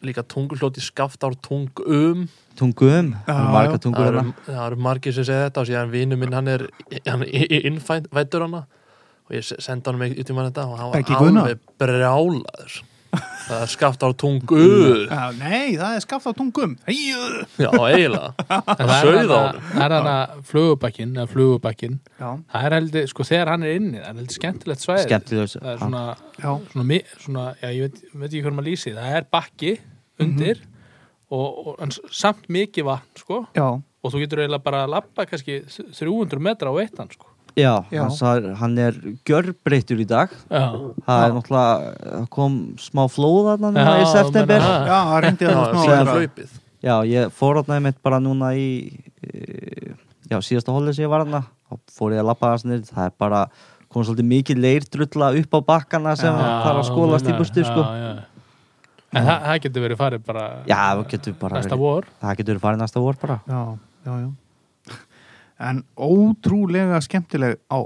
líka 0.03 0.23
tungulóti 0.23 0.79
skaftár 0.79 1.33
tung 1.43 1.69
um 1.85 2.27
tungum, 2.55 3.13
Já, 3.27 3.31
það 3.31 3.39
er 3.45 3.51
marga 3.53 3.73
já. 3.77 3.79
tungur 3.83 3.99
það 4.03 4.07
eru, 4.07 4.19
hérna. 4.19 4.45
það 4.47 4.65
eru 4.67 4.75
margir 4.83 5.13
sem 5.15 5.23
segja 5.27 5.47
þetta 5.49 5.61
og 5.63 5.67
síðan 5.67 5.91
vinnu 5.91 6.17
minn 6.19 6.33
hann 6.33 6.47
er 6.47 6.67
hann 7.07 7.23
er 7.23 7.63
innfættur 7.69 8.41
hana. 8.47 8.65
Og 9.29 9.35
ég 9.37 9.43
sendi 9.61 9.85
hann 9.85 9.99
mig 9.99 10.15
út 10.19 10.29
í 10.31 10.33
mann 10.35 10.47
þetta 10.51 10.63
og 10.65 10.77
hann 10.79 10.89
var 10.89 11.19
alveg 11.43 11.59
brjálaður 11.79 12.79
það 13.10 13.62
er 13.64 13.70
skaftár 13.72 14.14
tung 14.22 14.51
um 14.53 15.07
Já, 15.10 15.22
nei, 15.39 15.76
það 15.80 15.95
er 15.97 16.03
skaft 16.03 16.28
á 16.30 16.34
tungum. 16.38 16.76
Heiðu. 16.86 17.39
já 17.57 17.70
eiginlega. 17.74 18.30
En 18.80 18.86
það 18.86 19.01
Sauð 19.01 19.34
á 19.34 19.39
er 19.39 19.60
hann 19.74 19.84
er 19.88 19.95
að 20.12 20.36
flugubakkin 20.51 21.16
eða 21.18 21.28
flugubakkin 21.34 21.95
Já, 22.20 22.30
það 22.53 22.68
er 22.70 22.76
heldur, 22.78 23.07
sko 23.14 23.26
þegar 23.32 23.51
hann 23.55 23.66
er 23.66 23.76
inni 23.80 23.97
það 23.97 24.10
er 24.12 24.20
heldur 24.22 24.38
skemmtilegt 24.38 24.86
svæði. 24.86 25.05
Skemmtilegs 25.07 25.57
það 25.57 25.72
er 25.74 25.82
svona, 25.84 26.03
já, 26.38 26.51
svona, 26.74 26.99
svona 27.26 27.47
já, 27.64 27.70
ég 27.74 27.82
veit, 27.88 28.03
veit 28.14 28.30
ekki 28.30 28.43
hvernig 28.45 28.60
maður 28.62 28.70
lýsi 28.70 28.95
það 28.99 29.18
er 29.22 29.28
bakki 29.38 29.74
undir 30.22 30.62
og, 31.30 31.47
og 31.74 31.84
en 31.86 31.91
s- 31.95 32.01
samt 32.22 32.45
mikið 32.51 32.88
vatn 32.91 33.24
sko. 33.26 33.41
Já, 33.57 33.68
og 33.74 34.14
þú 34.14 34.22
getur 34.24 34.43
eiginlega 34.45 34.64
bara 34.70 34.86
að 34.86 34.93
labba 34.95 35.26
kannski 35.30 35.60
300 35.68 36.39
metra 36.45 36.70
á 36.72 36.76
eittan 36.86 37.10
sko 37.14 37.34
já, 37.60 37.74
Já. 37.93 38.01
Hann, 38.01 38.14
sagði, 38.16 38.53
hann 38.60 38.78
er 38.82 38.97
gjörbreyttur 39.28 40.01
í 40.01 40.07
dag. 40.10 40.34
Já, 40.49 40.64
það 41.05 41.24
er 41.26 41.36
náttúrulega 41.38 41.91
það 42.03 42.28
kom 42.36 42.57
smá 42.82 43.03
flóð 43.12 43.39
þarna 43.51 43.72
núna 43.76 43.86
Já, 43.95 44.01
í 44.01 44.10
september 44.14 44.66
það. 44.66 44.89
já, 44.91 44.97
það 45.12 45.22
reyndi 45.26 45.49
já, 45.49 45.55
það 45.55 46.14
hlaupið. 46.14 46.55
Já, 46.80 46.93
ég 47.12 47.34
fór 47.36 47.60
þarna 47.62 47.80
einmitt 47.80 47.99
bara 48.05 48.22
núna 48.24 48.53
í 48.55 48.68
e, 49.26 49.93
já, 50.32 50.38
síðasta 50.39 50.76
hólið 50.76 50.95
sem 50.97 51.05
ég 51.07 51.12
var 51.12 51.26
þarna. 51.26 51.43
Þá 51.70 51.97
fór 51.99 52.16
ég 52.16 52.24
að 52.24 52.30
lappa 52.32 52.53
þess 52.55 52.68
niður. 52.70 52.88
Það 52.95 53.05
er 53.10 53.16
bara 53.26 53.43
kom 53.89 54.05
svolítið 54.05 54.28
mikið 54.30 54.60
leirdrulla 54.64 55.32
upp 55.41 55.55
á 55.57 55.60
bakkana 55.74 56.16
sem 56.18 56.30
Já, 56.30 56.49
þarf 56.66 56.82
að 56.84 56.89
skólast 56.91 57.30
í 57.30 57.34
burtu 57.38 57.64
sko. 57.66 57.86
en 59.10 59.26
það, 59.26 59.39
það 59.47 59.55
getur 59.64 59.82
verið 59.88 59.97
farið 59.97 60.26
bara 60.28 60.43
já, 60.70 60.78
það 60.78 61.07
getur 61.16 61.34
bara 61.39 61.57
næsta 61.57 61.74
verið, 61.74 61.82
vor. 61.88 62.10
það 62.22 62.36
getur 62.38 62.53
verið 62.53 62.66
farið 62.68 62.84
næsta 62.84 63.01
vor 63.01 63.18
bara. 63.24 63.39
Já, 63.49 63.62
já, 64.05 64.14
já 64.22 64.30
En 65.60 65.84
ótrúlega 65.97 67.01
skemmtileg 67.03 67.57
á 67.72 67.80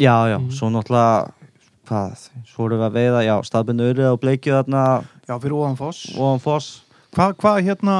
já, 0.00 0.16
já, 0.32 0.38
Mhm. 0.38 0.50
svo 0.50 0.70
náttúrulega 0.72 1.30
hvað, 1.88 2.28
svo 2.46 2.66
erum 2.66 2.78
við 2.80 2.86
að 2.88 2.96
veiða 2.98 3.20
já, 3.26 3.34
staðbundu 3.44 3.90
urið 3.92 4.12
og 4.12 4.20
bleikju 4.20 4.52
þarna 4.56 5.04
Já, 5.28 5.38
fyrir 5.38 5.52
ofan 5.56 5.76
foss 5.76 6.14
og 6.16 6.34
um 6.34 6.38
foss 6.38 6.82
Hvað 7.12 7.34
hva, 7.40 7.52
hérna 7.64 7.94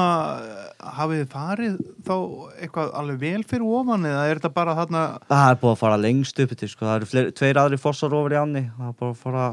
hafið 0.79 1.23
þið 1.23 1.29
farið 1.33 1.77
þá 2.05 2.13
eitthvað 2.61 2.91
alveg 2.99 3.19
vel 3.19 3.43
fyrir 3.43 3.65
ofan 3.65 4.05
eða 4.05 4.25
er 4.29 4.39
þetta 4.39 4.53
bara 4.53 4.75
þarna 4.77 5.01
það 5.27 5.49
er 5.51 5.55
búið 5.63 5.73
að 5.73 5.79
fara 5.81 5.97
lengst 5.97 6.39
upp 6.39 6.53
til 6.57 6.69
sko. 6.69 6.85
það 6.85 6.95
eru 6.99 7.05
fleiri, 7.09 7.31
tveir 7.33 7.57
aðri 7.57 7.79
fossar 7.81 8.13
ofur 8.13 8.31
í 8.31 8.39
áni 8.39 8.63
það 8.77 8.87
er 8.87 8.93
bara 8.99 9.11
að 9.11 9.17
fara, 9.17 9.47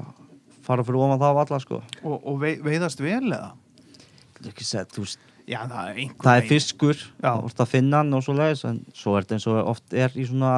fara 0.62 0.84
fyrir 0.84 1.00
ofan 1.06 1.18
það 1.18 1.32
á 1.32 1.40
alla 1.46 1.60
sko. 1.64 1.82
og, 2.04 2.20
og 2.26 2.38
vei, 2.40 2.56
veiðast 2.62 3.00
vel 3.00 3.32
eða? 3.32 3.52
Getur 4.36 4.52
ekki 4.52 4.64
sett, 4.68 4.92
þú 4.92 5.06
veist, 5.06 5.18
Já, 5.46 5.60
það 5.70 5.88
er 5.90 6.00
einhver 6.02 6.26
það 6.26 6.40
er 6.40 6.48
fiskur 6.50 6.96
Já. 6.98 7.30
þú 7.38 7.50
ert 7.50 7.62
að 7.62 7.70
finna 7.70 8.00
hann 8.02 8.16
og 8.18 8.24
svo 8.26 8.34
leiðis 8.34 8.64
en 8.66 8.80
svo 8.96 9.14
er 9.16 9.26
þetta 9.26 9.36
eins 9.38 9.46
og 9.52 9.70
oft 9.74 9.94
er 9.94 10.16
í 10.18 10.26
svona 10.26 10.52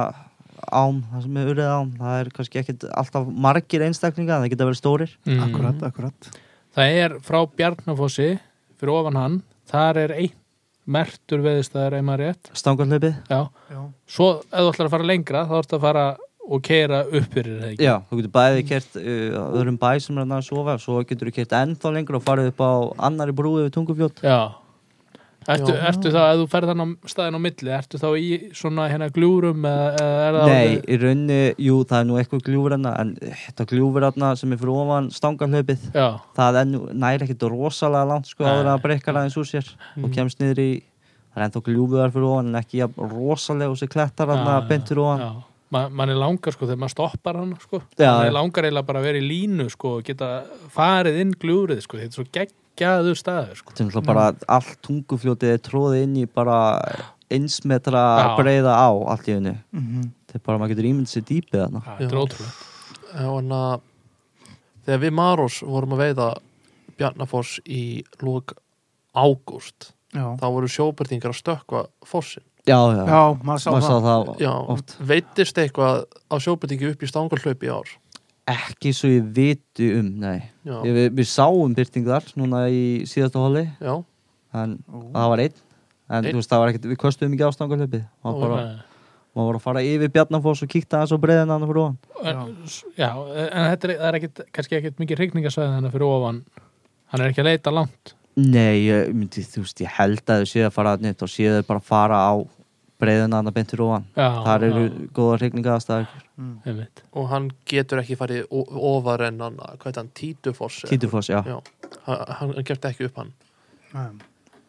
ám, 0.73 1.03
það 1.11 1.23
sem 1.25 1.37
er 1.39 1.51
urið 1.53 1.69
ám 1.71 1.91
það 1.99 2.19
er 2.23 2.31
kannski 2.35 2.61
ekkit 2.63 2.85
alltaf 2.89 3.29
margir 3.47 3.85
einstaklinga 3.85 4.39
það 4.41 4.51
geta 4.53 4.67
verið 4.69 4.81
stórir. 4.81 5.13
Mhm. 5.25 5.43
Akkurat, 5.45 5.83
akkurat. 5.91 6.29
Það 6.75 6.99
er 7.03 7.17
frá 7.25 7.39
Bjarnafossi 7.55 8.29
fyrir 8.79 8.93
ofan 8.95 9.19
hann 9.19 9.37
þar 9.69 10.01
er 10.05 10.15
einn 10.17 10.35
mertur 10.89 11.43
veðistæðar 11.45 11.99
ef 11.99 12.05
maður 12.07 12.23
rétt. 12.25 12.49
Stangarhlaupið, 12.57 13.13
já. 13.29 13.41
Já, 13.69 13.81
svo 14.09 14.29
ef 14.41 14.57
þú 14.57 14.71
ætlar 14.73 14.87
að 14.89 14.93
fara 14.95 15.07
lengra 15.11 15.45
þá 15.45 15.55
ertu 15.59 15.77
að 15.77 15.85
fara 15.85 16.05
og 16.49 16.63
keira 16.65 17.03
upp 17.05 17.27
fyrir 17.35 17.59
það 17.59 17.67
ekki? 17.73 17.85
Já, 17.85 17.93
þú 18.09 18.19
getur 18.19 18.33
bæði 18.39 18.63
kert 18.65 18.97
uh, 18.97 19.37
öðrum 19.59 19.77
bæ 19.77 19.89
sem 20.01 20.17
er 20.17 20.33
að 20.33 20.47
sofa 20.47 20.77
svo 20.81 21.03
getur 21.05 21.29
þú 21.29 21.35
kert 21.35 21.53
ennþá 21.59 21.91
lengur 21.93 22.17
og 22.17 22.25
farið 22.25 22.49
upp 22.53 22.63
á 22.65 22.71
annari 23.09 23.35
brúi 23.37 23.67
við 23.67 23.75
tungufljót. 23.77 24.23
Já, 24.25 24.39
Ertu, 25.49 25.71
ertu 25.73 26.11
þá, 26.13 26.19
ef 26.33 26.37
þú 26.41 26.45
ferð 26.51 26.69
þann 26.69 26.81
á 26.83 26.87
staðin 27.09 27.37
á 27.39 27.41
milli, 27.41 27.71
ertu 27.73 27.97
þá 27.97 28.07
í 28.19 28.25
svona 28.53 28.89
hérna 28.91 29.07
glúrum 29.15 29.63
eða, 29.65 29.85
er 30.03 30.35
það 30.35 30.49
Nei, 30.51 30.67
alveg- 30.67 30.83
í 30.93 30.97
rauninni, 31.01 31.37
jú, 31.65 31.77
það 31.89 31.99
er 32.01 32.07
nú 32.09 32.17
eitthvað 32.19 32.43
gljúfur 32.49 32.75
hérna 32.75 32.91
en 32.99 33.13
þetta 33.47 33.65
gljúfur 33.71 34.05
hérna 34.05 34.31
sem 34.37 34.51
er 34.53 34.59
fyrir 34.61 34.75
ofan 34.83 35.09
stangarhlaupið, 35.15 35.87
það 36.37 36.59
er 36.61 36.69
nú 36.69 36.81
næri 36.91 37.25
ekkit 37.25 37.47
rosalega 37.49 38.09
langt 38.11 38.27
sko 38.29 38.43
áður 38.45 38.71
að 38.75 38.83
breyka 38.83 39.13
aðeins 39.15 39.37
úr 39.39 39.47
sér 39.49 39.71
Mm. 39.95 40.03
og 40.05 40.11
kemst 40.11 40.39
niður 40.43 40.59
í 40.59 40.69
það 41.33 41.39
er 41.39 41.45
ennþá 41.47 41.63
gljúfur 41.69 42.11
fyrir 42.13 42.29
ofan 42.29 42.47
en 42.51 42.61
ekki 42.61 42.81
jafn 42.83 43.09
rosalega 43.15 43.71
og 43.71 43.77
sér 43.79 43.89
klettar 43.95 44.27
hérna 44.27 44.59
fyrir 44.67 45.01
ofan 45.07 45.19
já. 45.23 45.31
Ma, 45.71 45.87
mann 45.87 46.09
er 46.09 46.15
langar 46.17 46.51
sko 46.51 46.65
þegar 46.65 46.79
maður 46.81 46.95
stoppar 46.95 47.35
hann 47.37 47.51
sko. 47.61 47.77
Já, 47.97 48.09
mann 48.09 48.23
já. 48.25 48.27
er 48.27 48.33
langar 48.33 48.63
eiginlega 48.65 48.85
bara 48.87 48.99
að 48.99 49.03
vera 49.05 49.19
í 49.21 49.27
línu 49.29 49.67
sko, 49.69 49.99
og 49.99 50.03
geta 50.03 50.29
farið 50.73 51.19
inn 51.21 51.33
glúrið 51.37 51.83
sko. 51.85 51.97
þetta 51.97 52.09
er 52.09 52.17
svo 52.17 52.25
geggjaður 52.79 53.19
staður 53.19 53.59
sko. 53.59 53.73
Þetta 53.73 53.83
er 53.83 53.89
náttúrulega 53.89 54.09
bara 54.13 54.55
allt 54.57 54.79
tungufljótið 54.87 55.53
er 55.53 55.61
tróðið 55.67 56.05
inn 56.07 56.17
í 56.23 56.25
bara 56.39 56.57
eins 57.29 57.59
metra 57.69 58.03
Já. 58.23 58.29
breiða 58.39 58.73
á 58.73 58.89
allt 59.13 59.27
í 59.29 59.35
henni. 59.35 59.55
Mhm. 59.75 60.09
Þetta 60.29 60.39
er 60.39 60.45
bara, 60.45 60.57
maður 60.61 60.73
getur 60.75 60.89
ímynd 60.89 61.09
sér 61.09 61.25
dýpið 61.29 61.59
þarna. 61.59 61.83
Já, 61.85 61.93
þetta 61.99 62.13
er 62.15 62.21
ótrúlega 62.23 62.67
að 63.13 63.81
þegar 64.85 65.01
við 65.03 65.15
Maros 65.17 65.61
vorum 65.65 65.95
að 65.97 66.03
veiða 66.05 66.29
Bjarnafoss 66.99 67.59
í 67.65 68.03
lók 68.23 68.55
ágúst 69.15 69.93
Já, 70.09 70.35
þá 70.41 70.45
voru 70.49 70.69
sjóbyrtingar 70.71 71.33
að 71.33 71.39
stökkva 71.39 71.83
fossin 72.07 72.43
Já, 72.67 72.77
já, 72.93 73.03
já 73.07 73.21
maður 73.45 73.61
sá 73.63 73.69
maður 73.71 73.85
sá 73.85 73.93
það 73.93 74.05
það 74.05 74.41
Já, 74.43 74.51
oft. 74.73 74.95
veitist 75.11 75.61
eitthvað 75.61 76.01
á 76.29 76.35
sjóbyrtingi 76.41 76.89
upp 76.91 77.03
í 77.05 77.09
stangarhlaup 77.09 77.65
í 77.65 77.71
ár 77.71 77.93
Ekki 78.49 78.91
svo 78.95 79.09
ég 79.11 79.29
viti 79.35 79.89
um, 79.99 80.11
nei. 80.23 80.39
Já, 80.65 80.75
Ég, 80.87 80.93
við, 80.95 81.07
við 81.19 81.29
sáum 81.29 81.73
byrtingar 81.77 82.27
núna 82.39 82.65
í 82.73 82.83
síðasta 83.09 83.41
hóli, 83.43 83.65
já, 83.79 83.95
en 84.57 84.77
það 85.13 85.33
var 85.33 85.43
einn. 85.45 85.57
En 86.09 86.23
Einn? 86.23 86.31
þú 86.33 86.39
veist, 86.41 86.49
það 86.49 86.63
var 86.63 86.71
ekkert, 86.71 86.87
við 86.89 87.01
kostuðum 87.03 87.35
ekki 87.35 87.45
ástangarhlaupið. 87.49 88.05
Maður 88.25 88.53
maður 89.37 89.49
var 89.51 89.57
að 89.59 89.65
fara 89.67 89.83
yfir 89.85 90.09
Bjarnafoss 90.15 90.63
og 90.65 90.71
kíkta 90.71 90.97
aðeins 91.03 91.13
á 91.13 91.17
breiðina 91.21 91.55
hann 91.55 91.67
fyrir 91.69 91.81
ofan. 91.83 91.97
En, 92.25 92.39
já, 92.97 93.09
en 93.45 93.67
þetta 93.69 93.87
er, 93.87 93.93
er 94.09 94.17
ekkit, 94.17 94.41
kannski 94.57 94.79
ekkit 94.79 95.03
mikið 95.03 95.21
hrygningasvæðin 95.21 95.75
hennar 95.77 95.93
fyrir 95.93 96.07
ofan 96.09 96.41
hann 97.13 97.23
er 97.23 97.31
ekki 97.31 97.43
að 97.43 97.49
leita 97.51 97.73
langt 97.73 98.15
Nei, 98.39 98.85
ég 98.87 99.09
myndi, 99.11 99.43
þú 99.43 99.65
veist, 99.65 99.81
ég 99.83 99.91
held 99.97 100.21
að 100.31 100.43
þau 100.45 100.49
séu 100.53 100.65
að 100.67 100.75
fara 100.75 100.93
að 100.95 101.05
nýtt 101.05 101.23
og 101.25 101.31
séu 101.31 101.53
þau 101.57 101.65
bara 101.67 101.81
að 101.81 101.87
fara 101.89 102.19
á 102.23 102.33
breiðina 102.99 103.39
hann 103.39 103.53
beint 103.55 103.71
fyrir 103.71 103.85
ofan. 103.85 104.07
Þar 104.15 104.65
eru 104.69 104.85
já, 104.85 104.95
góða 105.15 105.37
hrygningaðastæður. 105.39 106.17
einmitt. 106.65 107.03
og 107.13 107.29
hann 107.31 107.51
getur 107.65 108.01
ekki 108.01 108.17
farið 108.19 108.47
ofar 108.51 109.21
en 109.27 109.39
hann, 109.39 109.55
hvað 109.55 109.85
heit 109.91 110.01
hann, 110.01 110.11
Títufoss 110.15 110.83
eða 110.83 110.89
Títufoss, 110.93 111.29
já. 111.31 111.39
Já. 111.47 111.59
hann, 112.05 112.25
hann 112.39 112.67
gert 112.67 112.85
ekki 112.89 113.07
upp 113.09 113.21
hann. 113.23 113.31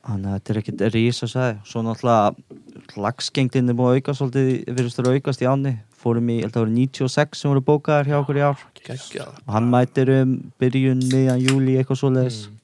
Þannig 0.01 0.31
að 0.31 0.37
þetta 0.39 0.53
er 0.53 0.59
ekkert 0.63 0.83
rísa 0.95 1.27
sæði. 1.29 1.57
Svo 1.69 1.83
náttúrulega 1.85 3.01
lagsgengdin 3.05 3.69
er 3.69 3.77
búið 3.77 3.91
að 3.91 3.99
auka 4.01 4.15
svolítið, 4.17 4.49
virðist 4.79 5.01
að 5.03 5.11
aukast 5.13 5.43
í 5.45 5.49
áni. 5.51 5.75
Fórum 6.01 6.31
í, 6.33 6.39
ég 6.39 6.47
held 6.47 6.55
að 6.55 6.57
það 6.57 6.65
voru 6.65 6.77
96 6.79 7.37
sem 7.43 7.51
voru 7.51 7.63
bókaðar 7.67 8.09
hjá 8.09 8.17
okkur 8.23 8.39
í 8.41 8.45
ár. 8.47 8.63
geggjað 8.81 9.35
Og 9.45 9.51
hann 9.53 9.69
mætir 9.69 10.13
um 10.15 10.33
byrjun, 10.63 11.03
miðjan, 11.13 11.43
júli, 11.45 11.75
eitthvað 11.77 12.01
svoleiðis. 12.01 12.39
Mm. 12.49 12.57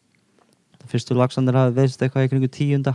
Fyrstu 0.88 1.18
lagsandir 1.18 1.58
hafi 1.58 1.76
veist 1.76 2.00
eitthvað 2.06 2.24
í 2.24 2.30
kringu 2.32 2.48
tíunda. 2.48 2.94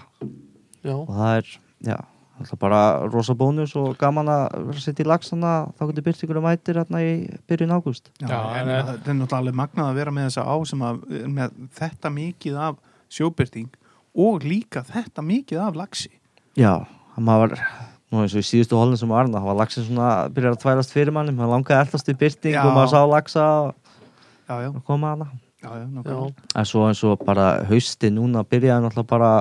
já, 0.82 0.96
Og 0.96 1.14
það 1.14 1.36
er, 1.38 1.54
já, 1.92 1.98
alltaf 2.42 2.60
bara 2.62 2.82
rosa 3.08 3.36
bónus 3.38 3.76
og 3.80 3.94
gaman 4.02 4.30
að 4.32 4.46
vera 4.68 4.78
að 4.78 4.86
setja 4.86 5.06
í 5.06 5.10
lagsana. 5.10 5.52
Þá 5.78 5.84
getur 5.92 6.06
byrt 6.08 6.24
ykkur 6.26 6.40
að 6.42 6.48
mætir 6.48 6.80
hérna 6.82 7.04
í 7.06 7.12
byrjun 7.50 7.76
ágúst. 7.78 8.12
Já, 8.22 8.28
Já, 8.28 8.40
en 8.62 8.72
það 8.72 8.90
er 8.92 9.20
náttúrulega 9.22 9.40
alveg 9.42 9.60
magnað 9.62 9.92
að 9.92 10.00
vera 10.02 10.16
með 10.16 10.28
þessa 10.30 10.48
á 10.50 10.56
sem 10.72 10.84
að 10.90 11.06
með 11.38 11.56
þetta 11.80 12.14
mikið 12.18 12.60
af 12.70 12.82
sjóbyrting 13.12 13.70
og 14.16 14.44
líka 14.44 14.84
þetta 14.88 15.24
mikið 15.24 15.62
af 15.64 15.78
lagsi 15.80 16.12
Já, 16.60 16.74
hann 17.16 17.24
maður 17.28 17.54
var, 17.56 17.62
nú 18.12 18.24
eins 18.24 18.34
og 18.36 18.44
í 18.44 18.48
síðustu 18.48 18.76
holin 18.76 19.00
sem 19.00 19.12
var 19.12 19.30
það 19.32 19.46
var 19.48 19.60
lagsin 19.62 19.86
svona, 19.88 20.10
byrjar 20.36 20.58
að 20.58 20.64
tvælast 20.66 20.92
fyrir 20.92 21.16
mannum, 21.16 21.40
hann 21.40 21.54
langaði 21.54 21.80
alltaf 21.86 22.12
í 22.12 22.18
byrting 22.20 22.58
Já. 22.58 22.66
og 22.66 22.76
maður 22.76 22.92
sá 22.92 23.00
lagsa 23.08 23.46
og 23.62 23.78
Já, 24.52 24.58
já, 24.66 24.70
og 24.76 24.84
koma 24.84 25.14
hana. 25.14 25.30
já, 25.64 25.70
já, 25.70 25.80
já, 25.80 25.88
nákvæmlega. 25.88 26.48
En 26.60 26.66
svo 26.68 26.88
eins 26.90 27.04
og 27.08 27.22
bara 27.24 27.64
hausti 27.70 28.10
núna 28.12 28.44
byrjaði 28.44 28.84
náttúrulega 28.84 29.08
bara, 29.08 29.32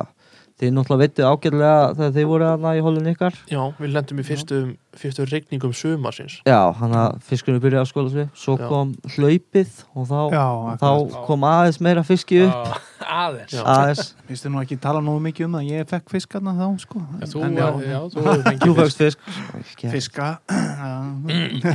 þið 0.60 0.72
náttúrulega 0.76 1.02
vitið 1.06 1.26
ágætlega 1.30 1.76
þegar 1.96 2.10
þið 2.16 2.26
voru 2.30 2.46
hana 2.50 2.72
í 2.76 2.80
holin 2.84 3.08
ykkar. 3.14 3.36
já, 3.48 3.60
við 3.80 3.92
lendum 3.94 4.18
í 4.20 4.24
fyrstu, 4.28 4.58
fyrstu 5.00 5.24
regningum 5.30 5.72
sumarsins. 5.72 6.34
Já, 6.44 6.58
hann 6.76 6.92
að 7.00 7.16
fiskunni 7.24 7.62
byrjaði 7.64 7.86
að 7.86 7.88
skóla 7.90 8.12
sig, 8.12 8.28
svo 8.36 8.56
Já. 8.60 8.66
kom 8.68 8.92
hlaupið 9.16 9.70
og 9.96 10.08
þá, 10.10 10.18
Já, 10.34 10.46
þá 10.82 10.90
kom 11.30 11.46
aðeins 11.48 11.80
meira 11.80 12.04
fiski 12.04 12.42
upp, 12.44 12.74
Já, 13.00 13.08
aðeins. 13.24 13.54
Aðeins, 13.64 14.10
Finnst 14.28 14.44
þið 14.46 14.52
nú 14.54 14.60
ekki 14.64 14.80
tala 14.84 15.00
nógu 15.04 15.22
mikið 15.30 15.48
um 15.48 15.56
það 15.58 15.70
ég 15.72 15.88
fekk 15.94 16.12
fiskarna 16.12 16.52
þá, 16.58 16.66
sko. 16.84 17.00
Já, 17.22 17.26
þú, 17.32 17.44
En 17.48 17.56
já, 17.56 17.70
já, 17.88 18.00
þú 18.60 18.76
fækst 18.82 19.00
fisk. 19.06 19.18
Fiska 19.90 20.28
já. 20.50 21.74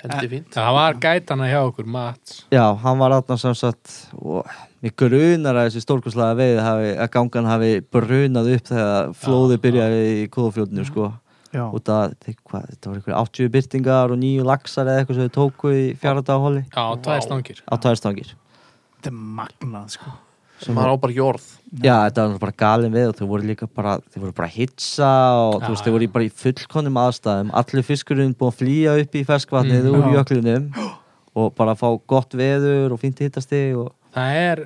heldur 0.00 0.30
fínt. 0.32 0.48
Það 0.56 0.72
var 0.78 0.98
gætana 1.02 1.48
hjá 1.50 1.60
okkur, 1.68 1.84
Mats. 1.92 2.40
Já, 2.52 2.64
hann 2.80 3.00
var 3.02 3.18
aðna 3.18 3.36
sem 3.40 3.54
sagt 3.58 3.98
og 4.16 4.48
mér 4.84 4.94
grunar 5.02 5.58
að 5.60 5.66
þessi 5.70 5.82
stórkurslega 5.84 6.36
veið 6.38 6.60
hafi, 6.64 6.92
að 7.04 7.10
gangan 7.16 7.48
hafi 7.50 7.72
brunað 7.92 8.52
upp 8.56 8.70
þegar 8.70 9.10
flóði 9.20 9.58
byrjaði 9.64 10.06
í 10.22 10.28
kóðufljóðinu 10.32 10.86
sko. 10.88 11.10
Já, 11.50 11.64
út 11.74 11.88
að 11.90 12.12
hvað, 12.46 12.66
þetta 12.70 12.88
var 12.90 12.98
einhverja 13.00 13.20
80 13.26 13.48
byrtingar 13.56 14.12
og 14.14 14.18
nýju 14.22 14.44
laxar 14.46 14.86
eða 14.86 15.00
eitthvað 15.02 15.16
sem 15.18 15.30
þau 15.30 15.34
tóku 15.34 15.72
í 15.74 15.84
fjáradaghóli 15.98 16.60
Já, 16.70 16.84
tvær 17.02 17.16
Vá. 17.18 17.24
stangir. 17.26 17.62
Á 17.66 17.74
tværstangir 17.82 18.28
þetta 18.30 19.10
er 19.10 19.16
magnað, 19.40 19.88
sko. 19.96 20.12
Sem 20.60 20.76
á 20.78 20.84
bara 20.94 21.10
ekki 21.10 21.24
orð 21.24 21.48
Já, 21.82 21.96
þetta 22.06 22.26
var 22.30 22.38
bara 22.44 22.54
galin 22.62 22.94
við 22.94 23.08
og 23.10 23.18
þau 23.18 23.26
voru 23.32 23.48
líka 23.50 23.66
bara, 23.66 23.96
þau 24.14 24.20
voru 24.22 24.34
bara 24.38 24.46
að 24.46 24.56
hitsa 24.60 25.10
og 25.40 25.56
Já, 25.58 25.64
þú 25.66 25.72
veist, 25.74 25.84
þau 25.88 25.94
voru 25.96 26.08
bara 26.14 26.28
í 26.28 26.32
fullkonum 26.44 26.98
aðstæðum. 27.02 27.50
Allir 27.64 27.86
fiskurinn 27.90 28.34
búin 28.38 28.52
að 28.54 28.58
flýja 28.62 28.94
upp 29.02 29.18
í 29.18 29.24
ferskvatnið 29.26 29.88
Mm, 29.90 29.98
úr 29.98 30.14
jöklinum 30.20 30.70
og 31.40 31.54
bara 31.58 31.74
fá 31.74 31.88
gott 32.06 32.30
veður 32.38 32.94
og 32.94 33.00
fínt 33.02 33.18
hittasti 33.26 33.72
og 33.74 33.90
Það 34.14 34.36
er 34.50 34.64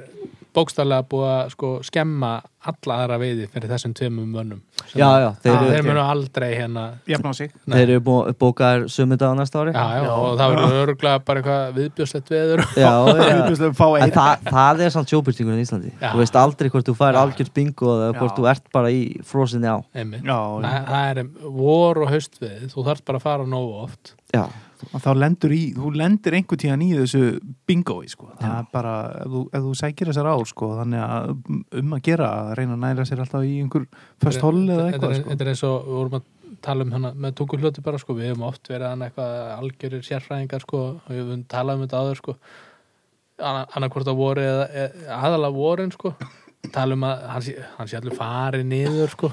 bókstaflega 0.54 1.02
búið 1.10 1.30
að 1.34 1.48
sko 1.50 1.68
skemma 1.82 2.28
alla 2.70 2.96
aðra 3.02 3.16
veiði 3.18 3.48
fyrir 3.50 3.68
þessum 3.72 3.92
tveimum 3.98 4.28
mönnum 4.30 4.60
Sem 4.86 5.00
Já, 5.00 5.08
já, 5.20 5.26
þeir 5.42 5.56
þeir, 5.58 5.72
eru- 5.80 5.88
munu 5.88 6.02
aldrei 6.04 6.46
hérna 6.54 6.84
þeir 7.08 7.82
eru 7.82 8.02
búin, 8.06 8.36
bókaðir 8.38 8.84
sömyndag 8.94 9.34
á 9.34 9.36
næsta 9.36 9.60
ári. 9.64 9.72
Já, 9.74 9.82
já, 9.98 10.04
Já. 10.06 10.12
og 10.14 10.38
það 10.38 10.54
verður 10.54 10.78
örgulega 10.84 11.22
bara 11.26 11.42
eitthvað 11.42 11.74
viðbjörsleitt 11.80 12.30
veður. 12.34 12.62
En 14.04 14.14
það, 14.14 14.46
það 14.48 14.82
er 14.86 14.94
samt 14.94 15.10
sjóbyrtingurinn 15.12 15.60
í 15.60 15.66
Íslandi. 15.66 15.90
Já. 15.98 16.12
Þú 16.14 16.22
veist 16.22 16.38
aldrei 16.44 16.70
hvort 16.72 16.88
þú 16.88 16.94
fær 17.02 17.18
Já. 17.18 17.20
algjört 17.24 17.54
bingo 17.58 17.94
eða 17.98 18.12
hvort 18.20 18.30
Já. 18.32 18.36
þú 18.38 18.48
ert 18.54 18.70
bara 18.78 18.92
í 18.94 19.02
frosinni 19.26 19.68
á. 19.74 19.78
Það, 19.90 20.78
það 20.92 21.10
er 21.10 21.22
vor 21.58 22.02
og 22.04 22.14
haustveið 22.14 22.68
þú 22.72 22.86
þarf 22.88 23.04
bara 23.10 23.20
að 23.20 23.26
fara 23.26 23.48
nógu 23.50 23.74
oft. 23.88 24.14
Já, 24.34 24.46
og 24.90 25.02
þá 25.04 25.08
lendur 25.18 25.54
í, 25.54 25.62
þú 25.76 25.90
lendir 25.98 26.36
einhvern 26.38 26.60
tíðan 26.62 26.84
í 26.84 26.90
þessu 26.98 27.22
bingoi, 27.68 28.10
sko. 28.12 28.28
Það 28.40 28.54
er 28.58 28.68
bara, 28.74 28.94
ef 29.22 29.32
þú, 29.34 29.42
ef 29.50 29.64
þú 29.66 29.72
sækir 29.80 30.10
þessar 30.10 30.30
ár, 30.30 30.44
sko 30.50 30.70
þannig 30.80 31.04
að 31.04 31.32
um 31.80 31.96
að 31.96 32.04
gera 32.10 32.30
að 32.42 32.52
reyna 32.60 32.76
að 32.76 32.84
næra 32.84 33.08
sér 33.08 33.24
alltaf 33.24 33.48
í 33.48 33.56
einhver 33.62 33.88
föst 34.24 34.44
hol 34.44 34.60
eða 34.62 34.86
eitthvað, 34.90 35.16
sko. 35.20 35.32
Þetta 35.32 35.46
er 35.46 35.52
eins 35.54 35.64
og 35.68 35.88
við 35.88 35.98
vorum 36.00 36.20
að 36.20 36.30
tala 36.64 36.86
um 36.86 36.94
hana 36.94 37.10
með 37.26 37.34
tunguhljóti 37.40 37.84
bara 37.84 38.00
sko, 38.00 38.16
við 38.16 38.30
hefum 38.30 38.46
oft 38.48 38.70
verið 38.70 38.88
hann 38.90 39.08
eitthvað 39.08 39.34
algjörir 39.58 40.06
sérfræðingar 40.06 40.64
sko, 40.64 40.84
og 40.94 41.10
við 41.10 41.24
höfum 41.24 41.42
talað 41.50 41.80
um 41.80 41.84
þetta 41.84 42.04
áður 42.04 42.22
sko. 42.22 42.38
Annarkvort 43.44 44.08
á 44.08 44.14
voru 44.14 44.46
eða 44.46 44.88
aðalega 45.18 45.56
vorin 45.56 45.90
sko 45.90 46.14
tala 46.72 46.94
um 46.96 47.04
að 47.08 47.24
hann 47.34 47.42
sé, 47.44 47.54
hann 47.78 47.90
sé 47.90 47.98
allir 47.98 48.16
farið 48.18 48.64
niður 48.70 49.12
sko, 49.12 49.30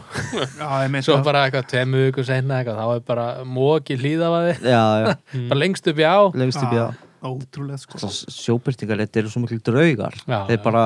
Já, 0.60 0.68
svo 1.02 1.18
það. 1.20 1.24
bara 1.30 1.44
eitthvað 1.48 1.70
tveimu 1.72 2.02
viku 2.08 2.26
seinna 2.28 2.60
eitthvað, 2.62 2.82
þá 2.82 2.96
er 2.98 3.06
bara 3.12 3.28
móki 3.46 3.98
hlýðafaði, 4.02 4.58
já, 4.66 4.82
já, 5.06 5.16
bara 5.52 5.60
lengst 5.64 5.88
upp 5.92 6.02
í 6.02 6.08
á. 6.08 6.20
Lengst 6.36 6.64
upp 6.66 6.76
í 6.76 6.82
á. 6.82 6.88
Ótrúlega, 7.22 7.78
sko. 7.78 8.00
Sjóbyrtingar, 8.34 8.98
þetta 9.04 9.20
eru 9.22 9.30
svo 9.30 9.44
miklu 9.44 9.60
draugar. 9.62 10.16
Já, 10.26 10.40
Þeir 10.48 10.58
já. 10.58 10.62
bara, 10.66 10.86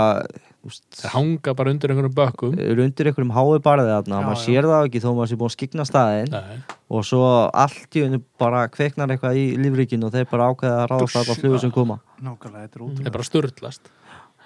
þeir 0.68 1.14
hanga 1.14 1.54
bara 1.56 1.72
undir 1.72 1.94
einhverjum 1.94 2.16
bökkum. 2.18 2.58
undir 2.60 3.08
einhverjum 3.08 3.32
hái 3.32 3.62
barðið 3.64 3.92
þarna. 3.94 4.18
Já, 4.20 4.26
maður 4.28 4.42
sér 4.44 4.68
það 4.68 4.88
ekki 4.90 5.02
þó 5.06 5.08
maður 5.16 5.32
sé 5.32 5.38
búin 5.40 5.48
að 5.54 5.56
skikna 5.56 5.86
staðinn. 5.88 6.36
Nei, 6.36 6.58
og 6.92 7.08
svo 7.08 7.22
allt 7.56 7.96
í 7.96 8.04
hennu 8.04 8.20
bara 8.44 8.66
kveiknar 8.68 9.16
eitthvað 9.16 9.40
í 9.40 9.46
lífríkinu 9.64 10.10
og 10.10 10.12
þeir 10.18 10.28
bara 10.34 10.50
ákveða 10.52 10.82
að 10.84 10.90
ráðast 10.92 11.22
alla 11.24 11.38
flugur 11.40 11.64
sem 11.64 11.72
koma. 11.80 12.02
Nákvæmlega, 12.20 12.68
þetta 12.68 12.84
er 12.84 13.00
þeir 13.08 13.16
bara 13.16 13.30
sturlast 13.32 13.88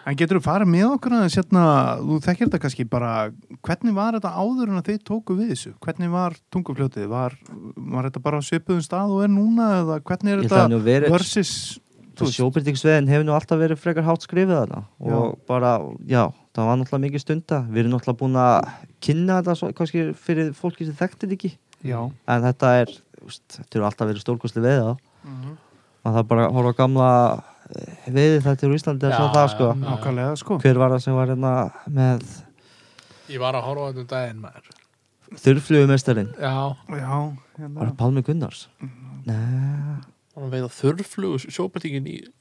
En 0.10 0.18
getur 0.18 0.40
þú 0.40 0.44
farið 0.48 0.70
með 0.74 0.86
okkur 0.96 1.14
aðeins 1.20 1.36
hérna, 1.38 1.64
þú 2.02 2.16
þekkir 2.26 2.48
þetta 2.48 2.60
kannski 2.64 2.86
bara, 2.90 3.10
hvernig 3.68 3.94
var 3.98 4.16
þetta 4.18 4.32
áður 4.42 4.72
en 4.72 4.80
að 4.80 4.88
þið 4.90 5.02
tóku 5.10 5.36
við 5.38 5.52
þessu? 5.54 5.74
Hvernig 5.86 6.10
var 6.16 6.38
tungufljótið? 6.56 7.06
Var, 7.12 7.36
var 7.94 8.08
þetta 8.10 8.24
bara 8.26 8.40
á 8.42 8.48
svipuðum 8.48 8.82
stað 8.88 9.14
og 9.14 9.22
er 9.28 9.30
núna 9.34 9.68
eða 9.84 10.00
hvernig 10.10 10.34
er 10.34 10.42
að 10.42 10.48
þetta 10.50 10.82
verið 10.88 11.14
versus, 11.14 11.52
Sjóbyrtingsveðin 12.20 13.08
hefur 13.08 13.24
nú 13.28 13.32
alltaf 13.36 13.60
verið 13.62 13.80
frekar 13.80 14.04
hátt 14.04 14.26
skrifið 14.26 14.58
þarna 14.58 14.80
Já. 15.00 15.14
og 15.16 15.38
bara, 15.48 15.70
já, 16.10 16.24
það 16.58 16.66
var 16.68 16.80
náttúrulega 16.82 17.04
mikið 17.06 17.24
stunda 17.24 17.60
við 17.70 17.80
erum 17.84 17.94
náttúrulega 17.94 18.20
búin 18.20 18.36
að 18.44 18.72
kynna 19.06 19.38
þetta 19.40 19.56
svo, 19.56 19.70
kannski 19.78 20.02
fyrir 20.20 20.50
fólki 20.58 20.88
sem 20.90 20.98
þekktir 21.00 21.36
ekki 21.38 21.52
já, 21.88 22.00
en 22.04 22.44
þetta 22.44 22.74
er, 22.82 22.92
þetta 23.30 23.80
eru 23.80 23.88
alltaf 23.88 24.10
verið 24.12 24.26
stórkostli 24.26 24.66
veða 24.66 24.98
Mhm. 25.24 25.56
og 26.04 26.12
það 26.14 26.20
er 26.20 26.28
bara 26.34 26.44
að 26.50 26.54
horfa 26.60 26.76
gamla 26.78 27.08
veiði 28.10 28.40
þetta 28.46 28.66
í 28.68 28.76
Íslandi 28.80 29.06
að 29.06 29.12
Já, 29.14 29.18
sjá 29.20 29.28
það 29.36 29.48
sko 29.54 29.66
já. 29.70 29.74
nákvæmlega 29.84 30.38
sko. 30.42 30.58
hver 30.64 30.80
var 30.82 30.94
það 30.96 31.04
sem 31.06 31.18
var 31.20 31.28
hérna 31.34 31.52
með 32.00 32.24
Ég 33.30 33.40
var 33.44 33.54
að 33.60 33.66
horfa 33.68 33.84
á 33.86 33.88
þetta 33.92 34.02
um 34.02 34.10
daginn 34.14 34.40
maður 34.42 34.70
Þurrflugumestarinn 35.44 36.32
Já, 36.42 36.54
Já, 36.90 37.18
Var 37.60 37.62
hérna. 37.62 37.86
það 37.86 37.96
Pálmi 38.00 38.24
Gunnars? 38.26 38.64
Mm. 38.82 38.90
Nei 39.28 39.36
Hann 40.34 40.46
var 40.48 40.54
veiða 40.56 40.70
þurrflugu 40.74 41.52
sjópartingin 41.52 42.08
í 42.10 42.16
já, 42.24 42.32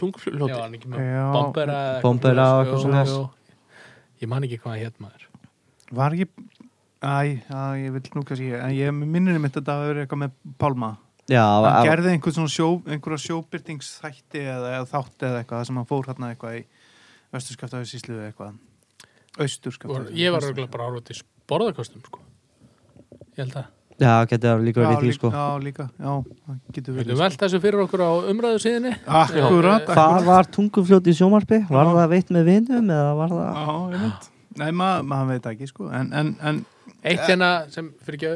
tungufljóti 0.00 0.56
hann 0.56 0.74
ekki 0.78 0.90
með 0.90 1.04
Já. 1.06 1.24
bombera 1.36 1.76
eða 1.76 1.92
eitthvað 1.92 2.02
Bombera 2.08 2.46
og 2.48 2.66
svoleiðis. 2.66 2.66
eitthvað 2.66 2.72
Jú, 2.72 2.82
svoleiðis. 2.82 3.14
jú. 3.14 3.30
Ég 4.22 4.28
man 4.32 4.46
ekki 4.48 4.58
hvað 4.64 4.82
hétt 4.82 4.98
maður 5.02 5.28
Var 5.92 6.16
ekki 6.18 6.28
Æ, 7.02 7.42
já, 7.50 7.62
ég 7.82 7.92
vil 7.96 8.02
nú 8.14 8.22
kannski 8.26 8.50
En 8.58 8.74
ég 8.76 8.92
minnir 8.94 9.38
mitt 9.42 9.54
að 9.56 9.62
þetta 9.62 9.74
hafi 9.78 9.88
verið 9.92 10.04
eitthvað 10.06 10.22
með 10.22 10.36
Pálma 10.62 10.90
Já, 11.30 11.42
Hann 11.46 11.68
að- 11.70 11.86
gerði 11.86 12.10
einhvern 12.16 12.34
svona 12.34 12.50
sjó 12.50 12.68
einhverja 12.86 13.20
sjóbyrtingsþætti 13.28 14.40
eða, 14.42 14.72
eða 14.78 14.88
þátti 14.90 15.28
eða 15.28 15.42
eitthvað 15.44 15.66
sem 15.68 15.76
hann 15.78 15.86
fór 15.86 16.08
hérna 16.10 16.32
eitthvað 16.34 16.56
í 16.58 16.64
vesturskaftaði 17.32 17.86
síslu 17.92 18.16
eða 18.18 18.32
eitthvað. 18.32 18.56
Og 19.38 19.44
austurskaftaði 19.46 20.16
Ég 20.18 20.34
var 20.34 20.42
örugglega 20.42 20.72
bara 20.74 20.88
horfa 20.90 21.04
til 21.06 21.20
sporðakostum 21.22 22.02
sko. 22.04 22.18
Ég 23.38 23.44
held 23.44 23.54
að 23.62 23.70
já, 24.02 24.12
getur 24.32 24.64
líka 24.66 24.82
verið 24.82 24.98
í 24.98 25.06
því 25.06 25.14
sko. 25.14 25.30
Já, 25.30 25.46
líka, 25.62 25.86
já, 25.94 26.12
getur 26.74 26.92
Við 26.92 26.98
verið. 26.98 27.12
Veitum 27.12 27.22
vel 27.22 27.38
þessu 27.44 27.60
fyrir 27.62 27.84
okkur 27.86 28.02
á 28.02 28.10
umræðu 28.32 28.60
síðinni 28.66 28.92
Akkurat, 29.06 29.86
Hvað 29.92 30.24
var 30.26 30.50
tungufljóti 30.52 31.14
í 31.14 31.16
sjómarpi? 31.16 31.62
Var 31.70 31.92
það 31.94 32.08
veitt 32.16 32.34
með 32.34 32.50
vinum 32.50 32.90
eða 32.90 33.14
var 33.22 33.36
það 33.36 33.62
Já, 33.62 33.76
ég 33.94 34.02
veit. 34.08 34.28
Nei, 34.58 34.70
maður 34.76 35.06
ma 35.08 35.24
veit 35.30 35.46
ekki, 35.48 35.68
sko. 35.70 35.86
En, 35.94 36.10
en, 36.12 36.34
en 36.42 36.64
Eitt 37.02 37.22
hérna 37.24 37.52
sem 37.72 37.88
fyrir 38.04 38.18
ekki 38.18 38.32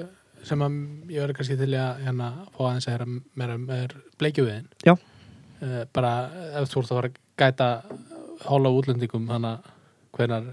sem 0.47 0.62
að 0.62 0.77
ég 1.12 1.20
verður 1.23 1.36
kannski 1.40 1.56
til 1.60 1.73
að 1.74 2.02
hérna 2.06 2.28
fá 2.55 2.60
aðeins 2.68 2.86
að 2.89 2.94
heyra 2.94 3.06
meira 3.43 3.81
er 3.85 3.94
bleikjuviðin 4.20 4.68
Já. 4.86 4.94
uh, 4.97 5.82
bara 5.97 6.12
ef 6.62 6.70
þú 6.73 6.82
ert 6.85 6.93
að 6.93 7.01
fara 7.01 7.10
að 7.10 7.18
gæta 7.43 7.70
hóla 8.47 8.73
útlendingum 8.78 9.27
hana 9.32 9.56
hvenar 10.16 10.47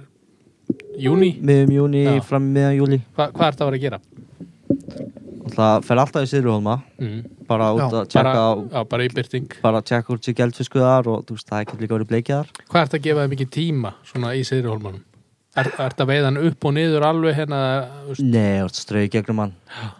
júni, 1.00 1.34
miðum 1.44 1.72
júni 1.78 2.04
Já. 2.08 2.18
fram 2.26 2.50
í 2.50 2.54
miðan 2.58 2.78
júli 2.80 3.02
Hva, 3.16 3.30
hvað 3.36 3.48
ert 3.52 3.62
að 3.62 3.70
vera 3.72 3.80
að 3.80 3.86
gera? 3.88 4.02
Það 5.54 5.84
fer 5.86 6.00
alltaf 6.02 6.24
í 6.26 6.30
Sýruhólma 6.32 6.78
Mm. 7.04 7.24
bara 7.48 7.66
út 7.76 7.82
Já, 7.82 7.86
að 7.86 7.92
bara, 7.92 8.34
tjekka 8.34 8.84
bara 8.90 9.04
í 9.06 9.10
byrting 9.14 9.50
bara 9.62 9.82
að 9.82 9.88
tjekka 9.90 10.14
úr 10.14 10.20
sér 10.24 10.36
geldfiskuðar 10.40 11.10
og 11.12 11.26
þú 11.28 11.36
veist, 11.36 11.48
það 11.50 11.58
er 11.60 11.66
ekki 11.68 11.80
líka 11.82 11.98
verið 11.98 12.10
bleikjaðar 12.14 12.52
Hvað 12.72 12.86
ert 12.86 12.94
að 12.98 13.04
gefa 13.08 13.26
þeim 13.26 13.34
mikið 13.36 13.50
tíma 13.58 13.92
svona 14.08 14.32
í 14.40 14.44
Seyðurhólmanum? 14.48 15.02
Er, 15.54 15.68
ert 15.86 16.00
að 16.02 16.10
veiða 16.10 16.30
hann 16.32 16.40
upp 16.48 16.66
og 16.66 16.72
niður 16.74 17.04
alveg 17.06 17.36
hérna 17.38 17.58
þú 18.08 18.14
veist? 18.14 18.24
Nei, 18.26 18.56
þú 18.64 18.70
strauði 18.80 19.10
gegnum 19.14 19.42
hann. 19.44 19.52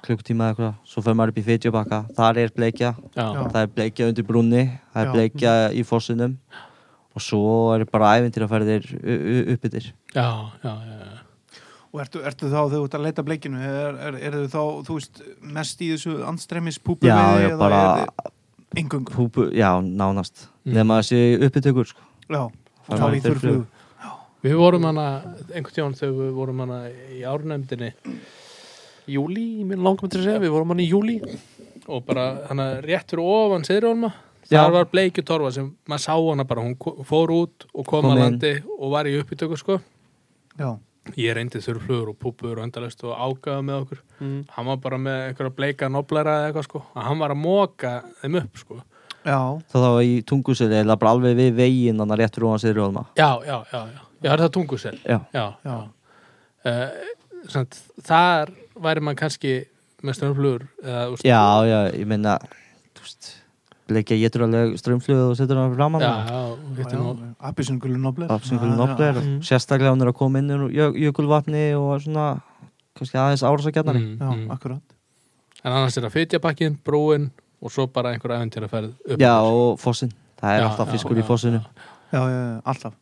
Klukkutíma 0.06 0.48
eða 0.48 0.54
eitthvað, 0.56 0.78
svo 0.90 1.04
fer 1.06 1.18
maður 1.20 1.34
upp 1.36 1.42
í 1.42 1.44
Fitjubakka 1.46 2.00
þar 2.18 2.40
er 2.42 2.54
bleikja, 2.56 2.94
Já, 3.14 3.26
það 3.54 3.60
er 3.62 3.74
bleikja 3.76 4.08
undir 4.10 4.26
brúnni. 4.26 4.64
Það 4.96 5.04
er 5.04 5.10
Já. 5.10 5.14
bleikja 5.18 5.54
í 5.78 5.84
fossinum. 5.86 6.34
Og 7.14 7.22
svo 7.22 7.44
er 7.76 7.86
bara 7.86 8.16
ævintýra 8.18 8.48
ferðir 8.50 8.88
uppbyttir 9.54 9.92
já, 10.16 10.26
já, 10.64 10.72
já, 10.74 10.96
já. 11.04 11.60
Og 11.94 12.00
ertu, 12.02 12.24
ertu 12.26 12.48
þá, 12.50 12.56
þegar 12.58 12.74
þú 12.74 12.86
ert 12.88 12.96
að 12.98 13.04
leita 13.06 13.26
bleikinu 13.28 13.60
er, 13.62 14.00
er, 14.08 14.16
er 14.18 14.38
þau 14.40 14.48
þá, 14.50 14.88
þú 14.88 14.96
veist, 14.98 15.22
mest 15.60 15.84
í 15.86 15.92
þessu 15.92 16.16
andstremis 16.26 16.80
púpu 16.82 17.06
Já, 17.06 17.20
já, 17.44 17.52
bara 17.62 17.84
engung 18.74 19.06
púpu, 19.06 19.52
já, 19.54 19.70
nánast. 19.86 20.48
Mm. 20.66 20.74
nema 20.80 20.98
þessi 21.04 21.38
uppbyttökur 21.46 21.92
sko. 21.94 22.02
Já, 22.34 22.42
þá 22.90 23.06
í 23.14 23.22
þurrflug 23.22 23.62
Við 24.44 24.58
vorum 24.60 24.84
hana, 24.90 25.06
einhvern 25.54 25.76
tíðan 25.76 25.96
þegar 25.96 26.16
við 26.18 26.32
vorum 26.36 26.62
hana 26.66 26.80
í 27.16 27.22
árnefndinni. 27.28 27.94
Júli, 29.14 29.46
mér 29.68 29.82
langum 29.84 30.12
til 30.12 30.20
að 30.20 30.28
segja, 30.28 30.42
við 30.44 30.54
vorum 30.56 30.74
hann 30.74 30.84
í 30.84 30.88
júli 30.90 31.18
og 31.92 32.06
bara 32.08 32.26
hana 32.50 32.68
rétt 32.84 33.12
fyrir 33.12 33.24
ofan 33.28 33.66
Seyðurhólma 33.68 34.14
Já. 34.48 34.62
þar 34.62 34.76
var 34.78 34.86
bleikjutorfa 34.92 35.52
sem 35.56 35.66
maður 35.92 36.04
sá 36.06 36.14
hana 36.16 36.46
bara, 36.48 36.64
hún 36.64 37.04
fór 37.08 37.34
út 37.36 37.66
og 37.74 37.84
kom, 37.88 38.06
Kom 38.06 38.14
að 38.14 38.22
landi 38.22 38.54
og 38.78 38.94
var 38.96 39.08
í 39.08 39.18
uppbytöku 39.20 39.60
sko. 39.60 39.80
Já, 40.60 40.72
Ég 41.20 41.36
reyndi 41.36 41.60
þurrflugur 41.60 42.14
og 42.14 42.20
púpur 42.20 42.56
og 42.56 42.64
endalist 42.64 43.02
og 43.04 43.12
ágaða 43.12 43.64
með 43.68 43.82
okkur. 43.82 44.00
Mm. 44.24 44.38
hann 44.56 44.68
var 44.72 44.78
bara 44.86 45.00
með 45.04 45.18
einhverja 45.28 45.56
bleika 45.58 45.90
noblera 45.92 46.38
eða 46.40 46.48
eitthvað 46.52 46.68
sko. 46.70 46.84
Að 46.96 47.08
hann 47.10 47.20
var 47.20 47.34
að 47.36 47.42
móka 47.44 47.92
þeim 48.22 48.38
upp 48.40 48.62
sko. 48.62 48.78
Já, 49.24 49.40
þá 49.72 49.76
þá 49.80 49.92
í 50.04 50.16
tunguseli 50.28 50.80
eða 50.82 50.98
bara 51.00 51.14
alveg 51.16 51.38
við 51.38 51.54
veginn 51.56 52.00
þannig 52.02 52.20
rétt 52.20 52.36
fyrir 52.36 52.48
ofan 52.50 52.60
Sýruhólma 52.64 53.04
já, 53.16 53.30
já, 53.48 53.56
já, 53.72 53.80
já, 53.88 54.02
já, 54.24 54.32
er 54.34 54.40
það 54.46 54.54
tungusel 54.60 54.98
Já, 55.04 55.20
já, 55.36 55.46
já, 55.68 55.78
Uh, 56.64 56.88
samt, 57.52 57.76
þar 58.08 58.54
væri 58.80 59.02
maður 59.04 59.18
kannski 59.20 59.50
með 60.00 60.16
strömmflugur 60.16 60.62
já, 61.28 61.42
já, 61.68 61.80
ég 61.92 62.08
veist, 63.04 63.34
bleikja 63.90 64.18
getur 64.22 64.46
alveg 64.48 64.78
strömmflöðu 64.80 65.26
og 65.34 65.38
setur 65.40 65.60
hann 65.60 65.76
fram 65.76 65.98
hann 65.98 67.36
Appisungulu 67.44 68.00
nobler. 68.00 68.32
Já, 68.32 68.78
nobler. 68.80 69.20
Mm. 69.20 69.38
sérstaklega 69.44 69.92
hún 69.92 70.06
er 70.06 70.12
að 70.14 70.18
koma 70.22 70.40
inn 70.40 70.52
jö- 70.72 70.96
jökulvatni 71.04 71.66
og 71.76 72.00
svona 72.06 72.28
kannski 72.96 73.20
aðeins 73.20 73.44
árásakjarnari 73.44 74.00
mm, 74.00 74.18
Já, 74.22 74.32
mm. 74.32 74.50
akkurat. 74.56 74.98
En 75.64 75.72
annars 75.72 75.98
er 75.98 76.08
það 76.08 76.16
fytjabakkin, 76.18 76.80
brúin 76.86 77.30
og 77.64 77.72
svo 77.72 77.88
bara 77.92 78.14
einhver 78.14 78.36
æventyr 78.38 78.68
að 78.68 78.74
ferð 78.78 78.92
upp 79.16 79.20
Já, 79.24 79.36
og 79.44 79.80
fossin, 79.84 80.12
það 80.40 80.56
er 80.56 80.62
Já, 80.64 80.68
alltaf 80.72 80.92
fiskur 80.96 81.18
já, 81.20 81.24
í 81.24 81.28
fossinu 81.28 81.60
já. 81.60 81.90
Já, 82.14 82.22
já, 82.24 82.40
já, 82.40 82.62
alltaf 82.64 83.00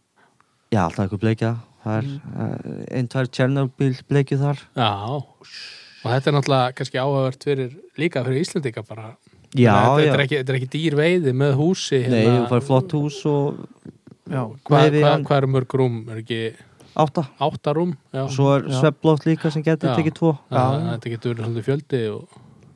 Já, 0.71 0.85
alltaf 0.85 1.05
eitthvað 1.05 1.23
bleikja 1.25 1.51
Það 1.81 1.97
er 1.97 2.07
mm. 2.07 2.81
ein, 2.93 3.07
tvær 3.09 3.29
Tjernobyl 3.33 3.93
bleikju 4.09 4.37
þar. 4.41 4.59
Já, 4.77 4.89
og 5.17 6.03
þetta 6.05 6.29
er 6.29 6.35
náttúrulega 6.35 6.73
kannski 6.77 6.99
áhugavert 7.01 7.45
fyrir 7.47 7.71
líka 7.97 8.21
fyrir 8.25 8.43
Íslendinga 8.45 8.83
bara. 8.85 9.07
Já, 9.51 9.73
þetta, 9.73 9.79
já, 9.81 9.95
þetta, 9.97 10.11
er 10.13 10.23
ekki, 10.25 10.37
þetta 10.37 10.53
er 10.53 10.59
ekki 10.59 10.69
dýr 10.75 10.97
veiði 10.99 11.33
með 11.35 11.55
húsi 11.59 12.01
nei, 12.05 12.21
þú 12.27 12.43
fær 12.53 12.67
flott 12.69 12.93
hús 12.95 13.17
og 13.27 13.63
Já, 14.31 14.45
Hvað 14.63 14.85
veiði 14.85 15.01
hva, 15.01 15.09
hann- 15.11 15.25
hva 15.27 15.39
er 15.41 15.47
mörg 15.51 15.73
rúm? 15.75 15.97
Er 16.07 16.21
ekki 16.21 16.37
átta. 16.95 17.25
Átta 17.41 17.73
rúm? 17.75 17.97
Já, 18.13 18.21
og 18.23 18.31
svo 18.31 18.53
er 18.55 18.69
Já. 18.69 18.77
svefnblótt 18.79 19.25
líka 19.27 19.51
sem 19.51 19.63
getur 19.65 19.91
tekið 19.97 20.15
tvo. 20.15 20.37
Já, 20.51 20.61
Já. 20.61 20.93
þetta 20.93 21.11
getur 21.15 21.33
verið 21.33 21.45
svolítið 21.49 21.67
fjöldi 21.67 22.01
og 22.13 22.29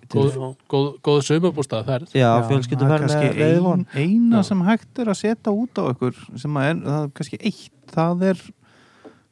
góð, 0.10 0.58
góð, 0.68 0.90
góð 1.06 1.22
sömubústað 1.30 1.86
ferð. 1.86 2.12
Já, 2.12 2.28
það 2.28 2.50
fjölskyldu 2.50 2.84
er 2.84 2.90
fær 2.90 3.00
með 3.00 3.08
kannski 3.08 3.40
veiðvon 3.40 3.86
ein, 3.94 4.10
eina 4.10 4.42
Já. 4.42 4.48
sem 4.50 4.62
hægt 4.68 5.00
er 5.00 5.06
að 5.14 5.22
setja 5.22 5.54
út 5.54 5.80
á 5.80 5.84
ykkur 5.94 6.20
sem 6.36 6.60
að 6.60 6.70
er, 6.70 6.76
það 6.76 7.00
er 7.06 7.10
kannski 7.16 7.40
eitt 7.40 7.75
það 7.96 8.26
er 8.32 8.44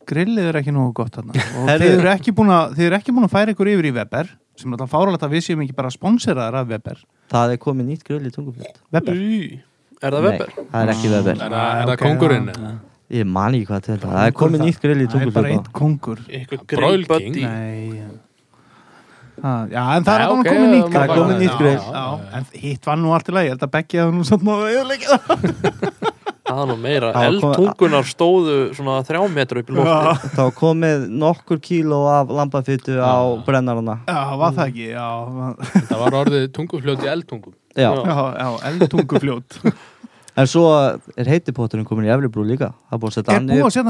grillið 0.10 0.48
er 0.52 0.58
ekki 0.60 0.74
nógu 0.76 0.94
gott 1.00 1.16
þarna. 1.16 1.34
Og 1.64 1.70
þið 1.70 1.86
eru 1.98 2.10
ekki 2.14 2.34
búin 2.36 2.52
að 2.52 2.74
þið 2.78 2.88
eru 2.90 2.98
ekki 3.00 3.14
búin 3.16 3.28
að 3.28 3.36
færa 3.36 3.54
ykkur 3.56 3.70
yfir 3.74 3.90
í 3.90 3.94
Weber 4.00 4.32
sem 4.60 4.70
er 4.70 4.76
alltaf 4.78 4.92
fáralegt 4.94 5.24
að 5.26 5.32
við 5.34 5.46
séum 5.48 5.62
ekki 5.64 5.76
bara 5.78 5.90
sponseraðar 5.94 6.58
af 6.62 6.68
Weber. 6.74 7.00
Það 7.34 7.54
er 7.56 7.62
komið 7.64 7.88
nýtt 7.94 8.04
grill 8.10 8.26
í 8.28 8.34
tunguflöld 8.36 8.82
Weber? 8.94 9.16
Í, 9.18 9.62
Er 10.04 10.12
það 10.12 10.26
Nei, 10.26 10.32
Weber? 10.34 10.50
það 10.74 10.82
er 10.84 10.90
ekki 10.94 11.08
Ah. 11.08 11.14
Weber. 11.14 11.38
Er 11.40 11.54
það, 11.54 11.70
er 11.80 11.88
það 11.94 12.02
kongurinn? 12.04 12.50
já. 12.52 12.74
Ég 13.14 13.26
man 13.30 13.54
ekki 13.56 13.68
hvað 13.70 13.82
til 13.86 13.94
þetta 13.94 14.12
Það 14.12 14.28
er 14.28 14.36
komið 14.42 14.60
það- 14.60 14.68
nýtt 14.68 14.82
grill 14.84 15.00
í 15.00 15.08
það 15.08 15.08
er 15.08 15.10
bara 15.14 15.24
tunguflöld 15.24 15.54
eitt 15.54 15.72
kongur 15.80 16.20
Eitthvað 16.28 16.62
Broil 16.74 17.04
grill 17.06 17.06
King? 17.08 17.34
buddy 17.34 17.44
Nei 17.48 18.04
ha, 19.44 19.54
Já, 19.72 19.84
en 19.98 20.04
það 20.04 20.14
er 20.14 20.20
Nei, 20.20 20.28
alveg 20.28 20.40
ok, 20.40 20.50
komið 20.54 20.70
nýtt 20.74 20.94
það 20.94 21.04
er 21.04 21.14
komið 21.18 21.40
nýtt 21.44 21.58
grill. 21.60 21.80
Já, 21.80 22.04
já, 22.04 22.06
en 22.38 22.46
hitt 22.64 22.86
var 22.90 22.98
nú 23.02 23.14
allt 23.16 23.30
í 23.30 23.36
lagi, 23.38 23.48
ég 23.50 23.56
held 23.56 23.66
að 23.68 23.74
Beggi 23.78 24.02
að 24.04 24.12
nú 24.18 24.24
satt 24.28 24.44
nú 24.46 24.52
að 24.54 24.68
eðalega 24.74 25.18
Það 26.54 26.70
nú 26.72 26.76
meira. 26.84 27.12
Eldtungunar 27.28 28.08
stóðu 28.10 28.58
svona 28.78 29.00
þrjá 29.08 29.22
metra 29.34 29.64
upp 29.64 29.72
í 29.72 29.78
lofti 29.78 30.30
Það 30.36 30.44
var 30.44 30.54
komið 30.60 31.08
nokkur 31.24 31.62
kíló 31.64 32.02
af 32.14 32.34
lambafytu 32.40 33.00
á 33.00 33.14
Já. 33.14 33.44
brennarana. 33.48 33.98
Já, 34.08 34.22
var 34.44 34.56
það 34.60 34.70
ekki, 34.70 34.88
já. 34.94 35.08
Þetta 35.74 36.00
var 36.04 36.20
orðið 36.24 36.48
tungufljót 36.58 37.04
í 37.04 37.12
eldtungum 37.16 37.58
Já, 37.74 37.90
Já. 37.90 38.16
Já, 38.38 38.48
eldtungufljót. 38.72 39.60
En 40.34 40.48
svo 40.50 40.66
er 41.14 41.28
heitipotturinn 41.30 41.86
komin 41.86 42.08
í 42.08 42.14
Efribrú 42.14 42.42
líka. 42.48 42.72
Það 42.90 42.96
er 42.96 43.02
búið 43.04 43.12
að 43.12 43.18
setja 43.20 43.36
hann 43.36 43.50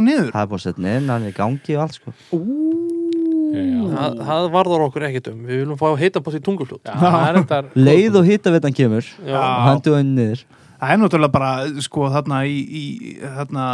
niður? 0.10 0.32
Það 0.34 0.42
er 0.42 0.50
búið 0.52 0.58
að 0.58 0.66
setja 0.66 0.82
hann 0.82 0.90
inn, 0.92 1.12
hann 1.14 1.24
er 1.24 1.32
í 1.32 1.38
gangi 1.38 1.78
og 1.78 1.84
allt 1.86 2.00
sko. 2.00 2.16
Það, 3.94 4.18
það 4.28 4.48
varðar 4.56 4.84
okkur 4.88 5.06
ekkert 5.08 5.30
um. 5.32 5.40
Við 5.48 5.62
viljum 5.62 5.80
fá 5.80 5.86
að 5.92 6.02
heita 6.02 6.22
på 6.26 6.34
því 6.34 6.42
tungufljót 6.48 6.90
er 6.90 7.70
Leið 7.78 8.20
og 8.20 8.28
hittavetan 8.28 8.76
kemur 8.76 9.08
Já. 9.24 9.38
og 9.40 9.66
hendur 9.70 9.98
hann 10.00 10.14
niður 10.18 10.44
Það 10.84 10.92
er 10.94 11.00
náttúrulega 11.00 11.32
bara, 11.32 11.50
sko, 11.86 12.08
þarna 12.12 12.38
í, 12.44 12.56
í 12.68 12.84
þarna 13.24 13.66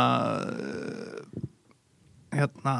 hérna 2.37 2.73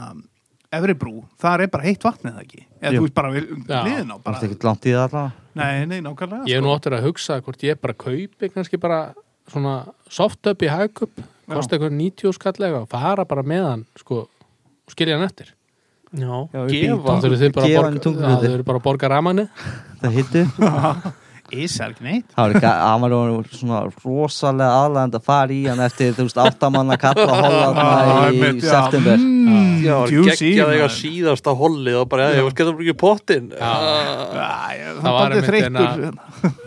Efribrú, 0.70 1.24
það 1.42 1.64
er 1.66 1.70
bara 1.74 1.86
heitt 1.88 2.04
vatnið 2.06 2.36
það 2.36 2.42
ekki? 2.44 2.60
Eða 2.78 2.92
Jú. 2.94 3.00
þú 3.00 3.06
veist 3.08 3.16
bara 3.18 3.30
við 3.34 3.46
Já. 3.66 3.80
hliðin 3.88 4.12
á 4.14 4.16
Það 4.20 4.26
bara, 4.28 4.38
er 4.38 4.46
ekkert 4.46 4.66
langt 4.68 4.84
í 4.86 4.92
það 4.94 5.06
allavega. 5.08 5.32
Nei, 5.60 5.86
nei, 5.90 6.02
nákvæmlega 6.06 6.46
Ég 6.52 6.60
sko. 6.60 6.66
nú 6.68 6.74
áttur 6.76 6.96
að 7.00 7.06
hugsa 7.08 7.38
hvort 7.42 7.64
ég 7.66 7.80
bara 7.82 7.96
kaupi 8.06 8.50
kannski 8.54 8.80
bara 8.84 9.00
svona 9.50 9.74
soft 10.14 10.46
up 10.52 10.62
í 10.62 10.70
hagkup 10.70 11.24
kosti 11.50 11.74
eitthvað 11.80 11.96
90 11.98 12.36
skallega 12.38 12.84
og 12.84 12.92
fara 12.92 13.26
bara 13.26 13.42
með 13.42 13.66
hann 13.66 13.86
sko 13.98 14.20
og 14.30 14.94
skilja 14.94 15.18
hann 15.18 15.26
eftir. 15.26 15.56
Já, 16.14 16.46
gefa 16.70 17.18
Það 17.18 18.46
eru 18.50 18.64
bara 18.66 18.78
að 18.78 18.86
borga 18.86 19.10
ramanni 19.10 19.48
Það 20.04 20.16
hittu 20.20 20.46
Ísar 21.56 21.94
ekki 21.94 22.06
neitt. 22.06 22.32
Það 22.36 22.56
var, 23.04 23.14
var 23.16 23.50
svona 23.56 23.82
rosalega 24.04 24.78
aðlæðand 24.84 25.18
að 25.20 25.26
fara 25.30 25.56
í 25.56 25.60
hann 25.66 25.84
eftir 25.86 26.16
þú 26.18 26.26
veist 26.28 26.40
áttamanna 26.44 26.98
kalla 27.02 27.38
hólaðna 27.40 27.84
í 28.50 28.64
september. 28.64 29.20
Mm, 29.20 29.76
geggjað 29.84 30.42
eiga 30.46 30.88
maður. 30.88 30.96
síðasta 30.98 31.56
hollið 31.62 32.00
og 32.02 32.10
bara, 32.14 32.30
ég 32.38 32.50
getur 32.54 32.74
bara 32.74 32.88
ekki 32.88 32.98
pottin 33.04 33.52
Já. 33.54 33.70
Æ, 33.70 34.80
Það 34.90 35.04
Það 35.04 35.12
var 35.12 35.20
var 35.20 35.38
einmitt 35.38 35.52
þreyttur. 35.52 36.58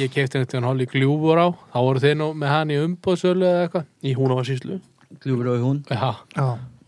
Ég 0.00 0.12
kefti 0.14 0.38
einhvern 0.38 0.84
í 0.84 0.90
gljúfur 0.92 1.40
á 1.42 1.48
þá 1.50 1.80
voru 1.82 2.04
þið 2.04 2.14
nú 2.20 2.28
með 2.38 2.54
hann 2.54 2.70
í 2.70 2.78
umbóðsölu 2.84 3.48
eða 3.48 3.64
eitthvað. 3.64 3.88
Í 4.06 4.12
húnavarsýslu 4.18 4.78
Gljúfur 5.24 5.50
og 5.50 5.58
í 5.58 5.64
hún. 5.64 5.82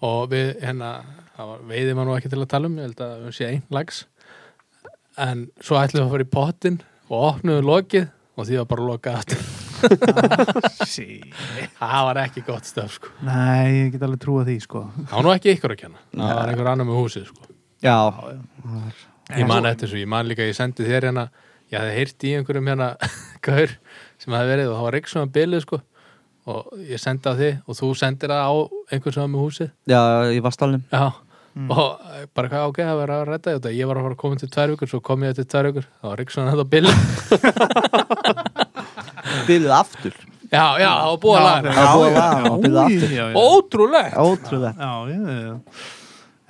Og 0.02 0.22
við 0.30 0.52
hérna 0.62 0.92
það 1.02 1.18
það 1.42 1.50
var, 1.50 1.60
veiði 1.72 1.94
maður 1.96 2.08
nú 2.08 2.16
ekki 2.18 2.30
til 2.32 2.40
að 2.42 2.48
tala 2.52 2.68
um 2.70 2.78
ég 2.78 2.88
held 2.88 3.02
að 3.04 3.12
við 3.26 3.36
sé 3.36 3.48
einn 3.48 3.62
lags 3.74 4.00
en 5.22 5.44
svo 5.60 5.78
ætlum 5.80 6.02
við 6.02 6.06
að 6.06 6.12
fara 6.14 6.26
í 6.26 6.30
pottin 6.36 6.78
og 7.12 7.26
opnuðu 7.28 7.64
lokið 7.68 8.08
og 8.32 8.48
því 8.48 8.58
var 8.62 8.68
bara 8.70 8.86
lokað 8.88 9.18
aftur. 9.20 9.42
Sí. 10.88 11.20
það 11.80 12.04
var 12.08 12.20
ekki 12.22 12.44
gott 12.46 12.68
stöf 12.68 12.96
sko. 12.96 13.12
Nei, 13.26 13.84
ég 13.84 13.94
get 13.94 14.04
alveg 14.06 14.22
trúa 14.22 14.44
því 14.48 14.56
sko. 14.64 14.84
Það 14.96 15.14
var 15.18 15.26
nú 15.26 15.32
ekki 15.34 15.54
ykkur 15.56 15.74
að 15.74 15.80
kenna. 15.82 16.02
Það 16.14 16.34
var 16.38 16.52
einhver 16.52 16.70
annar 16.72 16.88
með 16.88 17.00
húsið 17.02 17.28
sko. 17.28 17.48
Já, 17.82 17.96
ég 19.36 19.48
man 19.50 19.68
eftir 19.68 19.88
þessu, 19.88 20.02
ég 20.04 20.12
man 20.12 20.28
líka 20.30 20.46
ég 20.46 20.56
sendi 20.56 20.86
þér 20.86 21.08
hérna 21.10 21.26
ég 21.72 21.80
hafði 21.80 21.96
heyrt 21.96 22.26
í 22.28 22.34
einhverjum 22.38 22.68
hérna 22.70 22.92
gaur 23.46 23.74
sem 24.22 24.36
hafði 24.36 24.54
verið 24.54 24.70
og 24.70 24.76
það 24.76 24.86
var 24.86 24.98
ekki 25.00 25.12
svona 25.12 25.34
bilið 25.36 25.66
sko. 25.66 25.82
Og 26.52 26.72
ég 26.88 26.98
sendi 26.98 27.30
á 27.30 27.34
þig 27.38 27.58
og 27.70 27.78
þú 27.78 27.92
sendir 27.98 28.32
það 28.32 28.48
á 28.48 28.54
einhver 28.94 29.14
sem 29.14 29.22
var 29.22 29.30
með 29.34 29.44
húsið. 29.44 29.68
Já, 29.90 30.00
í 30.32 30.40
vastalnum 30.42 30.86
já 30.90 31.04
og 31.52 31.88
eh, 32.16 32.26
bara 32.34 32.48
hvað 32.48 32.68
ok, 32.70 32.78
það 32.88 33.00
verið 33.02 33.14
að 33.16 33.24
redda 33.28 33.54
þetta. 33.56 33.72
Ég 33.76 33.88
var 33.90 33.96
að 34.00 34.06
fara 34.06 34.16
að 34.16 34.20
koma 34.22 34.40
til 34.40 34.50
tvær 34.54 34.72
vikur, 34.72 34.88
svo 34.92 35.00
kom 35.04 35.24
ég 35.26 35.34
til 35.36 35.46
tvær 35.52 35.68
vikur. 35.70 35.86
Það 36.00 36.08
var 36.12 36.22
ekki 36.24 36.32
svona 36.36 36.52
þetta 36.52 36.66
bilið 36.72 36.96
Bilið 39.48 39.72
aftur. 39.76 40.14
Já, 40.52 40.64
já, 40.76 40.88
það 40.92 41.08
var 41.08 41.18
búið 41.22 41.36
að 41.38 41.44
laga. 41.48 41.72
Það 41.72 41.82
er 41.82 41.92
búið 41.96 42.08
að 42.08 42.16
laga 42.18 42.50
og 42.52 42.58
bilið 42.62 42.80
aftur. 42.82 43.10
já, 43.16 43.24
já. 43.24 43.36
ótrúlegt. 43.42 44.14
Ótrúlega 44.20 44.72
Já, 44.76 44.92
já, 45.08 45.20
já. 45.42 45.54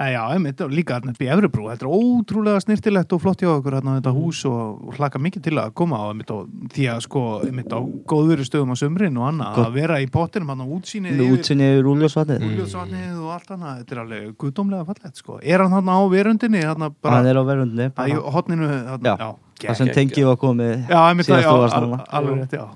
Já, 0.01 0.09
já, 0.11 0.23
einmitt, 0.35 0.61
og 0.65 0.71
líka 0.73 0.97
hérna 0.97 1.13
upp 1.13 1.21
í 1.23 1.27
Efribrú, 1.31 1.67
þetta 1.71 1.85
er 1.87 1.93
ótrúlega 1.95 2.61
snirtilegt 2.65 3.13
og 3.15 3.21
flott 3.23 3.43
hjá 3.45 3.51
okkur 3.53 3.77
hérna 3.77 3.93
þetta 4.01 4.13
hús 4.17 4.41
og, 4.49 4.81
og 4.89 4.97
hlaka 4.97 5.21
mikið 5.23 5.43
til 5.45 5.53
að 5.63 5.75
koma 5.79 6.01
á 6.01 6.05
einmitt, 6.11 6.33
og 6.35 6.49
því 6.75 6.87
að 6.91 7.03
sko, 7.05 7.23
einmitt 7.47 7.71
á 7.71 7.79
góðvöru 8.11 8.47
stöðum 8.49 8.73
á 8.75 8.77
sömrin 8.81 9.21
og 9.21 9.29
annað, 9.29 9.61
að 9.63 9.77
vera 9.77 10.01
í 10.03 10.09
pottinum 10.11 10.51
á 10.51 10.57
útsýnið 10.65 11.23
útsinni 11.29 11.69
yfir 11.77 11.91
úljósvatnið 11.93 12.49
úljóðsvatnið 12.49 13.21
og 13.23 13.31
allt 13.37 13.55
annað, 13.55 13.79
þetta 13.85 13.95
er 13.95 14.03
alveg 14.03 14.35
guðdómlega 14.43 14.89
fallegt, 14.91 15.23
sko. 15.23 15.39
Er 15.45 15.63
hann 15.67 15.77
hann 15.77 15.93
á 15.93 15.99
verundinni, 16.17 16.65
hann 16.67 16.89
bara, 16.99 17.15
Hann 17.21 17.27
er 17.31 17.39
á 17.39 17.45
verundinni 17.47 17.91
bara- 17.95 18.27
hotninu, 18.35 18.73
hann, 18.89 19.07
Já. 19.07 19.15
já, 19.21 19.31
Það 19.69 19.77
sem 19.77 19.93
tengi 19.95 20.25
var 20.27 20.37
komið 20.43 20.89
síðast 20.89 21.31
já, 21.47 21.53
þú 21.53 21.61
varst 21.63 21.77
núna. 21.85 22.05
alveg 22.11 22.41
rétt, 22.43 22.57
já. 22.59 22.67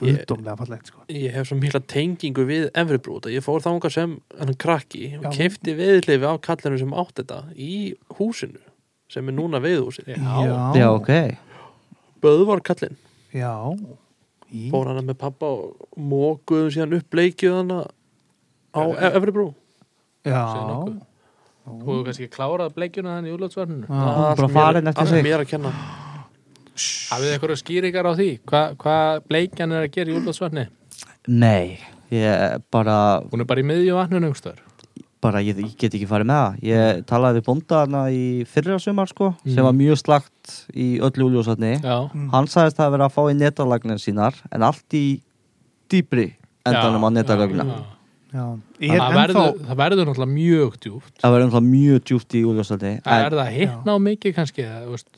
Hann 0.00 0.14
er 0.14 0.24
guðdómlega 0.24 0.56
fallegt, 0.60 0.86
sko. 0.92 1.02
ég 1.10 1.32
hef 1.34 1.48
svo 1.48 1.56
mikla 1.58 1.80
tengingu 1.90 2.44
við 2.48 2.68
Efribrúta, 2.78 3.30
ég 3.32 3.42
fór 3.44 3.60
þangað 3.64 3.94
sem 3.96 4.16
hann 4.38 4.54
krakki 4.54 5.16
og 5.18 5.24
Já. 5.28 5.30
kefti 5.36 5.74
veðlifi 5.78 6.24
á 6.28 6.34
kallinu 6.40 6.78
sem 6.78 6.92
átt 6.94 7.14
þetta 7.22 7.40
í 7.56 7.94
húsinu 8.18 8.60
sem 9.08 9.28
er 9.28 9.34
núna 9.38 9.60
veðhúsið 9.64 10.10
já, 10.14 10.74
Já, 10.76 10.88
ok 10.92 11.10
Böðvar 12.22 12.60
kallin, 12.66 12.96
Já. 13.32 13.52
Í, 14.48 14.70
fór 14.72 14.88
hann 14.88 15.04
með 15.04 15.18
pappa 15.20 15.46
og 15.46 15.88
mókuðum 16.00 16.70
síðan 16.72 16.96
upp 16.96 17.12
leikjuð 17.18 17.56
hann 17.60 17.72
á 17.76 18.80
E- 18.80 19.12
Efribrú 19.18 19.50
já. 20.24 20.40
Nokkuð. 20.68 20.96
þú 21.68 21.84
hefur 21.92 22.04
kannski 22.08 22.28
klárað 22.32 22.74
bleikjuna 22.78 23.18
þannig 23.18 23.28
í 23.28 23.36
eftir 24.88 25.02
allt 25.04 25.12
sig. 25.12 25.24
mér 25.26 25.42
að 25.44 25.50
kenna 25.52 25.72
hafið 27.12 27.26
þið 27.28 27.34
eitthvað 27.36 27.60
skýringar 27.62 28.08
á 28.08 28.12
því? 28.18 28.28
Hvað 28.48 28.76
hva 28.84 28.96
bleikjan 29.28 29.72
er 29.76 29.86
að 29.86 29.92
gera 29.96 30.12
í 30.12 30.18
úlötsvarni 30.18 30.66
Nei, 31.28 31.78
ég 32.10 32.62
bara 32.72 33.20
hún 33.28 33.42
er 33.44 33.48
bara 33.48 33.60
í 33.62 33.66
miðju 33.68 33.96
vatninu 33.98 34.30
einhverstaðar. 34.30 34.64
bara, 35.20 35.40
ég, 35.42 35.58
ég 35.58 35.74
get 35.76 35.94
ekki 35.98 36.06
farið 36.06 36.28
með 36.30 36.38
það. 36.38 36.58
Ég 36.62 37.00
talaði 37.10 37.40
við 37.40 37.46
bónda 37.48 37.80
hana 37.82 38.02
í 38.14 38.44
fyrra 38.46 38.78
sumar 38.78 39.08
sko, 39.10 39.34
Mm. 39.44 39.54
sem 39.54 39.64
var 39.64 39.72
mjög 39.74 39.98
slagt 39.98 40.52
í 40.74 41.00
öllu 41.02 41.26
úljósvatni 41.26 41.72
já, 41.82 42.10
Mm. 42.14 42.30
hann 42.30 42.46
sagðist 42.46 42.76
það 42.78 42.86
að 42.86 42.90
vera 42.92 43.08
að 43.08 43.14
fá 43.16 43.22
í 43.26 43.34
netalagnir 43.36 43.98
sínar 43.98 44.34
en 44.52 44.62
allt 44.62 44.88
í 44.94 45.20
dýpri 45.90 46.34
endanum 46.64 47.02
á 47.04 47.10
já. 47.68 47.84
Það, 48.28 48.60
Er 48.78 49.00
það, 49.00 49.14
verður, 49.16 49.58
það 49.66 49.76
verður 49.80 50.06
náttúrulega 50.06 50.34
mjög 50.36 50.72
djúpt. 50.84 51.12
Það 51.22 51.32
verður 51.32 51.46
náttúrulega 51.48 51.72
mjög 51.72 52.00
djúpt 52.04 52.34
í 52.34 52.42
en 53.04 53.24
er 53.24 53.30
það 53.32 53.46
að 53.46 53.54
hitna 53.58 53.90
á 53.90 53.98
mikið 53.98 54.34
kannski 54.36 54.62
veist, 54.88 55.08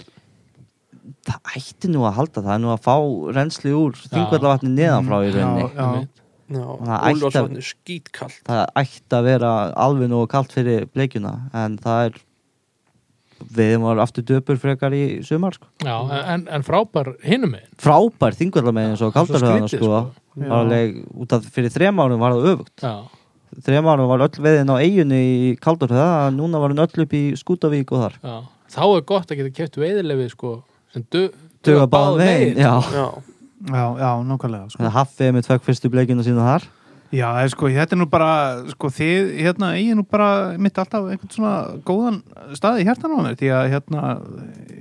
það 1.27 1.53
ætti 1.61 1.91
nú 1.93 2.05
að 2.09 2.17
halda 2.21 2.43
það 2.47 2.55
er 2.55 2.63
nú 2.65 2.73
að 2.75 2.83
fá 2.87 2.97
rensli 3.37 3.75
úr 3.77 3.99
þingvallavatni 4.07 4.73
neðan 4.77 5.07
frá 5.11 5.19
í 5.27 5.31
rauninni 5.35 5.67
Já, 5.67 5.75
já. 5.77 5.85
einmitt. 5.91 6.17
Það 6.51 6.81
ætti 6.81 6.97
að- 6.97 7.15
Úlfarsvatni 7.15 7.63
skítkallt 7.69 8.41
það 8.49 8.65
ætti 8.83 9.17
að 9.21 9.29
vera 9.31 9.53
alveg 9.87 10.11
nú 10.11 10.25
kalt 10.33 10.53
fyrir 10.57 10.89
bleikjuna 10.95 11.35
en 11.55 11.79
það 11.79 12.05
er 12.09 12.19
við 13.57 13.71
varum 13.81 14.03
aftur 14.05 14.25
döpur 14.29 14.59
frekar 14.61 14.93
í 14.93 15.23
sumar 15.25 15.55
sko. 15.57 15.65
Já, 15.81 15.95
en, 16.35 16.43
en 16.53 16.65
frábær 16.67 17.15
hinum 17.25 17.55
megin 17.55 17.71
frábær 17.81 18.35
þingvallamegin 18.37 18.93
eins 18.93 19.05
og 19.07 19.15
kaldarhöðana 19.15 19.71
skrítið, 19.71 19.81
sko. 19.81 20.03
sko. 20.37 21.23
Út 21.25 21.33
af 21.39 21.47
fyrir 21.55 21.73
þrem 21.73 22.03
árum 22.05 22.21
var 22.21 22.35
það 22.37 22.51
öfugt 22.53 22.85
Já, 22.85 22.93
þrem 23.65 23.89
árum 23.95 24.11
var 24.13 24.27
öll 24.27 24.45
veðin 24.45 24.69
á 24.71 24.77
eiginni 24.77 25.21
í 25.25 25.55
kaldarhöða 25.63 26.29
núna 26.37 26.61
var 26.61 26.75
hann 26.75 26.85
öll 26.85 27.05
upp 27.07 27.17
í 27.17 27.23
Skútavík 27.41 27.95
og 27.97 28.05
þar 28.05 28.19
já 28.21 28.37
Þá 28.71 28.83
er 28.87 29.01
gott 29.09 29.33
að 29.33 29.41
geta 29.41 29.51
keft 29.57 29.81
veiðilefi 29.83 30.29
sko, 30.31 30.51
sem 30.95 31.07
du, 31.13 31.23
duga 31.67 31.87
báðum 31.91 32.23
veginn 32.25 32.61
já. 32.61 32.75
Já, 32.95 33.07
Já, 34.01 34.11
nákvæmlega 34.25 34.71
sko. 34.73 34.93
haffið 34.95 35.33
með 35.37 35.49
tvekk 35.49 35.67
fyrstu 35.67 35.91
bleikjuna 35.93 36.25
sína 36.27 36.47
þar 36.49 36.69
Já, 37.11 37.27
er 37.43 37.49
sko, 37.51 37.67
þetta 37.67 37.97
er 37.97 37.99
nú 37.99 38.07
bara 38.07 38.33
sko, 38.71 38.87
þið, 38.95 39.33
hérna, 39.43 39.73
eigin 39.75 39.99
nú 39.99 40.05
bara 40.07 40.55
mitt 40.63 40.77
alltaf 40.79 41.09
einhvern 41.11 41.33
svona 41.35 41.55
góðan 41.83 42.21
staði 42.55 42.87
á 42.87 42.95
mér, 43.11 43.35
því 43.41 43.51
að 43.51 43.71
hérna 43.73 44.03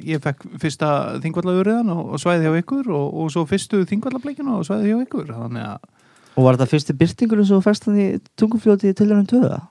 ég 0.05 0.21
fekk 0.21 0.45
fyrsta 0.61 0.91
þingvallagurðan 1.23 1.89
og, 1.95 2.03
og 2.13 2.21
svæði 2.21 2.45
hjá 2.45 2.61
ykkur 2.61 2.91
og, 2.93 3.07
og 3.23 3.33
svo 3.33 3.47
fyrstu 3.49 3.81
þingvallableikina 3.89 4.59
og 4.59 4.67
svæði 4.69 4.93
hjá 4.93 5.01
ykkur 5.07 5.33
þannig 5.33 5.65
að, 5.71 5.89
og 6.35 6.45
var 6.45 6.59
þetta 6.59 6.71
fyrsti 6.75 6.97
byrtingur 7.01 7.41
sem 7.41 7.57
þú 7.57 7.65
færst 7.65 7.89
hann 7.89 7.97
í 7.97 8.07
tungufljóti 8.37 8.93
til 8.93 9.09
hann 9.09 9.25
töða 9.29 9.63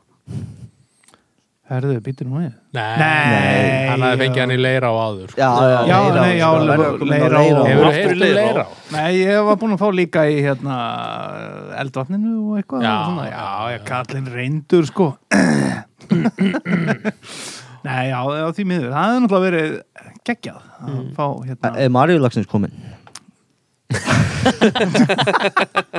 herðu, 1.68 1.98
býtur 2.04 2.26
nú 2.28 2.34
við 2.40 2.52
Nei, 2.76 2.96
Nei, 3.00 3.88
hann 3.90 4.02
hafði 4.04 4.18
fengið 4.22 4.40
hann 4.42 4.54
í 4.54 4.56
leira 4.60 4.88
á 4.88 4.94
áður 5.04 5.28
sko. 5.32 5.38
já, 5.40 5.50
já, 5.88 5.98
nei, 6.16 6.32
já, 6.38 6.48
le- 6.58 6.64
Verður 6.78 6.88
að 6.88 6.98
koma 6.98 7.14
inn 7.18 7.24
á 7.28 7.30
Hefur 7.68 7.88
í 7.88 7.90
heyrt 7.98 8.12
um 8.12 8.18
leira 8.38 8.62
á? 8.64 8.66
Nei, 8.94 9.10
ég 9.18 9.36
var 9.48 9.56
búin 9.60 9.74
að 9.76 9.82
fá 9.82 9.88
líka 9.98 10.20
í 10.32 10.34
hérna 10.44 10.74
eldvatninu 11.82 12.32
og 12.48 12.52
eitthvað 12.62 12.80
Já. 12.86 12.94
og 12.94 12.98
svona, 13.10 13.24
já, 13.28 13.46
já, 13.74 13.78
kallinn 13.92 14.28
reyndur 14.32 14.84
sko 14.88 15.06
Nei, 17.88 18.04
já, 18.10 18.20
já, 18.20 18.46
því 18.56 18.62
miður 18.68 18.90
það 18.90 19.04
hefði 19.04 19.20
náttúrulega 19.24 19.46
verið 19.48 19.68
geggjað 20.28 20.58
að 20.58 20.64
Mm. 20.88 21.08
fá 21.16 21.26
hérna 21.42 21.74
Er 21.82 21.88
Maríulagsins 21.90 22.46
komin? 22.46 22.70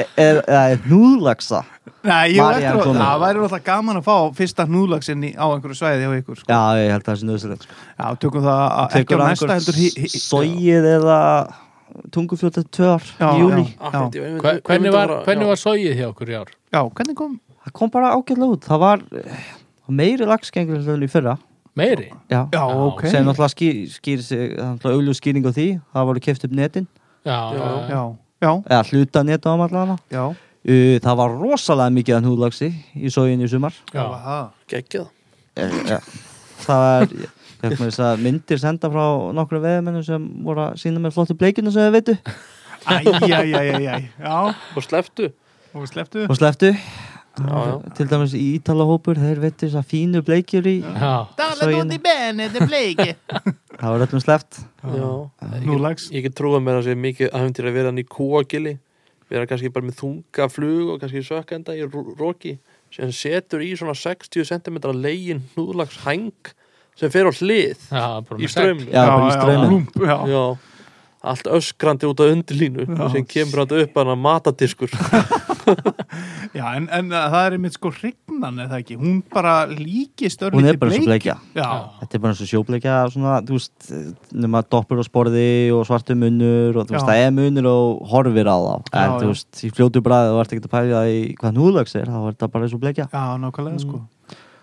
er, 0.00 0.06
er, 0.16 0.40
er 0.48 0.78
núðlagsa? 0.90 1.62
Nei, 2.02 2.32
ég 2.32 2.40
veit 2.40 2.64
að 2.64 2.94
það 2.96 3.18
væri 3.20 3.40
náttúrulega 3.42 3.64
gaman 3.66 3.98
að 4.00 4.04
fá 4.06 4.14
fyrsta 4.38 4.64
hnúðlagsinn 4.68 5.24
í- 5.28 5.34
á 5.36 5.44
einhverju 5.52 5.76
svæði 5.76 6.06
hjá 6.06 6.12
ykkur 6.22 6.38
sko. 6.40 6.46
Já, 6.48 6.60
ég 6.80 6.90
held 6.94 7.02
að 7.04 7.10
það 7.10 7.18
sé 7.20 7.26
nöðsilegt 7.28 7.66
sko. 7.66 7.74
Já, 7.98 8.06
tökum 8.22 8.46
það 8.46 8.62
að- 8.80 8.96
ekki 9.00 9.14
á 9.14 9.18
næsta 9.20 9.56
heldur 9.56 9.80
Sóið 10.24 10.88
eða 10.96 11.18
tungufljótið 12.14 12.66
tvör 12.72 13.02
Já, 13.20 13.28
í 13.34 13.42
ég 13.42 14.40
Hvernig 14.64 14.92
var, 14.94 15.12
var 15.50 15.60
sóið 15.60 15.94
hjá 15.98 16.06
okkur 16.08 16.32
í 16.32 16.38
ár? 16.40 16.50
Já, 16.72 16.80
hvernig 16.88 17.16
kom? 17.18 17.38
Það 17.66 17.72
kom 17.76 17.90
bara 17.92 18.14
ágætlega 18.16 18.54
út. 18.56 18.64
Það 18.64 18.78
var 18.80 19.02
eh, 19.20 19.44
meiri 19.88 20.24
lagsgengur 20.28 20.80
en 20.88 21.02
í 21.04 21.10
fyrra. 21.10 21.36
Meiri? 21.76 22.08
Já, 22.30 22.46
Já, 22.54 22.62
ok. 22.64 23.04
Sem 23.10 23.24
náttúrulega 23.26 23.52
skýr, 23.52 23.80
skýr 23.92 24.22
sig 24.24 24.56
augljúð 24.56 25.18
skýring 25.20 25.44
á 25.44 25.52
því. 25.52 25.66
Það 25.92 26.06
voru 26.08 26.20
keft 26.24 26.44
upp 26.48 26.52
netin. 26.56 26.86
Já, 27.26 27.36
Já. 27.52 27.60
já, 27.60 27.88
Já, 27.90 28.02
já, 28.40 28.52
eða 28.64 28.82
hluta 28.88 29.22
neta 29.28 29.52
á 29.52 29.54
allavega 29.60 29.98
já 30.10 30.24
það 31.00 31.16
var 31.22 31.36
rosalega 31.40 31.94
mikið 31.96 32.16
að 32.18 32.28
húðlagsi 32.30 32.70
í 33.00 33.12
sógin 33.12 33.40
í 33.44 33.48
sumar. 33.48 33.76
Já. 33.94 34.04
já. 34.04 34.38
Geggjað 34.74 35.08
Eh, 35.58 35.72
ja. 35.88 35.98
það 36.62 36.80
var 36.84 37.08
ég 37.10 37.30
fekk 37.60 37.80
mér 37.80 37.90
þess 37.90 38.02
að 38.06 38.20
myndir 38.24 38.60
senda 38.62 38.88
frá 38.92 39.04
nokkru 39.36 39.58
veðmennum 39.60 40.04
sem 40.06 40.26
voru 40.46 40.62
að 40.68 40.76
sína 40.80 41.02
með 41.02 41.16
flottu 41.16 41.36
bleikinu 41.36 41.72
sem 41.74 41.88
við 41.88 41.96
veitu. 41.98 42.14
Og 44.78 44.84
sleftu 44.86 45.30
og 45.74 45.88
sleftu 45.90 46.26
og 46.26 46.38
sleftu 46.38 46.70
Já, 47.40 47.56
já. 47.66 47.74
til 47.96 48.06
dæmis 48.10 48.32
í 48.36 48.40
Ítalahópur 48.58 49.18
þeir 49.20 49.38
veitu 49.42 49.66
þess 49.66 49.78
að 49.80 49.90
fínu 49.92 50.22
bleikjur 50.26 50.66
í 50.66 50.76
er 51.66 51.70
það 53.80 53.92
var 53.94 54.04
öllum 54.06 54.22
sleft 54.24 54.58
Já. 54.82 55.10
Núlags 55.64 56.08
Ég 56.12 56.24
get 56.26 56.36
trúið 56.36 56.64
mér 56.66 56.80
að 56.80 56.88
sé 56.88 56.96
mikið 56.98 57.30
aðeins 57.30 57.62
að 57.62 57.76
vera 57.78 57.92
hann 57.92 58.02
í 58.02 58.06
kúagili 58.08 58.74
vera 59.30 59.46
kannski 59.48 59.70
bara 59.72 59.86
með 59.86 60.00
þunga 60.02 60.48
flug 60.50 60.94
og 60.94 61.00
kannski 61.02 61.22
sökkenda 61.26 61.76
í 61.78 61.84
roki 62.18 62.56
sem 62.90 63.12
setur 63.14 63.62
í 63.62 63.70
svona 63.78 63.94
60 63.94 64.48
cm 64.50 64.80
legin 64.98 65.44
hnúðlags 65.54 66.00
hæng 66.04 66.50
sem 66.98 67.12
fer 67.14 67.30
á 67.30 67.32
hlið 67.32 67.78
já 67.90 68.04
bara 68.26 68.40
í 68.40 68.50
strömminu 68.50 68.90
Já, 70.02 70.16
já. 70.34 70.44
Allt 71.20 71.50
öskrandi 71.52 72.08
út 72.08 72.20
á 72.24 72.32
undirlínu 72.32 72.86
sem 73.12 73.26
kemur 73.28 73.62
hann 73.66 73.82
upp 73.84 73.98
að 74.00 74.14
matadiskur 74.16 74.90
Já, 76.58 76.64
en, 76.74 76.86
en 76.90 77.10
uh, 77.12 77.24
það 77.32 77.46
er 77.46 77.56
einmitt 77.56 77.76
sko 77.76 77.92
hrignan 77.94 78.60
eða 78.64 78.80
ekki, 78.80 78.96
hún 79.00 79.20
bara 79.32 79.54
líkist 79.70 80.42
hún 80.46 80.68
er 80.68 80.78
bara 80.80 80.94
eins 80.94 81.04
og 81.04 81.10
bleikja. 81.10 81.36
Já, 81.56 81.68
Þetta 82.02 82.18
er 82.18 82.22
bara 82.24 82.34
eins 82.34 82.44
og 82.44 82.50
sjóbleikja 82.50 82.98
svona, 83.14 83.34
þú 83.46 83.58
veist, 83.58 83.90
nema 84.46 84.62
doppur 84.66 85.02
á 85.02 85.04
sporði 85.06 85.50
og 85.76 85.84
svartu 85.88 86.16
munnur 86.18 86.80
og 86.80 86.88
þú 86.88 86.96
veist, 86.96 87.04
Já. 87.04 87.10
það 87.10 87.24
er 87.24 87.34
munnur 87.36 87.70
og 87.72 88.06
horfir 88.12 88.50
á 88.50 88.56
þá. 88.56 88.72
En 88.90 89.04
Já, 89.04 89.18
þú 89.18 89.32
veist, 89.32 89.50
í 89.66 89.74
fljótu 89.76 90.04
bræði 90.06 90.32
og 90.34 90.40
ert 90.44 90.56
ekki 90.56 90.66
að 90.66 90.74
pæla 90.76 91.04
í 91.10 91.20
hvað 91.40 91.58
núðlags 91.58 91.98
er, 92.00 92.08
þá 92.08 92.18
er 92.22 92.32
þetta 92.32 92.50
bara 92.54 92.66
eins 92.68 92.78
og 92.78 92.82
bleikja. 92.86 93.10
Já, 93.12 93.22
nákvæmlega 93.44 93.84
sko. 93.84 94.02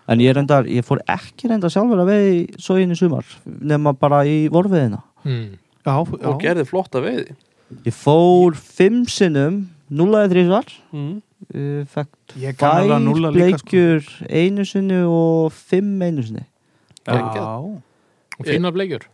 En 0.08 0.22
ég 0.24 0.32
reyndar, 0.32 0.68
ég 0.72 0.86
fór 0.88 1.02
ekki 1.04 1.50
reynda 1.50 1.68
sjálfur 1.72 2.00
að 2.00 2.08
veið 2.08 2.28
í 2.32 2.38
sógin 2.64 2.94
í 2.94 2.96
sumar 2.96 3.28
nema 3.44 3.92
bara 3.92 4.22
í 4.24 4.46
vorfiðina 4.48 5.02
mm. 5.26 5.50
Já, 5.84 5.92
og 6.00 6.14
já, 6.16 6.30
gerði 6.42 6.64
flotta 6.68 7.00
veiði. 7.04 7.34
Ég 7.84 7.94
fór 7.96 8.56
fimm 8.56 9.04
sinnum, 9.08 9.62
núlaði 9.90 10.32
þrísvar 10.34 10.72
mm. 10.92 11.12
uh, 11.54 11.98
að 12.02 12.58
tvær 12.60 12.94
núlla 13.02 13.32
líka, 13.34 13.60
sko. 13.60 13.68
bleikjur 13.68 14.10
einu 14.28 14.66
sinni 14.68 15.00
og 15.04 15.54
fimm 15.54 16.02
einu 16.04 16.24
sinni. 16.26 16.44
Já, 17.08 17.46
og 17.48 18.44
fína 18.44 18.72
bleikjur? 18.74 19.08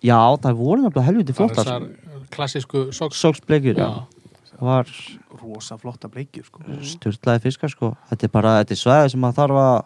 Já, 0.00 0.16
það 0.40 0.60
voru 0.62 0.84
nefnilega 0.84 1.08
helviti 1.08 1.36
flottar. 1.36 1.66
þessar 1.66 2.30
klassísku 2.30 2.86
soks 2.96 3.20
Sóksbleikjur, 3.20 3.76
já. 3.80 3.88
Já. 3.90 4.20
Það 4.50 4.68
var 4.68 4.92
rosa 5.40 5.76
flotta 5.80 6.08
bleikjur 6.12 6.46
sko. 6.46 6.62
styrlaði 6.84 7.46
fiskar 7.48 7.72
sko. 7.72 7.94
Þetta 8.10 8.28
er 8.28 8.32
bara, 8.32 8.58
þetta 8.60 8.76
er 8.76 8.80
svæði 8.80 9.12
sem 9.14 9.24
maður 9.24 9.42
þarf 9.42 9.62
að 9.64 9.78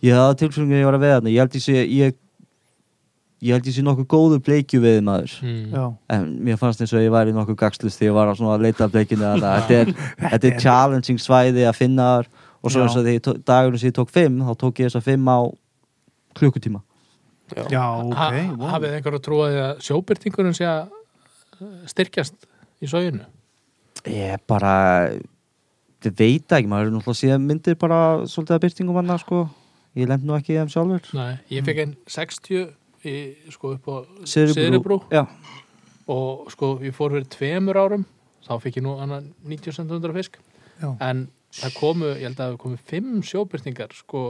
Ég 0.00 0.16
hafði 0.16 0.36
tilfengið 0.40 0.72
að 0.72 0.80
ég 0.80 0.86
var 0.88 0.96
að 0.96 1.02
veða 1.04 1.30
Ég 1.30 1.42
held 1.42 1.56
ég 1.58 1.64
sé, 1.64 1.80
ég 1.84 2.14
Ég 3.40 3.56
held 3.56 3.68
ég 3.70 3.72
sé 3.72 3.82
nokkuð 3.84 4.06
góðu 4.12 4.38
bleikju 4.44 4.82
veið 4.82 4.98
maður 5.06 5.34
mm. 5.40 5.60
Já, 5.72 5.84
En 6.12 6.26
mér 6.44 6.58
fannst 6.60 6.82
eins 6.84 6.92
og 6.92 7.00
ég 7.00 7.12
væri 7.14 7.32
nokkuð 7.32 7.56
gagslust 7.62 7.96
þegar 7.96 8.10
ég 8.10 8.16
var 8.18 8.32
að, 8.34 8.64
leita 8.66 8.84
að 8.84 8.98
bleikinu. 8.98 9.30
Þetta 9.40 9.78
er, 9.78 9.92
þetta 10.26 10.50
er 10.50 10.60
challenging 10.60 11.22
svæði 11.22 11.64
að 11.64 11.78
finna 11.78 12.08
þar 12.10 12.30
og 12.60 12.72
svo 12.72 12.82
Já. 12.82 12.84
eins 12.84 12.96
og 12.98 13.06
því 13.06 13.42
dagurinn 13.48 13.80
sem 13.80 13.90
ég 13.90 13.96
tók 13.96 14.12
fimm 14.12 14.40
þá 14.44 14.52
tók 14.60 14.80
ég 14.80 14.90
þess 14.90 15.00
að 15.00 15.08
fimm 15.08 15.28
á 15.32 15.38
klukkutíma 16.36 16.82
já, 17.56 17.84
ok 17.98 18.16
ha, 18.16 18.28
wow. 18.54 18.66
hafið 18.74 18.96
einhver 18.96 19.16
að 19.16 19.24
trúa 19.26 19.48
því 19.50 19.60
að 19.64 19.84
sjóbyrtingurinn 19.86 20.56
sé 20.56 20.68
að 20.68 20.90
uh, 20.92 21.70
styrkjast 21.90 22.48
í 22.80 22.90
sóginu 22.90 23.26
Ég 24.08 24.40
bara 24.48 24.74
ég 25.10 26.12
veit 26.16 26.52
ekki, 26.56 26.68
maður 26.70 26.88
er 26.88 26.94
náttúrulega 26.94 27.20
síðan 27.20 27.48
myndir 27.48 27.76
bara 27.80 27.98
svolítið 28.30 28.56
að 28.56 28.62
byrtingum 28.66 29.00
hann 29.00 29.16
sko 29.20 29.42
ég 29.98 30.08
lend 30.08 30.24
nú 30.24 30.36
ekki 30.36 30.54
í 30.54 30.60
þeim 30.60 30.72
sjálfur 30.72 31.10
Nei, 31.16 31.40
ég 31.52 31.66
fekk 31.66 31.82
einn 31.84 31.96
60 32.08 32.68
í, 33.06 33.16
sko 33.52 33.74
upp 33.76 33.88
á 33.90 33.94
Já, 35.12 35.22
og 36.10 36.50
sko 36.52 36.72
ég 36.84 36.94
fór 36.96 37.14
fyrir 37.14 37.28
tveimur 37.32 37.78
árum 37.80 38.06
þá 38.46 38.54
fekk 38.62 38.80
ég 38.80 38.86
nú 38.86 38.96
annan 39.02 39.30
90 39.46 39.76
cm 39.76 40.10
fisk. 40.16 40.38
Já. 40.80 40.94
en 41.04 41.26
það 41.52 41.74
komu, 41.76 42.10
ég 42.16 42.24
held 42.24 42.38
að 42.40 42.52
það 42.54 42.60
komu 42.62 42.78
fimm 42.88 43.18
sjóbyrtingar 43.26 43.92
sko, 43.92 44.22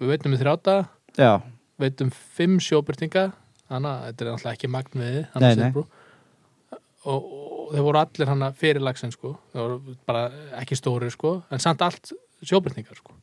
við 0.00 0.10
veitum 0.12 0.34
við 0.34 0.42
þrjáta 0.44 0.74
já, 1.16 1.32
veitum 1.80 2.10
fimm 2.12 2.58
sjóbyrtinga 2.60 3.30
þannig 3.70 3.90
að 3.92 4.02
þetta 4.06 4.24
er 4.24 4.30
náttúrulega 4.30 4.56
ekki 4.58 4.70
magniði 4.74 5.22
Nei, 5.40 5.54
nei. 5.56 5.70
og, 7.06 7.30
og 7.32 7.72
þeir 7.72 7.86
voru 7.88 8.02
allir 8.02 8.32
hana 8.34 8.50
fyrir 8.60 8.84
lagsin 8.84 9.14
sko, 9.14 9.36
þeir 9.54 9.62
voru 9.64 9.96
bara 10.06 10.26
ekki 10.60 10.76
stóri 10.78 11.08
sko, 11.14 11.38
en 11.50 11.62
samt 11.64 11.82
allt 11.86 12.12
sjóbyrtingar 12.44 13.00
sko 13.00 13.16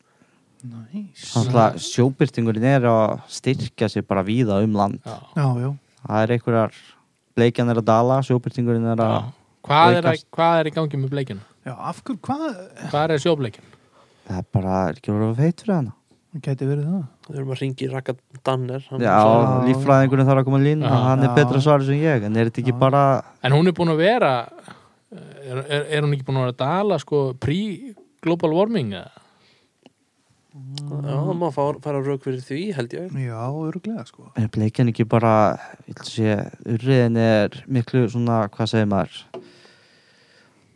Þannig 0.63 1.83
sjóbyrtingurinn 1.83 2.67
er 2.69 2.87
að 2.87 3.15
styrkja 3.35 3.89
sér 3.91 4.05
bara 4.07 4.23
víða 4.27 4.61
um 4.63 4.77
land 4.79 4.99
já, 5.03 5.17
Já, 5.35 5.69
það 6.07 6.21
er 6.23 6.35
einhverjar 6.37 6.77
bleikjan 7.35 7.73
er 7.73 7.81
að 7.81 7.89
dala, 7.89 8.21
sjóbyrtingurinn 8.23 8.87
er 8.93 9.03
að. 9.03 9.31
Hvað, 9.63 9.97
er 9.97 10.07
að, 10.11 10.23
hvað 10.35 10.59
er 10.61 10.69
í 10.69 10.75
gangi 10.75 10.99
með 11.01 11.13
af 11.91 12.01
hverju, 12.03 12.19
hvað 12.27 12.47
Hvað 12.91 13.03
er 13.03 13.23
sjóbleikin? 13.23 13.69
það 14.27 14.39
er 14.39 14.47
bara 14.55 14.77
er 14.87 14.99
ekki 14.99 15.11
voru 15.13 15.29
að 15.31 15.39
feit 15.41 15.63
fyrir 15.63 15.75
hana 15.75 15.93
gæti 16.43 16.65
verið 16.67 16.85
það? 16.89 17.01
við 17.27 17.39
erum 17.39 17.51
að 17.53 17.59
ringi 17.61 17.89
Raka 17.91 18.15
Danner 18.47 18.85
líffræðingurinn 19.67 20.29
þarf 20.29 20.41
að 20.41 20.47
koma 20.47 20.61
Já. 20.87 20.93
hann 21.07 21.23
er 21.23 21.29
Já. 21.29 21.35
betra 21.37 21.61
svarið 21.63 21.91
sem 21.91 21.99
ég 22.01 22.27
en 22.27 22.37
er 22.39 22.49
þetta 22.49 22.63
ekki 22.63 22.73
Já. 22.73 22.79
bara 22.79 23.03
En 23.43 23.55
hún 23.55 23.69
er 23.69 23.75
búin 23.77 23.93
að 23.93 24.01
vera 24.01 24.31
er, 25.13 25.59
er, 25.61 25.83
er 25.83 26.05
hún 26.07 26.15
ekki 26.15 26.27
búin 26.27 26.39
að 26.41 26.47
vera 26.47 26.55
að 26.55 26.63
dala 26.63 26.99
sko 27.03 27.21
pre-global 27.43 28.53
warming 28.55 28.95
eða? 28.97 29.22
Já, 30.53 31.15
það 31.17 31.37
má 31.39 31.47
fara, 31.53 31.79
fara 31.81 32.01
rauk 32.05 32.25
fyrir 32.25 32.43
því 32.45 32.59
held 32.77 32.93
ég. 32.93 33.15
Já, 33.25 33.39
öruglega 33.49 34.05
sko. 34.05 34.27
Er 34.37 34.49
bleikjan 34.53 34.91
ekki 34.91 35.05
bara 35.09 35.31
ég 35.87 35.97
vil 35.97 36.09
sé, 36.09 36.35
urriðin 36.75 37.17
er 37.17 37.57
miklu 37.65 38.05
svona, 38.11 38.43
hvað 38.53 38.69
segir 38.73 38.91
maður? 38.91 39.23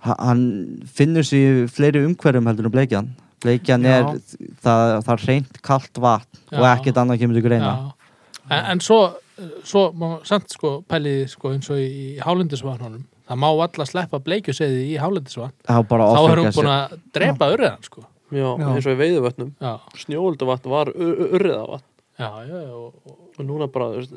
Ha- 0.08 0.18
hann 0.18 0.44
finnur 0.98 1.26
sér 1.26 1.64
í 1.66 1.70
fleiri 1.70 2.04
umhverjum 2.08 2.50
heldur 2.50 2.70
en 2.70 2.74
bleikjan. 2.74 3.12
Bleikjan 3.46 3.86
Já. 3.86 4.00
er 4.00 4.10
það, 4.66 4.96
það 5.06 5.14
er 5.14 5.28
reynt 5.30 5.62
kalt 5.62 6.02
vatn 6.02 6.42
og 6.58 6.66
Já. 6.66 6.74
ekkert 6.74 6.98
annað 7.04 7.22
kemur 7.22 7.38
til 7.38 7.46
greina. 7.46 7.72
Já. 7.78 7.94
En, 8.50 8.66
en 8.74 8.80
svo, 8.82 9.00
svo 9.68 9.92
má 9.94 10.18
samt 10.26 10.50
sko 10.58 10.80
pælið 10.90 11.28
sko 11.36 11.54
eins 11.54 11.70
og 11.70 11.78
í, 11.78 12.18
í 12.18 12.20
hálendisvatnunum. 12.26 13.06
Það 13.28 13.42
má 13.44 13.50
alla 13.52 13.86
sleppa 13.86 14.24
bleikjuseði 14.24 14.86
í 14.96 15.00
bara 15.86 16.14
þá 16.16 16.22
er 16.32 16.42
hún 16.42 16.54
búin 16.56 16.72
að 16.72 17.02
drepa 17.14 17.50
urriðan 17.54 17.84
sko 17.84 18.06
já, 18.32 18.48
Já. 18.60 18.68
eins 18.74 18.86
og 18.88 18.94
í 18.94 19.00
veiðuvötnum 19.02 19.52
Já, 19.62 19.74
snjóölduvatn 20.04 20.70
var 20.70 20.92
urriðavatn. 20.94 21.84
Já, 22.18 22.30
já 22.50 22.62
og, 22.74 22.94
og, 23.06 23.18
og 23.40 23.46
núna 23.46 23.68
bara 23.72 23.92
veist, 23.94 24.16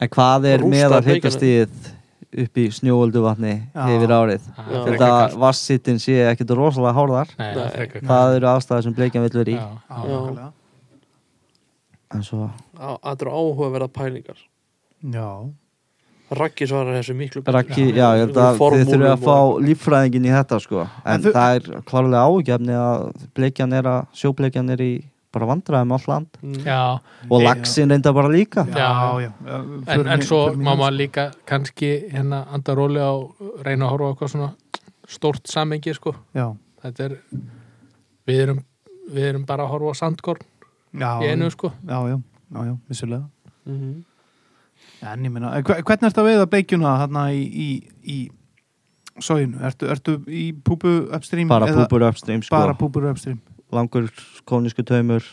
en 0.00 0.08
hvað 0.08 0.46
er 0.52 0.62
meðal 0.64 1.00
bleikjunni. 1.02 1.16
hittastíð 1.18 1.90
upp 2.44 2.60
í 2.62 2.64
snjóöldu 2.70 3.24
vatni 3.24 3.52
Já. 3.74 3.84
yfir 3.90 4.12
árið? 4.14 4.44
Já. 4.54 4.78
þetta 4.86 5.10
vassittin 5.42 5.98
sé 5.98 6.14
ekkert 6.30 6.52
rosalega 6.54 6.94
hárðar. 6.94 7.32
Nei, 7.38 7.50
það 8.06 8.36
er 8.36 8.36
eru 8.38 8.50
ástæðar 8.52 8.86
sem 8.86 8.94
bleikjan 8.94 9.24
vill 9.26 9.38
vera 9.42 9.50
í. 9.50 9.56
Já, 9.58 9.66
Já, 9.90 10.20
já. 10.38 10.46
en 12.14 12.22
svo 12.26 12.46
það 12.78 13.24
eru 13.26 13.34
áhugaverða 13.40 13.88
pælingar. 13.98 14.38
Já, 15.10 15.26
Raggi 16.30 16.66
svarar 16.70 16.94
þessu 17.00 17.14
miklu. 17.18 17.42
Raggi, 17.42 17.88
já, 17.90 18.06
ég 18.14 18.20
held 18.28 18.36
að 18.38 18.58
þið 18.60 18.90
þurfum 18.92 19.06
að 19.10 19.22
fá 19.24 19.38
líffræðingin 19.66 20.26
í 20.28 20.34
þetta 20.34 20.58
sko. 20.62 20.84
En 21.02 21.16
en 21.16 21.24
það 21.34 21.54
er 21.56 21.80
klárlega 21.88 22.26
ágefni 22.30 22.76
að 22.78 23.06
bleikjan 23.34 23.72
er 23.74 23.88
að 23.90 24.04
sjóbleikjan 24.20 24.70
er 24.76 24.82
í 24.84 24.90
bara 25.34 25.46
vandræðum 25.50 25.94
all 25.94 26.06
land. 26.10 26.38
Mm. 26.42 26.60
já, 26.66 26.78
og 27.30 27.42
laxin 27.42 27.90
reynda 27.90 28.12
bara 28.14 28.30
líka. 28.30 28.64
Já, 28.70 28.78
Já. 28.78 29.26
já, 29.26 29.30
en, 29.94 30.06
en 30.06 30.22
svo 30.26 30.40
má 30.54 30.72
maður 30.74 30.96
líka 31.00 31.24
kannski 31.46 31.90
hérna 32.10 32.44
anda 32.54 32.74
róli 32.78 33.02
á 33.02 33.14
reyna 33.66 33.86
að 33.86 33.94
horfa 33.94 34.06
á 34.06 34.10
eitthvað 34.14 34.32
svona 34.34 34.50
stórt 35.10 35.50
samengi 35.50 35.94
sko. 35.94 36.14
Já, 36.34 36.46
þetta 36.82 37.08
er 37.08 37.16
við 38.26 38.42
erum, 38.46 38.62
við 39.10 39.28
erum 39.32 39.46
bara 39.46 39.66
að 39.66 39.74
horfa 39.74 39.94
á 39.94 40.00
sandkorn 40.02 40.46
já, 40.94 41.10
í 41.22 41.30
einu 41.30 41.50
sko. 41.50 41.72
Já, 41.86 41.98
já, 42.10 42.18
já, 42.54 42.60
já, 42.70 42.74
vissulega. 42.90 43.26
Mhm. 43.66 44.04
En 45.02 45.24
ég 45.24 45.32
meina, 45.32 45.52
hve- 45.64 45.80
hvernig 45.82 46.08
ertu 46.10 46.20
að 46.22 46.28
veiða 46.28 46.46
bleikjuna 46.52 46.94
þarna 47.02 47.22
í, 47.32 47.42
í, 47.46 47.68
í 48.04 48.16
sóginu? 49.20 49.60
Ertu, 49.64 49.88
ertu 49.92 50.16
í 50.28 50.50
púpu 50.52 51.08
upstream? 51.16 51.48
bara 51.48 51.70
púpur 51.72 52.04
upstream 52.08 52.42
sko. 52.42 52.56
Bara 52.56 52.74
púpur 52.74 53.08
upstream. 53.10 53.40
Langur 53.72 54.10
kónisku 54.44 54.84
taumur 54.84 55.24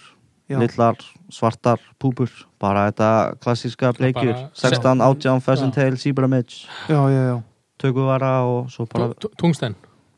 Já, 0.48 0.60
lillar 0.62 0.96
svartar 1.30 1.80
púpur. 2.00 2.30
Bara 2.60 2.88
þetta 2.92 3.38
klassíska 3.44 3.92
bleikjur. 3.98 4.34
bara- 4.34 4.50
16, 4.54 5.02
18, 5.02 5.42
pheasant 5.42 5.76
Já. 5.76 5.82
tail, 5.82 5.98
zebra 5.98 6.28
midge. 6.28 6.66
Já, 6.88 7.02
já, 7.12 7.24
já. 7.34 7.44
tökuvara 7.78 8.42
og 8.44 8.70
svo 8.72 8.88
bara 8.88 9.14
tungsten. 9.38 9.76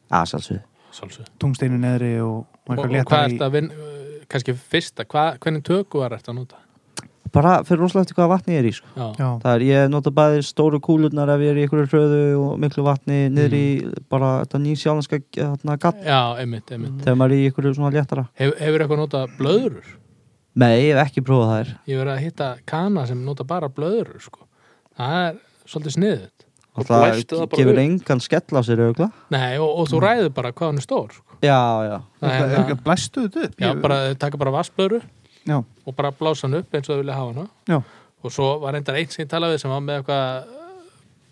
Að 0.10 0.26
sjálfsög 0.32 0.62
sjálfsög 0.96 1.28
Tungsteinu 1.42 1.78
neðri 1.82 2.14
og, 2.24 2.46
og 2.70 2.80
og, 2.80 2.90
hvað 2.90 3.26
er 3.26 3.36
þetta 3.36 3.50
uh, 3.64 4.26
kannski 4.30 4.56
fyrsta, 4.58 5.06
hva, 5.10 5.26
hvernig 5.42 5.64
töku 5.68 6.02
var 6.02 6.16
þetta 6.18 6.34
að 6.34 6.40
nota 6.42 6.62
bara 7.36 7.54
fyrir 7.68 7.82
rosalega 7.84 8.06
eftir 8.08 8.18
hvaða 8.18 8.32
vatni 8.34 8.56
ég 8.56 8.60
er 8.64 8.68
í 8.70 8.74
sko. 8.76 9.08
Það 9.18 9.48
er, 9.54 9.66
ég 9.68 9.90
nota 9.94 10.12
bæði 10.16 10.42
stóru 10.48 10.80
kúlurnar 10.84 11.32
ef 11.36 11.44
ég 11.46 11.52
er 11.54 11.60
í 11.60 11.64
einhverju 11.68 11.88
hröðu 11.92 12.20
og 12.44 12.58
miklu 12.64 12.84
vatni 12.88 13.20
niður 13.34 13.56
í 13.60 13.64
bara 14.12 14.32
þetta 14.44 14.62
nýsjálanska 14.66 15.22
hérna, 15.38 15.78
gatt 15.82 16.02
já 16.06 16.20
einmitt, 16.42 16.72
einmitt. 16.72 16.98
þegar 17.06 17.20
maður 17.22 17.36
er 17.38 17.40
í 17.44 17.48
einhverju 17.52 17.76
svona 17.78 17.94
léttara. 17.96 18.26
Hef, 18.40 18.54
hefur 18.60 18.86
eitthvað 18.86 19.02
notað 19.04 19.38
blöðrur? 19.40 19.96
Nei, 20.60 20.74
ég 20.90 20.98
hef 20.98 21.06
ekki 21.08 21.22
prófað 21.24 21.54
þær. 21.54 21.74
Ég 21.88 22.02
verið 22.02 22.14
að 22.18 22.24
hitta 22.26 22.50
kana 22.68 23.06
sem 23.08 23.24
nota 23.26 23.46
bara 23.48 23.70
blöðrur 23.70 24.20
sko. 24.24 24.46
það 25.00 25.18
er 25.30 25.42
svolítið 25.70 25.98
sniðut 26.00 26.46
Og 26.80 26.86
Það 26.86 27.02
það 27.28 27.46
gefur 27.58 27.80
engan 27.82 28.20
skell 28.24 28.56
á 28.56 28.62
sér 28.64 28.82
augla 28.86 29.08
Nei, 29.34 29.58
og, 29.60 29.72
og 29.82 29.88
þú 29.90 30.00
ræður 30.04 30.30
bara 30.38 30.52
hvað 30.56 30.70
hann 30.70 30.78
er 30.80 30.86
stór 30.86 31.10
sko. 31.16 31.26
Já, 31.44 31.58
já. 31.88 31.96
Það 32.22 32.30
er 32.30 32.36
er 32.36 32.54
ekki 32.60 32.60
það- 32.60 32.76
að 32.76 32.84
blæstu 32.86 33.24
þetta 33.26 33.44
upp? 33.48 33.56
já, 33.60 33.70
bara, 33.82 33.98
taka 34.22 34.38
bara 34.38 34.54
vassblöðru 34.54 35.00
Já, 35.50 35.58
og 35.90 35.98
bara 35.98 36.14
blása 36.16 36.46
hann 36.48 36.60
upp 36.62 36.78
eins 36.78 36.88
og 36.90 36.94
þau 36.96 37.02
vilja 37.02 37.18
hafa 37.18 37.34
hana. 37.34 37.48
Já, 37.70 37.80
og 38.20 38.36
svo 38.36 38.48
var 38.62 38.76
reyndar 38.76 39.00
einn 39.00 39.10
sem 39.12 39.24
ég 39.26 39.32
talaði 39.32 39.56
við 39.58 39.64
sem 39.64 39.74
var 39.74 39.84
með 39.86 40.02
eitthvað 40.02 40.56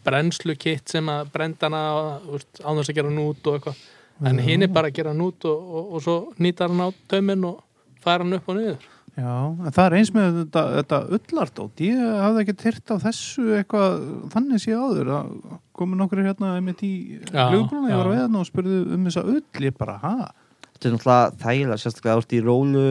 brennslukitt 0.07 0.91
sem 0.91 1.09
að 1.11 1.31
brenda 1.33 1.67
hana 1.69 1.83
án 2.23 2.79
þess 2.79 2.91
að 2.91 2.99
gera 2.99 3.13
nút 3.13 3.47
og 3.49 3.57
eitthvað. 3.57 3.81
En 4.25 4.39
hinn 4.41 4.65
er 4.65 4.71
bara 4.73 4.89
að 4.89 4.97
gera 4.97 5.13
nút 5.13 5.45
og, 5.45 5.65
og, 5.77 5.89
og 5.93 6.05
svo 6.05 6.15
nýtar 6.41 6.71
hann 6.71 6.87
á 6.87 6.89
tauminn 7.11 7.43
og 7.51 7.59
fara 8.01 8.25
hann 8.25 8.37
upp 8.39 8.47
og 8.49 8.57
niður. 8.57 8.87
Já, 9.17 9.33
en 9.49 9.73
það 9.73 9.83
er 9.83 9.95
eins 9.97 10.09
með 10.13 10.35
þetta, 10.43 10.61
þetta 10.75 10.97
ullardót, 11.17 11.79
ég 11.81 12.01
hafði 12.21 12.41
ekki 12.43 12.53
tyrt 12.61 12.91
af 12.93 12.99
þessu 13.01 13.45
eitthvað 13.57 13.95
þannig 14.33 14.61
sé 14.61 14.75
áður. 14.77 15.09
Að 15.17 15.31
komu 15.77 15.97
nokkur 15.97 16.21
hérna 16.21 16.51
einmitt 16.57 16.83
í 16.85 16.91
Já, 17.25 17.47
flugbrúna, 17.49 17.89
ég 17.89 17.97
var 17.97 18.11
að 18.11 18.13
veða 18.19 18.41
og 18.41 18.49
spurði 18.49 18.81
um 18.93 19.07
þessa 19.09 19.23
ull, 19.33 19.41
ég 19.65 19.77
bara, 19.77 19.97
ha? 20.03 20.29
Þetta 20.77 20.87
er 20.87 20.93
náttúrulega 20.93 21.31
þægilega, 21.41 21.77
sérstaklega 21.81 22.21
út 22.21 22.33
í 22.37 22.39
rólu 22.45 22.83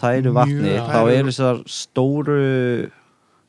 tæru 0.00 0.30
vatni, 0.32 0.74
þá 0.80 1.00
eru 1.12 1.28
þessar 1.28 1.58
stóru 1.68 2.38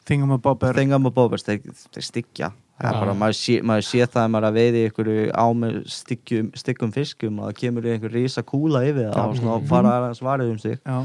Þingum 0.06 0.36
að 0.36 0.42
bobber 0.46 0.76
þengam 0.78 1.08
og 1.10 1.14
bóbers, 1.16 1.42
þeir, 1.48 1.64
þeir 1.96 2.04
styggja. 2.06 2.50
Það 2.76 2.90
er 2.92 2.98
bara, 3.00 3.14
maður 3.18 3.38
sé, 3.40 3.54
maður 3.66 3.86
sé 3.88 4.04
það 4.06 4.20
að 4.22 4.32
maður 4.36 4.46
að 4.52 4.58
veiði 4.60 4.82
ykkur 4.90 5.08
á 5.34 5.46
með 5.58 5.78
styggjum, 5.96 6.50
styggum 6.60 6.92
fiskum 6.94 7.40
og 7.40 7.48
það 7.48 7.56
kemur 7.62 7.88
einhver 7.90 8.14
rísa 8.14 8.44
kúla 8.46 8.84
yfir 8.86 9.08
það 9.16 9.30
og 9.32 9.40
svona 9.40 9.56
Mhm. 9.62 9.68
fara 9.72 9.94
aðeins 9.96 10.22
varðið 10.22 10.52
um 10.52 10.60
sig. 10.60 10.78
Já, 10.86 11.00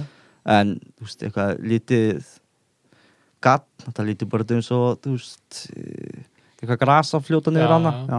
en, 0.58 0.74
þú 0.98 1.06
veist, 1.06 1.22
eitthvað 1.22 1.62
lítið 1.70 2.26
gatt, 3.40 3.68
það 3.86 4.10
lítið 4.10 4.28
bara 4.34 4.44
eins 4.50 4.70
og, 4.76 5.00
þú 5.00 5.14
veist 5.16 5.62
eitthvað 6.60 6.80
grasa 6.82 7.20
fljóta 7.24 7.52
niður 7.52 7.72
hana. 7.72 7.90
Já, 8.04 8.18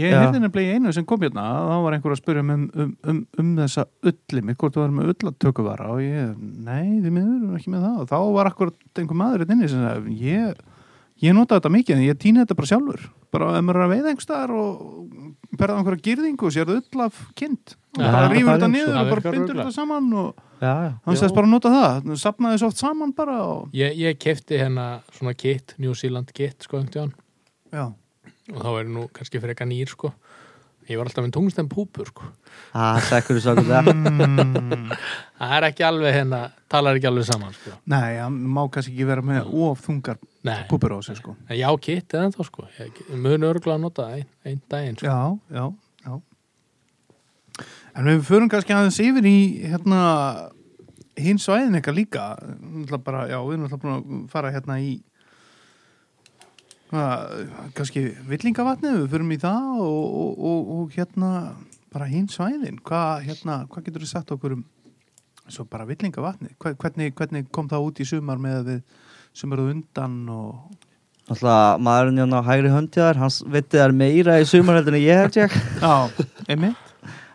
ég 0.00 0.14
heyrði 0.18 0.40
nefnilega 0.42 0.64
í 0.64 0.78
einu 0.78 0.94
sem 0.96 1.06
kom 1.06 1.22
hérna 1.22 1.44
þá 1.44 1.74
var 1.84 1.96
einhver 1.96 2.14
að 2.14 2.20
spyrja 2.20 2.42
um, 2.42 2.52
um, 2.54 2.92
um, 3.12 3.20
um 3.38 3.52
þessa 3.60 3.84
ullimi, 4.10 4.56
hvort 4.58 4.74
þú 4.74 4.82
var 4.82 4.96
með 4.96 5.12
ullatökuvara 5.14 5.90
og 5.94 6.02
ég, 6.02 6.32
nei, 6.66 6.98
því 7.04 7.14
miður 7.14 7.60
ekki 7.60 7.74
með 7.74 7.86
það. 7.86 8.00
Og 8.02 8.10
þá 8.10 8.18
var 8.38 8.50
akkur 8.50 8.74
einhver 8.98 9.20
maður 9.20 9.44
hérna 9.44 9.58
inni 9.58 9.70
sem 9.70 9.86
sagði, 9.86 10.16
ég, 10.24 10.66
ég 11.22 11.38
nota 11.38 11.60
þetta 11.60 11.74
mikið 11.76 11.96
en 12.00 12.04
ég 12.08 12.20
týni 12.24 12.42
þetta 12.42 12.58
bara 12.58 12.72
sjálfur. 12.72 13.06
Bara 13.34 13.54
ef 13.54 13.64
maður 13.68 13.80
er 13.80 13.86
að 13.86 13.94
veiða 13.94 14.12
einhverstaðar 14.12 14.58
og 14.58 14.68
perða 15.54 15.78
einhverja 15.78 16.06
gyrðingu 16.10 16.50
og 16.50 16.54
sér 16.54 16.74
ull 16.74 17.06
af 17.06 17.22
kind 17.38 17.78
og 17.94 18.04
bara 18.04 18.28
er 18.28 18.48
þetta 18.50 18.70
niður 18.70 18.94
það 18.94 19.02
og 19.02 19.12
bara 19.14 19.34
bindur 19.34 19.60
þetta 19.60 19.74
saman 19.74 20.12
og 20.20 20.30
já, 20.60 20.70
já. 20.70 20.92
hann 21.04 21.14
Já. 21.14 21.18
sagðist 21.20 21.36
bara 21.40 21.46
að 21.46 21.52
nota 21.56 21.74
það 21.74 22.14
sapnaði 22.22 22.62
svo 22.62 22.70
oft 22.72 22.80
saman 22.82 23.12
bara 23.16 23.36
og, 23.48 23.68
ég, 23.76 23.98
ég 24.00 24.18
kefti 24.20 24.58
hérna 24.60 24.88
svona 25.14 25.34
kit 25.38 25.76
New 25.78 25.94
Zealand 25.98 26.32
kit 26.34 26.66
sko 26.66 26.82
og 28.52 28.60
þá 28.60 28.70
er 28.76 28.88
nú 28.92 29.06
kannski 29.14 29.40
fyrir 29.40 29.54
eitthvað 29.54 29.70
nýr 29.72 29.92
sko. 29.92 30.10
Ég 30.84 30.98
var 31.00 31.08
alltaf 31.08 31.24
með 31.24 31.32
tungsten 31.32 31.68
púpur 31.72 32.10
sko. 32.10 32.26
Okkur 32.76 33.38
það 33.40 33.62
það 35.38 35.54
er 35.56 35.66
ekki 35.70 35.86
alveg 35.88 36.12
hérna, 36.18 36.40
talar 36.68 36.98
ekki 36.98 37.08
alveg 37.08 37.24
saman 37.30 37.54
sko. 37.56 37.72
Nei, 37.88 38.18
hann 38.20 38.36
má 38.52 38.60
kannski 38.72 38.92
ekki 38.92 39.06
vera 39.08 39.24
með 39.24 39.48
of 39.64 39.80
þungar 39.86 40.20
púpur 40.68 40.92
á 40.92 40.98
sig 41.06 41.16
sko. 41.22 41.38
En 41.48 41.56
já 41.56 41.70
kit 41.80 42.18
eða 42.18 42.34
þá 42.36 42.42
sko. 42.50 42.66
Ég 42.76 43.00
mun 43.16 43.48
örgulega 43.48 43.78
að 43.78 43.86
nota 43.86 44.10
það 44.10 44.18
einn 44.18 44.28
ein 44.52 44.60
daginn 44.74 45.00
sko. 45.00 45.08
Já, 45.08 45.56
já, 45.56 45.62
já. 45.62 45.64
En 47.94 48.08
við 48.10 48.22
förum 48.26 48.48
kannski 48.50 48.74
aðeins 48.74 48.98
yfir 49.04 49.26
í 49.30 49.36
hérna 49.70 50.00
hinn 51.20 51.38
svæðin 51.38 51.76
eitthvað 51.78 51.98
líka. 52.00 52.24
Bara, 53.06 53.26
já, 53.30 53.38
við 53.46 53.52
erum 53.54 53.66
alltaf 53.68 53.82
búin 53.84 53.94
að 53.94 54.30
fara 54.32 54.50
hérna 54.54 54.78
í 54.82 54.94
hvað, 56.90 57.34
kannski 57.78 58.02
villingavatnið, 58.30 58.98
við 59.04 59.12
förum 59.14 59.32
í 59.34 59.38
það 59.42 59.68
og, 59.84 60.04
og, 60.24 60.44
og, 60.50 60.72
og 60.78 60.96
hérna 60.98 61.30
bara 61.94 62.08
hinn 62.10 62.26
svæðin, 62.30 62.80
hvað 62.86 63.26
hérna 63.28 63.60
hvað 63.70 63.86
getur 63.88 64.02
þú 64.04 64.10
sagt 64.10 64.32
okkur 64.34 64.56
um 64.58 64.64
svo 65.52 65.66
bara 65.68 65.84
villingavatnið, 65.86 66.54
Hva- 66.58 66.74
hvernig, 66.80 67.12
hvernig 67.18 67.48
kom 67.54 67.68
það 67.70 67.86
út 67.90 68.00
í 68.02 68.06
sumar 68.08 68.38
með 68.42 68.56
að 68.62 68.70
við 68.72 68.80
sumaruð 69.36 69.72
undan 69.76 70.18
og 70.32 70.80
Alltaf 71.32 71.78
maðurinn 71.80 72.18
hérna 72.20 72.42
á 72.44 72.48
hægri 72.50 72.68
höndjaðar, 72.68 73.16
hans 73.22 73.38
veitir 73.48 73.80
þær 73.80 73.94
meira 73.96 74.34
í 74.42 74.44
sumarheldinu 74.44 74.98
ég 75.00 75.22
held 75.22 75.38
ég. 75.40 75.54
Já, 75.80 75.94
einmitt 76.52 76.83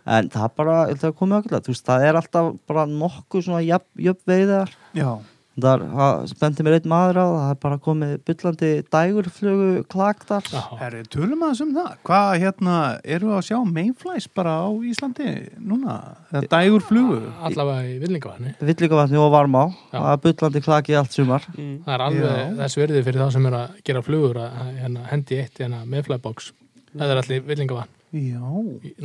en 0.06 0.30
það 0.34 0.46
er 0.46 0.56
bara, 0.62 0.78
ég 0.90 0.96
held 0.96 1.10
að 1.10 1.18
komið 1.20 1.42
okkur 1.42 1.66
þú 1.66 1.74
veist, 1.74 1.90
það 1.90 2.06
er 2.08 2.22
alltaf 2.22 2.54
bara 2.70 2.86
nokkuð 2.94 3.50
svona 3.50 3.66
jöfn, 3.66 3.92
jöfn 4.08 4.32
veiðar. 4.34 4.74
Já, 4.98 5.12
það 5.60 6.22
spendi 6.32 6.64
mér 6.64 6.78
einn 6.78 6.90
maður 6.92 7.20
á 7.20 7.26
það 7.28 7.50
er 7.50 7.58
bara 7.66 7.78
komið 7.84 8.14
byllandi 8.30 8.70
dægurflugu 8.96 9.70
klaktar. 9.92 10.46
Já, 10.48 10.62
Herri, 10.80 11.02
tölum 11.12 11.44
aðeins 11.44 11.64
um 11.66 11.74
það. 11.76 11.90
Hvað, 12.08 12.30
hérna, 12.46 12.78
eru 13.04 13.32
við 13.32 13.40
að 13.40 13.44
sjá 13.50 13.58
mayflies 13.68 14.30
bara 14.40 14.56
á 14.64 14.70
Íslandi 14.92 15.34
núna? 15.58 15.98
Eða 16.32 16.46
dægur 16.56 16.86
flugu? 16.88 17.20
allavega 17.50 17.90
í 17.90 17.98
villingavatni. 18.06 18.56
Villingavatni 18.62 19.20
og 19.20 19.34
varmá. 19.36 19.66
Já. 19.92 20.00
það 20.00 20.14
er 20.14 20.24
byllandi 20.28 20.64
klaki 20.70 20.98
allt 21.02 21.18
sumar. 21.18 21.50
Mm. 21.58 21.76
það 21.84 21.98
er 21.98 22.06
alveg 22.08 22.58
þess 22.64 22.82
verðið 22.84 23.06
fyrir 23.10 23.26
þá 23.26 23.36
sem 23.36 23.52
er 23.52 23.60
að 23.60 23.84
gera 23.90 24.06
flugur 24.06 24.42
að 24.46 24.74
hérna, 24.80 25.06
hendi 25.12 25.44
eitt 25.44 25.60
hérna, 25.60 25.84
með 25.90 26.08
flybox 26.08 26.54
það 26.94 27.14
er 27.14 27.22
allir 27.24 27.48
villingavatn 27.48 27.99
Já, 28.14 28.42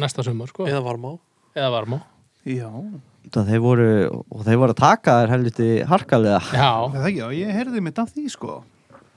næsta 0.01 0.24
sumar 0.24 0.48
sko. 0.48 0.66
Eða 0.68 0.82
varmá. 0.85 1.16
Eða 1.55 1.70
varmá. 1.74 1.98
Já. 2.44 2.70
það 3.32 3.51
þeir 3.51 3.60
voru, 3.64 3.89
og 4.28 4.44
þeir 4.44 4.59
voru 4.60 4.74
að 4.74 4.81
taka 4.82 5.16
þær 5.22 5.31
helviti 5.32 5.68
harkalega. 5.89 6.40
Já, 6.52 6.70
Það 6.93 7.06
ekki, 7.09 7.20
já, 7.22 7.28
ég 7.40 7.52
heyrði 7.56 7.82
mitt 7.85 8.01
af 8.02 8.10
því, 8.12 8.24
sko. 8.32 8.56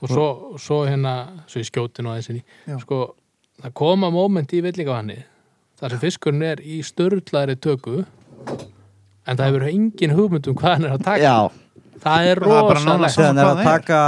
og 0.00 0.08
svo, 0.12 0.26
svo 0.62 0.78
hérna 0.86 1.14
svo 1.50 1.60
í 1.60 1.66
skjótinu 1.66 2.12
og 2.12 2.20
þessinni 2.20 2.78
sko, 2.82 2.98
það 3.62 3.74
koma 3.80 4.10
moment 4.14 4.52
í 4.54 4.60
villingavanni 4.62 5.18
þar 5.80 5.94
sem 5.94 6.02
fiskurinn 6.04 6.44
er 6.46 6.62
í 6.62 6.78
störlaðri 6.86 7.56
töku 7.58 7.96
en 8.48 9.36
það 9.36 9.44
hefur 9.48 9.66
engin 9.68 10.14
hugmynd 10.14 10.48
um 10.50 10.58
hvað 10.58 10.76
hann 10.76 10.86
er 10.88 10.94
að 10.94 11.04
taka. 11.08 11.22
Já, 11.24 11.36
það 12.04 12.30
er 12.30 12.42
Það 12.44 13.18
er 13.18 13.42
er 13.42 13.50
að 13.50 13.62
taka 13.66 14.00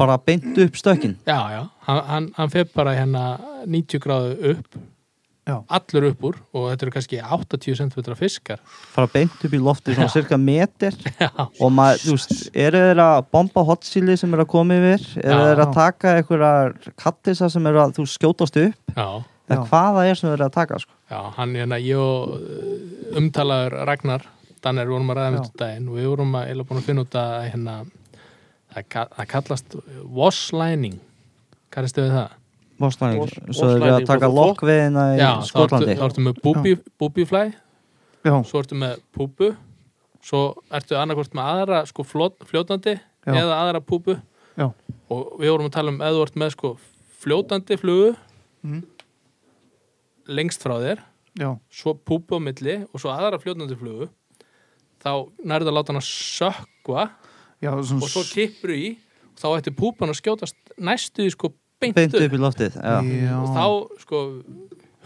bara 0.00 0.18
beint 0.18 0.58
upp 0.66 0.78
stökin 0.80 1.16
já, 1.28 1.38
já, 1.54 1.62
hann, 1.86 2.02
hann, 2.10 2.28
hann 2.36 2.52
fer 2.52 2.66
bara 2.74 2.96
hérna 2.98 3.24
90 3.66 4.02
gráðu 4.02 4.54
upp 4.54 4.80
Já. 5.48 5.54
allur 5.72 6.04
upp 6.10 6.24
úr 6.28 6.36
og 6.54 6.66
þetta 6.68 6.84
eru 6.86 6.92
kannski 6.94 7.18
80 7.24 7.76
cm 7.80 8.14
fiskar 8.18 8.60
fara 8.92 9.08
beint 9.10 9.32
upp 9.46 9.54
í 9.56 9.58
lofti 9.58 9.94
svona 9.96 10.10
cirka 10.12 10.36
meter 10.38 10.94
já, 11.22 11.30
og 11.60 11.72
maður, 11.74 12.02
þú 12.04 12.14
veist, 12.18 12.34
eru 12.54 12.82
þeir 12.84 13.00
að 13.06 13.18
bomba 13.32 13.64
hotsíli 13.66 14.16
sem 14.20 14.36
er 14.36 14.42
að 14.44 14.50
koma 14.52 14.76
yfir 14.76 15.06
eru 15.24 15.38
Já. 15.40 15.46
þeir 15.48 15.62
að 15.64 15.72
taka 15.78 16.12
einhverjar 16.20 16.74
kattisa 17.00 17.48
sem 17.50 17.66
er 17.70 17.78
að 17.82 17.96
þú 17.98 18.04
skjótast 18.12 18.60
upp 18.62 18.94
já, 18.94 19.08
eða 19.50 19.56
Já. 19.56 19.64
hvaða 19.72 20.04
er 20.10 20.20
sem 20.20 20.30
eru 20.34 20.46
að 20.46 20.52
taka 20.60 20.78
sko. 20.84 20.92
já, 21.10 21.20
hann 21.40 21.56
hérna 21.58 21.80
ég 21.82 21.98
og 22.04 22.36
uh, 22.36 23.16
umtalaður 23.22 23.78
Ragnar 23.90 24.28
Danner 24.60 24.90
vorum 24.92 25.08
að 25.10 25.16
ræða 25.22 25.32
með 25.32 25.40
þetta 25.46 25.64
daginn 25.64 25.88
og 25.88 25.96
við 25.96 26.08
vorum 26.12 26.34
að 26.36 26.50
eða 26.52 26.68
búin 26.68 26.82
að 26.82 26.86
finna 26.90 27.06
út 27.08 27.14
að 27.16 27.36
hérna 27.48 27.78
það, 28.74 28.84
ka- 28.92 29.08
það 29.16 29.30
kallast 29.34 29.76
wash-lining 30.20 30.98
hvað 31.72 31.86
er 31.88 31.92
stöðið 31.94 32.14
það? 32.18 32.36
Voslæning, 32.80 33.20
Vos- 33.20 33.56
svo 33.56 33.66
þeir 33.68 33.82
eru 33.84 33.96
að 33.98 34.06
taka 34.08 34.28
lokkveðina 34.32 35.02
í 35.14 35.18
Já, 35.20 35.26
ertu, 35.36 35.48
Skotlandi 35.50 35.96
þá 35.98 36.04
ertu 36.08 36.22
með 36.24 36.38
Já, 38.24 38.34
svo 38.48 38.62
ertu 38.62 38.78
með 38.80 39.00
púbu 39.16 39.50
svo 40.24 40.40
ertu 40.76 40.96
annarkvort 41.00 41.32
með 41.36 41.50
aðra 41.54 41.82
sko 41.88 42.04
fljótandi 42.48 42.94
Já. 43.26 43.32
eða 43.36 43.58
aðra 43.64 43.80
púbu 43.84 44.16
Já. 44.56 44.66
og 45.10 45.36
við 45.40 45.52
vorum 45.52 45.68
að 45.68 45.76
tala 45.76 45.92
um 45.94 46.00
eða 46.00 46.16
þú 46.16 46.22
ert 46.26 46.40
með 46.44 46.50
sko 46.56 46.72
fljótandi 47.24 47.78
flugu 47.80 48.16
Mm. 48.64 48.82
lengst 50.28 50.60
frá 50.64 50.74
þér 50.82 50.98
já, 51.40 51.50
svo 51.72 51.94
púbu 51.96 52.36
á 52.36 52.40
milli 52.44 52.74
og 52.92 53.00
svo 53.00 53.08
aðra 53.12 53.38
fljótandi 53.40 53.76
flugu 53.78 54.08
þá 55.00 55.12
nærðu 55.48 55.70
að 55.72 55.76
láta 55.78 55.92
hann 55.94 56.00
að 56.02 56.10
sökva 56.10 57.06
og 58.04 58.08
svo 58.10 58.22
kippur 58.28 58.72
í 58.76 58.98
og 59.32 59.40
þá 59.40 59.46
ætti 59.56 59.72
púpan 59.76 60.12
að 60.12 60.20
skjótast 60.20 60.56
næstu 60.76 61.24
því 61.24 61.32
sko 61.34 61.52
beint, 61.80 61.96
beint 61.96 62.14
upp. 62.14 62.26
upp 62.26 62.36
í 62.36 62.42
loftið 62.44 62.76
já. 62.76 62.96
já, 63.04 63.36
og 63.40 63.54
þá 63.56 64.02
sko 64.04 64.22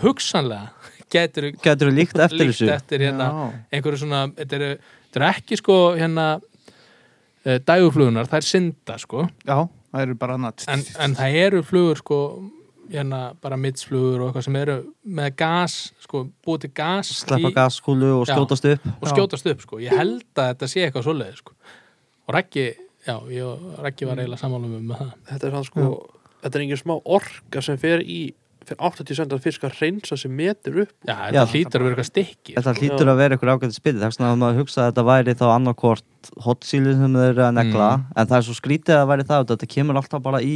hugsanlega 0.03 0.93
getur 1.15 1.51
getur 1.63 1.91
þú 1.91 1.95
líkt 1.95 2.19
eftir 2.19 2.43
líkt 2.43 2.57
þessu? 2.57 2.73
eftir 2.75 3.07
hérna 3.07 3.29
já, 3.31 3.45
einhverju 3.77 4.03
svona, 4.03 4.25
þetta 4.41 4.59
eru, 4.59 4.73
eru 5.15 5.29
ekki 5.29 5.61
sko 5.61 5.79
hérna 5.99 6.27
uh, 6.41 7.61
dæguflugunar, 7.69 8.29
það 8.31 8.41
er 8.41 8.49
synda 8.49 8.99
sko. 9.01 9.29
Já, 9.47 9.57
það 9.93 10.07
eru 10.07 10.19
bara 10.21 10.39
annað 10.39 10.67
en, 10.75 10.85
en 11.05 11.17
það 11.19 11.41
eru 11.45 11.65
flugur 11.67 12.01
sko 12.03 12.21
hérna 12.91 13.21
bara 13.41 13.57
mittsflugur 13.61 14.21
og 14.21 14.31
eitthvað 14.31 14.47
sem 14.49 14.57
eru 14.61 14.77
með 15.19 15.37
gas, 15.41 15.77
sko, 16.05 16.27
búið 16.45 16.67
til 16.67 16.73
gas 16.77 17.13
sleppa 17.23 17.51
í, 17.51 17.55
gaskúlu 17.57 18.11
og 18.19 18.27
Já. 18.29 18.35
skjótast 18.35 18.69
upp. 18.75 18.89
Og 18.99 19.09
skjótast 19.09 19.49
upp 19.53 19.63
sko, 19.65 19.79
ég 19.81 19.95
held 19.97 20.27
að 20.37 20.51
þetta 20.51 20.69
sé 20.71 20.85
eitthvað 20.85 21.07
svoleiði 21.07 21.39
sko, 21.41 21.57
og 22.27 22.37
Raggi 22.37 22.67
já, 23.07 23.17
ég 23.33 23.47
og 23.47 23.81
Raggi 23.85 24.09
var 24.09 24.21
eiginlega 24.21 24.43
sammálum 24.43 24.77
um 24.81 24.93
það. 24.93 25.15
Þetta 25.31 25.49
er 25.49 25.57
hann 25.57 25.67
sko 25.71 25.89
þetta 26.45 26.59
er 26.61 26.65
engin 26.69 26.81
smá 26.85 26.95
orka 27.05 27.63
sem 27.65 27.79
fer 27.81 28.05
í 28.05 28.23
fyrir 28.65 28.81
80 28.81 29.19
cm 29.19 29.41
fisk 29.45 29.65
að 29.69 29.75
reynsa 29.83 30.17
sem 30.17 30.33
metur 30.33 30.79
upp 30.87 30.93
já, 31.05 31.13
þetta 31.13 31.35
Já. 31.37 31.51
hlýtur 31.53 31.83
að 31.83 31.85
vera 31.85 31.93
eitthvað 31.99 32.07
stykki 32.09 32.55
Þetta 32.57 32.73
hlýtur 32.79 33.11
að 33.13 33.19
vera 33.21 33.37
ykkur 33.37 33.51
ágæti 33.53 33.77
spil 33.77 33.99
þess 34.01 34.21
að 34.25 34.39
maður 34.41 34.61
hugsa 34.63 34.79
að 34.81 34.87
þetta 34.93 35.05
væri 35.11 35.35
þá 35.37 35.45
annarkvort 35.53 36.31
hotsíli 36.47 36.95
sem 36.97 37.19
þeir 37.19 37.29
eru 37.35 37.45
að 37.45 37.53
negla 37.59 37.89
Mm. 37.99 38.07
en 38.17 38.31
það 38.31 38.39
er 38.39 38.47
svo 38.49 38.57
skrítið 38.57 38.97
að 39.03 39.11
væri 39.13 39.27
það 39.29 39.43
að 39.43 39.51
þetta 39.53 39.69
kemur 39.75 40.01
alltaf 40.01 40.23
bara 40.25 40.41
í 40.41 40.55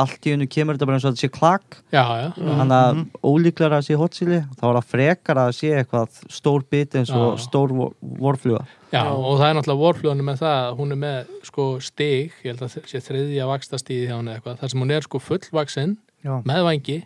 allt 0.00 0.24
í 0.26 0.30
hennu 0.32 0.46
kemur 0.48 0.76
þetta 0.78 0.86
bara 0.88 0.96
eins 0.98 1.04
og 1.04 1.12
þetta 1.12 1.22
sé 1.24 1.30
klak. 1.32 1.76
Já, 1.92 2.02
já, 2.22 2.28
þannig 2.36 2.76
að 2.78 3.00
ólíklega 3.28 3.78
að 3.78 3.86
sé 3.88 3.96
hotsíli 4.00 4.38
þá 4.58 4.64
er 4.70 4.76
það 4.78 4.86
frekar 4.92 5.40
að 5.42 5.50
sé 5.58 5.72
eitthvað 5.80 6.20
stór 6.32 6.64
bit 6.70 6.96
eins 7.00 7.10
og 7.12 7.26
Já. 7.36 7.42
stór 7.44 7.74
vor- 7.76 7.94
vorfluga. 8.00 8.64
Já, 8.92 9.02
og 9.08 9.38
það 9.40 9.46
er 9.50 9.54
náttúrulega 9.58 9.82
vorflugunum 9.82 10.26
með 10.30 10.40
það 10.42 10.56
að 10.62 10.76
hún 10.80 10.92
er 10.92 11.00
með 11.02 11.30
sko 11.48 11.66
stig, 11.80 12.32
ég 12.44 12.50
held 12.52 12.62
að 12.62 12.72
það 12.76 12.88
sé 12.92 13.02
þriðja 13.08 13.46
vakstastíði 13.52 14.08
hjá 14.08 14.16
hún 14.16 14.28
eða 14.32 14.36
eitthvað, 14.40 14.58
þar 14.62 14.72
sem 14.74 14.80
hún 14.84 14.90
er 14.96 15.06
sko 15.08 15.20
fullvaksin 15.28 15.94
já, 16.24 16.34
með 16.44 16.64
vangi 16.68 16.98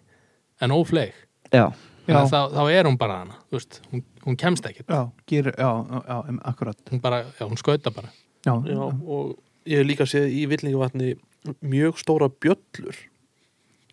en 0.60 0.70
ófleig 0.76 1.12
Já, 1.52 1.70
Já. 2.06 2.20
þá, 2.26 2.38
þá 2.54 2.62
er 2.74 2.84
hún 2.90 2.98
bara 2.98 3.20
hana 3.22 3.34
þú 3.50 3.58
veist, 3.58 3.80
hún, 3.92 4.02
hún 4.26 4.36
kemst 4.38 4.66
ekkert. 4.66 4.86
Já, 4.90 5.10
gerir, 5.26 5.54
já, 5.58 5.70
já, 6.06 6.38
akkurat. 6.50 6.78
Hún, 6.90 7.00
bara, 7.02 7.24
já, 7.38 7.46
hún 7.46 7.58
skauta 7.58 7.90
bara. 7.94 8.10
Já, 8.46 8.54
Já, 8.66 8.78
og 9.06 9.36
ég 9.66 9.78
hef 9.82 9.86
líka 9.86 10.06
séð 10.06 10.26
í 10.30 10.44
villingavatni 10.50 11.14
mjög 11.60 12.00
stóra 12.02 12.28
bjöllur. 12.28 12.98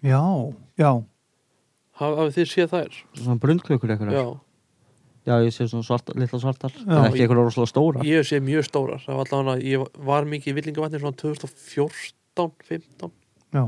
Já, 0.04 0.24
já, 0.80 0.92
Haf, 1.94 2.16
hafið 2.18 2.34
þið 2.40 2.50
séð 2.50 2.72
þær? 2.74 2.96
Svona 3.20 3.40
brundklökur 3.44 3.94
eitthvað 3.94 4.16
Já, 4.18 4.26
Já, 5.24 5.38
ég 5.46 5.54
sé 5.56 5.68
svona 5.72 5.86
svart, 5.88 6.10
litla 6.20 6.40
svartar. 6.42 6.74
Já. 6.76 6.98
En 6.98 7.06
ekki 7.08 7.22
eitthvað 7.24 7.40
rosalega 7.40 7.72
stóra 7.72 8.04
ég 8.08 8.26
séð 8.28 8.42
mjög 8.44 8.66
stórar. 8.68 9.04
Það 9.06 9.20
var 9.20 9.30
allavega, 9.38 9.68
ég 9.70 10.00
var 10.10 10.28
mikið 10.28 10.52
í 10.52 10.56
villingavatni 10.58 11.00
svona 11.00 11.20
2014, 11.22 12.50
15 12.68 13.14
já, 13.54 13.64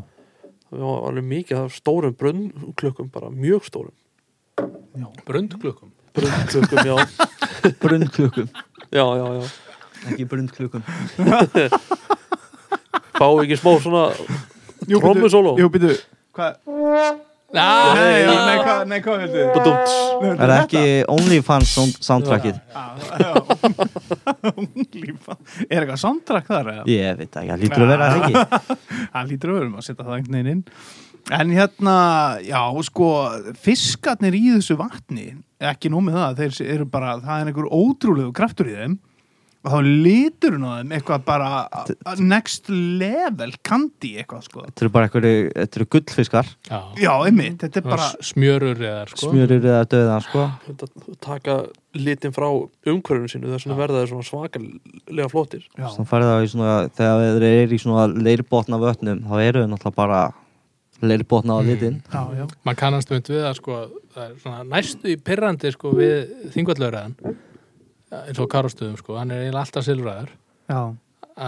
það 0.72 0.84
var 0.84 1.06
alveg 1.12 1.28
mikið 1.30 1.62
af 1.62 1.78
stórum 1.78 2.18
brunnklökkum 2.20 3.12
bara 3.14 3.30
mjög 3.32 3.70
stórum. 3.70 3.96
Já. 4.96 5.08
brundklukkum 5.28 5.92
brunnklökkum, 6.16 6.86
já, 6.88 6.96
Brundklökum 7.84 8.50
já, 8.92 9.06
já, 9.20 9.26
já. 9.36 9.48
Ekki 10.12 10.26
brundklökum 10.32 10.84
fá 13.20 13.28
ekki 13.44 13.58
smá 13.60 13.72
svona 13.84 14.04
Jú, 14.86 15.00
Trommusóló? 15.02 15.56
Jú, 15.60 15.70
býtu 15.74 15.94
Hvað? 16.36 16.58
ah, 17.56 17.96
Nei, 17.96 18.26
nei, 18.28 18.58
hvað, 18.60 18.82
nei, 18.92 19.00
hvað 19.06 19.18
badúmt 19.56 19.88
Er 20.26 20.42
það 20.42 20.56
ekki 20.60 20.84
OnlyFans 21.14 21.72
sound- 21.78 22.02
soundtrackið? 22.04 22.58
Er 25.70 25.82
eitthvað 25.84 26.00
soundtrack 26.02 26.50
þar? 26.50 26.70
eða? 26.74 26.84
Ég 26.92 27.18
veit 27.22 27.32
ekki, 27.40 27.50
það 27.50 27.64
lítur 27.64 27.86
að 27.86 27.92
vera 27.94 28.10
það 28.12 28.20
ekki 28.28 28.36
Það 29.16 29.32
lítur 29.32 29.50
að 29.54 29.58
vera 29.60 29.68
um 29.72 29.80
að 29.80 29.88
setja 29.88 30.04
það 30.06 30.16
einhvern 30.20 30.38
veginn 30.40 30.54
inn 30.56 30.64
En 31.36 31.50
hérna, 31.56 31.94
já, 32.46 32.60
sko 32.86 33.08
fiskarnir 33.66 34.36
í 34.38 34.44
þessu 34.60 34.76
vatni 34.78 35.32
ekki 35.66 35.90
nómið 35.90 36.18
það, 36.20 36.36
þeir 36.44 36.54
eru 36.76 36.86
bara 36.92 37.16
það 37.24 37.40
er 37.42 37.48
einhver 37.50 37.70
ótrúlegu 37.74 38.30
kraftur 38.38 38.68
í 38.70 38.76
þeim 38.78 38.94
þá 39.66 39.78
lítur 40.06 40.56
hún 40.58 40.66
á 40.70 40.72
þeim 40.80 40.92
eitthvað 40.98 41.24
bara 41.26 41.50
next 42.22 42.70
level 42.70 43.52
kandi 43.66 44.12
eitthvað, 44.22 44.44
sko. 44.48 44.64
Þetta 44.68 44.86
eru 44.86 44.92
bara 44.96 45.08
eitthvað, 45.10 45.28
þetta 45.56 45.80
eru 45.82 45.88
gullfiskar. 45.96 46.52
Já, 46.70 46.80
Já, 47.02 47.12
einmitt, 47.30 47.58
þetta 47.64 47.82
er 47.82 47.88
bara 47.90 48.10
smjörur 48.30 48.84
eða 48.86 49.02
sko. 49.12 49.32
Smjörur 49.32 49.66
eða 49.72 49.82
döða, 49.96 50.20
sko. 50.28 50.46
Þetta 50.68 51.18
taka 51.26 51.58
litin 51.96 52.34
frá 52.36 52.48
umhverfinu 52.52 53.32
sínu 53.32 53.52
þess 53.54 53.66
vegna 53.68 53.80
verða 53.82 54.06
þeir 54.06 54.26
svakalega 54.30 55.30
flottir. 55.32 55.68
Já, 55.78 55.86
Þannig 55.96 56.10
farið 56.12 56.32
það 56.34 56.46
í 56.48 56.50
svona, 56.56 56.74
þegar 56.98 57.38
þeir 57.40 57.48
eru 57.66 57.76
í 57.78 57.84
svona 57.86 58.08
leirbotna 58.30 58.82
vötnum, 58.82 59.22
þá 59.26 59.36
eru 59.50 59.64
þau 59.66 59.70
náttúrulega 59.76 59.96
bara 60.02 60.24
leirbotna 61.06 61.56
á 61.56 61.60
Mm. 61.62 61.68
litin. 61.68 61.96
Já, 62.12 62.22
já, 62.40 62.46
maður 62.66 62.78
kannast 62.80 63.10
mynd 63.12 63.28
við 63.28 63.44
að 63.44 63.56
sko 63.60 63.80
það 64.16 64.24
er 64.30 64.36
svona 64.40 64.64
næstu 64.64 65.10
í 65.12 65.18
pirrandi 65.20 65.72
sko 65.76 65.92
við 65.92 66.52
þingvallauræðan 66.56 67.16
eins 68.26 68.40
og 68.44 68.50
karastöðum 68.52 68.98
sko, 69.00 69.18
hann 69.20 69.32
er 69.34 69.46
eiginlega 69.46 69.64
alltaf 69.66 69.86
silfræður 69.88 70.30
já, 70.72 70.80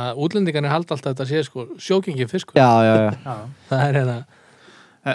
að 0.02 0.20
útlendingarnir 0.26 0.74
halda 0.74 0.96
alltaf 0.98 1.14
þetta 1.14 1.28
sé 1.30 1.44
sko 1.48 1.68
sjókingi 1.80 2.28
fiskur. 2.30 2.58
Já, 2.60 2.72
já, 2.84 2.96
já. 3.24 3.38
Það 3.70 3.86
er 3.88 4.02
hérna 4.02 4.20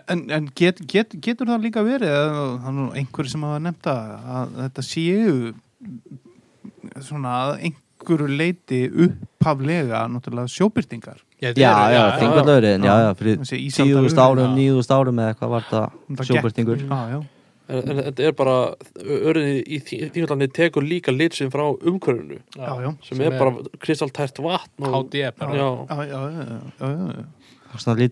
En, 0.08 0.22
en 0.32 0.46
get, 0.56 0.78
get, 0.88 1.12
getur 1.20 1.50
það 1.50 1.66
líka 1.66 1.82
verið 1.84 2.08
er 2.08 2.72
nú 2.72 2.86
einhverju 2.96 3.28
sem 3.34 3.42
hafa 3.44 3.58
nefnt 3.60 3.88
að, 3.92 4.12
að 4.36 4.54
þetta 4.62 4.84
séu 4.86 5.34
svona 7.04 7.32
að 7.42 7.66
einhverju 7.68 8.28
leiti 8.38 8.78
upphaflega 8.88 10.06
náttúrulega 10.14 10.52
sjóbyrtingar 10.54 11.20
Já, 11.42 11.50
Já, 11.58 11.72
já, 11.90 12.02
þingvallaurin, 12.20 12.84
já, 12.86 12.92
Já. 12.94 13.02
já, 13.02 13.14
fyrir 13.18 13.40
tíðust 13.74 14.18
árum, 14.22 14.44
já. 14.46 14.52
nýðust 14.54 14.92
árum 14.94 15.18
eða 15.18 15.32
eitthvað 15.34 15.52
var 15.56 15.64
þetta 15.68 16.26
sjóbyrtingur 16.28 16.84
Já, 16.86 17.00
já, 17.10 17.18
en, 17.72 17.82
en 17.92 18.00
þetta 18.08 18.26
er 18.28 18.34
bara 18.38 18.56
örinni 19.02 19.62
í 19.66 19.80
þingvallandi 19.88 20.48
tekur 20.56 20.84
líka 20.86 21.14
litsin 21.14 21.50
frá 21.52 21.64
umhverfinu 21.72 22.38
já, 22.56 22.70
já, 22.84 22.90
sem, 23.08 23.20
er 23.26 23.38
bara 23.38 23.54
kristaltært 23.82 24.40
vatn 24.44 24.86
og, 24.88 24.96
HD 25.00 25.24
bara 25.38 25.56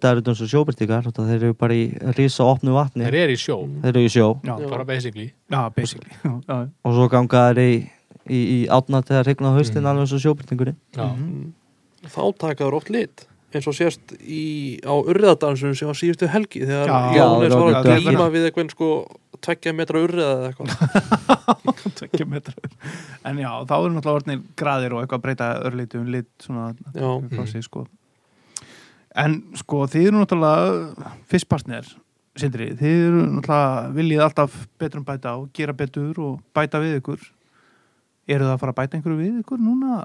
er 0.08 0.20
þetta 0.22 0.32
eins 0.32 0.40
og 0.46 0.48
sjóbyrtingar 0.54 1.04
þetta 1.10 1.24
Þeir 1.28 1.42
eru 1.44 1.56
bara 1.60 1.74
í 1.76 1.82
risa 2.16 2.46
opnu 2.48 2.72
vatni. 2.72 3.04
Þeir 3.04 3.16
eru 3.26 3.34
í 3.36 3.40
sjó, 3.42 3.56
eru 3.90 4.00
í 4.06 4.08
sjó. 4.08 4.28
Já, 4.48 4.54
bara 4.70 4.86
basically. 4.88 5.26
Já, 5.52 5.60
basically 5.76 6.14
já, 6.24 6.56
og 6.84 6.94
svo 6.96 7.08
ganga 7.12 7.42
þeir 7.50 7.60
í, 7.66 7.74
í, 8.24 8.40
í 8.40 8.58
átna 8.72 9.02
þegar 9.04 9.28
regna 9.28 9.52
á 9.52 9.56
haustin 9.58 9.82
Mm. 9.84 9.90
alveg 9.92 10.06
eins 10.06 10.14
og 10.16 10.22
sjóbyrtingurinn 10.24 10.78
Mhm. 10.96 11.52
þá 12.08 12.22
taka 12.40 12.64
þeir 12.64 12.78
oft 12.80 12.88
lit 12.90 13.26
eins 13.54 13.66
og 13.70 13.76
sést 13.76 14.14
í, 14.20 14.78
á 14.86 14.94
urriðadansunum 14.94 15.76
sem 15.78 15.90
á 15.90 15.94
síðustu 15.96 16.28
helgi 16.30 16.62
þegar 16.64 16.92
já, 17.16 17.24
var 17.26 17.80
að 17.80 17.90
glíma 17.90 18.28
við 18.32 18.48
eitthvað 18.48 18.74
sko 18.74 18.90
tveggja 19.40 19.72
metra 19.76 20.02
urriða 20.04 20.32
eða 20.36 20.50
eitthvað 20.50 21.80
Tveggja 22.00 22.26
metrar. 22.28 22.74
En 23.26 23.40
já, 23.40 23.48
þá 23.68 23.74
eru 23.78 23.94
náttúrulega 23.94 24.18
orðnir 24.18 24.42
graðir 24.58 24.94
og 24.94 25.02
eitthvað 25.02 25.18
að 25.20 25.24
breyta 25.24 25.48
örlítu 25.68 26.00
um 26.00 26.12
lit 26.12 26.28
svona 26.44 26.70
Já. 26.94 27.08
frá 27.32 27.42
sig, 27.48 27.64
sko. 27.66 27.86
En 29.20 29.40
sko, 29.58 29.82
þið 29.90 30.08
eru 30.10 30.22
náttúrulega 30.22 31.10
fyrstpartner, 31.30 31.90
Sindri, 32.38 32.70
þið 32.78 33.04
eru 33.08 33.26
náttúrulega 33.26 33.92
viljið 33.96 34.24
alltaf 34.26 34.56
betrum 34.80 35.06
bæta 35.08 35.34
og 35.40 35.50
gera 35.56 35.76
betur 35.76 36.20
og 36.24 36.40
bæta 36.56 36.82
við 36.82 37.00
ykkur. 37.00 37.28
Eru 38.30 38.46
það 38.46 38.54
að 38.54 38.62
fara 38.62 38.74
að 38.76 38.80
bæta 38.82 38.98
einhverju 38.98 39.20
við 39.20 39.40
ykkur 39.42 39.62
núna? 39.64 40.04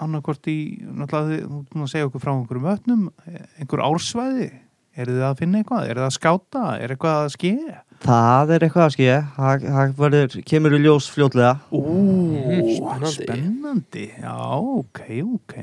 Annarkvort 0.00 0.48
í, 0.50 0.56
náttúrulega 0.86 1.28
þið, 1.30 1.44
þú 1.50 1.60
búin 1.70 1.84
að 1.86 1.92
segja 1.92 2.08
okkur 2.08 2.22
frá 2.24 2.32
einhverjum 2.34 2.66
vötnum, 2.70 3.06
einhver 3.60 3.82
ársvæði? 3.86 4.50
Eru 5.00 5.14
þið 5.14 5.22
að 5.28 5.38
finna 5.38 5.60
eitthvað? 5.62 5.84
Eru 5.92 6.00
það 6.02 6.08
að 6.10 6.16
skáta? 6.16 6.62
Er 6.82 6.92
eitthvað 6.96 7.18
að 7.20 7.28
skeið? 7.36 7.66
Það 8.00 8.50
er 8.54 8.64
eitthvað 8.64 8.84
að 8.86 8.92
skilja 8.94 9.16
Það 9.36 9.64
það 9.76 9.90
verður, 10.00 10.34
kemur 10.48 10.74
í 10.74 10.78
ljós 10.80 11.06
fljótlega 11.12 11.50
Ú, 11.76 11.82
spennandi. 12.72 13.10
spennandi. 13.18 14.04
Já, 14.22 14.34
ok, 14.80 15.00
ok. 15.36 15.54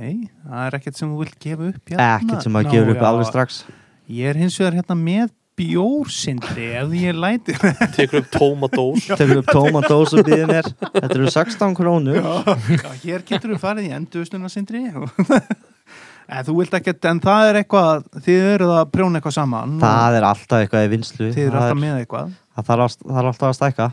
Það 0.45 0.61
er 0.67 0.77
ekkert 0.79 1.01
sem 1.01 1.09
þú 1.11 1.19
vilt 1.23 1.37
gefa 1.43 1.67
upp 1.71 1.91
hérna. 1.91 2.07
Ekkert 2.21 2.45
sem 2.45 2.59
að 2.61 2.69
gefur 2.71 2.93
upp 2.93 3.01
já. 3.01 3.07
alveg 3.09 3.29
strax 3.31 3.59
Ég 4.07 4.29
er 4.31 4.39
hins 4.39 4.55
vegar 4.61 4.77
hérna 4.79 4.95
með 5.01 5.33
bjórsindri 5.57 6.67
ef 6.79 6.91
ég 6.97 7.17
læti. 7.17 7.55
tekur 7.97 8.21
upp 8.23 8.29
tómadós 8.35 9.07
Tekur 9.17 9.41
upp 9.41 9.49
tómatós 9.53 10.13
og 10.17 10.25
býðir 10.27 10.49
mér 10.51 10.69
Þetta 10.83 11.13
eru 11.17 11.31
16 11.33 11.77
krónur 11.79 12.19
Já, 12.21 12.91
hér 13.03 13.25
getur 13.27 13.55
þú 13.55 13.59
farið 13.63 13.89
í 13.89 13.95
endurstuna 13.97 14.51
sindri. 14.53 14.85
En 16.27 16.43
þú 16.43 16.57
vilt 16.57 16.73
ekkert, 16.75 17.05
en 17.07 17.21
það 17.23 17.49
er 17.53 17.57
eitthvað, 17.61 18.01
þið 18.25 18.45
eruð 18.57 18.71
að 18.75 18.89
prjóna 18.91 19.15
eitthvað 19.21 19.35
saman. 19.37 19.77
Það 19.79 20.15
er 20.17 20.25
alltaf 20.27 20.59
eitthvað 20.65 20.83
í 20.83 20.89
vinslu 20.91 21.29
Þið 21.31 21.45
eru 21.45 21.55
alltaf 21.55 21.71
er- 21.71 21.79
með 21.79 21.99
eitthvað. 22.01 22.33
Það 22.57 22.65
þarf 22.67 22.83
að- 22.83 22.97
það 23.05 23.13
þarf 23.17 23.29
alltaf 23.31 23.47
að 23.47 23.55
stækka 23.61 23.87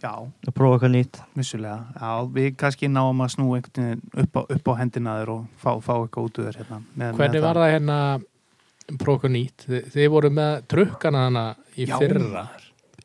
Já, 0.00 0.12
og 0.24 0.54
prófa 0.56 0.78
eitthvað 0.78 0.94
nýtt 0.94 1.18
vissulega. 1.36 1.76
Já, 2.00 2.10
við 2.38 2.48
kannski 2.62 2.88
náum 2.88 3.20
að 3.20 3.32
snú 3.34 3.50
upp 3.60 3.76
á, 3.76 4.42
upp 4.56 4.70
á 4.72 4.74
hendina 4.80 5.18
þér 5.20 5.32
og 5.34 5.42
fá, 5.60 5.70
fá 5.84 5.92
eitthvað 5.98 6.30
út 6.30 6.40
úr 6.40 6.56
hérna. 6.62 6.78
Með, 6.96 7.12
hvernig 7.20 7.44
var 7.44 7.60
það 7.60 7.72
hérna 7.74 7.98
prókur 8.98 9.32
nýtt, 9.32 9.66
þið, 9.68 9.86
þið 9.94 10.08
voru 10.14 10.30
með 10.34 10.54
trukkana 10.72 11.26
hana 11.28 11.44
í 11.76 11.86
Já. 11.86 11.96
fyrra 12.00 12.46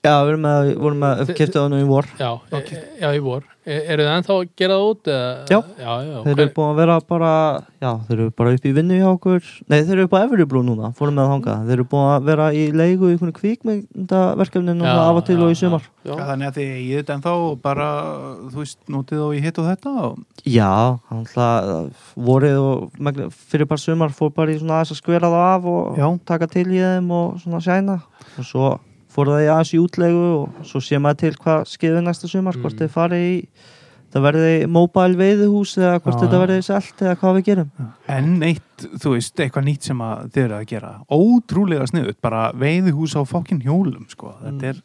Já, 0.06 0.14
við 0.22 0.32
erum 0.36 0.46
með, 0.46 0.72
vorum 0.86 1.04
Þi- 1.06 1.26
uppkiptið 1.26 1.60
á 1.60 1.68
nú 1.74 1.82
í 1.82 1.90
vor 1.90 2.08
já, 2.22 2.30
Ok. 2.60 2.72
e, 2.78 2.82
já, 3.02 3.10
í 3.18 3.22
vor 3.26 3.44
e, 3.66 3.78
eru 3.90 4.04
þið 4.06 4.12
ennþá 4.16 4.34
að 4.36 4.50
gera 4.62 4.76
það 4.78 4.86
út? 4.92 5.10
Eða? 5.10 5.32
Já. 5.50 5.60
já, 5.82 5.94
já 6.06 6.18
Þeir 6.28 6.40
eru 6.46 6.52
búin 6.56 6.70
að 6.70 6.80
vera 6.84 6.98
bara 7.10 7.32
Já, 7.82 7.90
þeir 8.08 8.16
eru 8.20 8.28
bara 8.38 8.54
upp 8.56 8.66
í 8.70 8.74
vinnu 8.78 9.00
hjá 9.02 9.08
okkur 9.10 9.42
Nei, 9.72 9.80
þeir 9.82 9.94
eru 9.98 10.06
upp 10.06 10.14
á 10.16 10.20
Efribrú 10.26 10.62
núna, 10.68 10.92
fórum 10.98 11.18
með 11.18 11.32
þanga 11.34 11.56
Þeir 11.66 11.76
eru 11.80 11.88
búin 11.96 12.12
að 12.14 12.30
vera 12.30 12.48
í 12.54 12.64
leigu 12.78 13.10
í 13.10 13.16
einhvern 13.16 13.34
kvikmyndaverkefnin 13.40 14.82
og 14.82 14.88
það 14.88 15.02
af 15.10 15.20
og 15.22 15.26
til 15.26 15.38
já, 15.40 15.44
og 15.48 15.52
í 15.56 15.60
sumar 15.60 15.86
Já, 16.06 16.12
já, 16.14 16.26
þannig 16.30 16.48
að 16.52 16.58
þið 16.60 16.72
eigið 16.76 17.00
þetta 17.02 17.16
en 17.18 17.24
þá 17.26 17.34
bara, 17.66 17.88
þú 18.54 18.62
veist, 18.62 18.80
notið 18.94 19.22
þá 19.24 19.28
í 19.40 19.44
hitt 19.46 19.62
og 19.64 19.70
þetta 19.72 19.94
og 20.06 20.20
Já, 20.46 20.72
alltaf 21.10 22.12
vorið 22.30 22.60
og 22.62 23.32
fyrir 23.34 23.66
bara 23.72 23.82
sumar 23.82 24.14
fór 24.14 24.34
bara 24.36 24.54
í 24.54 24.60
svona 24.62 24.78
aðeins 24.84 24.94
að 24.94 25.00
skvera 25.02 25.32
það 25.34 25.48
af 25.56 25.66
og 25.74 25.98
Já. 25.98 26.08
taka 26.30 26.48
til 26.54 26.68
í 26.70 26.84
þeim 26.84 27.10
og 27.18 27.40
svona 27.42 27.64
sjæna 27.66 27.98
og 28.38 28.46
svo 28.46 28.76
fór 29.16 29.32
það 29.32 29.46
í 29.46 29.50
aðeins 29.54 29.74
í 29.76 29.80
útlegu 29.82 30.26
og 30.42 30.60
svo 30.68 30.82
sé 30.84 31.00
maður 31.02 31.22
til 31.24 31.34
hvað 31.40 31.66
skeiður 31.72 32.06
næsta 32.10 32.30
sumar 32.32 32.58
hvort 32.60 32.76
Mm. 32.76 32.80
þeir 32.84 32.94
fari 32.96 33.20
í 33.26 33.36
það 34.16 34.24
verði 34.30 34.52
mobile 34.72 35.18
veiðuhús 35.20 35.74
eða 35.82 36.00
hvort 36.00 36.22
þetta 36.24 36.40
verði 36.40 36.62
selt 36.64 37.02
eða 37.04 37.16
hvað 37.20 37.34
við 37.40 37.46
gerum. 37.50 37.70
En 38.08 38.30
eitt, 38.48 38.86
þú 39.04 39.16
veist, 39.18 39.36
eitthvað 39.44 39.66
nýtt 39.68 39.84
sem 39.90 40.00
þið 40.32 40.44
eru 40.46 40.56
að 40.56 40.68
gera. 40.70 40.92
Ótrúlega 41.12 41.88
sniðut, 41.92 42.20
bara 42.24 42.52
veiðihús 42.56 43.16
á 43.20 43.22
fokkin 43.28 43.60
hjólum, 43.66 44.06
sko, 44.12 44.36
þetta 44.44 44.70
er 44.74 44.84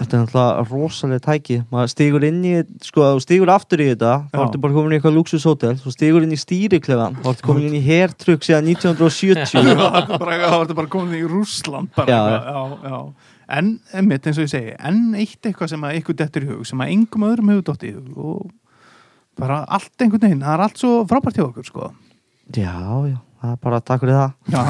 Þetta 0.00 0.16
er 0.16 0.20
náttúrulega 0.24 0.62
rosalega 0.70 1.20
tæki. 1.26 1.56
Maður 1.68 1.88
stígur 1.92 2.24
inn 2.24 2.38
í, 2.48 2.52
sko, 2.86 3.02
þú 3.04 3.20
stígur 3.20 3.50
aftur 3.52 3.82
í 3.84 3.88
þetta 3.90 4.12
þá 4.32 4.38
ertu 4.46 4.60
bara 4.62 4.72
komin 4.72 4.94
í 4.94 4.96
eitthvað 4.96 5.16
luxushótel 5.18 5.74
þú 5.76 5.92
stígur 5.92 6.24
inn 6.24 6.32
í 6.32 6.38
stýriklefan 6.40 7.18
þá 7.20 7.26
ertu 7.34 7.44
komin 7.44 7.66
inn 7.68 7.76
í 7.76 7.82
hertrygg 7.84 8.40
síðan 8.46 8.64
1970 8.72 9.76
það 9.76 10.56
var 10.56 10.72
bara, 10.72 10.88
komin 10.88 11.18
í 11.20 11.26
Rússland 11.28 11.92
bara, 11.92 12.08
Já. 12.08 12.22
já, 12.32 12.64
já. 12.80 13.00
En, 13.50 13.72
einmitt, 13.96 14.26
eins 14.26 14.38
og 14.38 14.46
ég 14.46 14.52
segi, 14.52 14.74
en 14.78 15.16
eitt 15.18 15.46
eitthvað 15.46 15.72
sem 15.72 15.86
að 15.86 15.96
ykkur 16.00 16.18
dettur 16.20 16.46
í 16.46 16.50
hug, 16.52 16.66
sem 16.68 16.82
að 16.82 16.92
engum 16.94 17.26
öðrum 17.26 17.50
hefur 17.50 17.66
dott 17.66 17.86
í 17.86 17.94
hug 17.96 18.20
og 18.20 18.52
bara 19.40 19.64
allt 19.66 20.04
einhvern 20.04 20.22
veginn, 20.26 20.44
það 20.44 20.54
er 20.54 20.64
allt 20.66 20.78
svo 20.82 20.92
frábært 21.10 21.40
hjá 21.40 21.46
okkur, 21.48 21.66
sko. 21.66 21.90
Já, 22.54 22.76
já, 23.10 23.18
það 23.40 23.52
er 23.54 23.58
bara 23.64 23.78
takk 23.88 24.02
fyrir 24.02 24.16
það. 24.18 24.32
Já, 24.52 24.62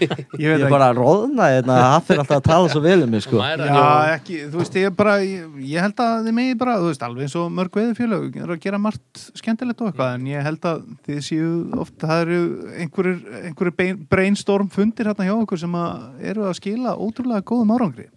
ég 0.00 0.12
Ég 0.40 0.46
veit 0.48 0.54
er 0.54 0.62
ekki. 0.64 0.70
bara 0.72 0.86
að 0.90 1.00
róðna 1.00 1.48
hérna, 1.52 1.74
það 1.84 2.04
fyrir 2.08 2.22
alltaf 2.22 2.36
að 2.38 2.44
tala 2.48 2.70
svo 2.72 2.80
vel 2.84 2.96
um 3.04 3.10
mig 3.14 3.24
sko. 3.26 3.40
Já, 3.44 3.80
ekki, 4.14 4.38
þú 4.52 4.60
veist, 4.62 4.78
ég 4.80 4.88
er 4.88 4.94
bara 5.00 5.16
ég, 5.24 5.58
ég 5.72 5.84
held 5.84 6.00
að 6.04 6.14
þið 6.28 6.36
megi 6.38 6.54
bara, 6.62 6.76
þú 6.80 6.88
veist, 6.90 7.04
alveg 7.08 7.26
eins 7.28 7.36
og 7.40 7.50
mörg 7.58 7.76
veðurfélög 7.80 8.38
er 8.44 8.54
að 8.56 8.62
gera 8.64 8.80
margt 8.86 9.24
skemmtilegt 9.40 9.82
og 9.84 9.90
eitthvað 9.90 10.14
en 10.16 10.30
ég 10.30 10.46
held 10.48 10.70
að 10.72 10.80
þið 11.08 11.20
séu 11.28 11.50
oft 11.84 11.98
það 12.06 12.22
eru 12.24 12.40
einhverjir, 12.80 13.20
einhverjir 13.50 14.00
brainstorm 14.14 14.72
fundir 14.72 15.10
hérna 15.12 15.28
hjá 15.28 15.34
okkur 15.36 15.60
sem 15.66 15.76
að 15.82 16.24
eru 16.32 16.48
að 16.48 16.56
skila 16.62 16.96
ótrúlega 16.96 17.44
góðum 17.52 17.76
árangri. 17.76 18.08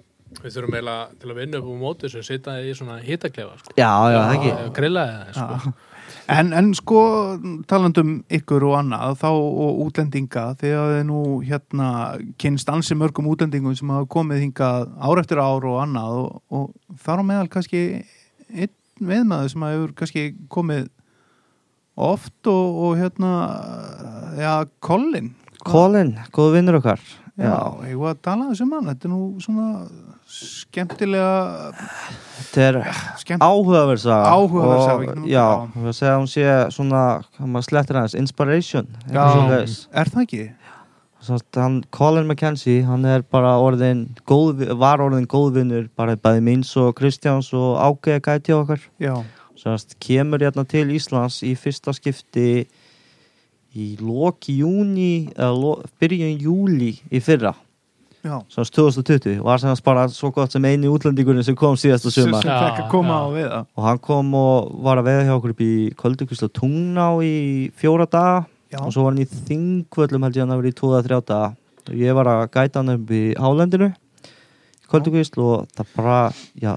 Við 0.43 0.55
þurfum 0.55 0.73
eiginlega 0.79 1.01
til 1.21 1.29
að 1.29 1.37
vinna 1.43 1.59
upp 1.59 1.67
á 1.69 1.75
móti 1.77 2.09
sem 2.09 2.23
sitja 2.25 2.55
í 2.65 2.71
svona 2.73 2.95
hitaklefa 3.05 3.59
sko. 3.59 3.75
Já, 3.77 3.91
já, 4.09 4.17
það 4.17 4.31
ekki 4.39 4.71
Grilla 4.79 5.03
eða 5.11 5.35
sko. 5.37 5.73
En, 6.31 6.53
en 6.55 6.69
sko, 6.77 6.99
talandum 7.67 8.13
ykkur 8.31 8.63
og 8.69 8.77
annað, 8.79 9.17
þá 9.19 9.29
og 9.33 9.81
útlendinga, 9.83 10.45
þegar 10.61 10.93
þið 10.93 11.05
nú 11.09 11.23
hérna 11.43 11.87
kynst 12.39 12.69
ansi 12.71 12.95
mörgum 12.95 13.27
útlendingum 13.33 13.75
sem 13.75 13.91
hafa 13.91 14.07
komið 14.13 14.45
hingað 14.45 14.87
ár 15.03 15.19
eftir 15.19 15.41
ár 15.43 15.67
og 15.67 15.81
annað 15.83 16.19
og, 16.21 16.37
og 16.47 16.99
þar 17.03 17.23
á 17.23 17.29
meðal 17.31 17.49
kannski 17.51 17.83
einn 18.53 18.75
viðmaður 19.03 19.51
sem 19.51 19.67
hefur 19.67 19.95
kannski 19.99 20.25
komið 20.53 20.87
oft 21.99 22.51
og, 22.51 22.79
og 22.87 22.95
hérna, 23.01 23.33
já, 24.39 24.53
Colin. 24.79 25.33
Colin, 25.67 26.15
góð 26.35 26.55
vinnur 26.55 26.79
okkar 26.79 27.03
Já, 27.33 27.55
ég 27.89 27.97
var 27.97 28.13
að 28.13 28.19
tala 28.27 28.49
þessum 28.51 28.73
hann, 28.75 28.89
þetta 28.91 29.07
er 29.07 29.11
nú 29.13 29.21
svona 29.41 29.67
skemmtilega, 30.29 31.73
Þetta 32.37 32.65
er 32.67 32.77
skemmt, 33.21 33.41
áhugaverð 33.45 34.01
saga 34.03 34.33
Áhugaverð 34.35 34.83
saga, 34.83 34.97
við 34.99 35.07
og, 35.07 35.15
getum- 35.15 35.29
Já, 35.31 35.45
já. 35.47 35.71
ég 35.77 35.83
vil 35.87 35.93
segja 35.97 36.13
að 36.13 36.19
hún 36.21 36.29
sé 36.33 36.45
svona 36.75 37.01
maður 37.39 37.67
slettir 37.69 37.95
aðeins, 37.99 38.15
inspiration 38.21 38.87
Já. 39.09 39.25
er 39.93 40.05
það 40.13 40.21
ekki? 40.27 40.43
Svo 41.23 41.37
hann, 41.55 41.83
Colin 41.89 42.27
McKenzie, 42.27 42.83
hann 42.85 43.05
er 43.05 43.21
bara 43.23 43.55
orðin 43.57 44.09
góð, 44.27 44.65
var 44.77 44.99
orðin 44.99 45.25
góðvinnur 45.25 45.89
bara 45.95 46.15
bæði 46.15 46.41
míns 46.43 46.75
og 46.77 46.93
Kristjáns 46.99 47.53
og 47.55 47.77
ágæða 47.79 48.21
gæti 48.21 48.53
okkar 48.53 48.79
Já, 48.99 49.23
Svo 49.55 49.77
kemur 49.99 50.39
hérna 50.39 50.67
til 50.67 50.89
Íslands 50.91 51.41
í 51.41 51.55
fyrsta 51.55 51.93
skipti 51.95 52.67
í 53.73 53.93
loki 54.01 54.59
júni 54.61 55.29
lo, 55.37 55.77
byrjun 56.01 56.39
júli 56.41 56.93
í 57.09 57.21
fyrra. 57.23 57.53
Já. 58.23 58.37
svo 58.47 58.63
2020 58.63 59.41
og 59.41 59.47
var 59.49 59.59
sem 59.59 59.79
bara 59.83 60.05
svo 60.07 60.29
gott 60.31 60.53
sem 60.53 60.63
eini 60.63 60.87
útlendingurinn 60.87 61.43
sem 61.43 61.57
kom 61.59 61.75
síðasta 61.75 62.07
það. 63.51 63.65
og 63.75 63.83
hann 63.83 63.99
kom 63.99 64.29
og 64.39 64.69
var 64.85 65.01
að 65.01 65.09
veða 65.09 65.25
hjá 65.27 65.33
okkur 65.35 65.51
upp 65.51 65.63
í 65.65 65.73
Köldukvísla 65.99 66.47
Tungná 66.55 67.09
í 67.19 67.71
fjóra 67.75 68.07
daga. 68.07 68.45
Já. 68.71 68.79
og 68.79 68.93
svo 68.95 69.03
var 69.03 69.11
hann 69.11 69.25
í 69.25 69.27
Þingvöllum 69.27 70.23
held 70.23 70.39
ég 70.39 70.45
hann 70.45 70.55
að 70.55 70.61
vera 70.63 70.71
í 70.71 70.77
2-3 70.79 71.19
daga. 71.27 71.49
Og 71.83 71.99
ég 71.99 72.15
var 72.15 72.29
að 72.31 72.45
gæta 72.55 72.79
hann 72.79 72.95
upp 72.95 73.11
í 73.11 73.21
Hálendinu 73.35 73.91
Köldukvísl 74.93 75.41
og 75.41 75.67
það 75.73 75.91
bara 75.97 76.17
já, 76.61 76.73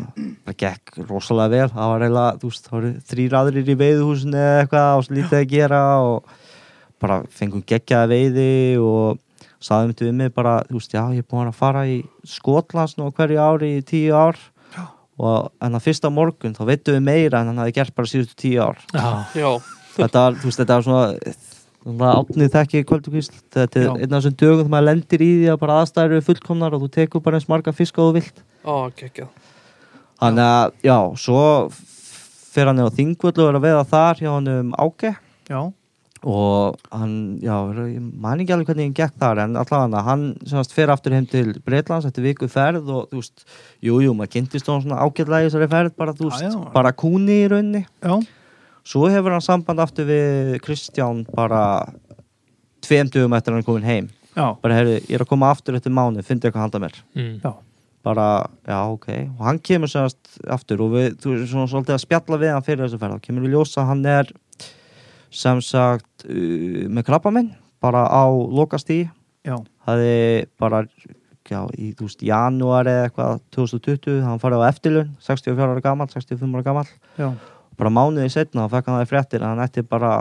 það 0.49 0.59
gekk 0.63 0.99
rosalega 1.05 1.53
vel. 1.53 1.69
Það 1.77 1.91
var 1.93 2.05
eiginlega, 2.07 2.37
þú 2.41 2.51
veist, 2.51 2.67
það 2.67 2.77
voru 2.77 2.93
þrý 3.11 3.29
raðrir 3.35 3.71
í 3.71 3.79
veiðuhúsinu 3.83 4.39
eða 4.41 4.61
eitthvað 4.63 4.91
og 4.97 5.07
svo 5.07 5.17
lítið 5.19 5.39
að 5.39 5.51
gera 5.51 5.81
og 6.01 6.37
bara 7.03 7.23
fengum 7.33 7.63
geggjaða 7.67 8.11
veiði 8.11 8.51
og 8.81 9.19
saðum 9.63 9.93
þetta 9.93 10.07
við 10.07 10.15
mig 10.21 10.35
bara, 10.37 10.59
þú 10.69 10.79
veist, 10.81 10.95
já, 10.95 11.03
ég 11.17 11.25
er 11.25 11.31
búin 11.31 11.49
að 11.51 11.59
fara 11.59 11.87
í 11.89 11.97
Skotlands 12.29 12.97
nú 12.99 13.09
hverju 13.15 13.41
ári 13.41 13.73
í 13.79 13.83
tíu 13.87 14.15
ár. 14.17 14.39
Og 15.17 15.49
en 15.65 15.79
að 15.79 15.87
fyrsta 15.87 16.11
morgun 16.13 16.53
þá 16.57 16.65
veitum 16.69 16.99
við 16.99 17.05
meira 17.07 17.41
en 17.41 17.49
hann 17.53 17.63
hafi 17.63 17.73
gert 17.79 17.95
bara 17.97 18.11
síðustu 18.11 18.37
tíu 18.43 18.61
ár. 18.61 18.81
Já, 18.93 19.07
Já, 19.33 19.51
þetta 19.97 20.25
var, 20.27 20.37
þú 20.43 20.51
veist, 20.51 20.61
þetta 20.61 20.77
var 20.77 20.85
svona 20.85 22.11
átnið 22.11 22.53
þekki 22.53 22.83
kvöldugvísl 22.91 23.37
þetta 23.55 23.81
er 23.81 23.87
Já. 23.87 23.93
einn 23.95 24.11
af 24.13 24.19
þessum 24.19 24.37
dögum 24.43 24.59
þegar 24.61 24.73
maður 24.75 24.87
lendir 24.91 25.23
í 25.25 25.29
því 25.39 25.51
að 25.53 25.61
bara 25.63 25.77
aðstæður 25.81 26.17
eru 26.17 26.27
fullkomnar 26.27 26.77
og 26.77 26.83
þú 26.83 26.89
tekur 26.99 27.23
bara 27.25 27.39
eins 27.39 27.49
marga 27.49 27.73
fisk 27.77 28.01
og 28.03 28.11
þú 28.11 28.17
vilt. 28.19 28.43
Á, 28.67 28.75
geggjað. 28.99 29.31
Þannig 30.21 30.51
að, 30.51 30.77
já, 30.89 30.99
svo 31.23 31.41
fer 32.57 32.71
hann 32.71 32.81
á 32.83 32.89
Þingvöld 32.89 33.41
og 33.41 33.51
er 33.51 33.59
að 33.59 33.67
veða 33.69 33.85
þar 33.89 34.21
hjá 34.23 34.31
hann 34.33 34.53
um 34.53 34.71
áke 34.81 35.13
Já, 35.47 35.61
og 36.25 36.79
hann, 36.91 37.13
já, 37.45 37.55
ég 37.91 38.01
man 38.23 38.41
ekki 38.41 38.55
alveg 38.55 38.71
hvernig 38.71 38.87
hann 38.89 38.95
gekk 38.97 39.19
þar 39.21 39.41
en 39.45 39.59
allavega 39.61 40.01
hann 40.07 40.25
semast 40.49 40.73
fer 40.73 40.89
aftur 40.95 41.13
heim 41.17 41.27
til 41.29 41.53
Breitlands 41.67 42.07
eftir 42.09 42.25
viku 42.25 42.49
ferð 42.51 42.89
og 42.89 43.11
þú 43.13 43.21
veist, 43.21 43.45
jú, 43.85 43.99
jú, 44.05 44.15
maður 44.17 44.33
kynntist 44.39 44.71
hann 44.73 44.83
svona 44.87 45.03
ágætlega 45.05 45.45
í 45.45 45.51
þessari 45.51 45.69
ferð 45.75 45.95
bara, 46.01 46.15
þú 46.17 46.31
Já, 46.31 46.33
veist, 46.33 46.57
já. 46.57 46.73
bara 46.73 46.93
kúni 46.97 47.37
í 47.45 47.51
raunni 47.53 47.83
já, 47.85 48.17
svo 48.87 49.11
hefur 49.13 49.37
hann 49.37 49.45
samband 49.45 49.85
aftur 49.85 50.09
við 50.09 50.57
Kristján 50.65 51.25
bara 51.37 51.63
tveim 52.87 53.11
dögum 53.13 53.35
eftir 53.37 53.53
hann 53.55 53.63
er 53.63 53.67
komin 53.67 53.87
heim. 53.87 54.09
Já, 54.37 54.51
bara, 54.63 54.75
heyrðu, 54.81 54.99
ég 55.09 55.15
er 55.17 55.25
að 55.25 55.31
koma 55.31 55.49
aftur 55.51 55.77
eftir 55.79 55.95
mánu 55.97 56.23
fyndi 56.25 56.47
eitthvað 56.49 56.67
handa 56.67 56.83
mér. 56.87 56.99
Mm. 57.17 57.39
já. 57.43 57.53
bara, 58.07 58.47
já, 58.69 58.77
ok. 58.93 59.07
Og 59.39 59.41
hann 59.49 59.59
kemur 59.59 59.91
semast 59.91 60.37
aftur 60.47 60.85
og 60.85 60.93
við, 60.93 61.17
þú 61.19 61.33
er 61.35 61.47
svona 61.51 61.67
svolítið 61.73 61.95
að 61.97 62.03
spjalla 62.05 62.37
við 62.39 62.53
hann 62.55 62.63
fyrir 62.63 62.85
þessu 62.85 63.01
ferð. 63.01 63.17
Og 63.19 63.25
kemur 63.25 63.49
í 63.49 63.51
ljósa 63.51 63.83
hann 63.89 64.05
er 64.07 64.31
sem 65.37 65.61
sagt 65.65 66.27
uh, 66.27 66.87
með 66.89 67.09
krabba 67.11 67.33
minn 67.35 67.53
bara 67.83 68.07
á 68.09 68.25
lokastíði 68.31 69.09
já. 69.47 69.57
hafði 69.87 70.47
bara 70.59 70.83
já, 71.47 71.61
í 71.79 71.93
veist, 71.99 72.23
janúar 72.27 72.89
eða 72.91 73.07
eitthvað 73.07 73.43
2020, 73.55 74.23
hann 74.25 74.43
farið 74.43 74.65
á 74.65 74.69
eftirlun 74.71 75.13
64 75.23 75.69
ára 75.69 75.85
gammal, 75.85 76.09
65 76.11 76.57
ára 76.57 76.67
gammal 76.67 76.87
já. 77.19 77.31
bara 77.79 77.93
mánuði 77.93 78.33
setna 78.33 78.67
þá 78.67 78.79
fekk 78.79 78.91
hann 78.91 78.99
það 78.99 79.07
í 79.07 79.11
fréttir 79.13 79.45
að 79.45 79.53
hann 79.53 79.67
ætti 79.67 79.87
bara 79.87 80.13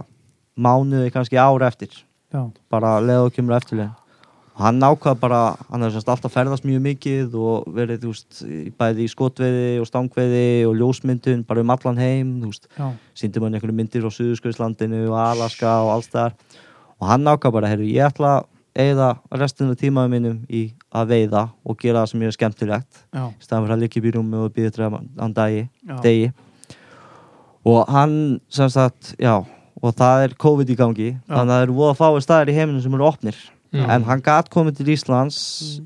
mánuði 0.55 1.11
kannski 1.15 1.39
ár 1.41 1.65
eftir 1.67 1.93
já. 2.33 2.41
bara 2.69 2.97
kemur 3.33 3.57
eftirlun 3.57 3.93
hann 4.55 4.79
ákvað 4.79 5.19
bara, 5.19 5.39
hann 5.67 5.83
hefur 5.83 5.97
semst 5.97 6.09
alltaf 6.13 6.31
ferðast 6.31 6.65
mjög 6.67 6.83
mikið 6.85 7.33
og 7.35 7.67
verið 7.75 8.05
þú 8.05 8.11
veist, 8.13 8.41
bæði 8.79 9.03
í 9.03 9.11
skotveiði 9.11 9.69
og 9.83 9.89
stangveiði 9.89 10.47
og 10.69 10.75
ljósmyndun 10.79 11.43
bara 11.47 11.63
um 11.65 11.73
allan 11.75 11.99
heim 11.99 12.33
þú 12.43 12.51
veist, 12.53 12.69
já. 12.71 12.85
síndi 13.17 13.43
mann 13.43 13.57
einhverju 13.57 13.75
myndir 13.75 14.07
á 14.07 14.11
Suðurskauðslandinu 14.15 15.01
og 15.09 15.17
Alaska 15.19 15.73
og 15.83 15.95
alls 15.97 16.11
þar 16.13 16.37
og 17.01 17.09
hann 17.09 17.27
ákvað 17.27 17.57
bara, 17.57 17.71
heyrðu, 17.73 17.89
ég 17.91 18.07
ætla 18.07 18.37
að 18.37 18.51
eigða 18.85 19.09
restinu 19.39 19.75
tímaðum 19.79 20.15
mínum 20.15 20.39
í 20.51 20.63
að 20.95 21.11
veiða 21.11 21.43
og 21.63 21.77
gera 21.79 22.03
það 22.03 22.09
sem 22.11 22.23
ég 22.23 22.31
er 22.31 22.37
skemmtilegt 22.37 23.01
já. 23.11 23.25
í 23.27 23.43
staðan 23.43 23.67
fyrir 23.67 23.75
að 23.75 23.85
upp 23.87 24.07
í 24.07 24.15
rúmi 24.15 24.39
og 24.39 24.55
býða 24.55 24.87
að 24.87 24.97
hann 25.19 25.35
dagi, 25.35 25.67
Já. 25.83 25.97
degi 26.03 26.31
og 27.65 27.91
hann 27.91 28.17
sem 28.51 28.71
sagt, 28.71 29.15
já 29.19 29.41
og 29.81 29.95
það 29.95 30.25
er 30.25 30.37
COVID 30.39 30.71
í 30.71 30.77
gangi 30.79 31.09
þannig 31.27 31.41
að 31.43 31.51
það 31.51 31.65
eru 31.65 31.77
Mm. 33.75 33.89
en 33.91 34.03
hann 34.07 34.21
gat 34.23 34.47
komið 34.53 34.77
til 34.79 34.93
Íslands 34.95 35.37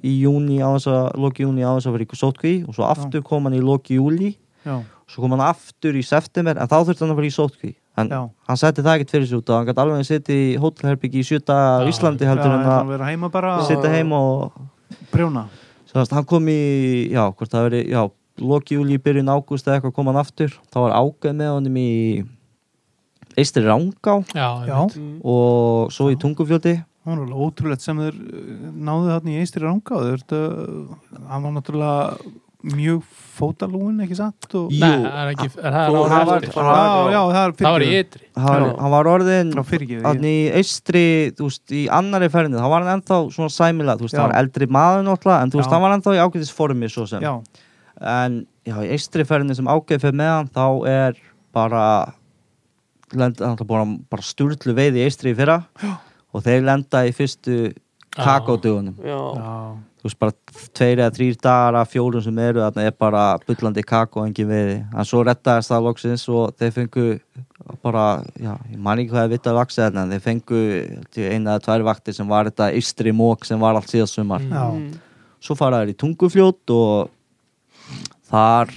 í 0.06 0.20
júni 0.22 0.60
á 0.62 0.70
þess 0.76 0.90
að 0.94 1.06
loki 1.26 1.44
júni 1.46 1.66
á 1.66 1.74
þess 1.74 1.90
að 1.90 1.96
vera 1.98 2.06
í 2.06 2.20
sótkví 2.22 2.54
og 2.68 2.76
svo 2.78 2.86
aftur 2.86 3.24
kom 3.26 3.48
hann 3.48 3.58
í 3.58 3.62
loki 3.66 3.98
júli 3.98 4.36
já. 4.66 4.76
svo 5.10 5.24
kom 5.24 5.34
hann 5.34 5.46
aftur 5.48 5.98
í 5.98 6.04
september 6.06 6.60
en 6.60 6.70
þá 6.70 6.76
þurfti 6.86 7.02
hann 7.06 7.14
að 7.16 7.22
fara 7.22 7.30
í 7.32 7.34
sótkví 7.34 7.72
en 8.00 8.12
Já. 8.14 8.20
hann 8.48 8.60
setti 8.62 8.84
það 8.86 9.00
ekkert 9.00 9.14
fyrir 9.16 9.28
sig 9.28 9.40
út 9.42 9.50
og 9.50 9.58
hann 9.58 9.68
gæti 9.68 9.82
alveg 9.84 10.04
að 10.04 10.10
sitja 10.10 10.36
í 10.36 10.58
hótelherbyggi 10.62 11.20
í 11.24 11.28
sjöta 11.28 11.58
Já, 11.82 11.90
Íslandi 11.92 12.28
Já, 12.28 12.30
heldur 12.32 12.54
en 12.54 12.62
að 12.64 12.76
að 12.76 12.92
vera 12.94 13.10
heima 13.10 13.30
bara 13.34 13.56
sitja 13.68 13.92
heim 13.96 14.14
og 14.16 14.54
brjóna 15.14 15.48
Sannast, 15.90 16.14
hann 16.14 16.28
kom 16.30 16.46
í, 16.54 17.10
já, 17.10 17.24
hvort 17.34 17.50
það 17.50 17.64
veri, 17.66 17.80
já, 17.90 18.04
loki 18.38 18.76
júli 18.78 19.00
í 19.00 19.02
byrjun 19.02 19.32
ágúst 19.34 19.66
eða 19.66 19.80
eitthvað 19.80 19.96
kom 19.98 20.12
hann 20.12 20.20
aftur. 20.22 20.54
þá 20.70 20.78
var 20.86 20.94
ágæð 21.00 21.34
með 21.40 21.50
honum 21.56 21.80
í 21.82 21.90
Eistri 23.40 23.64
Rángá 23.66 24.20
Já, 24.36 24.50
Já, 24.70 24.78
og 25.24 25.90
svo 25.94 26.10
í 26.14 26.18
Tungufljóti. 26.20 26.76
Það 27.10 27.16
var 27.18 27.24
alveg 27.26 27.48
ótrúlegt 27.48 27.86
sem 27.86 28.04
þeir 28.04 28.20
uh, 28.20 28.68
náðu 28.90 29.10
þarna 29.14 29.34
í 29.34 29.40
eistri 29.42 29.66
ranga 29.66 29.98
og 29.98 30.06
þeir, 30.08 30.24
uh, 30.38 31.18
hann 31.32 31.48
var 31.48 31.58
náttúrulega 31.58 32.32
mjög 32.60 33.04
fótalúin, 33.40 34.02
ekki 34.04 34.18
satt 34.20 34.56
og... 34.60 34.68
Jú. 34.74 34.82
Nei, 34.82 35.06
það 35.06 35.20
er 35.22 35.30
ekki 35.32 35.46
það 35.54 35.68
er 35.70 35.76
það 35.80 36.26
var- 36.28 36.42
eftir. 36.44 36.58
Já, 37.14 37.20
það 37.32 37.38
Það 37.62 37.76
var 37.76 37.86
í 37.86 37.92
ytri 38.02 38.26
Hann, 38.40 38.66
var 38.96 39.10
orðin, 39.14 39.54
í 40.28 40.34
Eistri, 40.60 41.04
þú 41.38 41.48
veist, 41.48 41.64
í 41.72 41.86
annari 42.00 42.30
ferðinu, 42.34 42.60
þá 42.60 42.68
var 42.74 42.84
hann 42.84 42.98
ennþá 42.98 43.20
svona 43.36 43.54
sæmilega, 43.56 43.96
þú 44.02 44.08
veist, 44.10 44.18
Já. 44.18 44.20
hann 44.20 44.34
var 44.34 44.42
eldri 44.44 44.68
maður 44.76 45.08
náttúrulega, 45.08 45.40
en 45.46 45.54
þú 45.54 45.62
veist, 45.62 45.72
hann 45.76 45.86
var 45.86 45.96
ennþá 45.96 46.18
í 46.18 46.22
ágæðis 46.26 46.54
formi 46.60 46.92
svo 46.92 47.08
sem. 47.08 47.24
Já, 47.24 47.34
En, 48.00 48.38
já, 48.68 48.76
í 48.84 48.92
Eistri 48.96 49.24
ferðinu 49.28 49.56
sem 49.56 49.68
ágæð 49.72 50.04
fyrir 50.04 50.20
með 50.20 50.30
hann, 50.36 50.52
þá 50.56 50.68
er 50.92 51.24
bara, 51.56 51.86
hann 53.16 53.26
er 53.32 53.64
bara, 53.72 53.88
bara 54.12 54.24
sturlu 54.24 54.76
veið 54.76 55.00
í 55.00 55.08
Eistri 55.08 55.32
í 55.32 55.40
fyrra 55.40 55.62
Já. 55.80 55.96
Og 56.34 56.44
þeir 56.46 56.66
lenda 56.66 57.06
í 57.08 57.14
fyrstu 57.16 57.70
kakódugunum. 58.16 58.98
Þú 60.00 60.08
veist 60.08 60.20
bara 60.22 60.34
tveir 60.78 61.02
eða 61.02 61.12
þrýr 61.18 61.38
dagar 61.44 61.78
af 61.82 61.90
fjórum 61.92 62.24
sem 62.24 62.38
eru 62.40 62.62
þarna 62.64 62.86
er 62.88 62.94
bara 62.96 63.24
bullandi 63.44 63.84
kakó 63.84 64.22
og 64.22 64.30
engin 64.30 64.48
veiði. 64.48 64.78
En 64.96 65.08
svo 65.08 65.26
rettaðist 65.28 65.74
það 65.74 65.88
loksins 65.90 66.24
og 66.32 66.54
þeir 66.56 66.72
fengu 66.78 67.08
bara, 67.84 68.06
já, 68.40 68.54
ég 68.72 68.80
man 68.80 69.02
ekki 69.02 69.12
hvað 69.12 69.28
er 69.28 69.34
vitt 69.34 69.50
að 69.52 69.60
vaksa 69.60 69.84
þarna 69.86 70.06
en 70.06 70.14
þeir 70.16 70.24
fengu 70.24 70.64
eina 71.20 71.58
eða 71.58 71.66
tvær 71.68 71.86
vaktir 71.90 72.16
sem 72.16 72.32
var 72.32 72.48
þetta 72.48 72.72
ystri 72.80 73.14
mók 73.14 73.44
sem 73.50 73.60
var 73.60 73.76
allt 73.76 73.92
síðast 73.92 74.16
sumar. 74.16 74.46
Mm. 74.46 74.56
já, 74.56 75.04
svo 75.44 75.60
fara 75.60 75.84
þeir 75.84 75.94
í 75.94 76.00
tungufljót 76.00 76.76
og 76.78 77.12
þar 78.32 78.72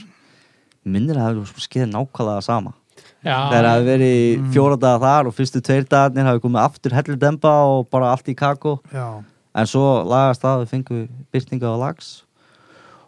minnir 0.83 1.21
að 1.21 1.23
það 1.23 1.43
hefur 1.45 1.69
skeið 1.69 1.91
nákvæmlega 1.93 2.47
sama 2.51 2.75
Þegar 3.23 3.69
hafi 3.71 3.85
verið 3.87 4.13
í 4.19 4.39
Mm. 4.39 4.51
fjóra 4.53 4.77
daga 4.81 4.99
þar 5.07 5.27
og 5.31 5.35
fyrstu 5.37 5.61
tveir 5.63 5.85
dagarnir 5.89 6.25
hafi 6.27 6.41
komið 6.43 6.65
aftur 6.65 6.93
hellu 6.97 7.17
demba 7.19 7.53
og 7.71 7.89
bara 7.91 8.11
allt 8.13 8.27
í 8.29 8.35
kakó. 8.35 8.81
Já, 8.93 9.23
en 9.55 9.67
svo 9.67 10.03
lagast 10.09 10.43
það, 10.43 10.65
við 10.65 10.69
fengum 10.73 11.09
byrtinga 11.33 11.71
á 11.71 11.77
lags 11.79 12.23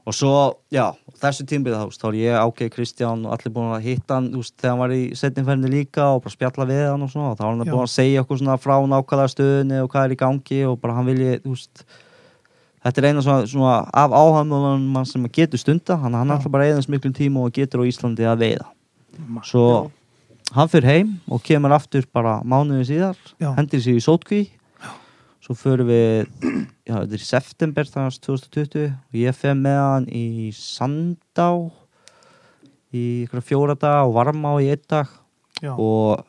og 0.06 0.12
svo, 0.12 0.54
já, 0.70 0.92
þessu 1.18 1.46
tímbilið 1.48 1.80
þá, 1.80 1.96
þá 1.96 2.06
er 2.10 2.16
ég 2.20 2.34
ákveð 2.44 2.70
Kristján 2.74 3.22
og 3.26 3.32
allir 3.32 3.52
búin 3.54 3.72
að 3.72 3.82
hitta 3.88 4.14
hann 4.18 4.26
þú 4.34 4.36
veist, 4.42 4.54
þegar 4.60 4.70
hann 4.70 4.78
var 4.84 4.90
í 4.92 5.02
setningferðinni 5.16 5.70
líka 5.72 6.04
og 6.14 6.22
bara 6.22 6.34
spjalla 6.34 6.66
við 6.68 6.82
hann 6.92 7.02
og 7.02 7.10
svona 7.10 7.30
og 7.32 7.38
þá 7.38 7.42
var 7.44 7.54
hann 7.56 7.64
búin 7.72 7.86
að 7.88 7.94
segja 7.94 8.20
okkur 8.22 8.38
svona 8.42 8.58
frá 8.60 8.74
nákvæmlega 8.84 9.32
stöðunni 9.32 9.78
og 9.82 9.88
hvað 9.90 10.04
er 10.04 10.12
í 10.12 10.20
gangi 10.20 10.60
og 10.68 10.76
bara 10.82 10.94
hann 10.98 11.06
vilji, 11.08 11.40
þú 11.40 11.54
veist 11.56 11.84
þetta 12.84 12.98
er 13.00 13.08
eina 13.08 13.22
svona, 13.24 13.46
svona 13.48 13.88
af 13.96 14.10
áhæmulunum 14.12 14.86
mann 14.92 15.06
sem 15.08 15.24
getur 15.32 15.58
stunda, 15.58 15.96
hann, 15.96 16.12
hann 16.12 16.28
Já. 16.28 16.36
ætla 16.36 16.50
bara 16.52 16.68
eðans 16.68 16.88
miklum 16.92 17.16
tíma 17.16 17.40
og 17.48 17.52
getur 17.56 17.80
á 17.80 17.88
Íslandi 17.88 18.28
að 18.28 18.44
veiða. 18.44 18.66
Svo 19.42 19.90
hann 20.52 20.68
fyrir 20.68 20.90
heim 20.90 21.14
og 21.32 21.42
kemur 21.44 21.72
aftur 21.76 22.04
bara 22.12 22.40
mánuði 22.44 22.88
síðar 22.90 23.18
Já. 23.40 23.54
hendir 23.56 23.82
sér 23.84 23.98
í 23.98 24.04
sótkví. 24.04 24.42
Svo 25.44 25.56
förum 25.60 25.90
við 25.90 26.28
já, 26.88 26.94
þetta 26.94 27.16
er 27.16 27.20
í 27.20 27.26
september 27.26 27.88
þannig 27.88 28.20
2020 28.24 28.86
og 28.92 29.18
ég 29.20 29.36
fer 29.36 29.56
með 29.58 29.80
hann 29.80 30.06
í 30.08 30.50
Sandá 30.56 31.50
í 32.94 33.26
fjóra 33.44 33.76
dag 33.76 34.06
og 34.06 34.14
Varmá 34.16 34.54
í 34.64 34.70
einn 34.72 34.84
dag. 34.88 35.10
Já, 35.62 35.74
og 35.76 36.24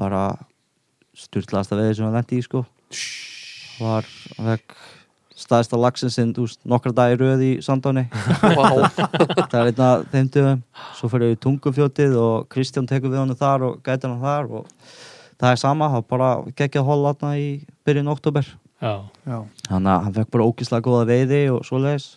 bara 0.00 0.30
styrlaðast 1.18 1.74
að 1.74 1.82
veði 1.82 1.98
sem 1.98 2.06
hann 2.06 2.16
lendi 2.16 2.38
í 2.38 2.46
sko. 2.46 2.62
Var 3.80 4.06
vekk 4.38 4.78
staðista 5.40 5.80
lagsin 5.80 6.12
sinn 6.12 6.34
nokkra 6.68 6.92
dagi 6.94 7.18
röð 7.20 7.44
í 7.46 7.52
Sandáni. 7.64 8.06
Vá, 8.58 8.90
það 8.92 9.60
er 9.60 9.70
einn 9.70 9.84
af 9.86 10.08
þeim 10.12 10.32
dögum. 10.36 10.64
Svo 10.98 11.12
fyrir 11.12 11.32
við 11.32 11.40
tungufjótið 11.46 12.18
og 12.20 12.50
Kristján 12.52 12.88
tekur 12.90 13.12
við 13.12 13.22
hann 13.22 13.38
þar 13.38 13.70
og 13.70 13.80
gætir 13.86 14.12
hann 14.12 14.20
þar 14.24 14.52
og 14.60 14.68
það 15.40 15.54
er 15.54 15.60
sama, 15.60 15.88
það 15.92 16.02
er 16.02 16.10
bara 16.10 16.30
geggjað 16.58 16.88
holla 16.90 17.14
þarna 17.14 17.40
í 17.40 17.48
byrjun 17.88 18.12
oktober 18.12 18.48
já, 18.80 18.92
já, 19.24 19.38
þannig 19.68 19.92
að 19.92 20.02
hann 20.04 20.16
fekk 20.18 20.32
bara 20.34 20.48
ógislega 20.48 20.86
góða 20.86 21.06
veiði 21.08 21.40
og 21.54 21.62
svoleiðis 21.68 22.08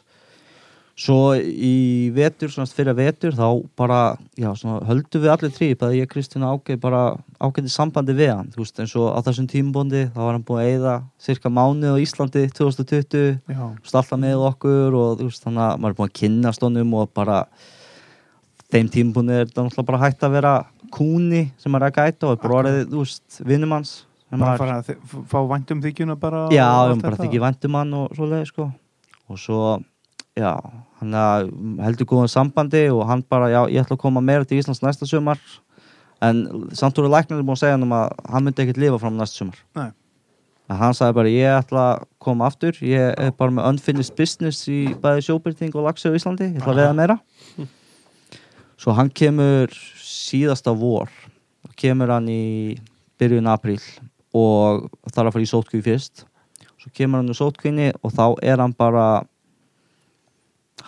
svo 0.94 1.34
í 1.34 2.11
vetur, 2.14 2.52
svona 2.53 2.70
fyrir 2.70 2.94
vetur 2.94 3.34
þá 3.34 3.48
bara, 3.78 3.99
já, 4.38 4.52
svona 4.53 4.84
höldum 4.86 5.24
við 5.24 5.32
allir 5.34 5.53
trí, 5.56 5.72
bæði 5.78 6.03
ég 6.03 6.14
og 6.14 6.44
Ágæð 6.53 6.80
bara 6.84 7.02
ágæti 7.41 7.72
sambandi 7.74 8.14
við 8.14 8.30
hann, 8.30 8.52
þú 8.53 8.61
veist 8.61 8.80
eins 8.80 8.94
og 9.02 9.10
á 9.10 9.20
þessum 9.26 9.48
tímabóndi, 9.49 10.03
þá 10.14 10.20
var 10.22 10.38
hann 10.38 10.45
búin 10.45 10.61
að 10.61 10.70
eyða 10.70 10.94
cirka 11.18 11.49
mánuð 11.49 11.98
á 11.98 12.03
Íslandi 12.03 12.45
2020 12.53 13.26
já, 13.49 13.57
þú 13.57 13.82
veist, 13.82 13.98
alltaf 13.98 14.22
með 14.22 14.45
okkur 14.52 14.99
og 14.99 15.18
þú 15.18 15.30
veist, 15.32 15.48
þannig 15.48 15.65
að 15.65 15.82
maður 15.82 15.95
er 15.95 15.99
búin 15.99 16.11
að 16.11 16.20
kynnast 16.22 16.68
honum 16.68 16.95
og 17.02 17.11
bara 17.18 17.41
þeim 18.70 18.94
tímabúndi 18.94 19.34
er 19.40 19.49
þetta 19.49 19.65
náttúrulega 19.65 19.90
bara 19.90 20.03
hægt 20.06 20.26
að 20.26 20.38
vera 20.38 20.56
kúni 20.94 21.44
sem 21.57 21.74
maður 21.74 21.90
er 21.90 21.90
að 21.90 21.99
gæta 21.99 22.30
og 22.30 22.38
er 22.38 22.41
bara 22.45 22.60
orðið, 22.61 22.82
þú 22.94 23.02
veist, 23.02 23.41
vinnum 23.49 23.74
hans 23.80 23.95
sem 24.30 24.45
bara 24.45 24.57
fara 24.61 24.80
að 24.82 25.26
fá 25.30 25.40
væntum 25.49 25.82
þykjuna 25.84 26.18
bara 26.22 26.48
Já, 26.53 26.70
bara 27.02 27.30
væntum 27.48 27.78
hann 27.78 27.94
og 27.98 28.15
svoleiði 28.18 28.49
sko. 28.49 28.70
Og 29.30 29.40
svo, 29.40 29.60
já 30.38 30.53
hann 31.03 31.17
að 31.19 31.51
heldur 31.84 32.09
góðan 32.09 32.31
sambandi 32.31 32.85
og 32.93 33.03
hann 33.09 33.23
bara, 33.30 33.51
já, 33.51 33.59
ég 33.71 33.84
ætla 33.84 33.97
að 33.97 34.03
koma 34.05 34.23
meira 34.23 34.47
til 34.47 34.59
Íslands 34.61 34.81
næsta 34.84 35.07
sumar. 35.09 35.41
En 36.23 36.45
samt 36.73 36.97
voru 36.97 37.11
læknarnir 37.11 37.43
búin 37.43 37.57
að 37.57 37.65
segja 37.65 37.75
hann 37.75 37.85
um 37.85 37.93
að 37.97 38.15
hann 38.31 38.47
myndi 38.47 38.63
ekkert 38.63 38.80
lifa 38.81 39.01
fram 39.01 39.19
næsta 39.19 39.43
sumar. 39.43 39.59
Nei. 39.77 39.91
en 40.71 40.80
hann 40.80 40.95
sagði 40.95 41.17
bara, 41.19 41.31
ég 41.31 41.57
ætla 41.59 41.84
að 41.91 42.05
koma 42.23 42.47
aftur. 42.47 42.77
Ég 42.81 43.13
er 43.19 43.34
bara 43.38 43.53
með 43.53 43.67
unfinished 43.73 44.15
business 44.17 44.63
í 44.71 44.95
bæði 45.03 45.27
sjóbyrting 45.27 45.75
og 45.75 45.88
lagsi 45.89 46.09
á 46.09 46.15
Íslandi. 46.15 46.53
Ég 46.53 46.61
ætla 46.61 46.73
að 46.73 46.81
veða 46.81 46.95
meira. 46.97 47.17
Svo 48.80 48.95
hann 48.97 49.11
kemur 49.13 49.71
síðasta 50.01 50.73
vor. 50.75 51.11
Kemur 51.80 52.11
hann 52.15 52.30
í 52.31 52.77
byrjun 53.21 53.49
apríl 53.51 53.81
og 54.34 54.88
þarf 55.11 55.30
að 55.30 55.35
fara 55.35 55.45
í 55.45 55.51
sótkví 55.51 55.84
fyrst. 55.85 56.25
Svo 56.81 56.91
kemur 56.95 57.21
hann 57.21 57.31
í 57.31 57.38
sótkvinni 57.38 57.91
og 58.01 58.15
þá 58.15 58.25
er 58.41 58.63
hann 58.63 58.73
bara 58.75 59.23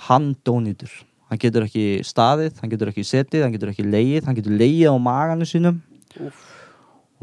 hann 0.10 0.34
dónýtur 0.46 0.94
hann 1.30 1.42
getur 1.42 1.66
ekki 1.66 2.04
staðið, 2.06 2.60
hann 2.62 2.72
getur 2.72 2.92
ekki 2.92 3.06
setið 3.08 3.46
hann 3.46 3.56
getur 3.56 3.72
ekki 3.72 3.88
leið, 3.88 4.28
hann 4.28 4.38
getur 4.38 4.56
leið 4.56 4.94
á 4.94 4.96
maganu 5.02 5.48
sínum. 5.50 5.82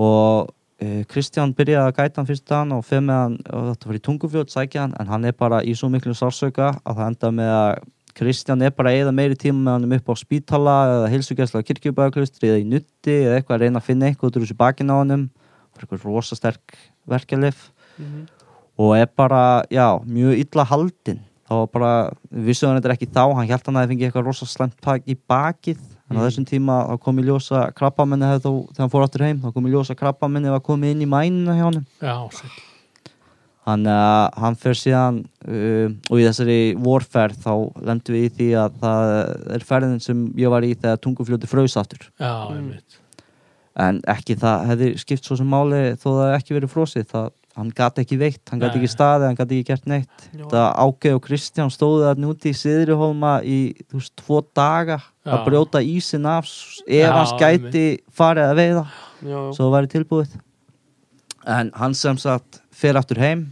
Og 0.01 0.51
uh, 0.51 1.01
Kristján 1.11 1.55
byrjaði 1.57 1.93
að 1.93 1.97
gæta 2.01 2.21
hann 2.21 2.29
fyrst 2.29 2.47
daginn 2.51 2.77
og 2.77 2.85
fyrir 2.87 3.07
með 3.07 3.21
hann 3.21 3.39
þetta 3.47 3.91
var 3.91 3.99
í 3.99 4.05
tungufjótt, 4.09 4.53
sækja 4.53 4.87
hann 4.87 4.95
en 5.01 5.13
hann 5.13 5.27
er 5.29 5.37
bara 5.39 5.63
í 5.65 5.75
svo 5.79 5.91
miklu 5.93 6.15
sársauka 6.19 6.75
að 6.83 7.01
það 7.01 7.11
enda 7.13 7.33
með 7.39 7.57
að 7.57 7.73
Kristján 8.13 8.61
er 8.67 8.75
bara 8.77 8.93
að 8.93 9.07
eða 9.07 9.15
meiri 9.17 9.39
tíma 9.41 9.63
með 9.63 9.79
hann 9.79 9.97
upp 9.97 10.13
á 10.13 10.15
spítala 10.21 10.77
eða 10.91 11.13
heilsugjæsla 11.15 11.63
kirkjubæðaklustri 11.65 12.51
eða 12.51 12.61
í 12.61 12.67
nutti 12.69 13.15
eða 13.23 13.39
eitthvað 13.39 13.57
að 13.57 13.65
reyna 13.65 13.81
að 13.81 13.87
finna 13.87 14.11
eitthvað 14.11 14.29
út 14.29 14.37
úr 14.37 14.45
þessu 14.45 14.59
bakinn 14.59 14.93
á 14.93 14.97
honum. 14.99 15.23
Bara 15.73 15.87
eitthvað 15.87 16.05
rosa 16.11 16.37
sterk 16.37 16.77
verkjalið 17.09 17.63
og 18.83 18.93
er 18.99 19.09
bara, 19.17 19.63
já, 19.73 19.97
mjög 20.05 20.43
illa 20.43 20.67
haldinn 20.69 21.23
þá 21.53 21.57
var 21.61 21.71
bara, 21.77 21.93
við 22.33 22.49
vissum 22.49 22.71
hann 22.73 22.81
þetta 22.81 22.97
ekki 22.97 23.11
þá 23.13 23.23
hann 23.37 23.51
held 23.53 23.67
hann 23.69 23.77
að 23.79 23.85
það 23.85 23.93
fengi 23.93 24.09
eitthvað 24.09 24.27
rosa 24.33 24.49
slæmt 24.49 24.79
pak 24.83 25.05
í 25.13 25.17
bakið 25.29 25.79
en 25.83 26.17
á 26.17 26.21
Mm. 26.21 26.25
þessum 26.27 26.45
tíma 26.49 26.75
þá 26.91 26.99
kom 27.05 27.21
í 27.21 27.25
ljósa 27.25 27.61
krabbamenni 27.77 28.27
þegar 28.29 28.81
hann 28.83 28.91
fór 28.93 29.05
áttur 29.07 29.23
heim 29.25 29.39
þá 29.41 29.53
kom 29.55 29.69
í 29.69 29.73
ljósa 29.73 29.95
krabbamenni 29.97 30.51
var 30.53 30.61
komið 30.67 30.91
inn 30.97 31.05
í 31.07 31.09
mænuna 31.09 31.55
hjá 31.57 31.65
honum 31.69 31.87
já, 32.03 32.17
sæll. 32.37 32.51
hann, 33.65 33.87
hann 34.43 34.59
fer 34.61 34.77
síðan 34.77 35.23
uh, 35.47 35.89
og 36.11 36.19
í 36.21 36.27
þessari 36.27 36.59
vorferð 36.83 37.39
þá 37.47 37.53
lendum 37.89 38.17
við 38.19 38.27
í 38.27 38.33
því 38.37 38.49
að 38.65 38.77
það 38.83 39.13
er 39.57 39.65
ferðin 39.71 40.03
sem 40.05 40.25
ég 40.43 40.53
var 40.53 40.67
í 40.69 40.75
þegar 40.75 41.01
tungufljóti 41.07 41.49
fraus 41.49 41.79
aftur 41.81 42.05
já, 42.21 42.33
en 43.87 44.03
ekki 44.13 44.37
það 44.37 44.67
hefði 44.69 44.91
skipt 45.01 45.25
svo 45.25 45.39
sem 45.41 45.49
máli 45.49 45.95
þó 45.97 46.09
það 46.19 46.35
ekki 46.37 46.57
verið 46.59 46.73
frosið 46.75 47.07
það, 47.15 47.31
hann 47.57 47.71
gati 47.77 48.01
ekki 48.05 48.17
veitt, 48.21 48.41
hann 48.51 48.59
Nei. 48.63 48.69
ekki 48.71 48.89
staðið 48.89 49.27
hann 49.29 49.37
gati 49.39 49.59
ekki 49.61 49.69
gert 49.73 49.87
neitt. 49.91 50.27
Það 50.51 50.69
Ágeð 50.85 51.17
og 51.19 51.23
Kristján 51.27 51.73
stóðu 51.75 52.05
þarna 52.07 52.31
úti 52.33 52.53
í 52.53 52.57
Siðrihólma 52.57 53.33
í 53.45 53.59
þú 53.91 53.99
veist, 54.01 54.15
tvo 54.23 54.41
daga 54.57 54.97
að 55.27 55.37
Já. 55.37 55.45
brjóta 55.47 55.83
ísin 55.85 56.27
af 56.27 56.49
ef 56.49 56.89
Já, 56.89 57.11
hans 57.13 57.35
gæti 57.41 57.85
farið 58.13 58.49
að 58.49 58.57
veiða. 58.63 58.85
Já, 59.23 59.39
svo 59.53 59.67
það 59.69 59.75
væri 59.77 59.93
tilbúið. 59.97 60.39
En 61.59 61.73
hann 61.75 61.95
sem 61.99 62.17
sagt 62.23 62.63
fer 62.73 62.97
aftur 62.97 63.19
heim 63.21 63.49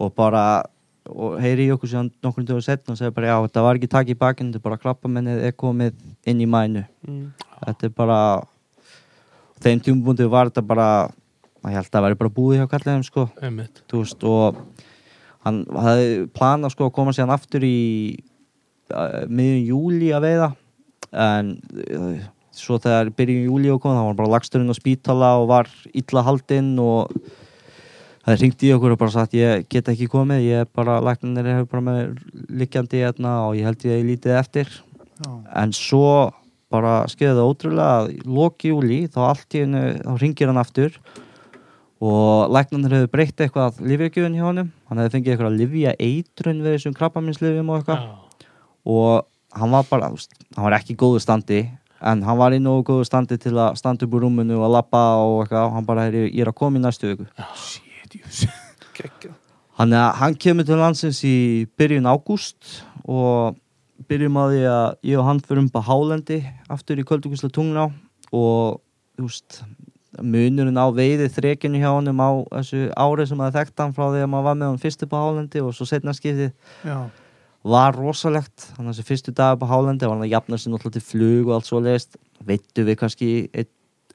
og 0.00 0.14
bara 0.14 0.64
og 1.04 1.34
heyri 1.42 1.66
í 1.68 1.72
okkur 1.74 1.90
síðan 1.90 2.08
nokkur 2.24 2.46
dögur 2.48 2.64
setna 2.64 2.94
og 2.94 2.96
segir 2.98 3.12
bara 3.12 3.26
já, 3.28 3.36
þetta 3.44 3.62
var 3.66 3.76
ekki 3.76 3.90
takk 3.92 4.08
í 4.08 4.16
bakinn 4.16 4.48
þetta 4.48 4.62
er 4.62 4.64
bara 4.64 4.78
krabbamennið 4.80 5.42
er 5.44 5.52
komið 5.52 5.92
inn 6.32 6.40
í 6.40 6.46
mænu 6.48 6.86
Mm. 7.06 7.26
þetta 7.66 7.84
er 7.84 7.92
bara 7.92 8.18
þeim 9.60 9.82
tjúmbúndi 9.84 10.24
var 10.32 10.48
þetta 10.48 10.64
bara 10.66 10.86
ég 11.72 11.78
held 11.78 11.88
að 11.88 11.96
það 11.96 12.04
væri 12.06 12.20
bara 12.20 12.34
búið 12.38 12.60
hjá 12.60 12.68
kalliðum 12.72 13.06
sko. 13.06 13.26
Veist 13.94 14.26
og 14.28 14.60
hann 15.44 15.64
hafði 15.72 16.10
planað 16.36 16.74
sko 16.74 16.88
að 16.88 16.94
koma 16.98 17.14
síðan 17.16 17.34
aftur 17.34 17.64
í 17.66 17.78
uh, 18.92 19.24
miðjum 19.28 19.64
júli 19.70 20.12
að 20.16 20.26
veiða. 20.28 20.50
En 21.24 21.54
uh, 21.84 22.26
svo 22.54 22.78
þegar 22.82 23.10
byrjun 23.16 23.48
júli 23.48 23.72
og 23.72 23.80
kom 23.82 23.96
þá 23.96 24.02
var 24.02 24.10
hann 24.10 24.20
bara 24.20 24.34
lagsturinn 24.36 24.70
á 24.72 24.76
spítala 24.76 25.32
og 25.40 25.48
var 25.50 25.70
illa 25.92 26.24
haldinn 26.26 26.74
og 26.82 27.10
það 28.24 28.38
ringdi 28.40 28.70
í 28.70 28.72
okkur 28.76 28.94
og 28.94 29.02
bara 29.02 29.14
sagt 29.14 29.36
ég 29.36 29.66
get 29.72 29.90
ekki 29.92 30.08
komið, 30.12 30.46
ég 30.46 30.64
er 30.64 30.70
bara 30.72 31.00
læknir 31.04 31.50
hefur 31.50 31.68
bara 31.74 31.86
með 31.90 32.14
liggjandi 32.48 33.02
hérna 33.02 33.34
og 33.48 33.58
ég 33.58 33.68
held 33.68 33.84
ég 33.84 33.92
að 33.92 34.00
ég 34.00 34.08
lítið 34.12 34.38
eftir. 34.38 34.72
Já, 35.14 35.30
en 35.60 35.74
svo 35.76 36.32
bara 36.72 37.04
skeiði 37.10 37.36
það 37.36 37.50
ótrúlega 37.50 37.90
að 37.98 38.08
í 38.14 38.18
loki 38.26 38.72
júli 38.72 39.00
þá 39.12 39.20
allt 39.28 39.54
í 39.54 39.62
hennu, 39.62 39.84
þá 40.00 40.12
ringir 40.22 40.50
hann 40.50 40.62
aftur 40.62 40.96
og 42.04 42.50
læknarnir 42.52 42.92
hefur 42.98 43.12
breytt 43.14 43.40
eitthvað 43.40 43.78
lífjagjöfun 43.80 44.36
hjá 44.36 44.44
honum. 44.44 44.72
Hann 44.88 45.00
hefði 45.00 45.14
fengið 45.14 45.32
eitthvað 45.34 45.56
livja 45.60 45.94
eitrun 46.02 46.60
við 46.64 46.76
þessum 46.76 46.96
krabbaminnslifjum 46.98 47.70
og 47.70 47.78
eitthvað. 47.78 48.02
Já, 48.02 48.50
og 48.84 49.58
hann 49.60 49.72
var 49.72 49.88
bara, 49.88 50.10
hann 50.10 50.66
var 50.66 50.76
ekki 50.76 50.92
í 50.96 51.00
góðu 51.00 51.22
standi. 51.24 51.62
En 52.04 52.20
hann 52.26 52.36
var 52.36 52.52
í 52.52 52.60
nógu 52.60 52.84
góðu 52.90 53.06
standi 53.08 53.38
til 53.40 53.54
að 53.56 53.78
standa 53.80 54.04
upp 54.04 54.16
úr 54.18 54.26
rúmunu 54.26 54.58
og 54.60 54.74
lappa 54.74 55.02
og 55.22 55.46
eitthvað. 55.46 55.70
Og 55.70 55.78
hann 55.78 55.88
bara, 55.88 56.04
"Heyrðu, 56.04 56.26
ég 56.28 56.42
er 56.44 56.52
að 56.52 56.58
koma 56.60 56.78
í 56.78 56.82
næstu. 56.82 57.16
Þannig 59.74 59.98
að 59.98 60.14
hann 60.20 60.34
kemur 60.34 60.64
til 60.66 60.76
landsins 60.78 61.24
í 61.24 61.66
byrjun 61.78 62.06
ágúst 62.06 62.84
og 63.08 63.56
byrjum 64.08 64.36
á 64.38 64.44
því 64.50 64.62
að 64.70 64.88
ég 65.10 65.18
og 65.18 65.26
hann 65.26 65.40
fyrir 65.40 65.62
um 65.64 65.70
på 65.70 65.82
Hálendi 65.82 66.38
aftur 66.70 67.00
í 67.00 67.06
Köldugusla 67.06 67.50
tungná 67.50 67.88
og 68.30 68.80
þú 69.16 69.26
veist 69.26 69.64
munurinn 70.22 70.78
á 70.78 70.86
veiði 70.94 71.28
þrekinu 71.32 71.80
hjá 71.82 71.90
honum 71.94 72.20
á 72.22 72.30
þessu 72.60 72.86
ári 72.96 73.26
sem 73.26 73.40
að 73.40 73.56
þekkt 73.58 73.82
hann 73.82 73.94
frá 73.96 74.06
því 74.12 74.22
að 74.24 74.30
maður 74.32 74.44
var 74.48 74.58
með 74.60 74.68
hann 74.72 74.82
fyrstu 74.84 75.08
på 75.10 75.20
Hálendi 75.20 75.62
og 75.64 75.74
svo 75.74 75.86
setna 75.88 76.14
skiptið. 76.14 76.52
Var 77.64 77.96
rosalegt. 77.96 78.66
Þannig 78.76 78.90
að 78.90 78.98
þessi 78.98 79.08
fyrstu 79.08 79.32
dag 79.32 79.58
på 79.58 79.66
Hálendi 79.70 80.04
var 80.06 80.18
hann 80.18 80.26
að 80.26 80.34
jafna 80.34 80.58
sér 80.60 80.74
náttúrulega 80.74 80.98
til 80.98 81.06
flug 81.08 81.48
og 81.48 81.54
allt 81.56 81.70
svo 81.70 81.80
leist 81.80 82.18
veittu 82.44 82.84
við 82.84 82.98
kannski 83.00 83.30
einn, 83.56 83.70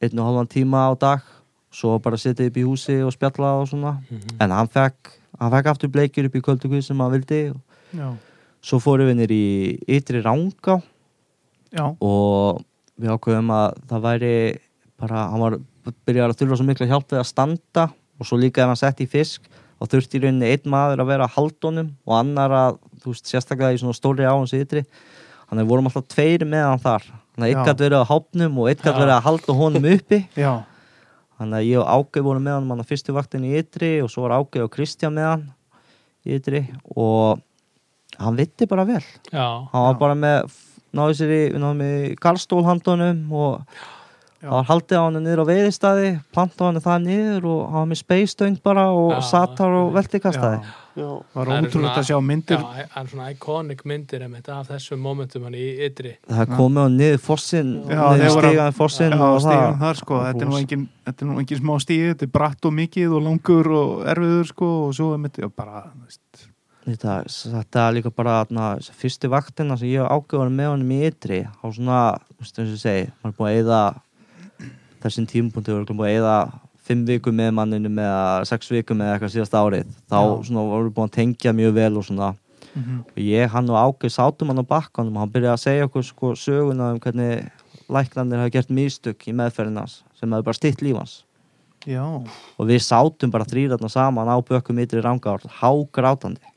einn 0.05 0.21
og 0.21 0.29
halvan 0.29 0.51
tíma 0.51 0.85
á 0.85 0.93
dag. 1.01 1.25
Svo 1.73 1.97
bara 2.01 2.17
setja 2.17 2.45
upp 2.49 2.57
í 2.57 2.65
húsi 2.65 2.99
og 3.05 3.13
spjalla 3.13 3.55
og 3.61 3.67
svona. 3.69 3.97
Mhm. 4.09 4.37
en 4.39 4.51
hann 4.51 4.67
fekk, 4.67 5.11
hann 5.39 5.51
fekk 5.51 5.65
aftur 5.73 5.89
bleikjur 5.89 6.25
upp 6.29 6.35
í 6.35 6.41
Köldugusla 6.41 6.83
sem 6.83 6.99
hann 6.99 7.11
vildi. 7.11 7.53
Já, 7.97 8.13
svo 8.61 8.77
fórum 8.79 9.09
við 9.09 9.17
nýr 9.17 9.31
í 9.33 9.79
ytri 9.87 10.21
Rangá. 10.21 10.81
Já, 11.73 11.95
og 12.01 12.61
við 12.99 13.09
ákveðum 13.13 13.49
að 13.53 13.77
það 13.89 14.01
væri 14.05 14.33
bara, 14.99 15.29
hann 15.31 15.39
var 15.39 15.57
byrjar 16.07 16.33
að 16.33 16.39
þurfa 16.41 16.59
svo 16.59 16.67
mikla 16.67 16.89
hjálp 16.89 17.13
við 17.13 17.21
að 17.21 17.29
standa 17.29 17.87
og 18.19 18.27
svo 18.27 18.39
líka 18.39 18.63
ef 18.63 18.71
hann 18.71 18.79
sett 18.79 19.03
í 19.03 19.07
fisk 19.09 19.47
og 19.79 19.87
þurfti 19.91 20.19
í 20.19 20.23
rauninni 20.25 20.51
einn 20.51 20.71
maður 20.71 21.03
að 21.03 21.11
vera 21.13 21.27
að 21.27 21.35
haldunum 21.37 21.91
og 22.05 22.15
annar 22.17 22.55
að, 22.55 22.79
þú 23.03 23.13
veist, 23.13 23.29
sérstaklega 23.31 23.77
í 23.77 23.79
svona 23.79 23.95
stóri 23.95 24.27
áhans 24.27 24.53
ytri. 24.57 24.83
Þannig 25.49 25.65
að 25.65 25.69
vorum 25.71 25.89
alltaf 25.89 26.07
tveir 26.11 26.43
með 26.45 26.65
hann 26.67 26.81
þar. 26.83 27.05
Þannig 27.07 27.45
að 27.45 27.53
einn 27.53 27.69
gætt 27.69 27.83
verið 27.85 28.03
á 28.03 28.11
hápnum 28.11 28.57
og 28.59 28.67
einn 28.69 28.81
gætt 28.81 28.99
verið 28.99 29.13
að 29.15 29.25
halda 29.29 29.55
honum 29.61 29.87
uppi. 29.93 30.19
Já, 30.43 30.51
þannig 31.39 31.61
að 31.61 31.69
ég 31.69 31.79
og 31.79 31.93
Ágæð 31.95 32.25
vorum 32.27 32.43
með 32.49 32.57
hann 32.57 32.83
á 32.83 32.89
fyrstu 32.89 33.15
vaktin 33.15 33.45
í 33.47 33.53
ytri 33.61 33.91
og 34.03 34.11
svo 34.11 34.25
var 34.25 34.35
Ágæð 34.35 34.65
og 34.65 34.73
Kristján 34.75 35.15
með 35.15 35.29
hann 35.29 35.45
í 36.27 36.35
ytri 36.35 36.65
og 36.91 37.39
hann 38.19 38.39
vitti 38.41 38.67
bara 38.69 38.83
vel. 38.89 39.05
Já, 39.31 39.47
hann 39.71 39.87
var 39.87 39.95
Já. 39.95 40.01
bara 40.03 40.19
með 40.19 40.59
náðu 40.99 41.15
sér 41.21 41.31
í, 41.31 41.41
í 41.55 41.93
garstólhandunum 42.19 43.23
og 43.31 43.63
Já. 43.63 43.87
Það 44.41 44.53
var 44.55 44.67
haldið 44.69 44.99
á 44.99 45.03
hann 45.03 45.19
niður 45.23 45.41
á 45.43 45.49
veiðistæði 45.49 46.11
planta 46.35 46.67
hann 46.69 46.83
það 46.83 47.07
niður 47.07 47.47
og 47.53 47.63
hann 47.65 47.81
var 47.81 47.89
með 47.91 48.01
speistöng 48.03 48.61
bara 48.63 48.85
og 48.95 49.15
Já. 49.17 49.21
satt 49.31 49.57
þar 49.59 49.79
og 49.79 49.97
var 49.97 50.07
Það 50.99 51.41
eru 51.43 51.55
ótrúlega 51.55 52.01
að 52.01 52.07
sjá 52.09 52.17
myndir. 52.23 52.59
Já, 52.59 52.87
það 52.91 53.01
er 53.01 53.09
svona 53.13 53.27
iconic 53.31 53.83
myndir 53.87 54.23
einmitt 54.25 54.49
af 54.51 54.67
þessum 54.67 55.01
momentum 55.03 55.45
hann 55.47 55.55
í 55.55 55.65
ytri. 55.85 56.15
Það 56.27 56.53
komið 56.57 56.81
hann 56.83 56.97
niður 56.99 57.21
fossin 57.23 57.71
Já, 57.87 58.01
niður 58.19 58.47
það 58.49 58.71
þar 59.83 60.01
sko, 60.01 60.19
þetta 60.25 60.45
er 60.45 60.51
nú 60.51 60.59
engin, 60.59 60.85
þetta 61.07 61.25
er 61.25 61.29
nú 61.29 61.39
engin 61.43 61.61
smá 61.61 61.73
stíð, 61.85 62.05
þetta 62.13 62.27
er 62.27 62.33
bratt 62.35 62.69
og 62.69 62.75
mikið 62.81 63.15
og 63.15 63.25
langur 63.29 63.71
og 63.79 63.93
erfiður 64.11 64.51
sko 64.51 64.71
og 64.89 64.97
svo 64.99 65.13
er 65.15 65.23
já 65.45 65.53
bara, 65.61 65.85
þú 65.93 66.03
veist, 66.09 66.43
þetta, 66.89 67.15
þetta 67.55 67.85
er 67.85 67.97
líka 67.99 68.13
bara 68.19 68.35
na, 68.51 68.67
fyrstu 68.99 69.31
vaktina 69.31 69.79
sem 69.79 69.93
ég 69.93 70.03
ágæður 70.09 70.51
með 70.51 70.73
honum 70.73 70.93
í 70.97 71.01
ytri 71.07 71.41
á 71.47 71.65
svona, 71.69 72.03
þú 72.27 72.43
veist 72.43 72.59
eins 72.59 72.75
og 72.75 72.83
segi 72.83 73.09
maður 73.21 73.31
er 73.31 73.39
búin 73.39 73.51
að 73.51 73.59
þessum 75.03 75.29
tímapunkti 75.29 75.71
við 75.71 75.81
erum 75.81 75.99
búin 75.99 76.09
að 76.09 76.17
eyða 76.17 76.35
fimm 76.89 77.05
vikum 77.05 77.35
með 77.37 77.51
manninu 77.57 77.89
með 77.93 78.45
sex 78.49 78.71
vikum 78.73 78.97
með 78.99 79.13
eitthvað 79.13 79.33
síðast 79.35 79.57
árið. 79.59 79.95
Þá 80.09 80.19
vorum 80.19 80.87
við 80.87 80.93
búin 80.95 81.09
að 81.09 81.17
tengja 81.17 81.53
mjög 81.53 81.75
vel 81.77 81.91
og 81.95 82.07
svona. 82.07 82.29
Mm 82.75 82.99
og 83.15 83.17
ég, 83.17 83.49
hann 83.49 83.69
og 83.69 83.77
Ágæð 83.77 84.13
sátum 84.13 84.51
hann 84.51 84.61
á 84.61 84.65
bakkanum 84.65 85.15
og 85.17 85.23
hann 85.23 85.31
byrjaði 85.33 85.55
að 85.55 85.63
segja 85.63 85.87
okkur 85.87 86.03
sko 86.05 86.33
söguna 86.37 86.91
um 86.93 86.99
hvernig 86.99 87.49
læknarnir 87.89 88.43
hafa 88.43 88.53
gert 88.53 88.69
mistök 88.69 89.25
í 89.27 89.33
meðferðinans 89.33 90.03
sem 90.19 90.31
hefur 90.31 90.47
bara 90.49 90.57
stitt 90.57 90.83
lífans 90.85 91.23
já, 91.87 92.03
og 92.03 92.69
við 92.69 92.83
sátum 92.85 93.31
bara 93.33 93.47
þrýratna 93.49 93.89
saman 93.89 94.29
á 94.29 94.37
bökkum 94.45 94.81
ytri 94.83 95.01
rangár 95.01 95.41
hágrátandi 95.59 96.48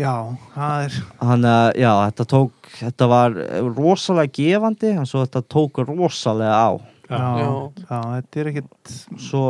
já, 0.00 0.14
það 0.54 0.86
er, 0.86 0.96
Þannig 1.20 1.50
að, 1.52 1.68
já, 1.84 1.90
þetta 2.08 2.26
tók, 2.34 2.70
þetta 2.80 3.08
var 3.12 3.36
rosalega 3.76 4.32
gefandi, 4.38 4.90
en 4.98 5.06
svo 5.10 5.22
þetta 5.26 5.44
tók 5.54 5.78
rosalega 5.88 6.56
á. 6.58 6.70
já, 7.04 7.20
Já. 7.20 7.52
já, 7.84 8.00
þetta 8.16 8.40
er 8.42 8.50
ekkit, 8.52 8.94
Svo, 9.20 9.42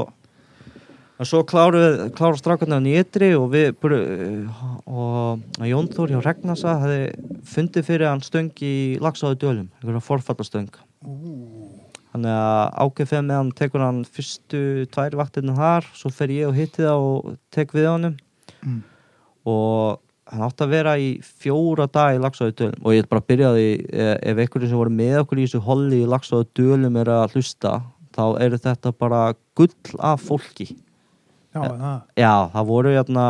en 1.22 1.28
svo 1.30 1.44
kláru, 1.46 1.82
kláru 2.18 2.36
strákarnar 2.40 2.80
hann 2.80 2.88
í 2.90 2.96
ytri 3.00 3.30
og 3.38 3.46
við, 3.54 3.76
og 4.90 5.64
Jón 5.64 5.88
Þór 5.94 6.12
hjá 6.16 6.20
Regnasa 6.26 6.74
hefði 6.82 7.38
fundið 7.48 7.86
fyrir 7.88 8.10
hann 8.10 8.24
stöng 8.26 8.50
í 8.66 8.74
lagsáðu 9.02 9.38
dölum, 9.44 9.68
einhverja 9.80 10.02
forfallastöng. 10.04 10.68
Þannig 12.14 12.30
að 12.30 12.74
ákveð 12.84 13.08
fyrir 13.10 13.24
með 13.26 13.38
hann 13.40 13.52
tekur 13.58 13.82
hann 13.82 14.02
fyrstu 14.06 14.60
tvær 14.94 15.16
vaktirna 15.18 15.54
þar, 15.58 15.88
svo 15.98 16.10
fer 16.14 16.30
ég 16.34 16.46
og 16.50 16.54
hitti 16.58 16.84
það 16.84 17.06
og 17.08 17.36
tek 17.54 17.72
við 17.74 17.88
honum 17.94 18.18
Mm. 18.64 18.78
og 19.44 19.98
hann 20.34 20.44
átti 20.46 20.64
að 20.66 20.72
vera 20.74 20.94
í 21.00 21.10
fjóra 21.24 21.86
dag 21.90 22.16
í 22.16 22.22
Laxáðu 22.22 22.56
dölum 22.58 22.86
og 22.86 22.96
ég 22.96 23.10
bara 23.10 23.24
byrjaði 23.24 23.68
eh, 23.88 24.14
ef 24.18 24.40
einhverjum 24.42 24.72
sem 24.72 24.80
voru 24.80 24.94
með 24.94 25.20
okkur 25.22 25.40
í 25.40 25.46
þessu 25.46 25.62
holli 25.64 26.00
í 26.02 26.08
Laxáðu 26.10 26.48
dölum 26.58 26.98
er 27.00 27.12
að 27.14 27.36
hlusta 27.36 27.76
þá 28.14 28.24
eru 28.44 28.58
þetta 28.62 28.92
bara 28.98 29.20
gull 29.58 29.98
af 29.98 30.26
fólki. 30.28 30.68
Já, 31.54 31.60
það, 31.62 31.98
já, 32.18 32.32
það 32.50 32.66
voru 32.66 32.92
hérna 32.96 33.24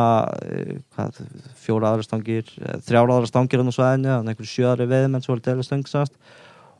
eh, 0.49 0.77
hvað, 0.97 1.21
fjóra 1.61 1.91
aðra 1.93 2.05
stangir 2.07 2.47
eh, 2.57 2.79
þrjára 2.87 3.19
aðra 3.19 3.29
stangir 3.29 3.61
hann 3.61 3.69
á 3.69 3.77
svæðinu 3.77 4.13
en 4.15 4.31
einhverju 4.31 4.49
sjöðari 4.49 4.87
veðmenn 4.89 5.21
sem 5.21 5.33
voru 5.33 5.45
deila 5.45 5.65
stöngsast 5.65 6.15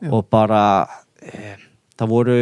Já. 0.02 0.10
og 0.10 0.26
bara 0.26 0.62
e, 1.22 1.54
það 1.94 2.10
voru 2.10 2.38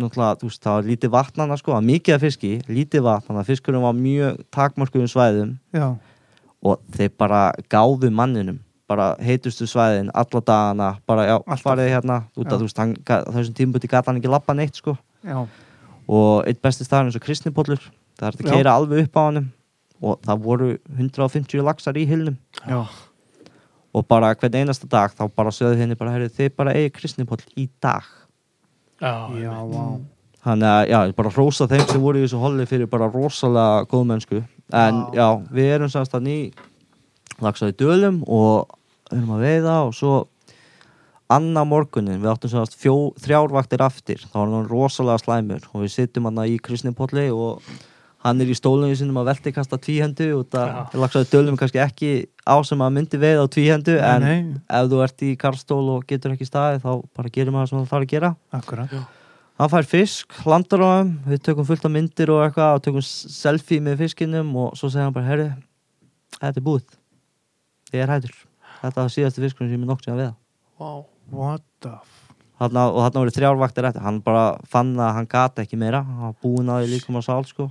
náttúrulega, 0.00 0.38
þú 0.40 0.48
veist, 0.48 0.62
það 0.64 0.78
var 0.78 0.88
lítið 0.88 1.12
vatnana 1.12 1.58
sko, 1.60 1.76
mikið 1.84 2.16
af 2.16 2.24
fiski, 2.24 2.52
lítið 2.70 3.04
vatn 3.06 3.28
þannig 3.28 3.42
að 3.42 3.50
fiskurinn 3.52 3.84
var 3.84 3.98
mjög 3.98 4.40
takmörkuðum 4.54 5.12
svæðum. 5.12 5.52
Já, 5.76 5.86
og 6.62 6.82
þeir 6.94 7.10
bara 7.18 7.40
gáðu 7.72 8.10
manninum 8.14 8.60
bara 8.92 9.12
heitustu 9.24 9.66
svæðin 9.68 10.10
alla 10.14 10.40
dagana 10.44 10.88
bara 11.08 11.24
já, 11.26 11.34
Alltaf. 11.38 11.62
farið 11.64 11.90
hérna 11.94 12.18
út 12.36 12.50
að 12.50 12.58
þú 12.62 12.66
veist, 12.68 12.80
hann, 12.82 12.94
þessum 13.06 13.56
tímbuti 13.56 13.88
gata 13.90 14.10
hann 14.10 14.20
ekki 14.20 14.30
lappa 14.32 14.54
neitt 14.54 14.76
sko. 14.76 14.96
Já, 15.24 15.46
og 16.12 16.48
eitt 16.50 16.60
besti 16.62 16.84
staðar 16.84 17.08
eins 17.08 17.16
og 17.16 17.24
kristnipollur 17.24 17.80
það 18.18 18.26
er 18.28 18.36
að 18.36 18.50
keira 18.52 18.74
alveg 18.76 19.06
upp 19.06 19.16
á 19.16 19.22
hannum 19.22 19.48
og 20.02 20.18
það 20.26 20.42
voru 20.44 20.70
150 20.98 21.62
laxar 21.64 21.96
í 21.96 22.04
hilnum 22.10 22.36
já, 22.66 22.80
og 23.94 24.06
bara 24.10 24.32
hvern 24.34 24.58
einasta 24.60 24.88
dag 24.90 25.14
þá 25.14 25.24
bara 25.34 25.54
sögðu 25.54 25.78
henni 25.80 25.96
bara, 25.98 26.14
herri, 26.16 26.28
þið 26.28 26.56
bara 26.58 26.74
eigi 26.76 26.90
kristnipoll 26.98 27.40
í 27.56 27.68
dag. 27.80 28.02
Já, 29.02 29.14
já, 29.38 29.54
vá, 29.70 29.84
þannig 30.44 30.68
að 30.68 30.82
já, 30.92 30.98
bara 31.16 31.32
hrósa 31.38 31.68
þeim 31.70 31.86
sem 31.88 32.02
voru 32.02 32.20
í 32.20 32.26
þessu 32.26 32.42
holli 32.42 32.66
fyrir 32.70 32.90
bara 32.90 33.08
rosalega 33.10 33.86
góð 33.90 34.04
mennsku 34.10 34.42
en 34.72 35.00
Já. 35.12 35.18
já, 35.18 35.28
við 35.52 35.72
erum 35.76 35.90
samst 35.92 36.14
að 36.14 36.26
ný 36.28 36.36
lagsaði 37.42 37.76
dölum 37.82 38.22
og 38.28 38.76
erum 39.12 39.34
að 39.36 39.46
veiða 39.46 39.78
og 39.88 39.96
svo 39.96 40.18
annar 41.32 41.64
morgunin, 41.64 42.20
við 42.20 42.28
áttum 42.32 42.66
fjó, 42.76 42.94
þrjárvaktir 43.24 43.80
aftur, 43.84 44.20
þá 44.20 44.36
var 44.36 44.50
hann 44.52 44.68
rosalega 44.68 45.22
slæmur 45.22 45.64
og 45.72 45.86
við 45.86 45.94
sittum 45.94 46.28
hann 46.28 46.42
í 46.44 46.58
kristnipolli 46.60 47.30
og 47.32 47.62
hann 48.22 48.42
er 48.42 48.50
í 48.52 48.54
stólunum 48.54 48.92
sinum 48.98 49.18
að 49.22 49.32
velti 49.32 49.52
kasta 49.56 49.78
tvíhendu 49.82 50.28
og 50.36 50.50
það 50.52 50.98
lagsaði 51.02 51.30
dölum 51.32 51.56
kannski 51.58 51.80
ekki 51.82 52.12
á 52.46 52.54
sem 52.66 52.84
að 52.84 52.94
myndi 52.98 53.18
veið 53.22 53.42
á 53.42 53.46
tvíhendu 53.56 53.96
en 53.98 54.26
nei, 54.26 54.36
ef 54.68 54.92
þú 54.92 55.00
ert 55.06 55.24
í 55.26 55.32
karstól 55.40 55.82
og 55.96 56.04
getur 56.06 56.36
ekki 56.36 56.46
staði 56.46 56.82
þá 56.84 56.90
bara 57.16 57.32
gerir 57.34 57.54
maður 57.54 57.72
sem 57.72 57.80
það 57.80 57.90
þarf 57.94 58.06
að 58.06 58.12
gera. 58.12 58.32
Akkurat, 58.60 58.94
hann 59.60 59.72
fær 59.72 59.88
fisk, 59.88 60.38
landar 60.48 60.84
á 60.84 60.88
hann 60.98 61.12
við 61.28 61.42
tökum 61.48 61.68
fullt 61.68 61.84
af 61.88 61.92
myndir 61.92 62.32
og 62.34 62.44
eitthvað 62.46 62.78
og 62.78 62.86
tökum 62.86 63.04
selfie 63.04 63.82
með 63.84 64.00
fiskinum 64.06 64.54
og 64.64 64.72
svo 64.78 64.90
segir 64.90 65.06
hann 65.06 65.16
bara 65.16 65.28
herri, 65.28 65.50
þetta 66.38 66.58
er 66.58 66.66
búið. 66.66 66.98
Ég 67.92 68.04
er 68.04 68.14
hættur. 68.14 68.34
Þetta 68.82 69.04
var 69.04 69.14
síðasti 69.14 69.44
fiskunum 69.44 69.70
sem 69.70 69.84
ég 69.84 69.90
nokk 69.92 70.04
sem 70.04 70.16
að 70.16 70.24
veða 70.24 70.34
Vá. 70.80 71.04
what 71.30 71.62
the 71.84 71.92
f 71.92 72.22
þarna, 72.62 72.88
og 72.90 73.00
þarna 73.04 73.22
voru 73.22 73.34
þrjár 73.36 73.60
vaktir 73.60 73.88
eftir. 73.88 74.04
Hann 74.04 74.20
bara 74.24 74.44
fann 74.70 74.92
að 74.96 75.14
hann 75.18 75.30
gata 75.30 75.64
ekki 75.64 75.78
meira. 75.80 76.02
Hann 76.06 76.28
var 76.28 76.36
búinn 76.42 76.70
að 76.72 76.84
því 76.84 76.92
líkum 76.96 77.18
að 77.20 77.26
sál 77.28 77.46
sko. 77.48 77.68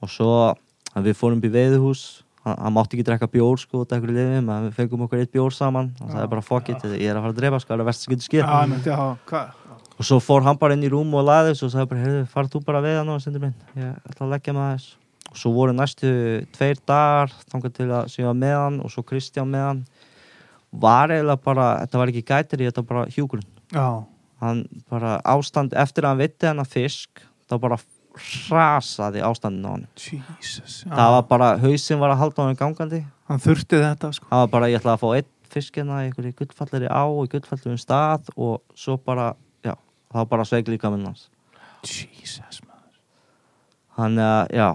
Og 0.00 0.12
svo 0.12 0.32
að 0.50 1.08
við 1.08 1.18
fórum 1.18 1.42
í 1.44 1.52
veiðuhús 1.52 2.04
hann, 2.44 2.56
hann 2.56 2.74
mátti 2.74 2.96
ekki 2.98 3.06
drekka 3.06 3.30
bjór 3.30 3.60
sko 3.60 3.84
liðum 3.84 4.50
við 4.66 4.72
fengum 4.78 5.04
okkur 5.06 5.22
eitt 5.22 5.32
bjór 5.32 5.54
saman. 5.54 5.92
Hann 6.00 6.14
sagði 6.14 6.30
bara 6.34 6.44
fuck 6.44 6.72
it, 6.72 6.84
ég 6.96 7.10
er 7.10 7.16
að 7.16 7.26
fara 7.26 7.34
að 7.34 7.42
drepa 7.42 7.60
sko 7.60 7.74
það 7.74 7.80
er 7.84 7.90
verst 7.90 8.06
sem 8.06 8.14
getur 8.14 8.28
skil 8.28 8.44
og 10.00 10.06
svo 10.08 10.16
fór 10.24 10.44
hann 10.46 10.58
bara 10.60 10.76
inn 10.76 10.86
í 10.86 10.90
rúm 10.92 11.12
og 11.18 11.26
laði 11.28 11.52
þessu 11.52 11.66
og 11.68 11.72
sagði 11.74 11.90
bara, 11.90 12.04
heyrðu, 12.06 12.22
farð 12.32 12.54
þú 12.54 12.62
bara 12.64 12.80
að 12.80 12.88
veiða 12.88 13.02
nú 13.04 13.18
sendur 13.20 13.44
minn, 13.44 13.54
ég 13.76 14.08
ætla 14.08 14.26
að 14.26 14.32
leggja 14.34 14.54
með 14.56 14.70
þess 14.70 14.96
og 15.30 15.40
svo 15.42 15.52
voru 15.54 15.74
næstu 15.76 16.12
tveir 16.56 16.80
dagar 16.88 17.34
þangað 17.52 17.76
til 17.76 17.88
að 17.92 18.08
síða 18.14 18.32
með 18.40 18.56
hann 18.56 18.80
og 18.82 18.90
svo 18.90 19.04
Kristján 19.06 19.52
með 19.52 19.66
hann. 19.66 19.84
Var 20.80 21.12
eiginlega 21.14 21.44
bara, 21.44 21.68
þetta 21.84 22.00
var 22.00 22.12
ekki 22.12 22.26
gætiri 22.26 22.68
þetta 22.70 22.82
var 22.82 22.90
bara 22.90 23.14
hjúgrun 23.14 23.46
já, 23.74 23.86
hann 24.42 24.64
bara 24.90 25.16
ástand, 25.28 25.74
eftir 25.78 26.06
að 26.06 26.14
hann 26.14 26.22
veitti 26.24 26.50
hann 26.50 26.62
að 26.62 26.74
fisk 26.74 27.24
þá 27.50 27.56
bara 27.62 27.80
hrasaði 28.20 29.22
ástandin 29.22 29.66
á 29.66 29.70
hann 29.70 29.86
Jesus 30.00 30.82
það 30.88 31.16
var 31.16 31.26
bara, 31.30 31.50
hausinn 31.62 32.02
var 32.02 32.14
að 32.14 32.22
halda 32.24 32.48
hann 32.48 32.58
gangandi. 32.58 33.04
Hann 33.30 33.38
þurfti 33.42 33.78
þetta 33.78 34.10
sko. 34.16 34.26
Það 34.26 34.40
var 34.42 34.50
bara, 34.50 34.68
ég 34.72 34.80
ætlaði 34.80 34.96
að 34.96 35.02
fá 35.04 35.10
einn 35.20 35.28
fiskina 35.50 36.00
í 36.02 36.08
einhverju 36.08 36.34
gullfallari 36.38 36.88
á 36.90 37.02
og 37.06 37.28
gullfallari 37.30 37.78
stað. 37.78 38.30
Og 38.34 38.58
svo 38.78 38.96
bara, 39.06 39.28
það 40.10 40.20
var 40.22 40.30
bara 40.34 40.46
sveik 40.48 40.68
líka 40.70 40.90
minn 40.92 41.06
hans. 41.08 41.28
Jesus 41.86 42.60
maður. 42.66 42.98
Þannig 43.96 44.26
að, 44.26 44.54
já, 44.58 44.68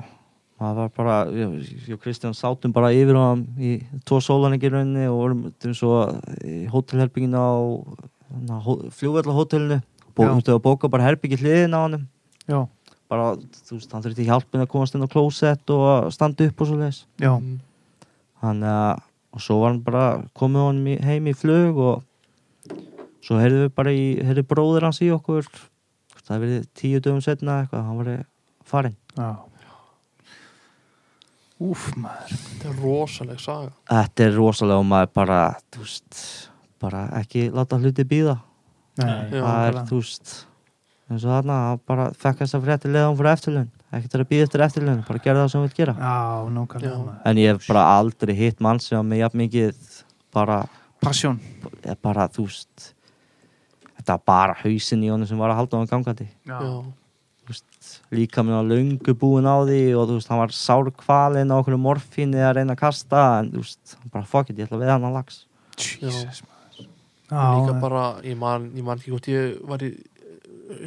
maður 0.62 0.80
var 0.82 0.94
bara, 0.96 1.18
ég 1.36 1.92
og 1.96 2.02
Kristján 2.04 2.38
sátum 2.38 2.74
bara 2.76 2.94
yfir 2.96 3.18
á 3.20 3.24
hann 3.34 3.46
í 3.60 3.76
tvo 4.08 4.22
sólaningir 4.24 4.74
rauninni 4.74 5.10
og 5.12 5.20
vorum 5.20 5.44
til 5.62 5.76
svo 5.78 6.00
í 6.46 6.64
hótelherbygginu 6.72 7.42
á 7.42 7.52
fljóvallahótelinu 8.96 9.82
Já. 10.16 10.30
og 10.32 10.42
þú 10.48 10.54
að 10.56 10.64
bóka 10.64 10.90
bara 10.92 11.10
herbyggi 11.10 11.42
hliðin 11.42 11.76
á 11.76 11.80
hann 11.84 12.08
já, 12.48 12.60
bara, 13.12 13.34
þú 13.36 13.78
veist, 13.78 13.92
hann 13.92 14.04
þurfti 14.06 14.28
hjálpin 14.30 14.64
að 14.64 14.72
komast 14.72 14.96
inn 14.96 15.04
á 15.04 15.12
klósett 15.12 15.74
og 15.76 16.08
standa 16.16 16.48
upp 16.48 16.62
og 16.64 16.70
svo 16.70 16.78
leis 16.80 17.02
já. 17.20 17.34
Þannig 18.42 18.72
að, 18.72 19.04
og 19.36 19.44
svo 19.44 19.60
var 19.60 19.74
hann 19.74 19.84
bara 19.84 20.06
komið 20.38 20.68
honum 20.70 21.04
heim 21.04 21.28
í 21.28 21.36
flug 21.36 21.80
og 21.84 22.04
svo 23.26 23.40
heyrðum 23.42 23.66
við 23.66 23.74
bara 23.80 23.94
í, 23.96 24.06
heyrði 24.22 24.46
bróður 24.52 24.86
hans 24.90 25.02
í 25.02 25.10
okkur 25.16 25.48
það 26.26 26.40
verið 26.46 26.64
tíu 26.78 27.02
dögum 27.06 27.22
setna 27.22 27.60
eitthvað, 27.64 27.84
hann 27.86 28.00
var 28.00 28.24
farinn. 28.66 28.96
Já. 29.18 29.30
Úf 31.66 31.86
maður 31.96 32.34
Þetta 32.36 32.68
er 32.72 32.80
rosaleg 32.84 33.40
saga. 33.40 33.70
Þetta 33.88 34.26
er 34.26 34.34
rosalega 34.36 34.82
og 34.82 34.88
maður 34.90 35.12
bara, 35.16 35.38
þú 35.72 35.86
veist, 35.86 36.18
bara 36.84 37.06
ekki 37.22 37.46
láta 37.56 37.80
hluti 37.80 38.04
býða 38.10 38.36
Nei, 39.00 39.06
Já, 39.06 39.40
það 39.40 39.40
er, 39.40 39.40
nákvæmlega. 39.46 39.86
þú 39.92 40.00
veist 40.02 40.34
eins 41.06 41.24
og 41.24 41.30
þarna, 41.36 41.56
hann 41.70 41.82
bara 41.88 42.06
fekk 42.18 42.42
þess 42.42 42.58
að 42.58 42.66
frétti 42.66 42.90
leða 42.92 43.10
hún 43.12 43.18
fyrir 43.20 43.32
eftirlaun, 43.36 43.70
ekki 43.94 44.10
til 44.12 44.20
að 44.24 44.30
býða 44.32 44.48
eftir 44.48 44.64
eftirlaun 44.66 45.04
bara 45.08 45.22
gera 45.28 45.44
það 45.44 45.52
sem 45.54 45.62
hún 45.62 45.68
vil 45.70 45.78
gera. 45.78 45.96
Já, 46.00 46.50
nákvæmlega 46.58 46.92
Já. 46.92 47.00
maður. 47.06 47.22
en 47.30 47.42
ég 47.44 47.52
hef 47.54 47.68
bara 47.70 47.84
aldrei 48.00 48.36
hitt 48.40 48.64
mann 48.66 48.82
sem 48.84 48.98
var 48.98 49.08
með 49.12 49.22
jafn 49.24 49.42
mikið 49.46 49.90
bara, 50.36 50.60
Passion. 51.06 51.40
Er 51.86 51.96
bara, 52.02 52.26
þú 52.34 52.48
veist 52.50 52.90
þetta 54.06 54.20
var 54.20 54.28
bara 54.30 54.60
hausinn 54.62 55.04
í 55.04 55.10
honum 55.10 55.28
sem 55.28 55.42
var 55.42 55.50
að 55.52 55.60
halda 55.64 55.82
hann 55.82 55.90
gangandi. 55.90 56.30
Þú 56.46 56.94
líka 58.12 58.42
mér 58.42 58.58
var 58.58 58.70
löngu 58.70 59.14
búin 59.18 59.46
á 59.46 59.58
því 59.66 59.82
og 59.98 60.08
þú 60.10 60.18
veist, 60.18 60.30
hann 60.32 60.42
var 60.42 60.54
sárkvalinn 60.56 61.54
á 61.54 61.56
okkur 61.60 61.78
morfíni 61.78 62.42
að 62.42 62.56
reyna 62.60 62.74
að 62.74 62.82
kasta 62.82 63.22
en 63.40 63.52
þú 63.54 63.62
veist, 63.62 63.96
hann 64.00 64.14
bara 64.14 64.30
fuck 64.30 64.50
it, 64.50 64.58
ég 64.58 64.66
ætla 64.66 64.80
að 64.80 64.84
veða 64.86 64.96
hann 64.96 65.08
að 65.10 65.18
lags 65.20 65.38
Jesus 65.78 66.42
maður. 66.46 66.88
líka 67.30 67.76
bara, 67.84 68.04
ég 68.26 68.38
man, 68.42 68.70
ég 68.74 68.88
man 68.88 68.98
ekki 69.02 69.14
hvort 69.14 69.30
ég 69.30 69.60
var 69.70 69.86
í 69.86 69.92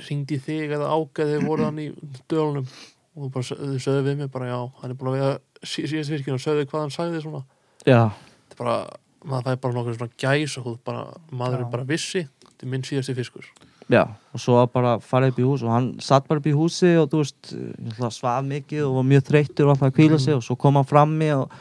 ringdi 0.08 0.38
þig 0.42 0.74
eða 0.74 0.90
ágæði 0.90 1.42
voru 1.44 1.68
hann 1.68 1.78
í 1.82 1.88
dölunum 2.30 2.66
og 2.66 3.20
þú 3.22 3.30
bara, 3.36 3.58
þau 3.60 3.84
sögðu 3.84 4.06
við 4.08 4.18
mig 4.22 4.32
bara 4.34 4.50
já, 4.50 4.58
hann 4.80 4.90
er 4.90 4.98
búin 4.98 5.12
að 5.12 5.18
vega 5.18 5.30
sí, 5.62 5.84
síðast 5.86 6.14
virkinu 6.14 6.38
og 6.38 6.42
sögðu 6.42 6.66
hvað 6.70 6.84
hann 6.86 6.94
sagði 6.94 7.22
svona. 7.22 7.44
Já, 7.86 8.02
þetta 8.48 8.58
er 8.58 8.62
bara, 8.64 8.76
maður 9.22 9.46
fæði 9.46 9.62
bara 9.62 9.78
nokkuð 9.78 10.00
svona 10.00 10.18
gæs 10.24 10.58
og 10.58 10.68
bara, 10.86 11.06
maður 11.30 11.62
Já. 11.62 11.62
er 11.62 11.72
bara 11.76 11.86
vissi 11.88 12.24
þetta 12.58 12.66
er 12.66 12.72
minn 12.74 12.86
síðasti 12.86 13.14
fiskur. 13.14 13.46
Já 13.88 14.02
og 14.38 14.42
svo 14.42 14.62
bara 14.70 14.96
farið 15.02 15.32
upp 15.32 15.40
í 15.40 15.48
hús 15.48 15.64
og 15.66 15.72
hann 15.72 15.88
satt 16.04 16.28
bara 16.28 16.42
upp 16.42 16.46
í 16.46 16.54
húsi 16.54 16.92
og 17.00 17.08
þú 17.10 17.22
veist, 17.22 17.52
að 17.98 18.14
svaf 18.14 18.44
mikið 18.46 18.84
og 18.86 18.96
var 18.98 19.06
mjög 19.10 19.26
þreyttur 19.30 19.66
og 19.66 19.74
alltaf 19.74 19.88
að 19.90 19.96
kvíla 19.96 20.18
sig 20.22 20.36
og 20.36 20.44
svo 20.46 20.56
kom 20.60 20.78
hann 20.78 20.86
frammi 20.88 21.30
og, 21.34 21.56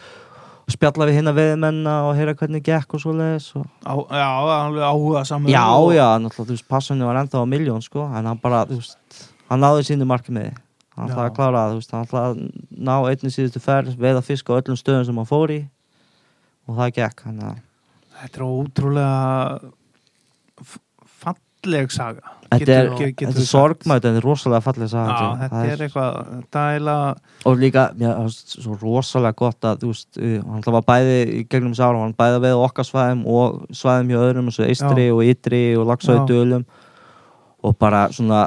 og 0.62 0.76
spjalla 0.76 1.08
við 1.10 1.20
hinna 1.22 1.34
veðmenna 1.38 1.96
og 2.10 2.14
heyra 2.20 2.36
hvernig 2.38 2.66
gekk 2.66 2.98
og 2.98 3.04
svo 3.04 3.16
leiðis 3.18 3.48
og 3.58 3.66
já, 4.12 4.28
alveg 4.28 4.86
áhuga 4.86 5.24
saman 5.26 5.54
Já, 5.54 5.66
já, 5.96 6.08
náttúrulega, 6.22 6.52
þú 6.52 6.58
veist, 6.58 6.68
passunni 6.70 7.08
var 7.08 7.22
ennþá 7.24 7.42
á 7.42 7.54
miljón, 7.56 7.82
sko, 7.86 8.06
en 8.12 8.30
hann 8.30 8.44
bara, 8.44 8.66
þú 8.70 8.82
veist, 8.82 9.24
hann 9.48 9.64
náði 9.64 9.88
sínu 9.88 10.10
markmiði. 10.10 10.54
Hann 10.98 11.12
ætlaði 11.12 11.30
að 11.30 11.36
klára 11.38 11.64
það, 11.70 11.82
hann 11.94 12.06
ætlaði 12.08 12.28
að 12.28 12.86
ná 12.90 12.94
einnig 13.08 13.34
síðustu 13.34 13.62
ferð, 13.64 13.98
veiða 14.02 14.24
fisk 14.26 14.50
á 14.50 14.58
öllum 14.58 14.78
stöðum 14.80 15.06
sem 15.08 15.20
hann 15.22 15.30
fór 15.30 15.54
í 15.54 15.60
og 16.68 16.80
það 16.82 16.96
gekk, 17.00 17.26
hann 17.30 17.44
að... 17.48 17.60
Þetta 18.18 18.40
er 18.40 18.46
ótrúlega 18.50 19.60
falleg 21.68 21.92
saga 21.94 22.34
Þetta 22.48 22.76
er, 22.78 22.90
er 22.96 23.32
sagt. 23.36 23.50
sorgmætt, 23.50 24.06
þetta 24.06 24.22
er 24.22 24.24
rosalega 24.24 24.64
fallið 24.64 24.86
Já, 24.88 24.92
sagði. 24.94 25.40
þetta 25.42 25.64
er 25.68 25.82
eitthvað 25.84 26.30
dæla 26.56 26.96
Og 27.50 27.60
líka, 27.60 27.84
já, 28.00 28.12
er 28.14 28.30
svo 28.32 28.78
rosalega 28.80 29.36
gott 29.36 29.68
að, 29.68 29.82
þú 29.84 29.92
veist, 29.92 30.20
hann 30.48 30.78
var 30.78 30.86
bæði 30.88 31.18
í 31.28 31.44
gegnum 31.52 31.76
ára, 31.76 32.06
hann 32.06 32.16
bæði 32.16 32.54
á 32.56 32.60
okkar 32.64 32.88
svæðum 32.88 33.26
og 33.28 33.58
svæðum 33.76 34.14
hjá 34.14 34.20
öðrum, 34.24 34.52
og 34.54 34.64
eistri 34.64 35.08
og 35.12 35.24
ytri 35.28 35.64
og 35.76 35.90
lagsaði 35.92 36.22
Já. 36.22 36.28
dölum 36.32 36.64
og 37.68 37.76
bara 37.82 38.06
svona, 38.16 38.46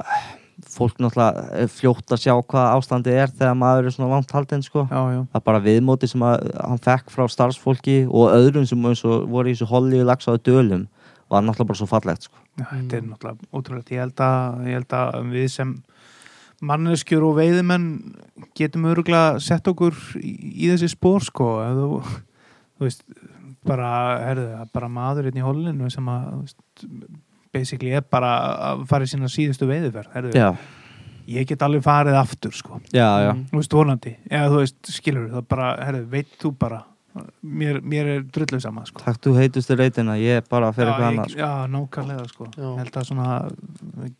fólk 0.70 0.97
náttúrulega 1.02 1.44
er 1.60 1.68
fljótt 1.68 2.14
að 2.14 2.22
sjá 2.24 2.32
hvað 2.40 2.72
ástandi 2.78 3.12
er 3.12 3.32
þegar 3.34 3.59
maður 3.59 3.90
er 3.90 3.97
svona 3.98 4.14
langt 4.14 4.32
haldinn, 4.32 4.64
sko. 4.64 4.86
Já, 4.88 5.01
já, 5.12 5.20
það 5.28 5.40
er 5.42 5.47
bara 5.51 5.62
viðmóti 5.66 6.09
sem 6.09 6.24
að, 6.24 6.48
hann 6.56 6.80
fekk 6.88 7.12
frá 7.12 7.26
starfsfólki 7.28 7.98
og 8.09 8.32
öðrum 8.32 8.64
sem 8.70 8.88
og 8.88 9.28
voru 9.28 9.51
í 9.52 9.59
þessu 9.59 9.68
holli 9.68 10.01
lagsaðu 10.09 10.40
dölum 10.48 10.88
var 11.31 11.43
náttúrulega 11.47 11.70
bara 11.70 11.78
svo 11.81 11.86
fallegt 11.90 12.27
sko. 12.27 12.36
já 12.59 12.66
þetta 12.70 12.97
er 12.98 13.05
náttúrulega 13.07 13.51
ótrúlega 13.55 13.94
ég 13.97 14.02
held, 14.05 14.23
að, 14.27 14.61
ég 14.69 14.78
held 14.81 14.97
að 15.01 15.31
við 15.35 15.48
sem 15.55 15.74
manneskjur 16.61 17.24
og 17.24 17.36
veiðimenn 17.39 17.86
getum 18.59 18.85
öruglega 18.90 19.39
sett 19.40 19.69
okkur 19.70 19.94
í, 20.20 20.32
í 20.66 20.69
þessi 20.73 20.90
spór 20.93 21.24
sko. 21.24 21.47
Ef 21.65 21.78
þú, 21.78 22.01
þú 22.77 22.85
veist 22.89 23.05
bara, 23.65 23.93
herðu, 24.27 24.48
er 24.61 24.69
bara 24.74 24.89
maður 24.93 25.31
inn 25.31 25.40
í 25.40 25.44
hollinu 25.44 25.89
sem 25.93 26.11
að 26.12 26.27
veist, 26.43 26.61
basically 27.55 27.94
er 27.97 28.05
bara 28.07 28.35
að 28.73 28.85
fara 28.90 29.07
í 29.09 29.11
sína 29.11 29.28
síðustu 29.32 29.66
veiðiferð 29.70 30.12
herðu, 30.15 30.35
já, 30.36 30.51
ég 31.31 31.48
get 31.48 31.65
alveg 31.66 31.82
farið 31.85 32.16
aftur 32.20 32.55
sko. 32.57 32.81
Já, 32.93 33.09
já, 33.24 33.32
Mm. 33.35 33.44
þú 33.51 33.57
veist, 33.62 33.73
vonandi, 33.81 34.12
eða 34.31 34.48
þú 34.52 34.61
veist, 34.62 34.78
skilur 35.01 35.28
það 35.32 35.48
bara, 35.48 35.70
herðu, 35.86 36.05
veit 36.12 36.36
þú 36.40 36.52
bara 36.59 36.82
mér, 37.42 37.80
mér 37.82 38.10
er 38.14 38.24
drullu 38.30 38.60
sama 38.62 38.84
sko 38.88 39.02
takk 39.02 39.20
þú 39.24 39.34
heitustu 39.38 39.76
reytina 39.78 40.14
ég 40.20 40.46
bara 40.50 40.70
fyrir 40.76 40.92
eitthvað 40.92 41.06
já, 41.06 41.10
annað 41.10 41.26
ég, 41.26 41.32
sko. 41.34 41.40
já, 41.40 41.52
nákvæmlega 41.74 42.26
sko 42.30 42.48
Já. 42.50 42.66
Ég 42.66 42.80
held 42.82 42.98
að 43.00 43.08
svona 43.08 43.28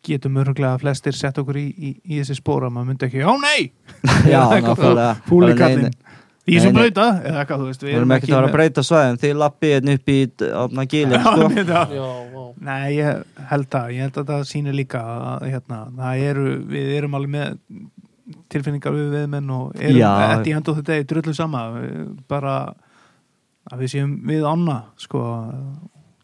getum 0.07 0.39
öruglega 0.43 0.81
flestir 0.81 1.17
sett 1.17 1.39
okkur 1.41 1.59
í, 1.61 1.67
í, 1.71 1.93
í 2.03 2.19
þessi 2.21 2.39
spóra 2.41 2.71
maður 2.73 2.91
myndi 2.91 3.07
ekki, 3.07 3.21
já 3.25 3.31
nei 3.47 3.71
já, 4.27 4.43
Bara, 4.81 5.11
í 6.49 6.57
þessum 6.57 6.73
Nei, 6.73 6.73
nei. 6.73 6.77
blöyta, 6.79 7.07
eða 7.21 7.41
eitthvað, 7.43 7.61
þú 7.61 7.69
veist 7.69 7.83
við 7.85 7.95
erum 7.99 8.13
ekki 8.15 8.31
að 8.31 8.37
vera 8.39 8.49
að 8.49 8.55
breyta 8.57 8.83
svæðin 8.85 9.19
þið 9.21 9.33
lappið 9.41 9.73
hérna 9.75 9.95
upp 9.97 10.11
í 10.11 10.19
átna 10.63 10.85
gílinn 10.89 11.17
Já, 11.21 11.31
sko. 11.31 12.45
Nei, 12.61 12.87
ég 12.97 13.43
held 13.51 13.77
að, 13.77 13.91
ég 13.95 14.07
held 14.07 14.17
að 14.21 14.31
það 14.33 14.47
sýnir 14.49 14.75
líka 14.77 15.01
að 15.05 15.45
hérna, 15.51 15.81
það 15.99 16.23
eru, 16.31 16.47
við 16.73 16.95
erum 16.97 17.19
alveg 17.19 17.35
með 17.35 17.59
tilfinningar 18.51 18.93
við 18.95 19.09
viðmenn 19.15 19.49
og 19.55 19.71
erum 19.79 20.01
þetta 20.33 20.49
í 20.51 20.55
endur 20.57 20.77
þetta 20.81 20.99
í 21.01 21.07
drullu 21.11 21.33
sama 21.37 21.63
bara 22.31 22.55
að 23.71 23.83
við 23.85 23.91
séum 23.95 24.13
við 24.27 24.45
ána 24.49 24.77
sko, 24.99 25.21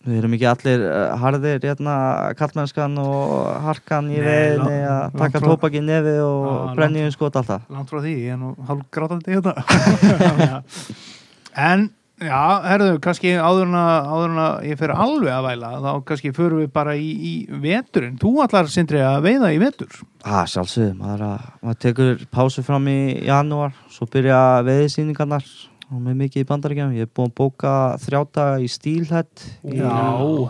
við 0.07 0.17
erum 0.21 0.33
ekki 0.37 0.47
allir 0.49 0.85
uh, 0.87 1.17
harðir 1.21 1.59
hérna, 1.67 1.95
kallmennskan 2.39 2.97
og 3.03 3.51
harkan 3.67 4.07
í 4.11 4.17
langt- 4.23 4.87
að 4.87 5.17
taka 5.21 5.43
tópak 5.45 5.77
í 5.77 5.83
nefi 5.85 6.15
og 6.23 6.73
brenni 6.79 7.03
um 7.05 7.13
skot 7.13 7.35
alltaf 7.41 7.67
langt 7.69 7.91
frá 7.91 7.99
því, 8.01 8.15
ég 8.25 8.33
er 8.33 8.41
nú 8.41 8.53
hálf 8.69 8.87
grátandi 8.91 9.35
í 9.35 9.39
þetta 9.41 10.63
en 11.71 11.89
já, 12.21 12.41
herðu, 12.65 12.97
kannski 13.03 13.33
áður 13.37 13.67
en 13.67 13.77
að, 13.77 14.09
áður 14.13 14.31
en 14.33 14.41
að 14.43 14.67
ég 14.71 14.79
fer 14.79 14.93
alveg 14.95 15.33
að 15.35 15.47
væla 15.47 15.71
þá 15.83 15.89
kannski 16.09 16.31
förum 16.35 16.61
við 16.63 16.71
bara 16.73 16.95
í, 16.97 17.07
í 17.13 17.33
veturinn, 17.63 18.17
þú 18.21 18.31
allar 18.45 18.69
sindri 18.73 19.01
að 19.05 19.21
veiða 19.27 19.53
í 19.53 19.59
vetur 19.61 19.97
Ah, 20.27 20.43
sjálfsögum, 20.49 20.97
maður, 20.99 21.21
er 21.21 21.27
að- 21.27 21.49
maður 21.63 21.79
tekur 21.85 22.25
pásu 22.33 22.63
fram 22.65 22.87
í 22.91 22.97
janúar, 23.27 23.73
svo 23.93 24.07
byrja 24.11 24.39
veðisýningarnar 24.67 25.45
og 25.87 26.01
með 26.03 26.17
mikið 26.19 26.41
í 26.43 26.47
bandaríkjum. 26.49 26.95
Ég 26.97 27.05
er 27.07 27.11
búinn 27.15 27.29
að 27.31 27.37
bóka 27.39 27.73
þrjáta 28.03 28.47
í 28.59 28.65
stílhætt. 28.67 29.45
Í, 29.63 29.77
já, 29.79 29.93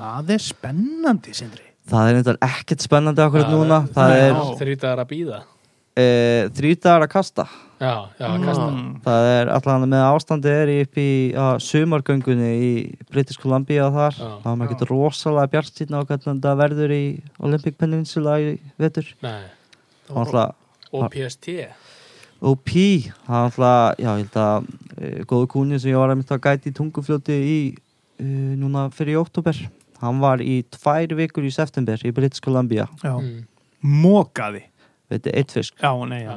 það 0.02 0.32
er 0.34 0.42
spennandi 0.42 1.36
sindri 1.38 1.62
Það 1.88 2.10
er 2.10 2.18
eitthvað 2.18 2.40
ekkert 2.50 2.82
spennandi 2.84 3.22
akkurat 3.24 3.52
núna. 3.54 3.78
Það 3.96 4.16
er 4.18 4.32
já. 4.34 4.42
þrítaðar 4.60 5.04
að 5.06 5.12
býða 5.14 5.38
e, 5.98 6.06
þrítagar 6.58 7.08
að 7.08 7.12
kasta. 7.16 7.48
já, 7.82 7.94
já, 8.18 8.28
kasta 8.46 8.68
Mm. 8.68 8.94
Það 9.06 9.28
er 9.32 9.52
allan 9.54 9.90
með 9.90 10.06
ástandi 10.06 10.54
er 10.54 10.72
í 10.74 10.78
upp 10.86 10.98
í 11.02 11.10
ja, 11.34 11.48
sumargöngunni 11.62 12.54
í 12.58 12.72
British 13.12 13.42
Columbia 13.42 13.88
og 13.88 13.98
þar. 13.98 14.16
Já. 14.18 14.30
Það 14.44 14.52
er 14.52 14.62
maður 14.62 14.70
ekkert 14.72 14.92
rosalega 14.92 15.54
bjartsýtna 15.56 16.02
á 16.02 16.08
hvernig 16.10 16.46
það 16.46 16.62
verður 16.64 16.96
í 16.96 17.04
Olympic 17.40 17.78
Peninsula 17.78 18.40
í 18.42 18.56
vetur. 18.82 19.12
Nei. 19.26 19.44
Og 20.08 20.24
alltaf 20.24 20.56
og 20.96 21.10
PST 21.12 21.52
OP, 22.38 22.70
það 23.26 23.34
er 23.34 23.48
alltaf, 23.48 23.98
já, 23.98 24.12
ég 24.12 24.20
held 24.22 24.36
að 24.38 24.68
e, 25.02 25.12
góðu 25.26 25.50
kúni 25.50 25.80
sem 25.82 25.92
ég 25.92 25.98
var 25.98 26.14
að 26.14 26.20
mynda 26.20 26.38
að 26.38 26.44
gæti 26.46 26.70
í 26.70 26.76
tungufljóti 26.78 27.38
í 27.42 27.58
e, 27.74 28.28
núna 28.62 28.88
fyrir 28.94 29.16
í 29.16 29.20
óttúber, 29.24 29.62
hann 30.04 30.22
var 30.22 30.44
í 30.46 30.60
tvær 30.76 31.16
vikur 31.18 31.48
í 31.48 31.54
september 31.54 32.02
í 32.06 32.14
British 32.14 32.44
Columbia 32.46 32.86
já, 33.02 33.16
mm. 33.16 33.42
mókaði 33.82 34.68
veit 35.12 35.24
þið, 35.24 35.34
eitt 35.42 35.56
fisk? 35.56 35.76
Já, 35.82 35.92
nei, 36.10 36.22
já, 36.24 36.36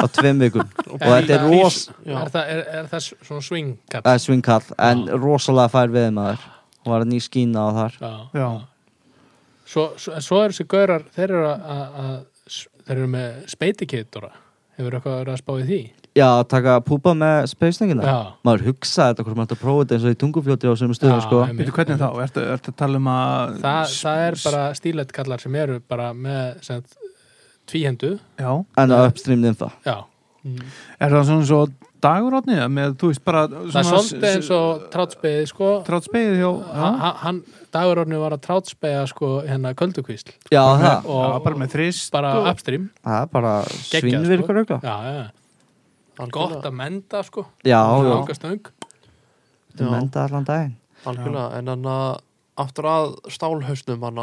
á 0.00 0.04
tveim 0.16 0.42
vikum. 0.42 0.68
Og 0.94 1.02
þetta 1.02 1.36
er 1.38 1.46
ros 1.48 1.80
Já. 2.04 2.18
er, 2.20 2.30
það, 2.34 2.52
er, 2.54 2.62
er 2.78 2.92
það 2.92 3.08
svona 3.10 3.46
swing 3.48 3.74
eða 4.00 4.14
svingkall, 4.22 4.62
en 4.90 5.04
rosalega 5.22 5.72
fær 5.74 5.92
við 5.94 6.12
maður 6.16 6.46
hann 6.84 6.94
var 6.94 7.04
að 7.04 7.12
ný 7.12 7.20
skína 7.24 7.64
á 7.64 7.68
þar. 7.80 7.98
Já. 8.00 8.14
já, 8.40 8.48
Svo, 9.64 9.90
svo, 9.96 10.20
svo 10.20 10.40
er 10.44 10.52
þessi 10.52 10.66
gaurar 10.68 11.04
þeir 11.14 11.30
eru, 11.30 11.44
að, 11.48 11.68
að, 11.74 12.00
að, 12.04 12.64
þeir 12.84 12.98
eru 12.98 13.12
með 13.14 13.44
speitikittora 13.54 14.34
hefur 14.78 14.96
eitthvað 14.98 15.20
verið 15.22 15.34
að 15.34 15.40
spá 15.40 15.54
í 15.56 15.68
því? 15.68 15.78
Já, 16.14 16.26
að 16.28 16.44
taka 16.52 16.74
púpa 16.86 17.10
með 17.18 17.48
speisningina 17.50 18.04
já, 18.06 18.18
maður 18.46 18.68
hugsaði 18.68 19.14
þetta 19.14 19.24
hvort 19.26 19.38
maður 19.38 19.48
ætti 19.48 19.56
að 19.56 19.62
prófa 19.64 19.80
þetta 19.80 19.96
eins 19.96 20.04
og 20.04 20.12
í 20.14 20.18
tungufljóti 20.20 20.70
á 20.70 20.74
sem 20.78 20.92
stöðum 20.94 21.22
sko. 21.24 21.40
veitu 21.58 21.74
hvernig 21.74 21.98
þá, 21.98 22.06
ertu, 22.22 22.44
ertu 22.54 22.70
að 22.70 22.76
tala 22.82 23.00
um 23.00 23.08
að 23.10 23.56
það, 23.64 23.96
það 24.04 24.22
er 24.26 24.36
bara 24.44 24.66
stílet 24.78 25.14
kallar 25.16 25.42
sem 25.42 25.58
eru 25.64 25.80
bara 25.90 26.12
með 26.14 26.60
sem, 26.68 26.84
tvíhendu 27.66 28.18
já, 28.38 28.64
en 28.78 28.90
að 28.90 29.08
upstream 29.08 29.40
nymfa 29.44 29.72
já, 29.86 30.04
Mm. 30.44 30.60
er 31.00 31.08
það 31.08 31.22
svona 31.24 31.44
svo 31.48 31.58
dagurotni 32.04 32.54
með, 32.68 32.96
þú 33.00 33.08
veist, 33.08 33.22
bara 33.24 33.46
það 33.48 33.76
er 33.80 33.86
svolítið 33.88 34.24
eins 34.28 34.50
og 34.52 34.82
trátspeið 34.92 35.46
sko. 35.48 35.68
Trátt 35.86 36.04
speið 36.04 36.34
hjá 36.36 36.50
Ha- 37.00 37.12
hann, 37.22 37.38
dagurorni 37.72 38.18
var 38.20 38.32
að 38.36 38.42
trátspega 38.44 39.06
sko 39.08 39.40
hérna 39.48 39.72
köldukvísl 39.74 40.34
já, 40.52 40.60
og 40.60 40.82
já, 40.84 41.38
bara 41.46 41.54
með 41.56 41.72
þrist 41.72 42.10
bara 42.12 42.34
er 42.44 43.26
bara 43.32 43.54
svinnvirkur 43.64 44.64
sko. 44.66 44.74
auka 44.76 44.80
já, 44.84 44.96
já. 45.00 45.30
Algjörlega. 46.18 46.30
gott 46.30 46.64
að 46.68 46.74
menda 46.74 47.22
sko. 47.24 47.46
Já, 47.64 47.80
já, 48.04 49.90
menda 49.90 50.24
allan 50.28 50.44
daginn? 50.44 50.76
Algjörlega, 51.06 51.56
en 51.58 51.66
hann 51.68 51.82
að 51.88 52.20
aftur 52.58 52.84
að 52.84 53.16
stálhausnum 53.32 54.02
hann 54.04 54.20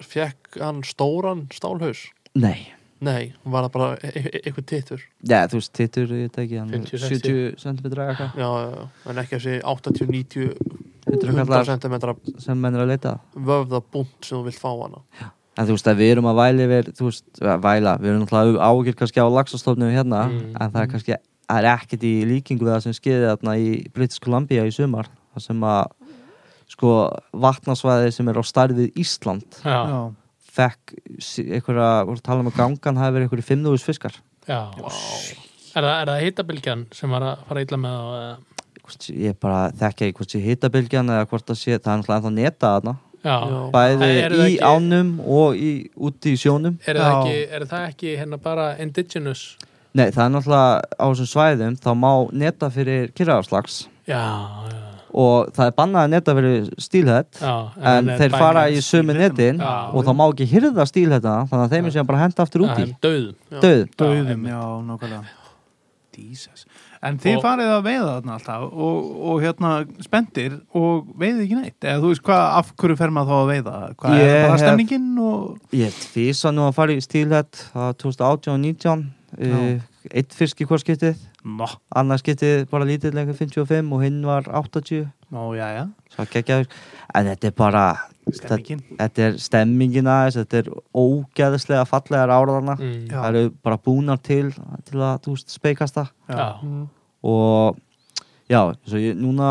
fekk 0.00 0.60
hann 0.60 0.82
stóran 0.86 1.48
stálhaus 1.50 2.06
nei. 2.34 2.68
Nei, 3.02 3.32
var 3.42 3.64
það 3.66 3.72
bara 3.74 3.86
e 3.98 4.10
e 4.14 4.40
eitthvað 4.46 4.66
tittur? 4.70 5.00
Já, 5.26 5.40
þú 5.50 5.58
veist, 5.58 5.72
tittur, 5.74 6.04
ég 6.14 6.28
veit 6.28 6.36
ekki, 6.38 6.58
hann 6.60 6.68
er 6.70 6.84
50, 6.86 7.00
70 7.02 7.56
cm 7.58 7.80
eða 7.90 8.04
eitthvað. 8.12 8.36
já, 8.38 8.46
já, 8.46 8.68
já, 8.76 8.84
en 9.10 9.18
ekki 9.24 9.38
þessi 9.40 9.54
80-90 9.66 10.52
hundur 11.08 11.32
100 11.32 11.40
kallar 11.42 11.66
cm 11.66 12.38
sem 12.44 12.60
menn 12.62 12.76
er 12.78 12.84
að 12.84 12.92
leita 12.92 13.14
að. 13.16 13.24
vöfða 13.50 13.80
búnt 13.92 14.22
sem 14.28 14.38
þú 14.38 14.44
vilt 14.46 14.60
fá 14.62 14.70
hana. 14.70 15.02
En 15.58 15.66
þú 15.66 15.74
veist 15.74 15.90
að 15.90 15.98
við 15.98 16.12
erum 16.14 16.30
að 16.30 16.38
væli 16.44 16.68
við, 16.70 16.92
þú 17.00 17.08
veist, 17.10 17.26
að 17.42 17.58
væla, 17.66 17.96
við 17.98 18.08
erum 18.12 18.22
náttúrulega 18.22 18.70
ágjör 18.70 18.96
kannski 19.02 19.20
á 19.20 19.26
laxastofnum 19.34 19.90
hérna, 19.92 20.22
Mm. 20.30 20.54
en 20.62 20.70
það 20.70 20.82
er 20.86 20.90
kannski, 20.94 21.16
það 21.50 21.58
er 21.58 21.70
ekkert 21.74 22.02
í 22.06 22.14
líkingu 22.30 22.64
við 22.64 22.72
það 22.76 22.82
sem 22.86 22.92
skeiði 22.96 23.26
þarna 23.34 23.58
í 23.58 23.68
British 23.92 24.20
Columbia 24.22 24.62
í 24.64 24.70
sumar, 24.72 25.10
það 25.34 25.42
sem 25.50 25.60
að, 25.60 25.90
sko, 26.70 26.94
vatnasvæði 27.34 28.12
sem 28.14 28.28
er 28.28 28.38
á 28.38 28.42
starfið 28.46 28.92
Ísland, 28.94 29.58
já, 29.66 29.80
Já. 29.90 30.00
Fekk 30.52 30.94
einhverja, 31.18 31.88
voru 32.08 32.18
að 32.20 32.24
tala 32.26 32.44
um 32.44 32.50
að 32.52 32.58
gangan 32.60 33.00
hafi 33.00 33.14
verið 33.16 33.26
einhverju 33.28 33.46
5.000 33.50 33.86
fiskar. 33.88 34.16
já. 34.48 34.60
Er 35.72 35.86
það, 35.86 35.94
er 36.02 36.08
það 36.10 36.22
hittabilgjan 36.26 36.80
sem 36.92 37.10
var 37.14 37.24
að 37.24 37.44
fara 37.48 37.60
illa 37.64 37.76
með? 37.80 38.42
Hvort 38.82 39.06
sé- 39.06 39.14
Ég 39.22 39.36
bara 39.40 39.60
þekki 39.72 40.04
ekki 40.08 40.16
hvort 40.18 40.34
sé 40.34 40.40
hitabilgjan 40.44 41.08
eða 41.14 41.28
hvort 41.30 41.46
það 41.48 41.56
sé, 41.62 41.78
það 41.78 41.92
er 41.92 42.00
náttúrulega 42.02 42.18
ennþá 42.20 42.32
neta 42.36 42.72
þarna, 42.74 42.94
já, 43.24 43.36
bæði 43.72 44.08
eru 44.24 44.36
það 44.36 44.50
í 44.50 44.56
ekki- 44.58 44.66
ánum 44.68 45.12
og 45.38 45.54
í, 45.56 45.70
úti 45.96 46.32
í 46.34 46.40
sjónum. 46.42 46.76
Er, 46.86 46.96
það 47.00 47.14
ekki, 47.22 47.38
er 47.56 47.64
það 47.70 47.86
ekki 47.88 48.16
hérna 48.20 48.40
bara 48.42 48.66
indigenous 48.82 49.44
Nei, 49.94 50.06
það 50.10 50.24
er 50.24 50.30
náttúrulega 50.34 50.82
á 51.00 51.04
þessum 51.08 51.30
svæðum, 51.32 51.74
þá 51.80 51.90
má 51.96 52.12
neta 52.32 52.68
fyrir 52.72 53.08
kyrraðarslags. 53.16 53.86
já, 54.08 54.20
já, 54.68 54.81
og 55.12 55.52
það 55.52 55.66
er 55.68 55.74
bannað 55.76 56.06
að 56.06 56.10
neta 56.14 56.34
fyrir 56.38 56.70
stílhett 56.80 57.40
já 57.42 57.54
en 57.92 58.10
þeir 58.18 58.36
fara 58.38 58.64
í 58.72 58.80
sömu 58.84 59.14
netin 59.18 59.60
Já. 59.60 59.72
og 59.92 60.04
það 60.06 60.16
má 60.20 60.24
ekki 60.32 60.46
hyrða 60.54 60.86
stílhetta 60.88 61.34
þannig 61.50 61.64
að 61.66 61.76
þeim 61.76 61.86
er 61.90 61.94
síðan 61.96 62.08
bara 62.10 62.22
henda 62.24 62.42
aftur 62.46 62.64
út 62.66 62.78
í. 62.80 62.88
Döðum 63.02 63.60
döð 63.62 63.82
Dauðum, 63.96 64.26
einmitt. 64.32 64.52
já, 64.52 64.62
nákvæmlega. 64.88 65.24
En 67.02 67.16
þið 67.18 67.36
Og- 67.36 67.42
farið 67.42 67.70
að 67.74 67.80
veiða 67.86 68.10
þarna 68.14 68.34
alltaf 68.36 68.64
og, 68.72 69.06
og 69.32 69.38
hérna 69.42 69.70
spendir 70.04 70.52
og 70.78 71.06
veiðið 71.18 71.40
ekki 71.46 71.56
neitt. 71.58 71.78
Eða 71.82 71.98
þú 72.04 72.10
veist 72.12 72.22
hvað, 72.22 72.42
af 72.60 72.68
hverju 72.78 72.96
fer 73.00 73.10
maður 73.16 73.32
þá 73.32 73.38
að 73.38 73.48
veiða? 73.52 73.72
Hvað 73.98 74.18
Ég 74.20 74.28
er 74.36 74.44
bara 74.46 74.60
stemningin 74.62 75.08
og 75.18 75.74
ég 75.74 75.96
físa 76.12 76.52
nú 76.54 76.66
að 76.68 76.76
fara 76.78 76.94
í 76.94 77.00
stílhett 77.02 77.64
það 77.72 77.88
var 77.88 77.96
2018 78.04 78.52
og 78.54 78.60
19 78.62 79.02
uh, 79.02 79.80
eitt 80.10 80.34
fisk 80.34 80.62
í 80.62 80.66
hvort 80.68 80.82
skiptið? 80.82 81.20
Nó, 81.46 81.68
annars 81.94 82.22
skiptið 82.24 82.64
bara 82.70 82.88
lítið 82.88 83.14
lengur 83.16 83.36
55 83.38 83.92
og 83.92 84.02
hinn 84.04 84.22
var 84.26 84.48
80 84.48 85.06
nó, 85.32 85.44
já, 85.56 85.66
já, 85.76 85.84
en 87.14 87.30
þetta 87.30 87.48
er 87.48 87.54
bara 87.56 87.84
þetta, 88.26 88.40
stemmingin. 88.40 88.82
þetta 88.98 89.24
er 89.26 89.38
stemmingin 89.40 90.10
aðeins 90.10 90.40
þetta 90.40 90.60
er 90.60 90.72
ógeðslega 91.02 91.86
fallegar 91.88 92.34
áraðarna 92.34 92.76
mm. 92.80 92.98
Það 93.12 93.30
eru 93.30 93.54
bara 93.64 93.80
búnar 93.80 94.20
til 94.20 94.50
til 94.88 95.00
að 95.00 95.22
þú 95.24 95.38
veist 95.38 95.54
speikasta 95.56 96.06
já, 96.28 96.44
og 97.22 97.80
já, 98.50 98.60
svo 98.88 99.00
ég 99.00 99.16
núna 99.18 99.48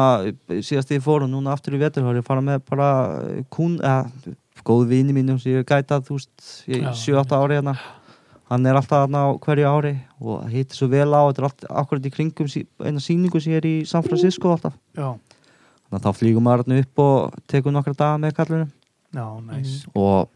síðast 0.59 0.93
ég 0.93 1.03
fór 1.03 1.25
og 1.25 1.33
núna 1.33 1.55
aftur 1.55 1.79
í 1.79 1.81
vetur 1.81 2.05
þá 2.05 2.13
er 2.13 2.21
ég 2.21 2.25
að 2.25 2.29
fara 2.29 2.45
með 2.45 2.63
bara 2.69 2.91
kún 3.53 3.79
eða 3.81 4.37
góð 4.67 4.91
vini 4.91 5.15
mínum 5.15 5.39
sem 5.41 5.55
ég 5.55 5.63
hef 5.63 5.69
gætað 5.69 6.07
þú 6.09 6.17
veist, 6.19 6.45
ég 6.69 6.85
Já. 6.85 6.91
7-8 7.23 7.37
ári 7.39 7.57
hérna 7.57 7.75
hann 8.51 8.65
er 8.67 8.75
alltaf 8.77 9.05
þarna 9.05 9.21
á 9.23 9.29
hverju 9.45 9.67
ári 9.71 9.93
og 10.19 10.43
heitir 10.51 10.75
svo 10.77 10.89
vel 10.91 11.07
á, 11.15 11.21
þetta 11.31 11.41
er 11.41 11.47
allt 11.47 11.65
akkurat 11.81 12.07
í 12.09 12.11
kringum 12.13 12.49
eina 12.83 12.99
sýningu 13.03 13.39
sem 13.41 13.55
er 13.57 13.67
í 13.69 13.75
San 13.87 14.03
Francisco 14.05 14.51
alltaf, 14.51 14.75
Já, 14.97 15.07
þannig 15.87 15.97
að 15.97 16.05
þá 16.05 16.19
flýgum 16.19 16.45
maður 16.47 16.65
þarna 16.67 16.83
upp 16.83 17.01
og 17.05 17.39
tekur 17.51 17.75
nokkra 17.75 17.95
daga 17.97 18.19
með 18.25 18.35
kallunum 18.41 18.71
já, 19.15 19.25
næs 19.47 19.75
og 19.95 20.29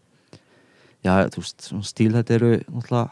já, 1.05 1.13
þú 1.35 1.43
veist, 1.43 1.67
svona 1.69 1.89
stíl 1.91 2.11
þetta 2.15 2.37
eru 2.39 2.51
náttúrulega 2.63 3.09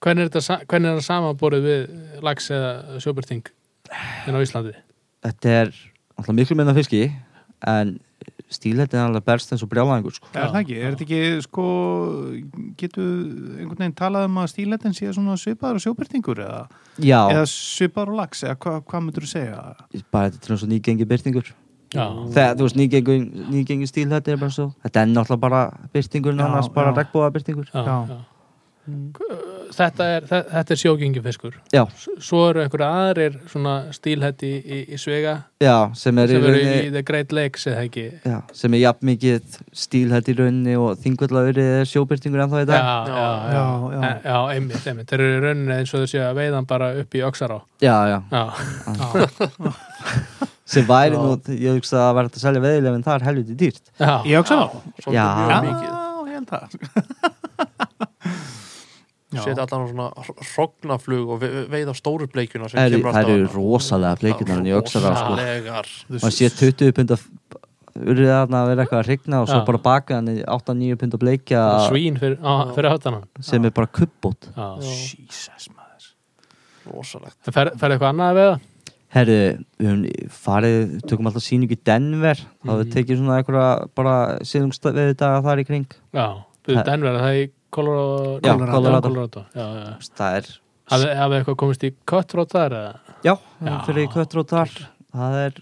hvernig 0.00 0.22
er 0.24 0.30
þetta 0.30 0.42
sa- 0.46 0.60
hvernig 0.64 0.88
er 0.94 1.00
það 1.00 1.08
samanborið 1.10 1.66
við 1.68 2.22
lags 2.24 2.46
eða 2.54 3.00
sjóbyrting 3.04 3.50
en 3.90 4.38
á 4.38 4.40
Íslandi? 4.40 4.72
Þetta 5.26 5.56
er 5.64 5.72
náttúrulega 5.74 6.38
miklu 6.38 6.56
minna 6.60 6.76
fiski 6.78 7.02
en 7.68 7.98
stíl 8.50 8.76
þetta 8.80 8.98
er 8.98 9.06
alveg 9.06 9.24
berst 9.28 9.52
eins 9.54 9.62
og 9.64 9.70
brjálæðingur 9.70 10.16
sko. 10.16 10.28
Er 10.34 10.50
það 10.50 10.58
ekki? 10.60 10.76
Er 10.80 10.94
þetta 10.96 11.04
ekki, 11.06 11.20
sko, 11.46 11.64
getur 12.80 13.08
einhvern 13.60 13.78
veginn 13.84 13.96
talað 14.00 14.26
um 14.28 14.38
að 14.42 14.50
stíletin 14.54 14.96
sé 14.96 15.10
svona 15.14 15.36
svipaður 15.40 15.78
og 15.80 15.84
sjóbyrtingur 15.86 16.42
eða, 16.44 16.60
eða 16.98 17.44
svipaður 17.52 18.14
og 18.14 18.20
lags 18.24 18.44
eða 18.46 18.56
hva, 18.64 18.76
hvað 18.90 19.04
myndur 19.06 19.26
þú 19.28 19.32
segja? 19.36 19.64
bara 20.10 20.30
þetta 20.32 20.50
er 20.50 20.56
eins 20.56 20.66
og 20.66 20.72
nýgengi 20.74 21.08
byrtingur 21.14 21.52
þegar 21.90 22.58
þú 22.58 22.66
veist 22.66 22.78
nýgengi, 22.78 23.16
nýgengi 23.50 23.88
stíl 23.90 24.10
þetta 24.10 24.34
er 24.34 24.42
bara 24.42 24.54
svo 24.54 24.68
þetta 24.84 25.02
er 25.02 25.08
náttúrulega 25.14 25.42
bara 25.46 25.62
byrtingur 25.94 26.36
annars 26.38 26.68
bara 26.74 26.92
já. 26.92 26.98
regnbóða 27.00 27.32
byrtingur 27.38 27.70
já, 27.70 27.82
Já. 27.86 27.96
já. 28.10 28.20
Þetta 29.74 30.06
er, 30.16 30.24
þe- 30.30 30.44
þetta 30.50 30.74
er 30.74 30.78
sjógengi 30.80 31.20
fiskur 31.24 31.54
já, 31.74 31.82
svo 32.22 32.40
eru 32.50 32.62
einhverja 32.64 32.88
aðrir 33.04 33.36
svona 33.50 33.74
stílhætti 33.94 34.50
í, 34.50 34.60
í, 34.60 34.78
í 34.94 34.98
svega 35.00 35.34
já, 35.62 35.74
sem 35.98 36.18
er 36.22 36.32
í 36.32 36.34
sem 36.36 36.46
eru 36.48 36.58
í 36.60 36.64
rauninni 36.64 36.90
The 36.96 37.02
Great 37.10 37.34
Lakes 37.36 37.66
eða 37.70 37.84
ekki? 37.86 38.04
Já, 38.26 38.38
sem 38.62 38.74
er 38.78 38.82
jafn 38.84 39.10
mikið 39.10 39.58
stíl 39.84 40.08
þetta 40.14 40.32
í 40.32 40.36
rauninni 40.40 40.74
og 40.80 40.98
þingvallaurið 41.04 41.70
er 41.80 41.88
sjóbyrtingur 41.92 42.44
ennþá 42.46 42.62
í 42.62 42.64
já, 42.64 42.70
dag. 42.72 42.80
Já, 42.80 42.86
já, 43.10 43.20
Já, 43.20 43.60
já. 43.60 44.00
já, 44.00 44.12
já. 44.30 44.38
Einmitt, 44.56 44.86
einmitt. 44.90 45.08
Þeir 45.12 45.20
eru 45.26 45.36
í 45.38 45.42
rauninni 45.46 45.76
eins 45.78 45.94
og 45.94 46.02
þau 46.04 46.10
séu 46.14 46.24
að 46.26 46.38
veiðan 46.40 46.66
bara 46.70 46.90
upp 47.04 47.14
í 47.18 47.22
Öxará. 47.30 47.60
Já, 47.84 47.96
já, 48.10 48.18
já, 48.30 48.44
sem 50.70 50.86
væri 50.86 51.18
nú 51.18 51.34
ég 51.50 51.74
hugsa 51.80 52.04
að 52.08 52.20
hægt 52.22 52.36
að 52.38 52.44
selja 52.44 52.62
veðilega 52.64 52.98
en 53.00 53.06
það 53.06 53.16
er 53.20 53.26
helviti 53.30 53.56
dýrt 53.64 53.90
það. 53.98 54.28
Svolítið 55.02 55.16
Já. 55.16 55.26
Já, 55.50 55.96
ég 56.30 56.36
held 56.38 56.50
það. 56.54 56.68
Setja 59.30 59.62
allan 59.62 59.88
svona 59.92 60.06
hrognaflug 60.54 61.28
og 61.30 61.40
ve- 61.40 61.66
veiða 61.70 61.94
stóru 61.94 62.26
bleikjuna 62.26 62.68
sem 62.70 62.80
það 62.80 62.90
eru, 62.90 63.12
það 63.14 63.54
rosalega 63.54 64.18
bleikunar 64.18 64.58
en 64.58 64.66
ég 64.66 64.74
það 64.82 65.16
sko. 65.20 65.34
Rosalegar 65.36 65.86
maður 66.10 66.34
sé 66.34 66.48
20 66.50 66.92
pund 66.98 67.10
að 67.14 67.26
urðið 68.00 68.30
þarna 68.32 68.58
að 68.64 68.68
vera 68.72 68.82
eitthvað 68.84 69.00
að 69.02 69.08
rigna 69.10 69.40
og 69.42 69.48
svo 69.50 69.60
bara 69.66 69.78
baka 69.84 70.14
hann 70.18 70.28
í 70.32 70.42
8-9 70.46 70.96
pund 70.98 71.14
að 71.14 71.22
bleikja 71.22 71.62
svín 71.86 72.18
fyrir, 72.18 72.38
á, 72.42 72.52
fyrir 72.74 72.90
hátanan 72.90 73.24
sem 73.40 73.64
er 73.64 73.70
bara 73.70 73.86
kubbót. 73.86 74.50
Já. 74.56 74.68
Jesus, 74.82 75.68
maður. 75.74 76.10
rosalegt. 76.90 77.36
Fer, 77.52 77.70
fer 77.78 77.90
eitthvað 77.94 78.10
annað 78.14 78.30
að 78.34 78.38
veiða? 78.40 78.58
Herru, 79.10 79.38
við 79.78 79.88
höfum 79.90 80.28
farið, 80.30 80.90
tökum 81.10 81.26
alltaf 81.26 81.42
sýningu 81.42 81.74
í 81.74 81.80
Denver. 81.84 82.34
Þá 82.38 82.70
Mhm. 82.70 82.78
við 82.82 82.92
tekið 82.94 83.18
svona 83.18 83.38
einhverja 83.40 83.88
bara 83.94 84.12
síðungsveði 84.46 85.16
daga 85.18 85.40
þar 85.42 85.58
í 85.62 85.66
kring. 85.66 85.86
Já, 86.14 86.26
byrðu 86.66 86.76
Það- 86.78 86.84
Denver, 86.86 87.08
er 87.14 87.20
það 87.20 87.38
í 87.40 87.50
Colorado 87.70 88.40
Já, 88.42 88.54
Colorado. 88.56 89.08
Colorado. 89.08 89.44
Já, 89.54 89.66
já. 89.80 90.12
það 90.18 90.36
er, 90.40 90.50
Hafið 90.90 91.36
eitthvað 91.38 91.56
komist 91.62 91.84
í 91.86 91.92
eða? 92.10 92.94
já, 93.22 93.34
Já. 93.62 93.74
fyrir 93.86 94.08
köttrót 94.10 94.50
þar 94.50 94.72
það 95.10 95.36
er 95.44 95.60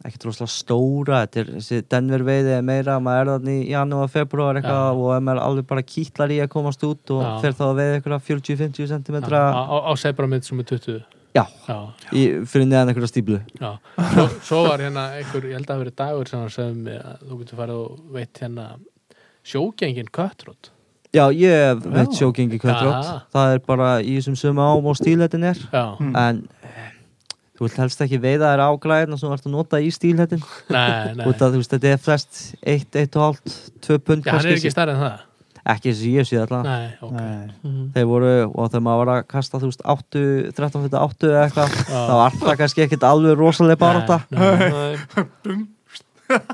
ekkert 0.00 0.24
rosalega 0.26 0.52
stóra 0.54 1.20
þetta 1.24 1.40
er, 1.42 1.50
þessi 1.58 1.78
Denver 1.92 2.24
veiði 2.26 2.52
er 2.56 2.64
meira 2.66 2.96
maður 3.02 3.20
er 3.20 3.30
þannig 3.34 3.60
í 3.62 3.70
janúar, 3.74 4.10
februar 4.10 4.58
eitthvað 4.58 4.82
Já. 4.86 4.96
og 4.96 5.24
maður 5.26 5.42
alveg 5.44 5.68
bara 5.70 5.84
kýtlar 5.86 6.34
í 6.34 6.38
að 6.42 6.50
komast 6.54 6.84
út 6.86 7.12
og 7.14 7.22
Já. 7.24 7.30
fer 7.44 7.56
þá 7.58 7.64
að 7.68 7.78
veiða 7.80 7.96
einhverja 7.98 8.20
40-50 8.30 8.92
cm 8.94 9.18
á, 9.30 9.92
Sebramid 10.00 10.46
sem 10.46 10.62
er 10.62 10.68
20 10.72 11.00
já, 11.36 11.44
já, 11.68 11.76
í, 12.10 12.22
fyrir 12.50 12.66
neðan 12.66 12.90
einhverja 12.90 13.12
stíplu 13.12 13.38
já. 13.60 13.70
Svo, 14.14 14.26
svo 14.48 14.62
var 14.66 14.82
hérna 14.82 15.08
einhver, 15.20 15.46
ég 15.46 15.58
held 15.60 15.68
að 15.68 15.74
það 15.74 15.82
verið 15.84 15.98
dagur 16.00 16.30
sem 16.32 16.40
hann 16.42 16.54
segði 16.56 16.80
mig 16.88 16.98
að 17.02 17.24
þú 17.28 17.40
getur 17.44 17.60
farið 17.60 17.82
og 17.84 18.00
veit 18.16 18.42
hérna 18.42 18.68
sjógengin 19.46 20.10
cutthroat 20.10 20.72
Já, 21.10 21.24
ég 21.34 21.80
veit 21.90 22.12
sjókingi 22.14 22.58
köttrótt 22.62 23.00
Aha. 23.02 23.14
Það 23.34 23.54
er 23.56 23.62
bara 23.66 23.88
í 24.02 24.12
þessum 24.18 24.36
sömu 24.38 24.62
ám 24.62 24.86
og 24.86 24.98
stílhettin 24.98 25.46
er. 25.50 25.58
Já, 25.72 25.96
Mm. 25.98 26.12
En 26.16 26.42
eh, 26.62 26.92
þú 27.58 27.66
vilt 27.66 27.80
helst 27.82 28.04
ekki 28.04 28.20
veiða 28.22 28.52
þér 28.52 28.62
áglæðina 28.68 29.18
sem 29.18 29.28
þú 29.28 29.32
ert 29.34 29.48
að 29.48 29.56
nota 29.56 29.80
í 29.82 29.90
stílhettin 29.90 30.44
nei, 30.70 31.14
nei. 31.18 31.26
Út 31.26 31.42
að 31.42 31.56
þú 31.56 31.62
veist, 31.64 31.74
þetta 31.74 31.90
er 31.90 31.98
flest 32.04 32.38
1, 32.62 32.86
1,5, 33.02 33.58
2 33.88 33.98
pund 34.06 34.24
já, 34.24 34.32
hann 34.36 34.46
er 34.46 34.54
ekki 34.60 34.72
stærri 34.72 34.94
en 34.94 35.02
það. 35.02 35.26
Ekki 35.70 35.90
þessi 35.92 36.12
ég 36.14 36.28
sé 36.30 36.38
alltaf 36.40 36.62
nei, 36.64 36.86
ok. 37.04 37.12
Nei. 37.18 37.82
Þeir 37.94 38.06
voru, 38.08 38.30
og 38.54 38.70
þegar 38.70 38.84
maður 38.86 39.02
var 39.02 39.12
að 39.16 39.26
kasta 39.34 39.60
þú 39.60 39.68
veist 39.68 39.84
8, 39.84 40.22
13 40.56 40.86
fyrir 40.86 41.02
8 41.02 41.28
eða 41.28 41.42
eitthvað 41.44 41.76
þá 41.90 42.14
var 42.22 42.38
það 42.38 42.56
kannski 42.62 42.86
ekkit 42.86 43.04
alveg 43.10 43.36
rosalega 43.42 43.90
nei. 44.30 44.30
Nei, 44.30 45.66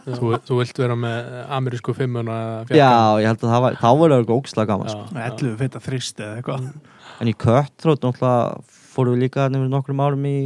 þú, 0.07 0.33
þú 0.47 0.59
vilt 0.61 0.79
vera 0.83 0.97
með 0.99 1.31
amerísku 1.59 1.95
fimmuna 1.97 2.39
Já, 2.71 2.91
ég 3.23 3.29
held 3.31 3.43
að 3.45 3.53
það 3.55 3.65
var, 3.67 3.79
þá 3.83 3.89
voru 4.01 4.19
það 4.21 4.35
ógislega 4.39 4.71
gaman 4.73 4.93
sko. 4.93 5.05
11 5.27 5.57
feta 5.63 5.83
þrist 5.87 6.23
eða 6.25 6.41
eitthvað. 6.41 6.71
En 7.21 7.31
í 7.33 7.37
köttrótt 7.41 8.03
náttúrulega 8.05 8.63
fórum 8.97 9.17
við 9.17 9.27
líka 9.27 9.47
nefnir 9.53 9.69
nokkrum 9.73 10.01
árum 10.01 10.23
í 10.29 10.37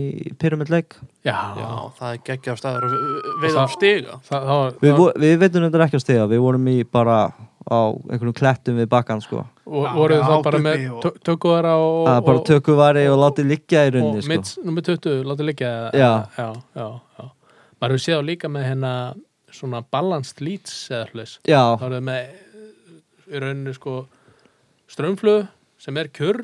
Pyramid 0.43 0.71
Lake 0.73 0.99
já, 1.23 1.37
já, 1.55 1.69
það 2.01 2.09
er 2.15 2.19
geggjað 2.27 2.59
staður 2.59 2.87
að 2.89 2.97
veiða 3.45 3.63
á 3.63 3.67
stiga 3.71 4.17
Það, 4.27 4.41
það, 4.49 4.57
var- 4.59 4.75
Við, 4.81 4.91
það, 4.97 5.21
við 5.25 5.37
veitum 5.45 5.67
þetta 5.69 5.85
ekki 5.87 6.01
á 6.01 6.03
stiga, 6.03 6.25
við 6.33 6.43
vorum 6.47 6.67
í 6.73 6.77
bara 6.91 7.19
á 7.71 7.79
einhverjum 8.11 8.35
klettum 8.41 8.81
við 8.81 8.89
bakkan 8.91 9.21
sko. 9.23 9.45
og 9.71 9.87
voruð 9.95 10.25
hátt 10.27 10.43
bara 10.49 10.59
með 10.65 10.87
og- 10.97 11.05
tö- 11.05 11.19
tökuðara 11.31 11.75
og, 11.79 12.01
Það 12.09 12.25
bara 12.27 12.39
og, 12.41 12.47
tökuvari 12.49 13.05
og 13.13 13.19
látið 13.23 13.51
liggja 13.53 13.85
í 13.87 13.91
og 13.91 13.95
rauninni 13.95 14.23
sko. 14.25 14.33
mitt 14.35 14.67
nummer 14.67 14.83
20, 14.83 15.23
látið 15.31 15.47
liggja 15.53 15.71
já, 15.95 16.11
já, 16.39 16.49
já 16.75 16.87
maður 17.81 17.97
hefur 17.97 18.05
séð 18.07 18.21
á 18.21 18.29
líka 18.29 18.49
með 18.53 18.67
hérna 18.71 18.93
svona 19.51 19.81
balanced 19.91 20.41
leads 20.45 20.75
eða 20.93 21.09
hlutis 21.11 21.39
Já, 21.49 21.63
þá 21.81 21.85
er 21.89 21.95
það 21.97 22.05
með 22.11 23.31
í 23.31 23.41
rauninni 23.45 23.75
sko 23.77 23.95
strömmflögu 24.91 25.47
sem 25.81 25.97
er 26.01 26.11
kjur 26.15 26.43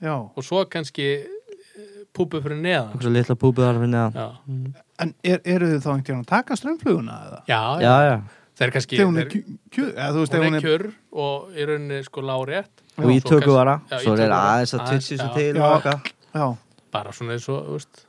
Já. 0.00 0.14
og 0.16 0.42
svo 0.46 0.64
kannski 0.70 1.06
eh, 1.20 1.86
púpu 2.16 2.40
fyrir 2.42 2.58
neðan. 2.62 2.92
Einhverja 2.94 3.12
litla 3.18 3.36
púpu 3.38 3.60
þar 3.64 3.76
fyrir 3.80 3.92
neðan. 3.92 4.16
Já, 4.16 4.76
En 5.00 5.14
er, 5.24 5.40
eru 5.48 5.68
þið 5.70 5.78
þá 5.80 5.88
einhvern 5.90 6.04
veginn 6.04 6.22
að 6.24 6.30
taka 6.30 6.56
strömmfluguna 6.60 7.18
eða? 7.28 7.40
já, 7.48 7.60
já. 7.80 7.84
Já, 7.84 7.94
já. 8.10 8.16
Það 8.60 8.66
er 8.66 8.72
kannski 8.74 8.96
Þegar 8.98 9.06
hún 9.08 9.18
er 9.20 9.28
þeir- 9.30 9.44
kjö, 9.44 9.58
kjö 9.72 9.84
eða 9.94 10.08
þú 10.12 10.22
veist, 10.24 10.34
hún 10.36 10.56
er 10.58 10.64
kjör 10.66 10.82
og 11.24 11.54
í 11.56 11.66
rauninni 11.70 12.00
sko 12.04 12.20
lárétt 12.28 12.82
Og 13.00 13.06
í 13.08 13.20
svo 13.20 13.30
tökku 13.30 13.54
vara. 13.56 13.76
Já, 13.88 13.96
í 13.96 14.04
Svo 14.04 14.16
er 14.20 14.34
aðeins 14.36 14.74
að 14.76 14.90
já. 14.90 15.00
svo 15.16 15.28
til 15.36 15.60
og 15.60 16.58
bara 16.92 17.12
svona 17.14 17.36
eins 17.38 17.46
og, 17.48 17.62
þú 17.68 17.76
veist 17.78 18.02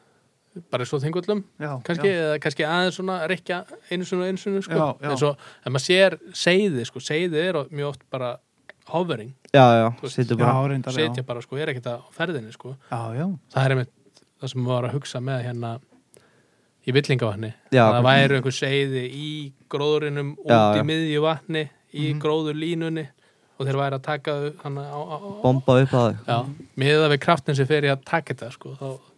bara 0.71 0.83
eins 0.83 0.93
og 0.93 1.01
þingullum 1.03 1.43
já 1.61 1.71
kannski, 1.87 2.07
já. 2.11 2.21
eða 2.25 2.39
kannski 2.43 2.65
aðeins 2.67 2.97
svona 2.99 3.17
rekja 3.31 3.61
einu 3.91 4.07
sinni 4.07 4.25
og 4.25 4.31
einu 4.31 4.41
sinni 4.41 4.63
sko. 4.65 4.73
Já, 4.75 4.87
já. 4.99 5.09
eins 5.13 5.23
og 5.23 5.45
ef 5.65 5.71
maður 5.71 5.85
sér 5.85 6.17
seiði 6.35 6.87
sko, 6.89 6.99
seiði 6.99 7.43
er 7.45 7.59
mjög 7.71 7.93
oft 7.93 8.03
bara 8.11 8.33
hovering, 8.91 9.31
Já, 9.53 9.61
bara 9.63 9.93
já 9.95 10.91
setja 10.91 11.23
bara 11.23 11.41
sko, 11.45 11.55
er 11.61 11.71
ekkert 11.71 11.87
á 11.87 11.95
ferðinni 12.15 12.51
sko. 12.51 12.75
Já, 12.91 13.01
já 13.15 13.25
það 13.53 13.63
er 13.65 13.75
einmitt 13.75 13.93
það 14.41 14.51
sem 14.51 14.61
maður 14.65 14.75
var 14.81 14.89
að 14.89 14.95
hugsa 14.97 15.21
með 15.23 15.43
hérna 15.45 15.71
í 16.81 16.93
villingavatni 16.95 17.51
að 17.71 17.95
það 17.95 18.05
væri 18.09 18.37
einhver 18.39 18.55
seiði 18.57 19.03
í 19.13 19.29
gróðurinum 19.71 20.31
út 20.41 20.49
Já, 20.51 20.81
í 20.81 20.85
miðju 20.87 21.23
vatni 21.23 21.63
í 21.93 22.11
Mhm. 22.11 22.21
gróður 22.23 22.57
línunni 22.57 23.07
og 23.59 23.67
þeir 23.67 23.77
væri 23.77 23.97
að 23.99 24.03
taka 24.07 24.33
þau 24.33 25.41
bomba 25.43 25.75
upp 25.83 25.91
að 25.93 26.15
þau 26.17 26.25
já, 26.25 26.37
miða 26.81 27.09
við 27.13 27.19
kraftin 27.21 27.55
sem 27.55 27.67
fer 27.69 27.85
í 27.85 27.91
að 27.93 28.03
taka 28.05 28.33
þetta 28.33 28.51
sko, 28.55 28.75
þá, 28.79 29.10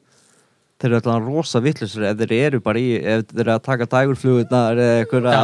Þeir 0.83 0.89
eru 0.91 0.97
alltaf 0.99 1.23
rosa 1.23 1.61
vittlusur 1.63 2.03
ef 2.09 2.17
þeir 2.19 2.31
eru 2.35 2.59
bara 2.63 2.81
í, 2.81 2.87
ef 2.99 3.21
þeir 3.29 3.41
eru 3.45 3.51
að 3.53 3.61
taka 3.63 3.85
dægurflugurnar 3.93 4.81
eða 4.83 4.97
eitthvað, 4.99 5.27
Já. 5.31 5.43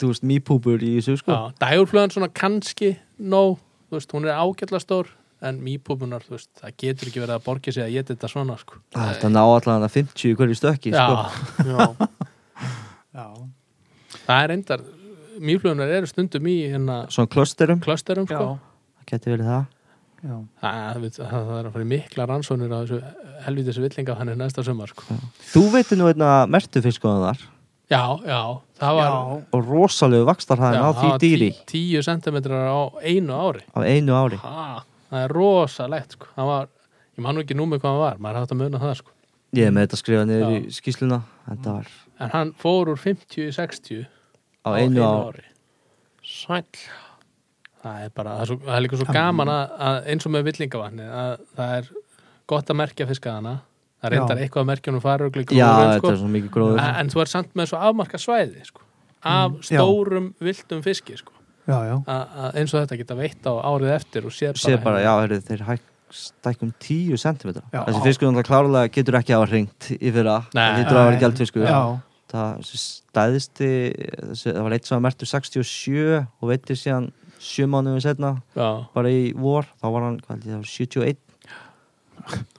þú 0.00 0.12
veist, 0.14 0.22
mýpúpur 0.30 0.80
í 0.80 0.92
þessu, 0.96 1.16
sko. 1.20 1.34
Já, 1.36 1.58
dægurflugan 1.60 2.14
svona 2.14 2.28
kannski 2.32 2.94
nóg, 3.20 3.58
þú 3.90 3.98
veist, 3.98 4.14
hún 4.16 4.28
er 4.30 4.38
ágætla 4.40 4.80
stór 4.80 5.10
en 5.44 5.60
mýpúpunar, 5.66 6.24
þú 6.24 6.38
veist, 6.38 6.48
það 6.56 6.76
getur 6.80 7.10
ekki 7.12 7.20
verið 7.20 7.34
að 7.36 7.44
borga 7.44 7.74
sig 7.76 7.84
að 7.84 7.92
geta 7.98 8.14
þetta 8.16 8.32
svona, 8.32 8.56
sko 8.62 8.80
Það 8.96 9.12
er 9.28 9.34
ná 9.36 9.42
allan 9.44 9.84
að 9.84 9.92
50 9.98 10.32
í 10.32 10.38
hverju 10.40 10.56
stökki, 10.62 10.94
Já, 10.96 11.04
sko. 11.04 11.68
Já, 11.68 12.08
Já, 13.18 13.26
það 14.24 14.40
er 14.40 14.54
endar 14.56 14.86
mýflugunar 15.38 15.92
eru 16.00 16.08
stundum 16.10 16.48
í 16.48 16.56
hérna 16.72 17.02
Svona 17.12 17.30
klösterum, 17.36 17.84
klösterum, 17.84 18.24
já, 18.24 18.40
sko 18.40 18.56
það 18.56 19.12
getur 19.12 19.36
verið 19.36 19.52
það. 19.52 19.66
Það, 20.22 20.48
það, 20.60 21.18
það 21.18 21.52
er 21.58 21.68
að 21.68 21.72
fara 21.76 21.84
mikla 21.92 22.26
rannsónir 22.28 22.72
á 22.74 22.78
þessu 22.82 22.98
helvítis 23.46 23.78
villinga 23.78 24.16
hann 24.18 24.28
er 24.32 24.38
næsta 24.40 24.64
sumar, 24.66 24.90
sko. 24.90 25.18
Þú 25.52 25.62
veitir 25.76 25.98
nú 26.00 26.08
einna 26.10 26.32
mertu 26.50 26.82
fiskoðan 26.82 27.22
þar. 27.28 27.44
Já, 27.88 28.02
já, 28.26 28.40
það 28.82 28.96
var 28.98 29.06
Já, 29.08 29.44
og 29.56 29.68
rosalegu 29.70 30.26
vakstarhæðin 30.28 30.82
á 30.84 30.90
það 30.92 30.98
því 30.98 31.12
dýri. 31.22 31.50
tí- 31.54 31.68
tíu 31.72 32.02
sentimetrar 32.04 32.66
á 32.68 32.80
einu 33.00 33.32
ári. 33.32 33.62
Á 33.72 33.80
einu 33.86 34.12
ári. 34.18 34.36
ha, 34.42 34.84
Það 35.08 35.22
er 35.24 35.32
rosalegt, 35.32 36.12
sko. 36.18 36.26
Það 36.36 36.44
var, 36.50 36.66
ég 37.16 37.22
man 37.24 37.34
nú 37.34 37.40
ekki 37.40 37.56
númið 37.56 37.80
hvað 37.80 37.94
hann 37.94 38.02
var 38.02 38.18
maður 38.20 38.40
hægt 38.42 38.52
að 38.52 38.60
muna 38.60 38.78
það, 38.82 38.96
sko. 39.00 39.10
Ég 39.56 39.64
er 39.64 39.70
með 39.72 39.86
þetta 39.86 39.96
skrifað 40.02 40.26
niður 40.28 40.50
Já. 40.52 40.58
í 40.58 40.74
skýsluna. 40.76 41.22
Þetta 41.48 41.72
var 41.78 41.86
en 42.20 42.30
hann 42.34 42.52
fór 42.60 42.90
úr 42.92 42.98
50 43.00 43.46
í 43.48 43.52
60 43.54 44.06
á 44.66 44.68
einu 44.76 45.00
ári. 45.00 45.44
sæll 46.22 46.66
það 47.88 48.04
er 48.08 48.12
bara, 48.20 48.34
það 48.36 48.42
er, 48.44 48.50
svo, 48.52 48.58
það 48.66 48.76
er 48.78 48.84
líka 48.84 49.00
svo 49.00 49.08
gaman 49.18 49.52
að, 49.54 49.72
að 49.88 49.98
eins 50.12 50.28
og 50.28 50.34
með 50.34 50.46
villingavatni 50.48 51.08
að 51.22 51.32
það 51.58 51.74
er 51.78 51.90
gott 52.52 52.72
að 52.72 52.78
merkja 52.82 53.08
fiskaðana 53.10 53.54
það 53.98 54.14
reyndar 54.14 54.38
Já. 54.38 54.42
eitthvað 54.46 54.62
að 54.64 54.70
merkja 54.70 54.92
hún 54.94 55.02
Já, 55.58 55.66
gróðurinn, 55.66 55.94
þetta 55.96 56.04
sko. 56.04 57.00
en, 57.02 57.12
þú 57.14 57.22
er 57.24 57.32
samt 57.34 57.58
með 57.58 57.70
svo 57.72 57.82
afmarka 57.90 58.22
svæði 58.22 58.64
sko, 58.68 58.86
af 59.26 59.50
Mm, 59.50 59.60
já. 59.66 59.80
stórum 59.82 60.26
viltum 60.40 60.82
fiski 60.86 61.16
sko. 61.18 61.32
já, 61.68 61.78
já 61.90 61.94
að, 62.06 62.34
að 62.44 62.58
eins 62.62 62.74
og 62.74 62.82
þetta 62.84 62.98
geta 63.02 63.16
veitt 63.18 63.48
á 63.50 63.52
árið 63.58 63.94
eftir 63.96 64.28
og 64.28 64.32
sér 64.32 64.54
bara, 64.62 64.84
bara, 64.84 65.00
já, 65.02 65.12
heyrðu, 65.18 65.40
þeir 65.48 65.64
stækkum 66.08 66.70
10 66.80 67.16
cm. 67.20 67.50
Já. 67.72 67.82
Þessi 67.84 68.02
fiskur 68.06 68.30
klárlega 68.48 68.88
getur 68.94 69.18
ekki 69.18 69.34
að 69.34 69.42
hafa 69.42 69.52
ringt 69.52 69.88
í 69.98 70.12
fyrra. 70.14 70.36
Það 70.54 70.78
lítur 70.78 70.96
að 70.96 71.04
vera 71.04 71.16
Nei. 71.16 71.20
gældfiskur. 71.20 71.66
Já, 71.68 71.80
það 72.32 72.70
stæðisti 72.82 73.68
það 74.40 74.62
var 74.64 74.76
eitt 74.76 74.88
sem 74.88 74.96
var 74.96 75.04
mertur 75.04 75.28
67 75.28 76.26
og 76.40 76.48
veitir 76.52 76.78
síðan 76.80 77.10
7 77.38 77.66
mánuðum 77.70 78.00
setna 78.02 78.30
já. 78.56 78.68
bara 78.94 79.08
í 79.14 79.32
vor, 79.36 79.66
þá 79.82 79.86
var 79.94 80.02
hann 80.08 80.18
hvað, 80.20 80.28
held 80.34 80.44
ég, 80.44 80.52
það 80.52 80.58
var 80.58 80.70
71 80.74 81.16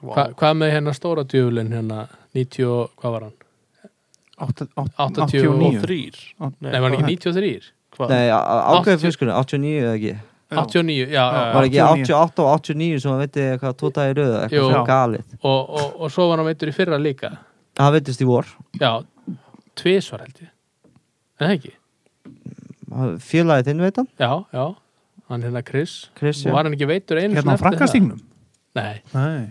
Hva, 0.02 0.24
hvað 0.40 0.56
með 0.58 0.72
hérna 0.74 0.94
stóra 0.98 1.24
djöfulinn 1.30 1.70
hérna 1.76 2.08
90, 2.34 2.66
og- 2.66 2.90
hvað 3.02 3.12
var 3.16 3.22
hann? 3.28 3.36
átta- 4.40 4.68
átta- 4.78 5.26
89. 5.28 5.28
89 5.28 5.82
þrýr 5.84 6.16
Nei, 6.62 6.80
var 6.80 6.90
hann 6.90 6.98
ekki 7.00 7.18
93? 7.18 7.72
Hvað? 7.98 8.10
Nei, 8.10 8.30
80 8.32 8.98
fiskurinn, 9.04 9.36
89 9.36 9.82
eða 9.84 9.96
ekki 10.00 10.14
89, 10.50 11.10
já, 11.12 11.26
já, 11.30 11.54
var 11.54 11.64
ekki 11.68 11.78
89. 11.78 12.08
88 12.10 12.40
og 12.40 12.50
89 12.64 13.00
sem 13.04 13.12
hann 13.12 13.20
veitir 13.22 13.44
eitthvað 13.54 13.76
tóta 13.78 14.06
í 14.10 14.14
röðu, 14.18 14.38
Jú. 14.38 14.42
eitthvað 14.48 14.72
svo 14.74 14.86
galið 14.88 15.26
Og, 15.44 15.70
og, 15.70 16.02
og 16.02 16.12
svo 16.16 16.30
var 16.30 16.38
hann 16.42 16.48
veitur 16.50 16.72
í 16.72 16.74
fyrra 16.74 16.98
líka 16.98 17.30
það 17.76 17.92
veitist 18.00 18.22
í 18.24 18.26
vor, 18.26 18.46
já, 18.80 19.04
tvisvar 19.76 20.24
held 20.26 20.40
ég 20.42 20.50
en 21.40 21.48
það 21.48 21.54
ekki, 21.60 21.74
félagið 23.24 23.70
þinn 23.72 23.84
veit 23.86 24.00
hann? 24.02 24.10
Já, 24.20 24.32
já. 24.56 24.66
Hann 25.30 25.44
hérna 25.46 25.62
Chris, 25.66 26.10
Chris, 26.18 26.42
og 26.48 26.56
var 26.56 26.66
hann 26.66 26.74
ekki 26.74 26.88
veitur 26.90 27.20
einu 27.22 27.38
Hérna 27.38 27.54
á 27.54 27.54
sinni 27.54 27.54
eftir 27.54 27.60
það? 27.60 27.66
frankastingnum 27.68 28.22
Nei, 28.76 29.02
Nei. 29.14 29.50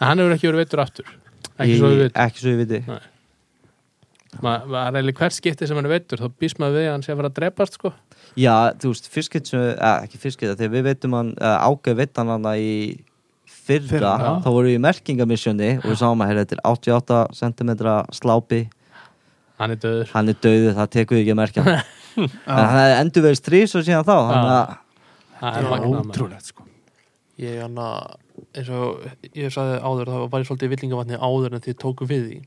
Hann 0.00 0.20
hefur 0.20 0.34
ekki 0.36 0.48
verið 0.50 0.62
veitur 0.64 0.82
aftur. 0.82 1.12
Ekki 1.56 1.78
svo 1.80 1.90
við 1.92 2.02
veit 2.04 2.18
ekki 2.26 2.42
svo 2.42 2.52
við 2.52 2.62
viti. 2.64 2.80
Það 4.36 4.74
er 4.76 4.96
eiginlega 4.98 5.22
hvert 5.22 5.36
skipti 5.36 5.68
sem 5.68 5.78
hann 5.78 5.88
er 5.88 5.94
veitur 5.94 6.20
þá 6.20 6.26
býst 6.42 6.58
maður 6.60 6.76
við 6.76 6.86
að 6.86 6.92
hann 6.92 7.04
sé 7.06 7.12
að 7.14 7.20
fara 7.22 7.30
að 7.30 7.36
drepast 7.38 7.78
sko. 7.78 7.92
já, 8.36 8.54
þú 8.82 8.90
veist, 8.92 9.06
fiskit 9.08 9.48
sem, 9.48 9.60
eh, 9.60 10.04
ekki 10.04 10.20
fiskit, 10.20 10.52
þegar 10.58 10.74
við 10.74 10.88
veitum 10.90 11.16
hann 11.16 11.30
ágæði 11.40 11.96
veit 12.02 12.20
hann 12.20 12.32
hann 12.34 12.48
í 12.52 12.72
fyrra, 13.46 13.88
Fyrra, 13.88 14.12
þá 14.44 14.48
voru 14.52 14.68
við 14.68 14.76
í 14.76 14.82
merkingamissjóni 14.84 15.70
og 15.78 15.88
við 15.88 15.96
sáum 16.02 16.20
að 16.20 16.28
hérna, 16.30 16.44
þetta 16.44 16.58
er 16.58 16.64
88 16.70 17.20
cm 17.40 17.70
slápi 18.12 18.60
hann 19.60 19.70
er 19.74 19.80
döður 19.82 20.10
hann 20.12 20.28
er 20.32 20.36
döðu, 20.46 20.72
það 20.76 20.90
tekur 20.96 21.16
við 21.18 21.22
ekki 21.24 21.34
að 21.36 21.40
merkja. 21.42 21.62
Hann. 22.16 22.30
en 22.48 22.56
hann 22.56 22.78
hefði 22.80 22.98
endur 23.02 23.24
verið 23.26 23.38
strís 23.42 23.74
og 23.76 23.82
síðan 23.84 24.06
þá 24.08 24.14
þannig 24.16 24.52
að 24.56 24.68
það 25.40 25.56
er 25.60 25.86
ótrúlegt 26.00 26.46
sko. 26.48 26.62
Ég 27.36 27.58
hann 27.60 27.76
að, 27.76 28.14
eins 28.56 28.70
og 28.72 29.02
ég 29.36 29.52
sagði 29.52 29.74
áður, 29.84 30.08
það 30.14 30.22
var 30.32 30.40
ég 30.40 30.48
svolítið 30.48 30.68
í 30.68 30.72
villingavatni 30.72 31.18
áður 31.20 31.56
en 31.58 31.64
þið 31.66 31.76
tóku 31.82 32.08
við 32.08 32.22
því. 32.30 32.38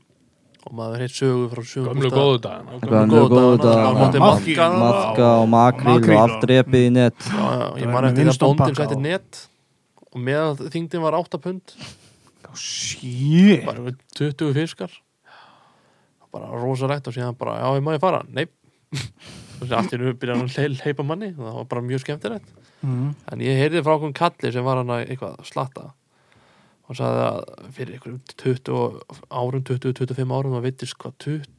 Og 0.66 0.74
maður 0.76 1.04
heitt 1.04 1.14
sögu 1.16 1.44
frá 1.52 1.60
sögum 1.64 1.94
gömlu 1.94 2.10
góðu 2.12 2.40
dag 2.44 2.72
Gömlu 2.82 3.20
góðu 3.30 3.60
daga. 3.62 3.92
Mátti 3.96 4.18
Maðki- 4.20 4.56
maðka 4.58 4.66
maðka 4.82 5.28
og 5.38 5.46
makril 5.54 5.94
og 5.94 6.08
og- 6.10 6.18
allt 6.24 6.42
repið 6.50 6.82
í 6.88 6.90
net. 6.98 7.16
Já, 7.30 7.46
já, 7.46 7.68
ég 7.80 7.92
man 7.94 8.04
er 8.04 8.08
eftir 8.10 8.26
því 8.26 8.34
að 8.34 8.42
bóndin 8.42 8.58
pakka 8.64 8.82
setti 8.82 8.98
og- 8.98 9.04
net 9.06 9.40
og 10.10 10.20
meðan 10.26 10.60
þingdin 10.74 11.00
var 11.06 11.14
8 11.22 11.38
pund. 11.46 11.76
Við 12.50 13.96
20 14.18 14.52
fiskar 14.58 14.90
bara 16.32 16.50
rosalegt 16.62 17.08
og 17.10 17.14
síðan 17.16 17.36
bara, 17.38 17.58
já, 17.62 17.68
ég 17.78 17.84
má 17.86 17.94
ég 17.96 18.02
fara? 18.02 18.22
Nei. 18.28 18.46
Og 19.60 19.68
sér 19.68 19.76
allt 19.76 19.92
í 19.92 19.98
nú 20.00 20.10
byrja 20.16 20.34
hann 20.38 20.46
að 20.48 20.54
le- 20.72 20.80
hleypa 20.80 21.04
manni 21.04 21.26
og 21.34 21.40
það 21.44 21.56
var 21.58 21.66
bara 21.68 21.82
mjög 21.84 22.00
skemmtilegt. 22.06 22.46
Mm. 22.80 23.10
en 23.28 23.42
ég 23.44 23.58
heyrði 23.60 23.82
frá 23.84 23.92
okkur 23.98 24.14
kalli 24.16 24.50
sem 24.54 24.64
var 24.64 24.78
hann 24.80 24.88
að 24.94 25.02
eitthvað 25.12 25.34
slatta. 25.44 25.82
Og 26.88 26.96
sagði 26.96 27.26
að 27.26 27.68
fyrir 27.76 27.98
einhverjum 27.98 28.22
20 28.40 28.78
árum, 29.36 29.62
20-25 29.68 30.32
árum 30.38 30.56
það 30.56 30.64
veitist 30.64 30.96
hvað 31.02 31.14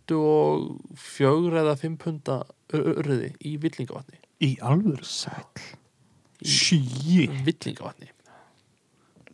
24 0.10 1.62
eða 1.62 1.76
5 1.84 2.00
punda 2.02 2.40
urriði 2.74 3.30
í 3.48 3.54
villingavatni. 3.62 4.18
Í 4.42 4.52
alvöru 4.66 5.06
Sæll? 5.08 5.62
Shit. 6.42 7.30
villingavatni 7.46 8.10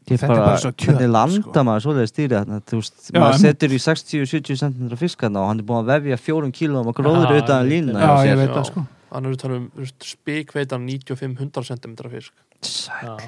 Þetta 0.07 0.23
er 0.23 0.31
bara, 0.31 0.43
bara 0.45 0.59
svo 0.61 0.69
kjöt, 0.71 0.85
hvernig 0.87 1.09
landa 1.11 1.41
sko. 1.41 1.63
maður 1.67 1.83
svoleiðis 1.83 2.11
stýri 2.13 2.35
þarna, 2.37 2.59
þú 2.63 2.77
veist, 2.79 3.01
Já, 3.09 3.17
maður 3.19 3.41
setur 3.41 3.73
í 3.75 3.79
60-70 3.83 4.59
cm 4.61 4.93
fiskarna 5.01 5.41
og 5.41 5.49
hann 5.51 5.59
er 5.59 5.67
búin 5.67 5.81
að 5.81 5.89
vefja 5.91 6.19
fjórum 6.21 6.53
kílóum 6.55 6.87
og 6.87 6.95
gróður 6.95 7.33
Já, 7.33 7.41
utan 7.41 7.67
línuna 7.67 8.05
Já, 8.05 8.13
ég 8.29 8.39
veit 8.39 8.53
það 8.53 8.69
sko. 8.69 8.85
Hann 9.11 9.27
eru 9.27 9.39
talað 9.41 9.59
um 9.65 9.91
spikveitan 10.03 10.87
95-100 10.87 11.67
cm 11.73 11.97
fisk. 12.15 12.33
Sæll. 12.63 13.27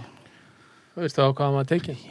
þú 0.95 1.03
veist 1.03 1.19
það 1.19 1.27
á 1.27 1.31
hvað 1.41 1.53
maður 1.57 1.69
tekið? 1.75 2.07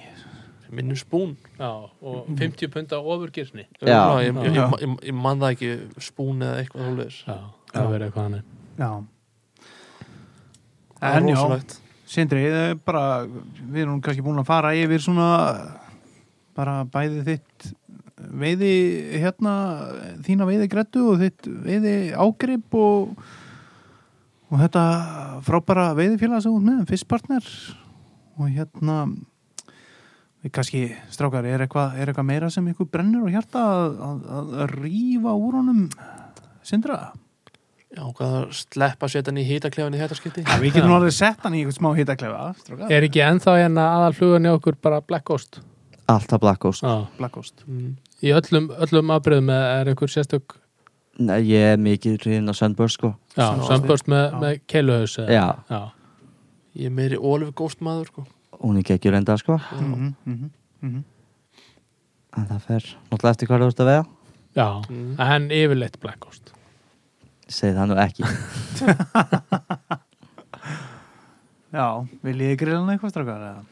Minnum 0.69 1.01
spún. 1.01 1.37
Já, 1.57 1.73
og 2.05 2.29
50 2.37 2.69
punda 2.69 3.01
ofurgirsni 3.01 3.65
Já. 3.81 4.05
Örugglega, 4.05 4.21
ég, 4.21 4.41
ég, 4.53 4.59
ég, 4.85 4.97
ég, 5.09 5.15
man 5.17 5.41
það 5.41 5.55
ekki 5.57 5.71
spún 6.11 6.45
eða 6.45 6.61
eitthvað 6.61 7.05
já, 7.09 7.39
það 7.73 7.93
verður 7.95 8.09
eitthvað 8.11 8.27
hann 8.29 8.43
Já. 8.79 8.93
En 11.09 11.29
já, 11.31 11.41
Sindri, 12.09 12.47
bara 12.89 13.27
við 13.29 13.83
erum 13.85 13.99
kannski 14.05 14.25
búin 14.25 14.41
að 14.41 14.49
fara 14.49 14.73
yfir 14.77 15.03
svona 15.05 15.29
bara 16.57 16.81
bæði 16.89 17.21
þitt 17.27 17.69
veiði 18.19 18.73
hérna 19.23 19.53
þína 20.27 20.49
veiði 20.49 20.71
grættu 20.73 21.05
og 21.13 21.21
þitt 21.21 21.47
veiði 21.67 21.95
ágrip 22.19 22.75
og 22.79 23.13
og 24.49 24.63
þetta 24.63 24.85
frábæra 25.45 25.91
veiðifélag 25.97 26.41
sem 26.41 26.55
ert 26.57 26.65
með, 26.65 26.85
fyrstpartner 26.89 27.49
og 28.39 28.49
hérna 28.55 28.97
við 30.39 30.53
kannski, 30.55 30.83
strákar, 31.13 31.45
er 31.45 31.65
eitthvað, 31.65 31.99
eitthvað 31.99 32.29
meira 32.31 32.49
sem 32.53 32.69
ykkur 32.71 32.89
brennur 32.93 33.27
og 33.27 33.35
hjarta 33.35 33.65
að, 33.75 33.99
að, 34.09 34.23
að 34.39 34.77
rífa 34.79 35.35
úr 35.37 35.59
honum 35.61 35.83
Sindra? 36.65 36.99
Já, 37.89 38.03
hvað 38.13 38.33
að 38.37 38.51
sleppa 38.53 39.09
setan 39.09 39.39
í 39.41 39.45
hýtaklefan 39.49 39.95
í 39.97 39.99
þetta 40.03 40.17
skipti 40.19 40.43
Ja, 40.45 40.59
við 40.61 40.75
getum 40.77 40.93
alveg 40.93 41.15
sett 41.17 41.41
hann 41.41 41.55
í 41.57 41.63
eitthvað 41.63 41.79
smá 41.79 41.89
hitaklefa 41.97 42.43
strákar. 42.61 42.91
er 42.93 43.07
ekki 43.07 43.23
ennþá 43.25 43.55
hérna 43.63 43.87
aðal 43.97 44.13
flugunni 44.19 44.51
okkur 44.53 44.77
bara 44.85 44.99
Black 45.01 45.25
Ghost 45.31 45.61
alltaf 46.09 46.41
Black 46.43 46.61
Ghost 46.61 46.83
Já. 46.85 47.07
Black 47.17 47.33
Ghost 47.39 47.65
mm. 47.67 47.95
Í 48.21 48.33
öllum, 48.35 48.67
öllum 48.85 49.13
afbreyðum 49.15 49.53
er 49.55 49.89
einhver 49.93 50.13
sérstök 50.13 50.59
Nei, 51.19 51.41
ég 51.49 51.73
er 51.73 51.81
mikið 51.81 52.19
hrifin 52.23 52.53
á 52.53 52.55
Sunburst 52.55 52.99
sko 53.01 53.15
Já, 53.39 53.47
Já. 53.57 53.65
sambörst 53.71 54.07
með, 54.13 54.25
Já. 54.35 54.39
með 54.43 54.61
keiluhaus 54.69 55.17
eða- 55.25 55.33
Já. 55.33 55.47
Já, 55.73 55.81
Ég 56.79 56.87
er 56.91 56.95
meiri 56.95 57.17
Oliver 57.19 57.53
Ghost 57.57 57.81
maður 57.81 58.07
sko. 58.13 58.27
hún 58.61 58.77
er 58.79 58.85
ekki 58.99 59.11
reynda 59.11 59.39
sko 59.41 59.57
Já. 59.57 59.81
Mhm, 59.81 60.13
mhm, 60.27 60.51
mhm. 60.83 61.05
en 62.37 62.47
það 62.53 62.61
fer 62.69 62.85
náttúrulega 63.11 63.31
eftir 63.35 63.49
hvað 63.49 63.65
þú 63.65 63.73
ert 63.73 63.81
að 63.81 63.91
vega 63.95 64.07
já. 64.61 64.69
Mm. 64.91 65.21
en 65.21 65.49
yfirleitt 65.51 66.01
Black 66.05 66.21
Ghost 66.21 66.53
ég 67.49 67.55
segi 67.57 67.75
það 67.79 67.87
nú 67.91 67.97
ekki 68.05 68.23
Já, 71.69 71.85
viljið 72.25 72.49
þið 72.53 72.59
grilla 72.63 72.95
eitthvað 72.95 73.13
strákar? 73.13 73.43
eða? 73.49 73.65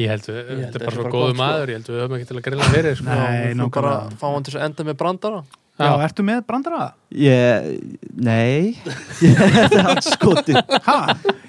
Ég 0.00 0.08
held 0.08 0.28
Ég 0.32 0.36
þetta 0.62 0.78
er 0.78 0.78
að 0.78 0.84
bara 0.86 0.92
það 0.92 0.94
svo 0.96 1.10
góðu 1.12 1.32
sko. 1.32 1.38
maður 1.42 1.68
Ég 1.72 1.76
held 1.76 1.88
við 1.92 1.98
höfum 2.00 2.14
ekki 2.16 2.28
til 2.30 2.36
að 2.38 2.44
grilla 2.46 2.68
fyrir 2.72 2.94
sko. 2.96 3.16
Nei, 3.18 3.50
Þú 3.58 3.66
bara 3.74 3.90
fá 4.22 4.24
hann 4.32 4.46
til 4.46 4.54
að 4.56 4.64
enda 4.68 4.86
með 4.88 4.96
brandara 5.02 5.40
Já, 5.72 5.84
Já, 5.88 5.92
ertu 6.06 6.24
með 6.28 6.40
brandara? 6.48 6.86
ég, 7.16 7.68
nei 8.12 8.72
þetta 9.20 9.78
er 9.82 9.86
allt 9.92 10.08
skoti 10.08 10.56
Ha? 10.86 10.96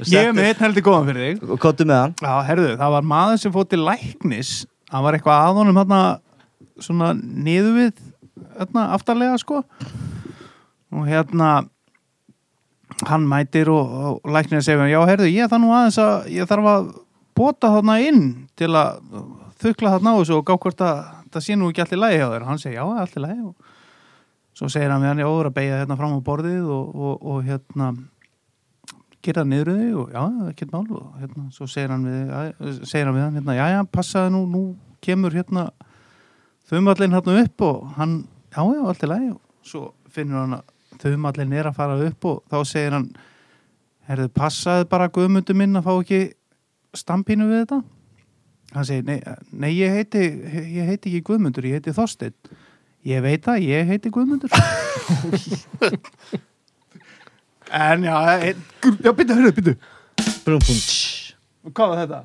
Ég 0.08 0.30
er 0.30 0.36
með 0.36 0.48
einn 0.50 0.62
heldur 0.64 0.86
góðan 0.88 1.08
fyrir 1.12 1.24
þig 1.28 1.52
og 1.56 1.60
kottu 1.64 1.88
með 1.88 2.00
hann 2.02 2.14
Já, 2.24 2.34
herðu, 2.50 2.70
það 2.80 2.94
var 2.98 3.08
maður 3.14 3.42
sem 3.44 3.56
fótt 3.56 3.72
til 3.74 3.82
læknis 3.84 4.54
hann 4.94 5.04
var 5.08 5.18
eitthvað 5.18 5.44
að 5.48 5.60
honum 5.60 5.80
hérna 5.82 6.02
svona 6.84 7.12
niður 7.20 7.76
við 7.80 7.94
hérna 8.58 8.86
aftarlega 8.96 9.40
sko 9.44 9.60
og 10.94 11.08
hérna 11.10 11.52
hann 13.08 13.28
mætir 13.30 13.70
og, 13.74 13.94
og 14.24 14.34
læknir 14.34 14.64
segir 14.64 14.92
já, 14.92 15.00
herðu, 15.08 15.30
ég 15.32 15.50
þarf 15.52 15.64
nú 15.64 15.74
aðeins 15.76 16.00
að 16.02 16.30
ég 16.34 16.50
þarf 16.50 16.70
að 16.74 16.88
bota 17.38 17.72
þarna 17.74 17.98
inn 18.06 18.24
til 18.60 18.72
að 18.78 19.02
þukla 19.64 19.94
þarna 19.96 20.14
á 20.14 20.20
þessu 20.20 20.38
og 20.38 20.48
gá 20.48 20.56
hvort 20.56 20.84
að 20.84 21.04
það 21.34 21.46
sé 21.46 21.58
nú 21.58 21.70
ekki 21.72 21.84
allir 21.84 22.02
lægi 22.04 22.20
hjá 22.20 22.28
þér. 22.32 22.48
Hann 22.48 22.62
segir 22.62 22.78
já, 22.78 22.84
allir 23.04 23.24
lægi 23.26 23.46
og 23.48 23.70
svo 24.54 24.70
segir 24.70 24.92
hann 24.94 25.04
við 25.04 25.12
hann, 25.12 25.22
já, 25.24 25.28
þú 25.30 25.38
er 25.40 25.50
að 25.50 25.56
beigja 25.58 25.80
hérna 25.82 26.00
fram 26.00 26.18
á 26.18 26.28
borðið 26.28 26.74
og, 26.76 26.92
og, 26.94 27.24
og 27.34 27.48
hérna 27.48 27.88
gera 29.24 29.42
það 29.42 29.50
niður 29.54 29.72
þig 29.80 29.96
og 30.02 30.14
já, 30.14 30.24
ekkert 30.52 30.76
mál. 30.76 30.86
Og 31.00 31.22
hérna, 31.22 31.48
svo 31.56 31.70
segir 31.72 31.96
hann 31.96 32.06
við, 32.10 32.84
segir 32.84 33.08
hann 33.10 33.18
við 33.18 33.26
hann 33.26 33.40
hérna, 33.40 33.58
já, 33.58 33.66
já, 33.78 33.80
passaði 33.98 34.36
nú, 34.36 34.44
nú 34.52 34.64
kemur 35.04 35.36
hérna 35.36 35.70
þumallinn 36.70 37.18
hérna 37.18 37.40
upp 37.44 37.66
og 37.70 37.98
hann, 37.98 38.20
já, 38.54 38.62
já, 38.62 38.84
allt 38.84 39.08
í 39.08 39.12
lagi. 39.12 39.34
Og 39.34 39.74
svo 39.74 39.88
finnur 40.14 40.44
hann 40.44 40.60
að 40.60 40.70
þumallinn 41.04 41.56
er 41.58 41.70
að 41.70 41.78
fara 41.80 41.98
upp 42.08 42.30
og 42.30 42.42
þá 42.52 42.58
segir 42.70 42.96
hann 42.98 43.10
herðu, 44.10 44.30
passaði 44.36 44.88
bara 44.92 45.12
guðmundu 45.14 45.56
minn 45.58 45.80
að 45.80 45.88
fá 45.88 45.94
ekki 45.96 46.22
stampínu 46.98 47.50
við 47.50 47.64
þetta 47.64 47.80
hann 48.74 48.88
segir, 48.90 49.06
nei, 49.08 49.20
nei 49.52 49.72
ég 49.78 49.94
heiti 49.94 50.24
ég 50.80 50.90
heiti 50.90 51.12
ekki 51.12 51.24
guðmundur, 51.30 51.68
ég 51.70 51.80
heiti 51.80 51.96
Þorsteinn 51.96 52.36
ég 53.08 53.24
veit 53.24 53.48
að 53.52 53.66
ég 53.68 53.88
heiti 53.90 54.12
guðmundur 54.14 54.52
en 57.74 58.04
já, 58.04 58.16
ein, 58.38 58.64
já, 59.02 59.12
byttu, 59.16 59.34
hörðu, 59.34 59.52
byttu. 59.58 59.74
Hvað 61.74 61.90
var 61.90 62.02
þetta? 62.04 62.20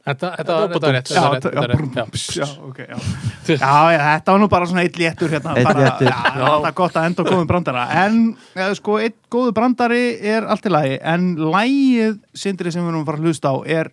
Þetta, 0.00 0.28
þetta, 0.38 0.54
var- 0.56 0.94
rétt 0.94 1.10
Já, 1.12 1.20
Þetta 1.20 1.20
var 1.20 1.34
rétt, 1.34 1.44
já, 1.44 1.50
þetta 1.50 1.60
var 1.60 1.72
brum, 1.76 1.88
rétt, 1.92 2.12
pss, 2.14 2.36
já. 2.38 2.44
já, 2.46 2.62
ok, 2.70 2.78
já. 2.88 2.96
já, 3.60 3.72
já, 3.92 3.98
þetta 4.06 4.32
var 4.32 4.40
nú 4.40 4.48
bara 4.54 4.68
svona 4.70 4.84
eitt 4.86 4.96
léttur 4.96 5.34
hérna, 5.34 5.56
bara, 5.60 5.82
léttur. 5.84 6.08
Já, 6.08 6.46
það 6.46 6.68
er 6.70 6.76
gott 6.80 6.96
að 6.96 7.08
enda 7.10 7.20
á 7.20 7.28
góðum 7.28 7.50
brandara 7.50 7.82
en, 8.06 8.20
ja, 8.56 8.68
sko, 8.78 8.96
eitt 9.04 9.18
góðu 9.32 9.52
brandari 9.58 10.00
er 10.32 10.48
allt 10.48 10.64
í 10.70 10.72
lagi, 10.72 10.96
en 11.12 11.26
lægið 11.52 12.16
sindri 12.32 12.72
sem 12.72 12.80
við 12.86 12.94
erum 12.94 13.02
að 13.04 13.10
fara 13.10 13.20
að 13.20 13.28
hlusta 13.28 13.52
á 13.52 13.56
er 13.76 13.92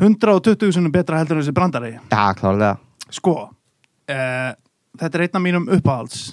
120 0.00 0.72
sinni 0.76 0.92
betra 0.92 1.20
heldur 1.20 1.38
en 1.38 1.44
þessi 1.44 1.56
brandari 1.56 1.92
já, 1.96 2.24
klárlega 2.40 2.74
sko, 3.12 3.36
uh, 3.52 4.50
þetta 4.96 5.12
er 5.20 5.26
einn 5.26 5.38
af 5.40 5.44
mínum 5.44 5.68
uppáhalds 5.76 6.24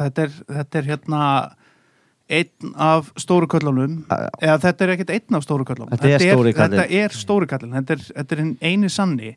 þetta 0.00 0.28
er, 0.28 0.36
þetta 0.60 0.80
er 0.82 0.88
hérna 0.92 1.22
einn 2.30 2.74
af 2.80 3.10
stóru 3.20 3.48
köllunum. 3.50 4.00
Eða 4.40 4.58
þetta 4.64 4.86
er 4.86 4.94
ekkert 4.94 5.14
einn 5.16 5.38
af 5.38 5.46
stóru 5.46 5.66
köllunum 5.68 5.92
Þetta 5.94 6.10
er 6.14 6.52
þetta 6.54 6.86
er 7.00 7.16
stóri 7.16 7.48
kallin 7.50 7.76
þetta 7.78 7.96
er, 7.96 8.04
þetta 8.16 8.36
er 8.36 8.44
eini 8.70 8.90
sanni. 8.92 9.34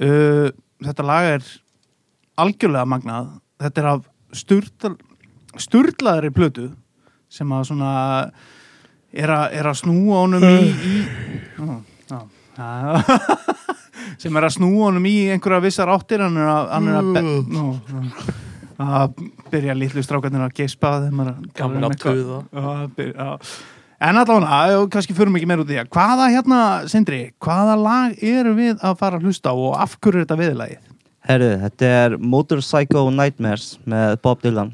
Uh, 0.00 0.48
þetta 0.82 1.06
lag 1.08 1.30
er 1.36 1.48
algjörlega 2.42 2.88
magnað. 2.88 3.32
Þetta 3.62 3.82
er 3.82 3.90
af 3.92 4.06
sturla, 4.36 4.94
sturlaðri 5.60 6.32
plötu 6.34 6.70
sem 7.32 7.52
að 7.52 7.66
svona 7.70 7.92
er 9.12 9.32
að, 9.32 9.44
er 9.58 9.68
að 9.68 9.80
snúa 9.82 10.22
honum 10.24 10.46
í, 10.46 10.54
í 10.68 10.96
ó, 11.60 11.76
já, 12.08 12.18
já. 12.56 13.42
sem 14.22 14.38
er 14.38 14.46
að 14.48 14.54
snúa 14.56 14.88
honum 14.88 15.08
í 15.08 15.16
einhverja 15.34 15.64
vissar 15.64 15.92
áttir 15.92 16.24
hann 16.24 16.38
er 16.40 16.48
að, 16.52 16.70
hann 16.72 16.90
er 16.90 16.98
að, 17.00 17.10
be, 17.16 17.22
nú, 17.24 17.36
nú, 17.52 18.04
að 18.82 19.22
byrja 19.52 19.76
litlu 19.78 20.02
strákarnir 20.04 20.44
að 20.46 20.56
geispa 20.60 20.96
þegar 21.00 21.16
maður 21.18 21.30
er 21.30 21.38
að 21.38 21.52
Gamla 21.60 21.92
eitthvað. 21.92 22.96
tuða. 22.98 23.38
En 24.02 24.18
allavega, 24.18 24.78
kannski 24.90 25.14
fyrir 25.14 25.30
mig 25.30 25.42
ekki 25.42 25.50
meir 25.52 25.62
út 25.62 25.70
í 25.70 25.76
það. 25.78 25.90
Hvaða 25.94 26.30
hérna, 26.34 26.62
Sindri, 26.90 27.20
hvaða 27.42 27.76
lag 27.78 28.24
eru 28.26 28.56
við 28.58 28.82
að 28.82 28.96
fara 28.98 29.20
að 29.20 29.28
hlusta 29.28 29.52
á 29.52 29.54
og 29.54 29.76
af 29.78 29.94
hverju 30.00 30.18
er 30.18 30.26
þetta 30.26 30.40
viðlagið? 30.40 30.88
Herru, 31.22 31.52
þetta 31.62 31.92
er 32.02 32.16
Motorcycle 32.18 33.12
Nightmares 33.14 33.76
með 33.86 34.16
Bob 34.24 34.42
Dylan 34.42 34.72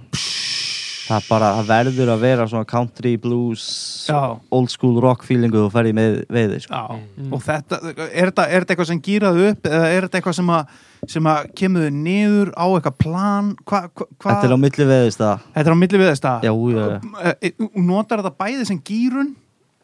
Það 1.09 1.29
bara, 1.31 1.49
það 1.57 1.69
verður 1.71 2.11
að 2.13 2.25
vera 2.27 2.47
svona 2.51 2.69
country, 2.69 3.15
blues, 3.21 3.63
Já. 4.11 4.37
old 4.53 4.69
school 4.69 4.99
rock 5.01 5.25
feelingu 5.25 5.63
og 5.63 5.71
ferði 5.73 5.95
með 5.97 6.19
veiði 6.29 6.59
sko. 6.67 6.77
Já, 6.77 6.99
og 7.33 7.45
þetta, 7.47 7.79
er 8.11 8.29
þetta, 8.29 8.45
er 8.45 8.65
þetta 8.67 8.75
eitthvað 8.75 8.91
sem 8.91 9.01
gýraðu 9.07 9.47
upp 9.55 9.71
eða 9.71 9.87
er 9.89 10.05
þetta 10.07 10.21
eitthvað 10.21 10.37
sem 10.37 10.53
að, 10.53 10.75
sem 11.07 11.29
að 11.31 11.51
kemur 11.59 11.87
þau 11.87 11.99
niður 11.99 12.53
á 12.59 12.67
eitthvað 12.67 12.97
plan? 13.03 13.51
Hva, 13.65 13.83
hva, 13.93 14.07
hva? 14.17 14.31
Þetta 14.31 14.49
er 14.49 14.55
á 14.55 14.59
milli 14.65 14.87
veiðist 14.89 15.23
það 15.23 15.45
Þetta 15.55 15.65
er 15.65 15.77
á 15.77 15.81
milli 15.83 16.01
þess 16.05 16.25
Já, 16.29 16.53
já, 16.53 17.53
Þú 17.59 17.85
notar 17.89 18.23
þetta 18.23 18.35
bæði 18.45 18.69
sem 18.71 18.81
gýrun 18.91 19.35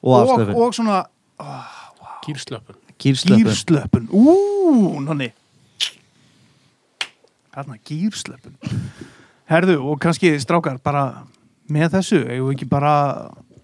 og 0.04 0.32
og, 0.34 0.54
og 0.54 0.74
svona 0.76 1.02
Gýrslöpun 2.24 2.80
Gýrslöpun 2.94 3.42
gýrslöpun. 3.42 4.04
Ú, 4.14 5.00
nonni. 5.02 5.32
Þarna, 7.54 7.78
gýrslöpun. 7.84 8.54
Herðu, 9.50 9.80
og 9.82 9.98
kannski 10.00 10.30
strákar, 10.40 10.78
bara 10.82 11.24
með 11.70 11.98
þessu, 11.98 12.20
eigum 12.22 12.52
við 12.52 12.54
ekki 12.54 12.68
bara 12.70 12.94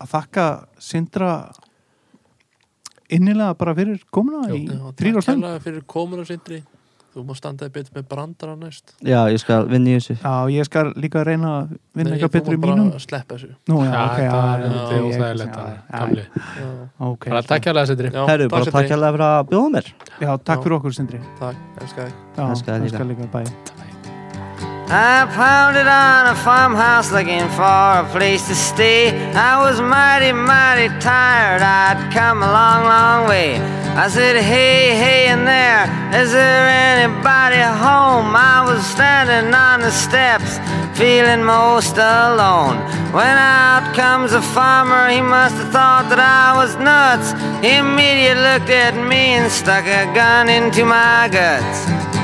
að 0.01 0.11
þakka 0.13 0.47
Sindra 0.83 1.33
innilega 3.11 3.55
bara 3.59 3.75
fyrir 3.77 4.03
komuna 4.13 4.51
í 4.55 4.65
þrýr 4.99 5.19
og 5.19 5.25
stund. 5.25 5.47
Takk 5.47 5.65
fyrir 5.65 5.87
komuna 5.91 6.27
sindri 6.29 6.61
Þú 7.11 7.24
má 7.27 7.35
standaði 7.35 7.73
betur 7.74 7.97
með 7.97 8.05
brandara 8.07 8.53
næst. 8.55 8.93
Já, 9.03 9.24
ég 9.35 9.41
skal 9.43 9.65
vinna 9.66 9.91
í 9.91 9.97
þessu. 9.99 10.15
Já, 10.23 10.35
ég 10.55 10.69
skal 10.69 10.93
líka 10.95 11.24
reyna 11.27 11.49
að 11.57 11.73
vinna 11.99 12.11
Nei, 12.12 12.19
eitthvað 12.20 12.32
betur 12.37 12.55
í 12.55 12.59
mátt 12.61 12.66
bara 12.69 12.77
mínum. 12.77 13.01
sleppa 13.03 13.35
þessu. 13.35 13.51
Nú, 13.66 13.81
já, 13.82 13.97
ok, 14.05 14.20
já, 14.23 14.31
þetta 14.31 14.85
er 14.85 15.01
ég- 15.01 15.11
óþægilegt 15.11 15.59
að 15.59 16.23
ok, 17.11 17.28
Bara 17.31 17.43
takk 17.43 17.66
hjá 17.66 17.74
það, 17.74 17.87
Sindri 17.91 18.15
Herru, 18.15 18.49
bara 18.55 18.65
takk 18.70 18.95
hérlega 18.95 19.12
fyrir 19.19 19.27
að 19.27 19.51
bjóða 19.51 19.74
mér. 19.74 19.93
Já, 20.20 20.31
takk 20.39 20.62
fyrir 20.62 20.78
okkur, 20.78 20.95
Sindri. 20.95 21.20
Takk, 21.43 21.57
elskar 21.82 22.07
þig. 22.07 22.15
Já, 22.39 22.51
Elska 22.51 22.78
þig 22.78 23.07
líka, 23.11 23.31
bæ. 23.35 23.78
I 24.93 25.25
pounded 25.31 25.87
on 25.87 26.27
a 26.27 26.35
farmhouse 26.35 27.12
looking 27.12 27.47
for 27.51 27.62
a 27.62 28.03
place 28.11 28.49
to 28.49 28.57
stay. 28.57 29.15
I 29.35 29.55
was 29.62 29.81
mighty, 29.81 30.33
mighty 30.33 30.89
tired. 30.99 31.62
I'd 31.62 32.11
come 32.12 32.43
a 32.43 32.51
long, 32.51 32.83
long 32.91 33.29
way. 33.29 33.61
I 33.95 34.09
said, 34.09 34.35
Hey, 34.35 34.99
hey, 34.99 35.31
in 35.31 35.45
there, 35.45 35.87
is 36.11 36.33
there 36.33 36.67
anybody 36.67 37.62
home? 37.62 38.35
I 38.35 38.67
was 38.67 38.85
standing 38.85 39.55
on 39.55 39.79
the 39.79 39.93
steps, 39.93 40.59
feeling 40.99 41.45
most 41.45 41.95
alone. 41.95 42.83
When 43.15 43.37
out 43.39 43.95
comes 43.95 44.33
a 44.33 44.43
farmer, 44.43 45.07
he 45.09 45.21
must 45.21 45.55
have 45.55 45.71
thought 45.71 46.11
that 46.11 46.19
I 46.19 46.59
was 46.59 46.75
nuts. 46.83 47.31
He 47.62 47.79
immediately 47.79 48.43
looked 48.43 48.75
at 48.75 48.99
me 48.99 49.39
and 49.39 49.53
stuck 49.53 49.87
a 49.87 50.11
gun 50.19 50.49
into 50.49 50.85
my 50.85 51.31
guts. 51.31 52.20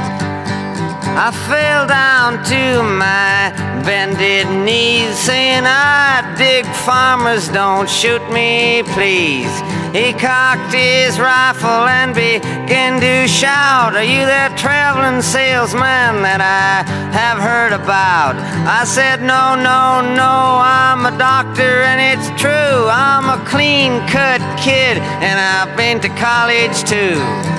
I 1.18 1.30
fell 1.48 1.86
down 1.86 2.44
to 2.44 2.82
my 2.82 3.48
bended 3.88 4.52
knees, 4.66 5.16
saying, 5.16 5.64
I 5.64 6.34
dig 6.36 6.66
farmers, 6.84 7.48
don't 7.48 7.88
shoot 7.88 8.20
me, 8.30 8.82
please. 8.92 9.48
He 9.96 10.12
cocked 10.12 10.74
his 10.74 11.18
rifle 11.18 11.88
and 11.88 12.14
began 12.14 13.00
to 13.00 13.26
shout, 13.26 13.96
Are 13.96 14.04
you 14.04 14.28
that 14.28 14.58
traveling 14.58 15.22
salesman 15.22 16.20
that 16.20 16.44
I 16.44 16.84
have 17.16 17.40
heard 17.40 17.72
about? 17.72 18.36
I 18.68 18.84
said, 18.84 19.22
No, 19.24 19.56
no, 19.56 20.04
no, 20.04 20.60
I'm 20.60 21.06
a 21.06 21.16
doctor 21.16 21.80
and 21.80 21.96
it's 21.96 22.28
true. 22.38 22.92
I'm 22.92 23.32
a 23.32 23.42
clean 23.48 24.04
cut 24.12 24.44
kid 24.60 25.00
and 25.24 25.40
I've 25.40 25.74
been 25.78 25.98
to 26.00 26.10
college 26.20 26.84
too. 26.84 27.55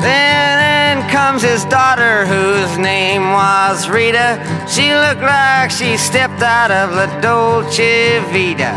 Then 0.00 0.98
in 0.98 1.08
comes 1.10 1.42
his 1.42 1.64
daughter, 1.66 2.26
whose 2.26 2.78
name 2.78 3.22
was 3.32 3.88
Rita. 3.88 4.40
She 4.68 4.94
looked 4.94 5.22
like 5.22 5.70
she 5.70 5.96
stepped 5.96 6.42
out 6.42 6.70
of 6.70 6.92
La 6.92 7.06
Dolce 7.20 8.18
Vita. 8.32 8.72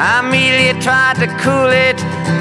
Amelia 0.00 0.74
tried 0.80 1.16
to 1.20 1.28
cool 1.38 1.70
it 1.70 2.00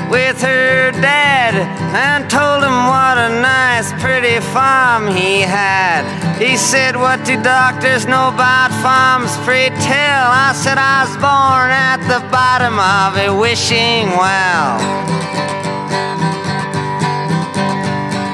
with 0.09 0.41
her 0.41 0.91
dad 0.91 1.53
and 1.93 2.30
told 2.30 2.63
him 2.63 2.88
what 2.88 3.18
a 3.18 3.30
nice, 3.41 3.91
pretty 4.01 4.39
farm 4.51 5.07
he 5.07 5.41
had. 5.41 6.03
He 6.41 6.57
said, 6.57 6.95
What 6.95 7.23
do 7.26 7.35
doctors 7.43 8.07
know 8.07 8.30
about 8.30 8.72
farms? 8.81 9.35
Pray 9.45 9.69
tell. 9.69 10.26
I 10.31 10.53
said, 10.55 10.77
I 10.77 11.03
was 11.03 11.15
born 11.18 11.69
at 11.69 11.99
the 12.07 12.19
bottom 12.31 12.80
of 12.80 13.18
a 13.18 13.30
wishing 13.30 14.09
well. 14.18 14.80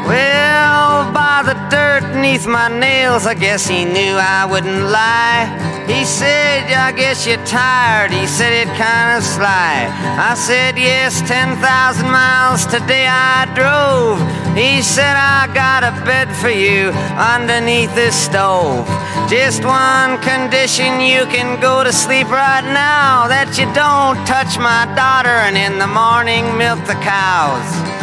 Well, 0.08 1.12
by 1.12 1.44
the 1.44 1.56
dirt 1.70 2.04
beneath 2.14 2.48
my 2.48 2.70
nails, 2.70 3.26
I 3.26 3.34
guess 3.34 3.68
he 3.68 3.84
knew 3.84 4.16
I 4.16 4.46
wouldn't 4.46 4.84
lie. 4.90 5.52
He 5.88 6.04
said, 6.06 6.72
I 6.72 6.92
guess 6.92 7.28
you're 7.28 7.44
tired. 7.46 8.12
He 8.12 8.26
said 8.28 8.52
it 8.52 8.68
kind 8.78 9.18
of 9.18 9.24
sly. 9.24 9.88
I 10.20 10.34
said, 10.36 10.78
yes, 10.78 11.20
10,000 11.28 11.60
miles 12.08 12.66
today 12.66 13.08
I 13.08 13.48
drove. 13.56 14.20
He 14.56 14.82
said, 14.82 15.16
I 15.16 15.48
got 15.54 15.84
a 15.84 15.92
bed 16.04 16.28
for 16.36 16.50
you 16.50 16.92
underneath 17.16 17.94
this 17.96 18.16
stove. 18.16 18.88
Just 19.30 19.64
one 19.64 20.20
condition, 20.24 21.00
you 21.00 21.28
can 21.28 21.60
go 21.60 21.84
to 21.84 21.92
sleep 21.92 22.32
right 22.32 22.64
now. 22.64 23.28
That 23.28 23.60
you 23.60 23.68
don't 23.76 24.20
touch 24.28 24.58
my 24.58 24.88
daughter 24.96 25.36
and 25.48 25.56
in 25.56 25.80
the 25.80 25.88
morning 25.88 26.58
milk 26.58 26.80
the 26.88 27.00
cows. 27.04 27.97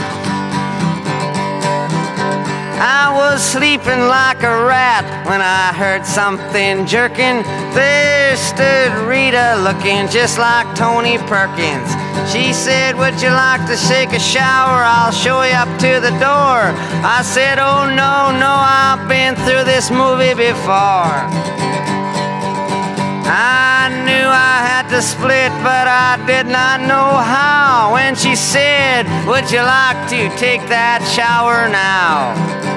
I 2.84 3.08
was 3.16 3.40
sleeping 3.40 4.12
like 4.12 4.42
a 4.42 4.56
rat 4.68 5.08
when 5.24 5.40
I 5.40 5.72
heard 5.72 6.04
something 6.04 6.84
jerking. 6.84 7.40
There 7.72 8.36
stood 8.36 8.92
Rita 9.08 9.56
looking 9.64 10.04
just 10.12 10.36
like 10.36 10.68
Tony 10.76 11.16
Perkins. 11.24 11.88
She 12.28 12.52
said, 12.52 13.00
Would 13.00 13.16
you 13.24 13.32
like 13.32 13.64
to 13.72 13.76
shake 13.80 14.12
a 14.12 14.20
shower? 14.20 14.84
I'll 14.84 15.16
show 15.16 15.40
you 15.48 15.56
up 15.56 15.72
to 15.80 15.96
the 15.96 16.12
door. 16.20 16.76
I 17.00 17.24
said, 17.24 17.56
Oh, 17.56 17.88
no, 17.88 18.36
no, 18.36 18.52
I've 18.52 19.08
been 19.08 19.32
through 19.48 19.64
this 19.64 19.88
movie 19.88 20.36
before. 20.36 21.16
I 23.24 23.88
knew 24.04 24.28
I 24.28 24.60
had 24.60 24.92
to 24.92 25.00
split, 25.00 25.56
but 25.64 25.88
I 25.88 26.20
did 26.26 26.44
not 26.52 26.84
know 26.84 27.16
how. 27.16 27.94
When 27.94 28.14
she 28.14 28.36
said, 28.36 29.08
Would 29.24 29.50
you 29.50 29.64
like 29.64 30.04
to 30.12 30.28
take 30.36 30.60
that 30.68 31.00
shower 31.16 31.64
now? 31.72 32.73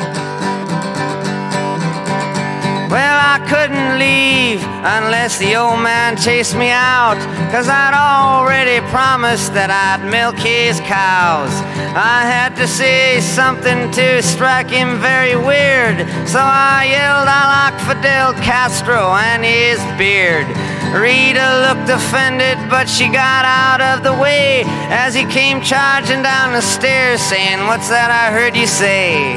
Well, 2.90 3.20
I 3.20 3.44
couldn't 3.52 4.00
leave 4.00 4.64
unless 4.64 5.38
the 5.38 5.58
old 5.58 5.84
man 5.84 6.16
chased 6.16 6.56
me 6.56 6.70
out. 6.72 7.20
Cause 7.52 7.68
I'd 7.68 7.92
already 7.92 8.80
promised 8.88 9.54
that 9.60 9.68
I'd 9.68 10.08
milk 10.08 10.40
his 10.40 10.80
cows. 10.88 11.52
I 11.92 12.24
had 12.24 12.56
to 12.56 12.66
say 12.66 13.20
something 13.20 13.92
to 13.92 14.24
strike 14.24 14.70
him 14.72 15.04
very 15.04 15.36
weird. 15.36 16.00
So 16.32 16.40
I 16.40 16.88
yelled, 16.88 17.28
I 17.28 17.44
like 17.68 17.76
Fidel 17.84 18.32
Castro 18.40 19.12
and 19.20 19.44
his 19.44 19.84
beard. 20.00 20.48
Rita 20.96 21.68
looked 21.68 21.92
offended, 21.92 22.56
but 22.72 22.88
she 22.88 23.12
got 23.12 23.44
out 23.44 23.84
of 23.84 24.08
the 24.08 24.16
way 24.16 24.64
as 24.88 25.14
he 25.14 25.26
came 25.26 25.60
charging 25.60 26.24
down 26.24 26.54
the 26.54 26.64
stairs, 26.64 27.20
saying, 27.20 27.68
What's 27.68 27.90
that 27.90 28.08
I 28.08 28.32
heard 28.32 28.56
you 28.56 28.66
say? 28.66 29.36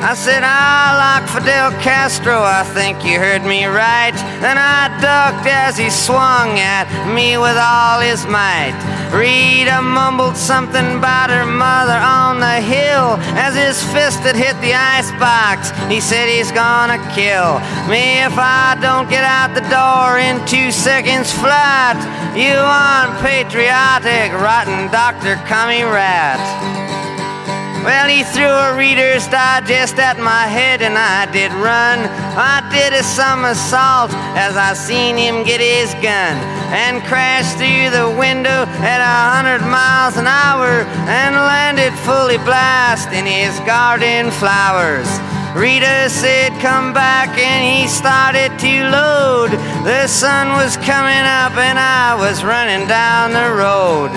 I 0.00 0.14
said, 0.14 0.40
I 0.42 0.96
like 0.96 1.28
Fidel 1.28 1.72
Castro, 1.84 2.40
I 2.40 2.64
think 2.72 3.04
you 3.04 3.20
heard 3.20 3.44
me 3.44 3.66
right. 3.66 4.16
Then 4.40 4.56
I 4.56 4.88
ducked 4.96 5.46
as 5.46 5.76
he 5.76 5.90
swung 5.90 6.56
at 6.56 6.88
me 7.12 7.36
with 7.36 7.60
all 7.60 8.00
his 8.00 8.24
might. 8.24 8.72
Rita 9.12 9.82
mumbled 9.82 10.38
something 10.38 10.96
about 10.96 11.28
her 11.28 11.44
mother 11.44 12.00
on 12.00 12.40
the 12.40 12.64
hill 12.64 13.20
as 13.36 13.52
his 13.52 13.76
fist 13.92 14.24
had 14.24 14.40
hit 14.40 14.56
the 14.64 14.72
icebox. 14.72 15.68
He 15.92 16.00
said 16.00 16.32
he's 16.32 16.50
gonna 16.50 16.96
kill 17.12 17.60
me 17.84 18.24
if 18.24 18.32
I 18.40 18.80
don't 18.80 19.10
get 19.12 19.22
out 19.22 19.52
the 19.52 19.68
door 19.68 20.16
in 20.16 20.40
two 20.48 20.72
seconds 20.72 21.28
flat. 21.28 22.00
You 22.32 22.56
unpatriotic, 22.56 24.32
rotten 24.32 24.88
Dr. 24.88 25.36
Cummy 25.44 25.84
Rat. 25.84 26.40
Well, 27.84 28.08
he 28.08 28.24
threw 28.24 28.44
a 28.44 28.76
Reader's 28.76 29.26
Digest 29.28 29.96
at 29.96 30.20
my 30.20 30.44
head 30.44 30.82
and 30.82 31.00
I 31.00 31.24
did 31.32 31.48
run. 31.56 32.04
I 32.36 32.60
did 32.68 32.92
a 32.92 33.02
somersault 33.02 34.12
as 34.36 34.52
I 34.52 34.76
seen 34.76 35.16
him 35.16 35.44
get 35.48 35.64
his 35.64 35.88
gun 36.04 36.36
and 36.76 37.00
crashed 37.08 37.56
through 37.56 37.88
the 37.88 38.12
window 38.20 38.68
at 38.84 39.00
a 39.00 39.16
hundred 39.32 39.64
miles 39.64 40.20
an 40.20 40.28
hour 40.28 40.84
and 41.08 41.32
landed 41.34 41.96
fully 42.04 42.36
blast 42.44 43.16
in 43.16 43.24
his 43.24 43.56
garden 43.64 44.28
flowers. 44.28 45.08
Rita 45.56 46.10
said, 46.10 46.52
Come 46.60 46.92
back, 46.92 47.32
and 47.36 47.64
he 47.64 47.88
started 47.88 48.54
to 48.60 48.74
load. 48.92 49.50
The 49.88 50.06
sun 50.06 50.52
was 50.54 50.76
coming 50.76 51.24
up, 51.26 51.56
and 51.58 51.78
I 51.78 52.14
was 52.14 52.44
running 52.44 52.86
down 52.86 53.32
the 53.32 53.50
road. 53.56 54.12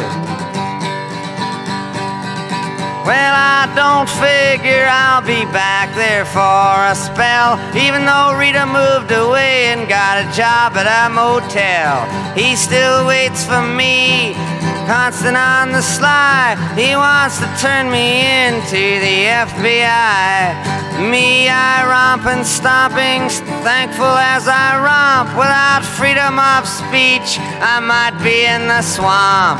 Well, 3.04 3.36
I 3.36 3.68
don't 3.76 4.08
figure 4.08 4.88
I'll 4.88 5.20
be 5.20 5.44
back 5.52 5.92
there 5.94 6.24
for 6.24 6.88
a 6.88 6.96
spell, 6.96 7.60
even 7.76 8.08
though 8.08 8.32
Rita 8.32 8.64
moved 8.64 9.12
away 9.12 9.76
and 9.76 9.90
got 9.90 10.24
a 10.24 10.28
job 10.32 10.80
at 10.80 10.88
a 10.88 11.12
motel. 11.12 12.08
He 12.32 12.56
still 12.56 13.06
waits 13.06 13.44
for 13.44 13.60
me, 13.60 14.40
constant 14.88 15.36
on 15.36 15.74
the 15.76 15.84
sly. 15.84 16.56
He 16.80 16.96
wants 16.96 17.44
to 17.44 17.48
turn 17.60 17.92
me 17.92 18.24
into 18.48 18.80
the 19.04 19.18
FBI. 19.52 21.04
Me, 21.04 21.50
I 21.52 21.84
romp 21.84 22.26
and 22.26 22.48
stomping, 22.48 23.28
thankful 23.68 24.16
as 24.16 24.48
I 24.48 24.80
romp. 24.80 25.36
Without 25.36 25.84
freedom 25.84 26.40
of 26.40 26.64
speech, 26.72 27.36
I 27.60 27.84
might 27.84 28.16
be 28.24 28.48
in 28.48 28.72
the 28.72 28.82
swamp. 28.82 29.60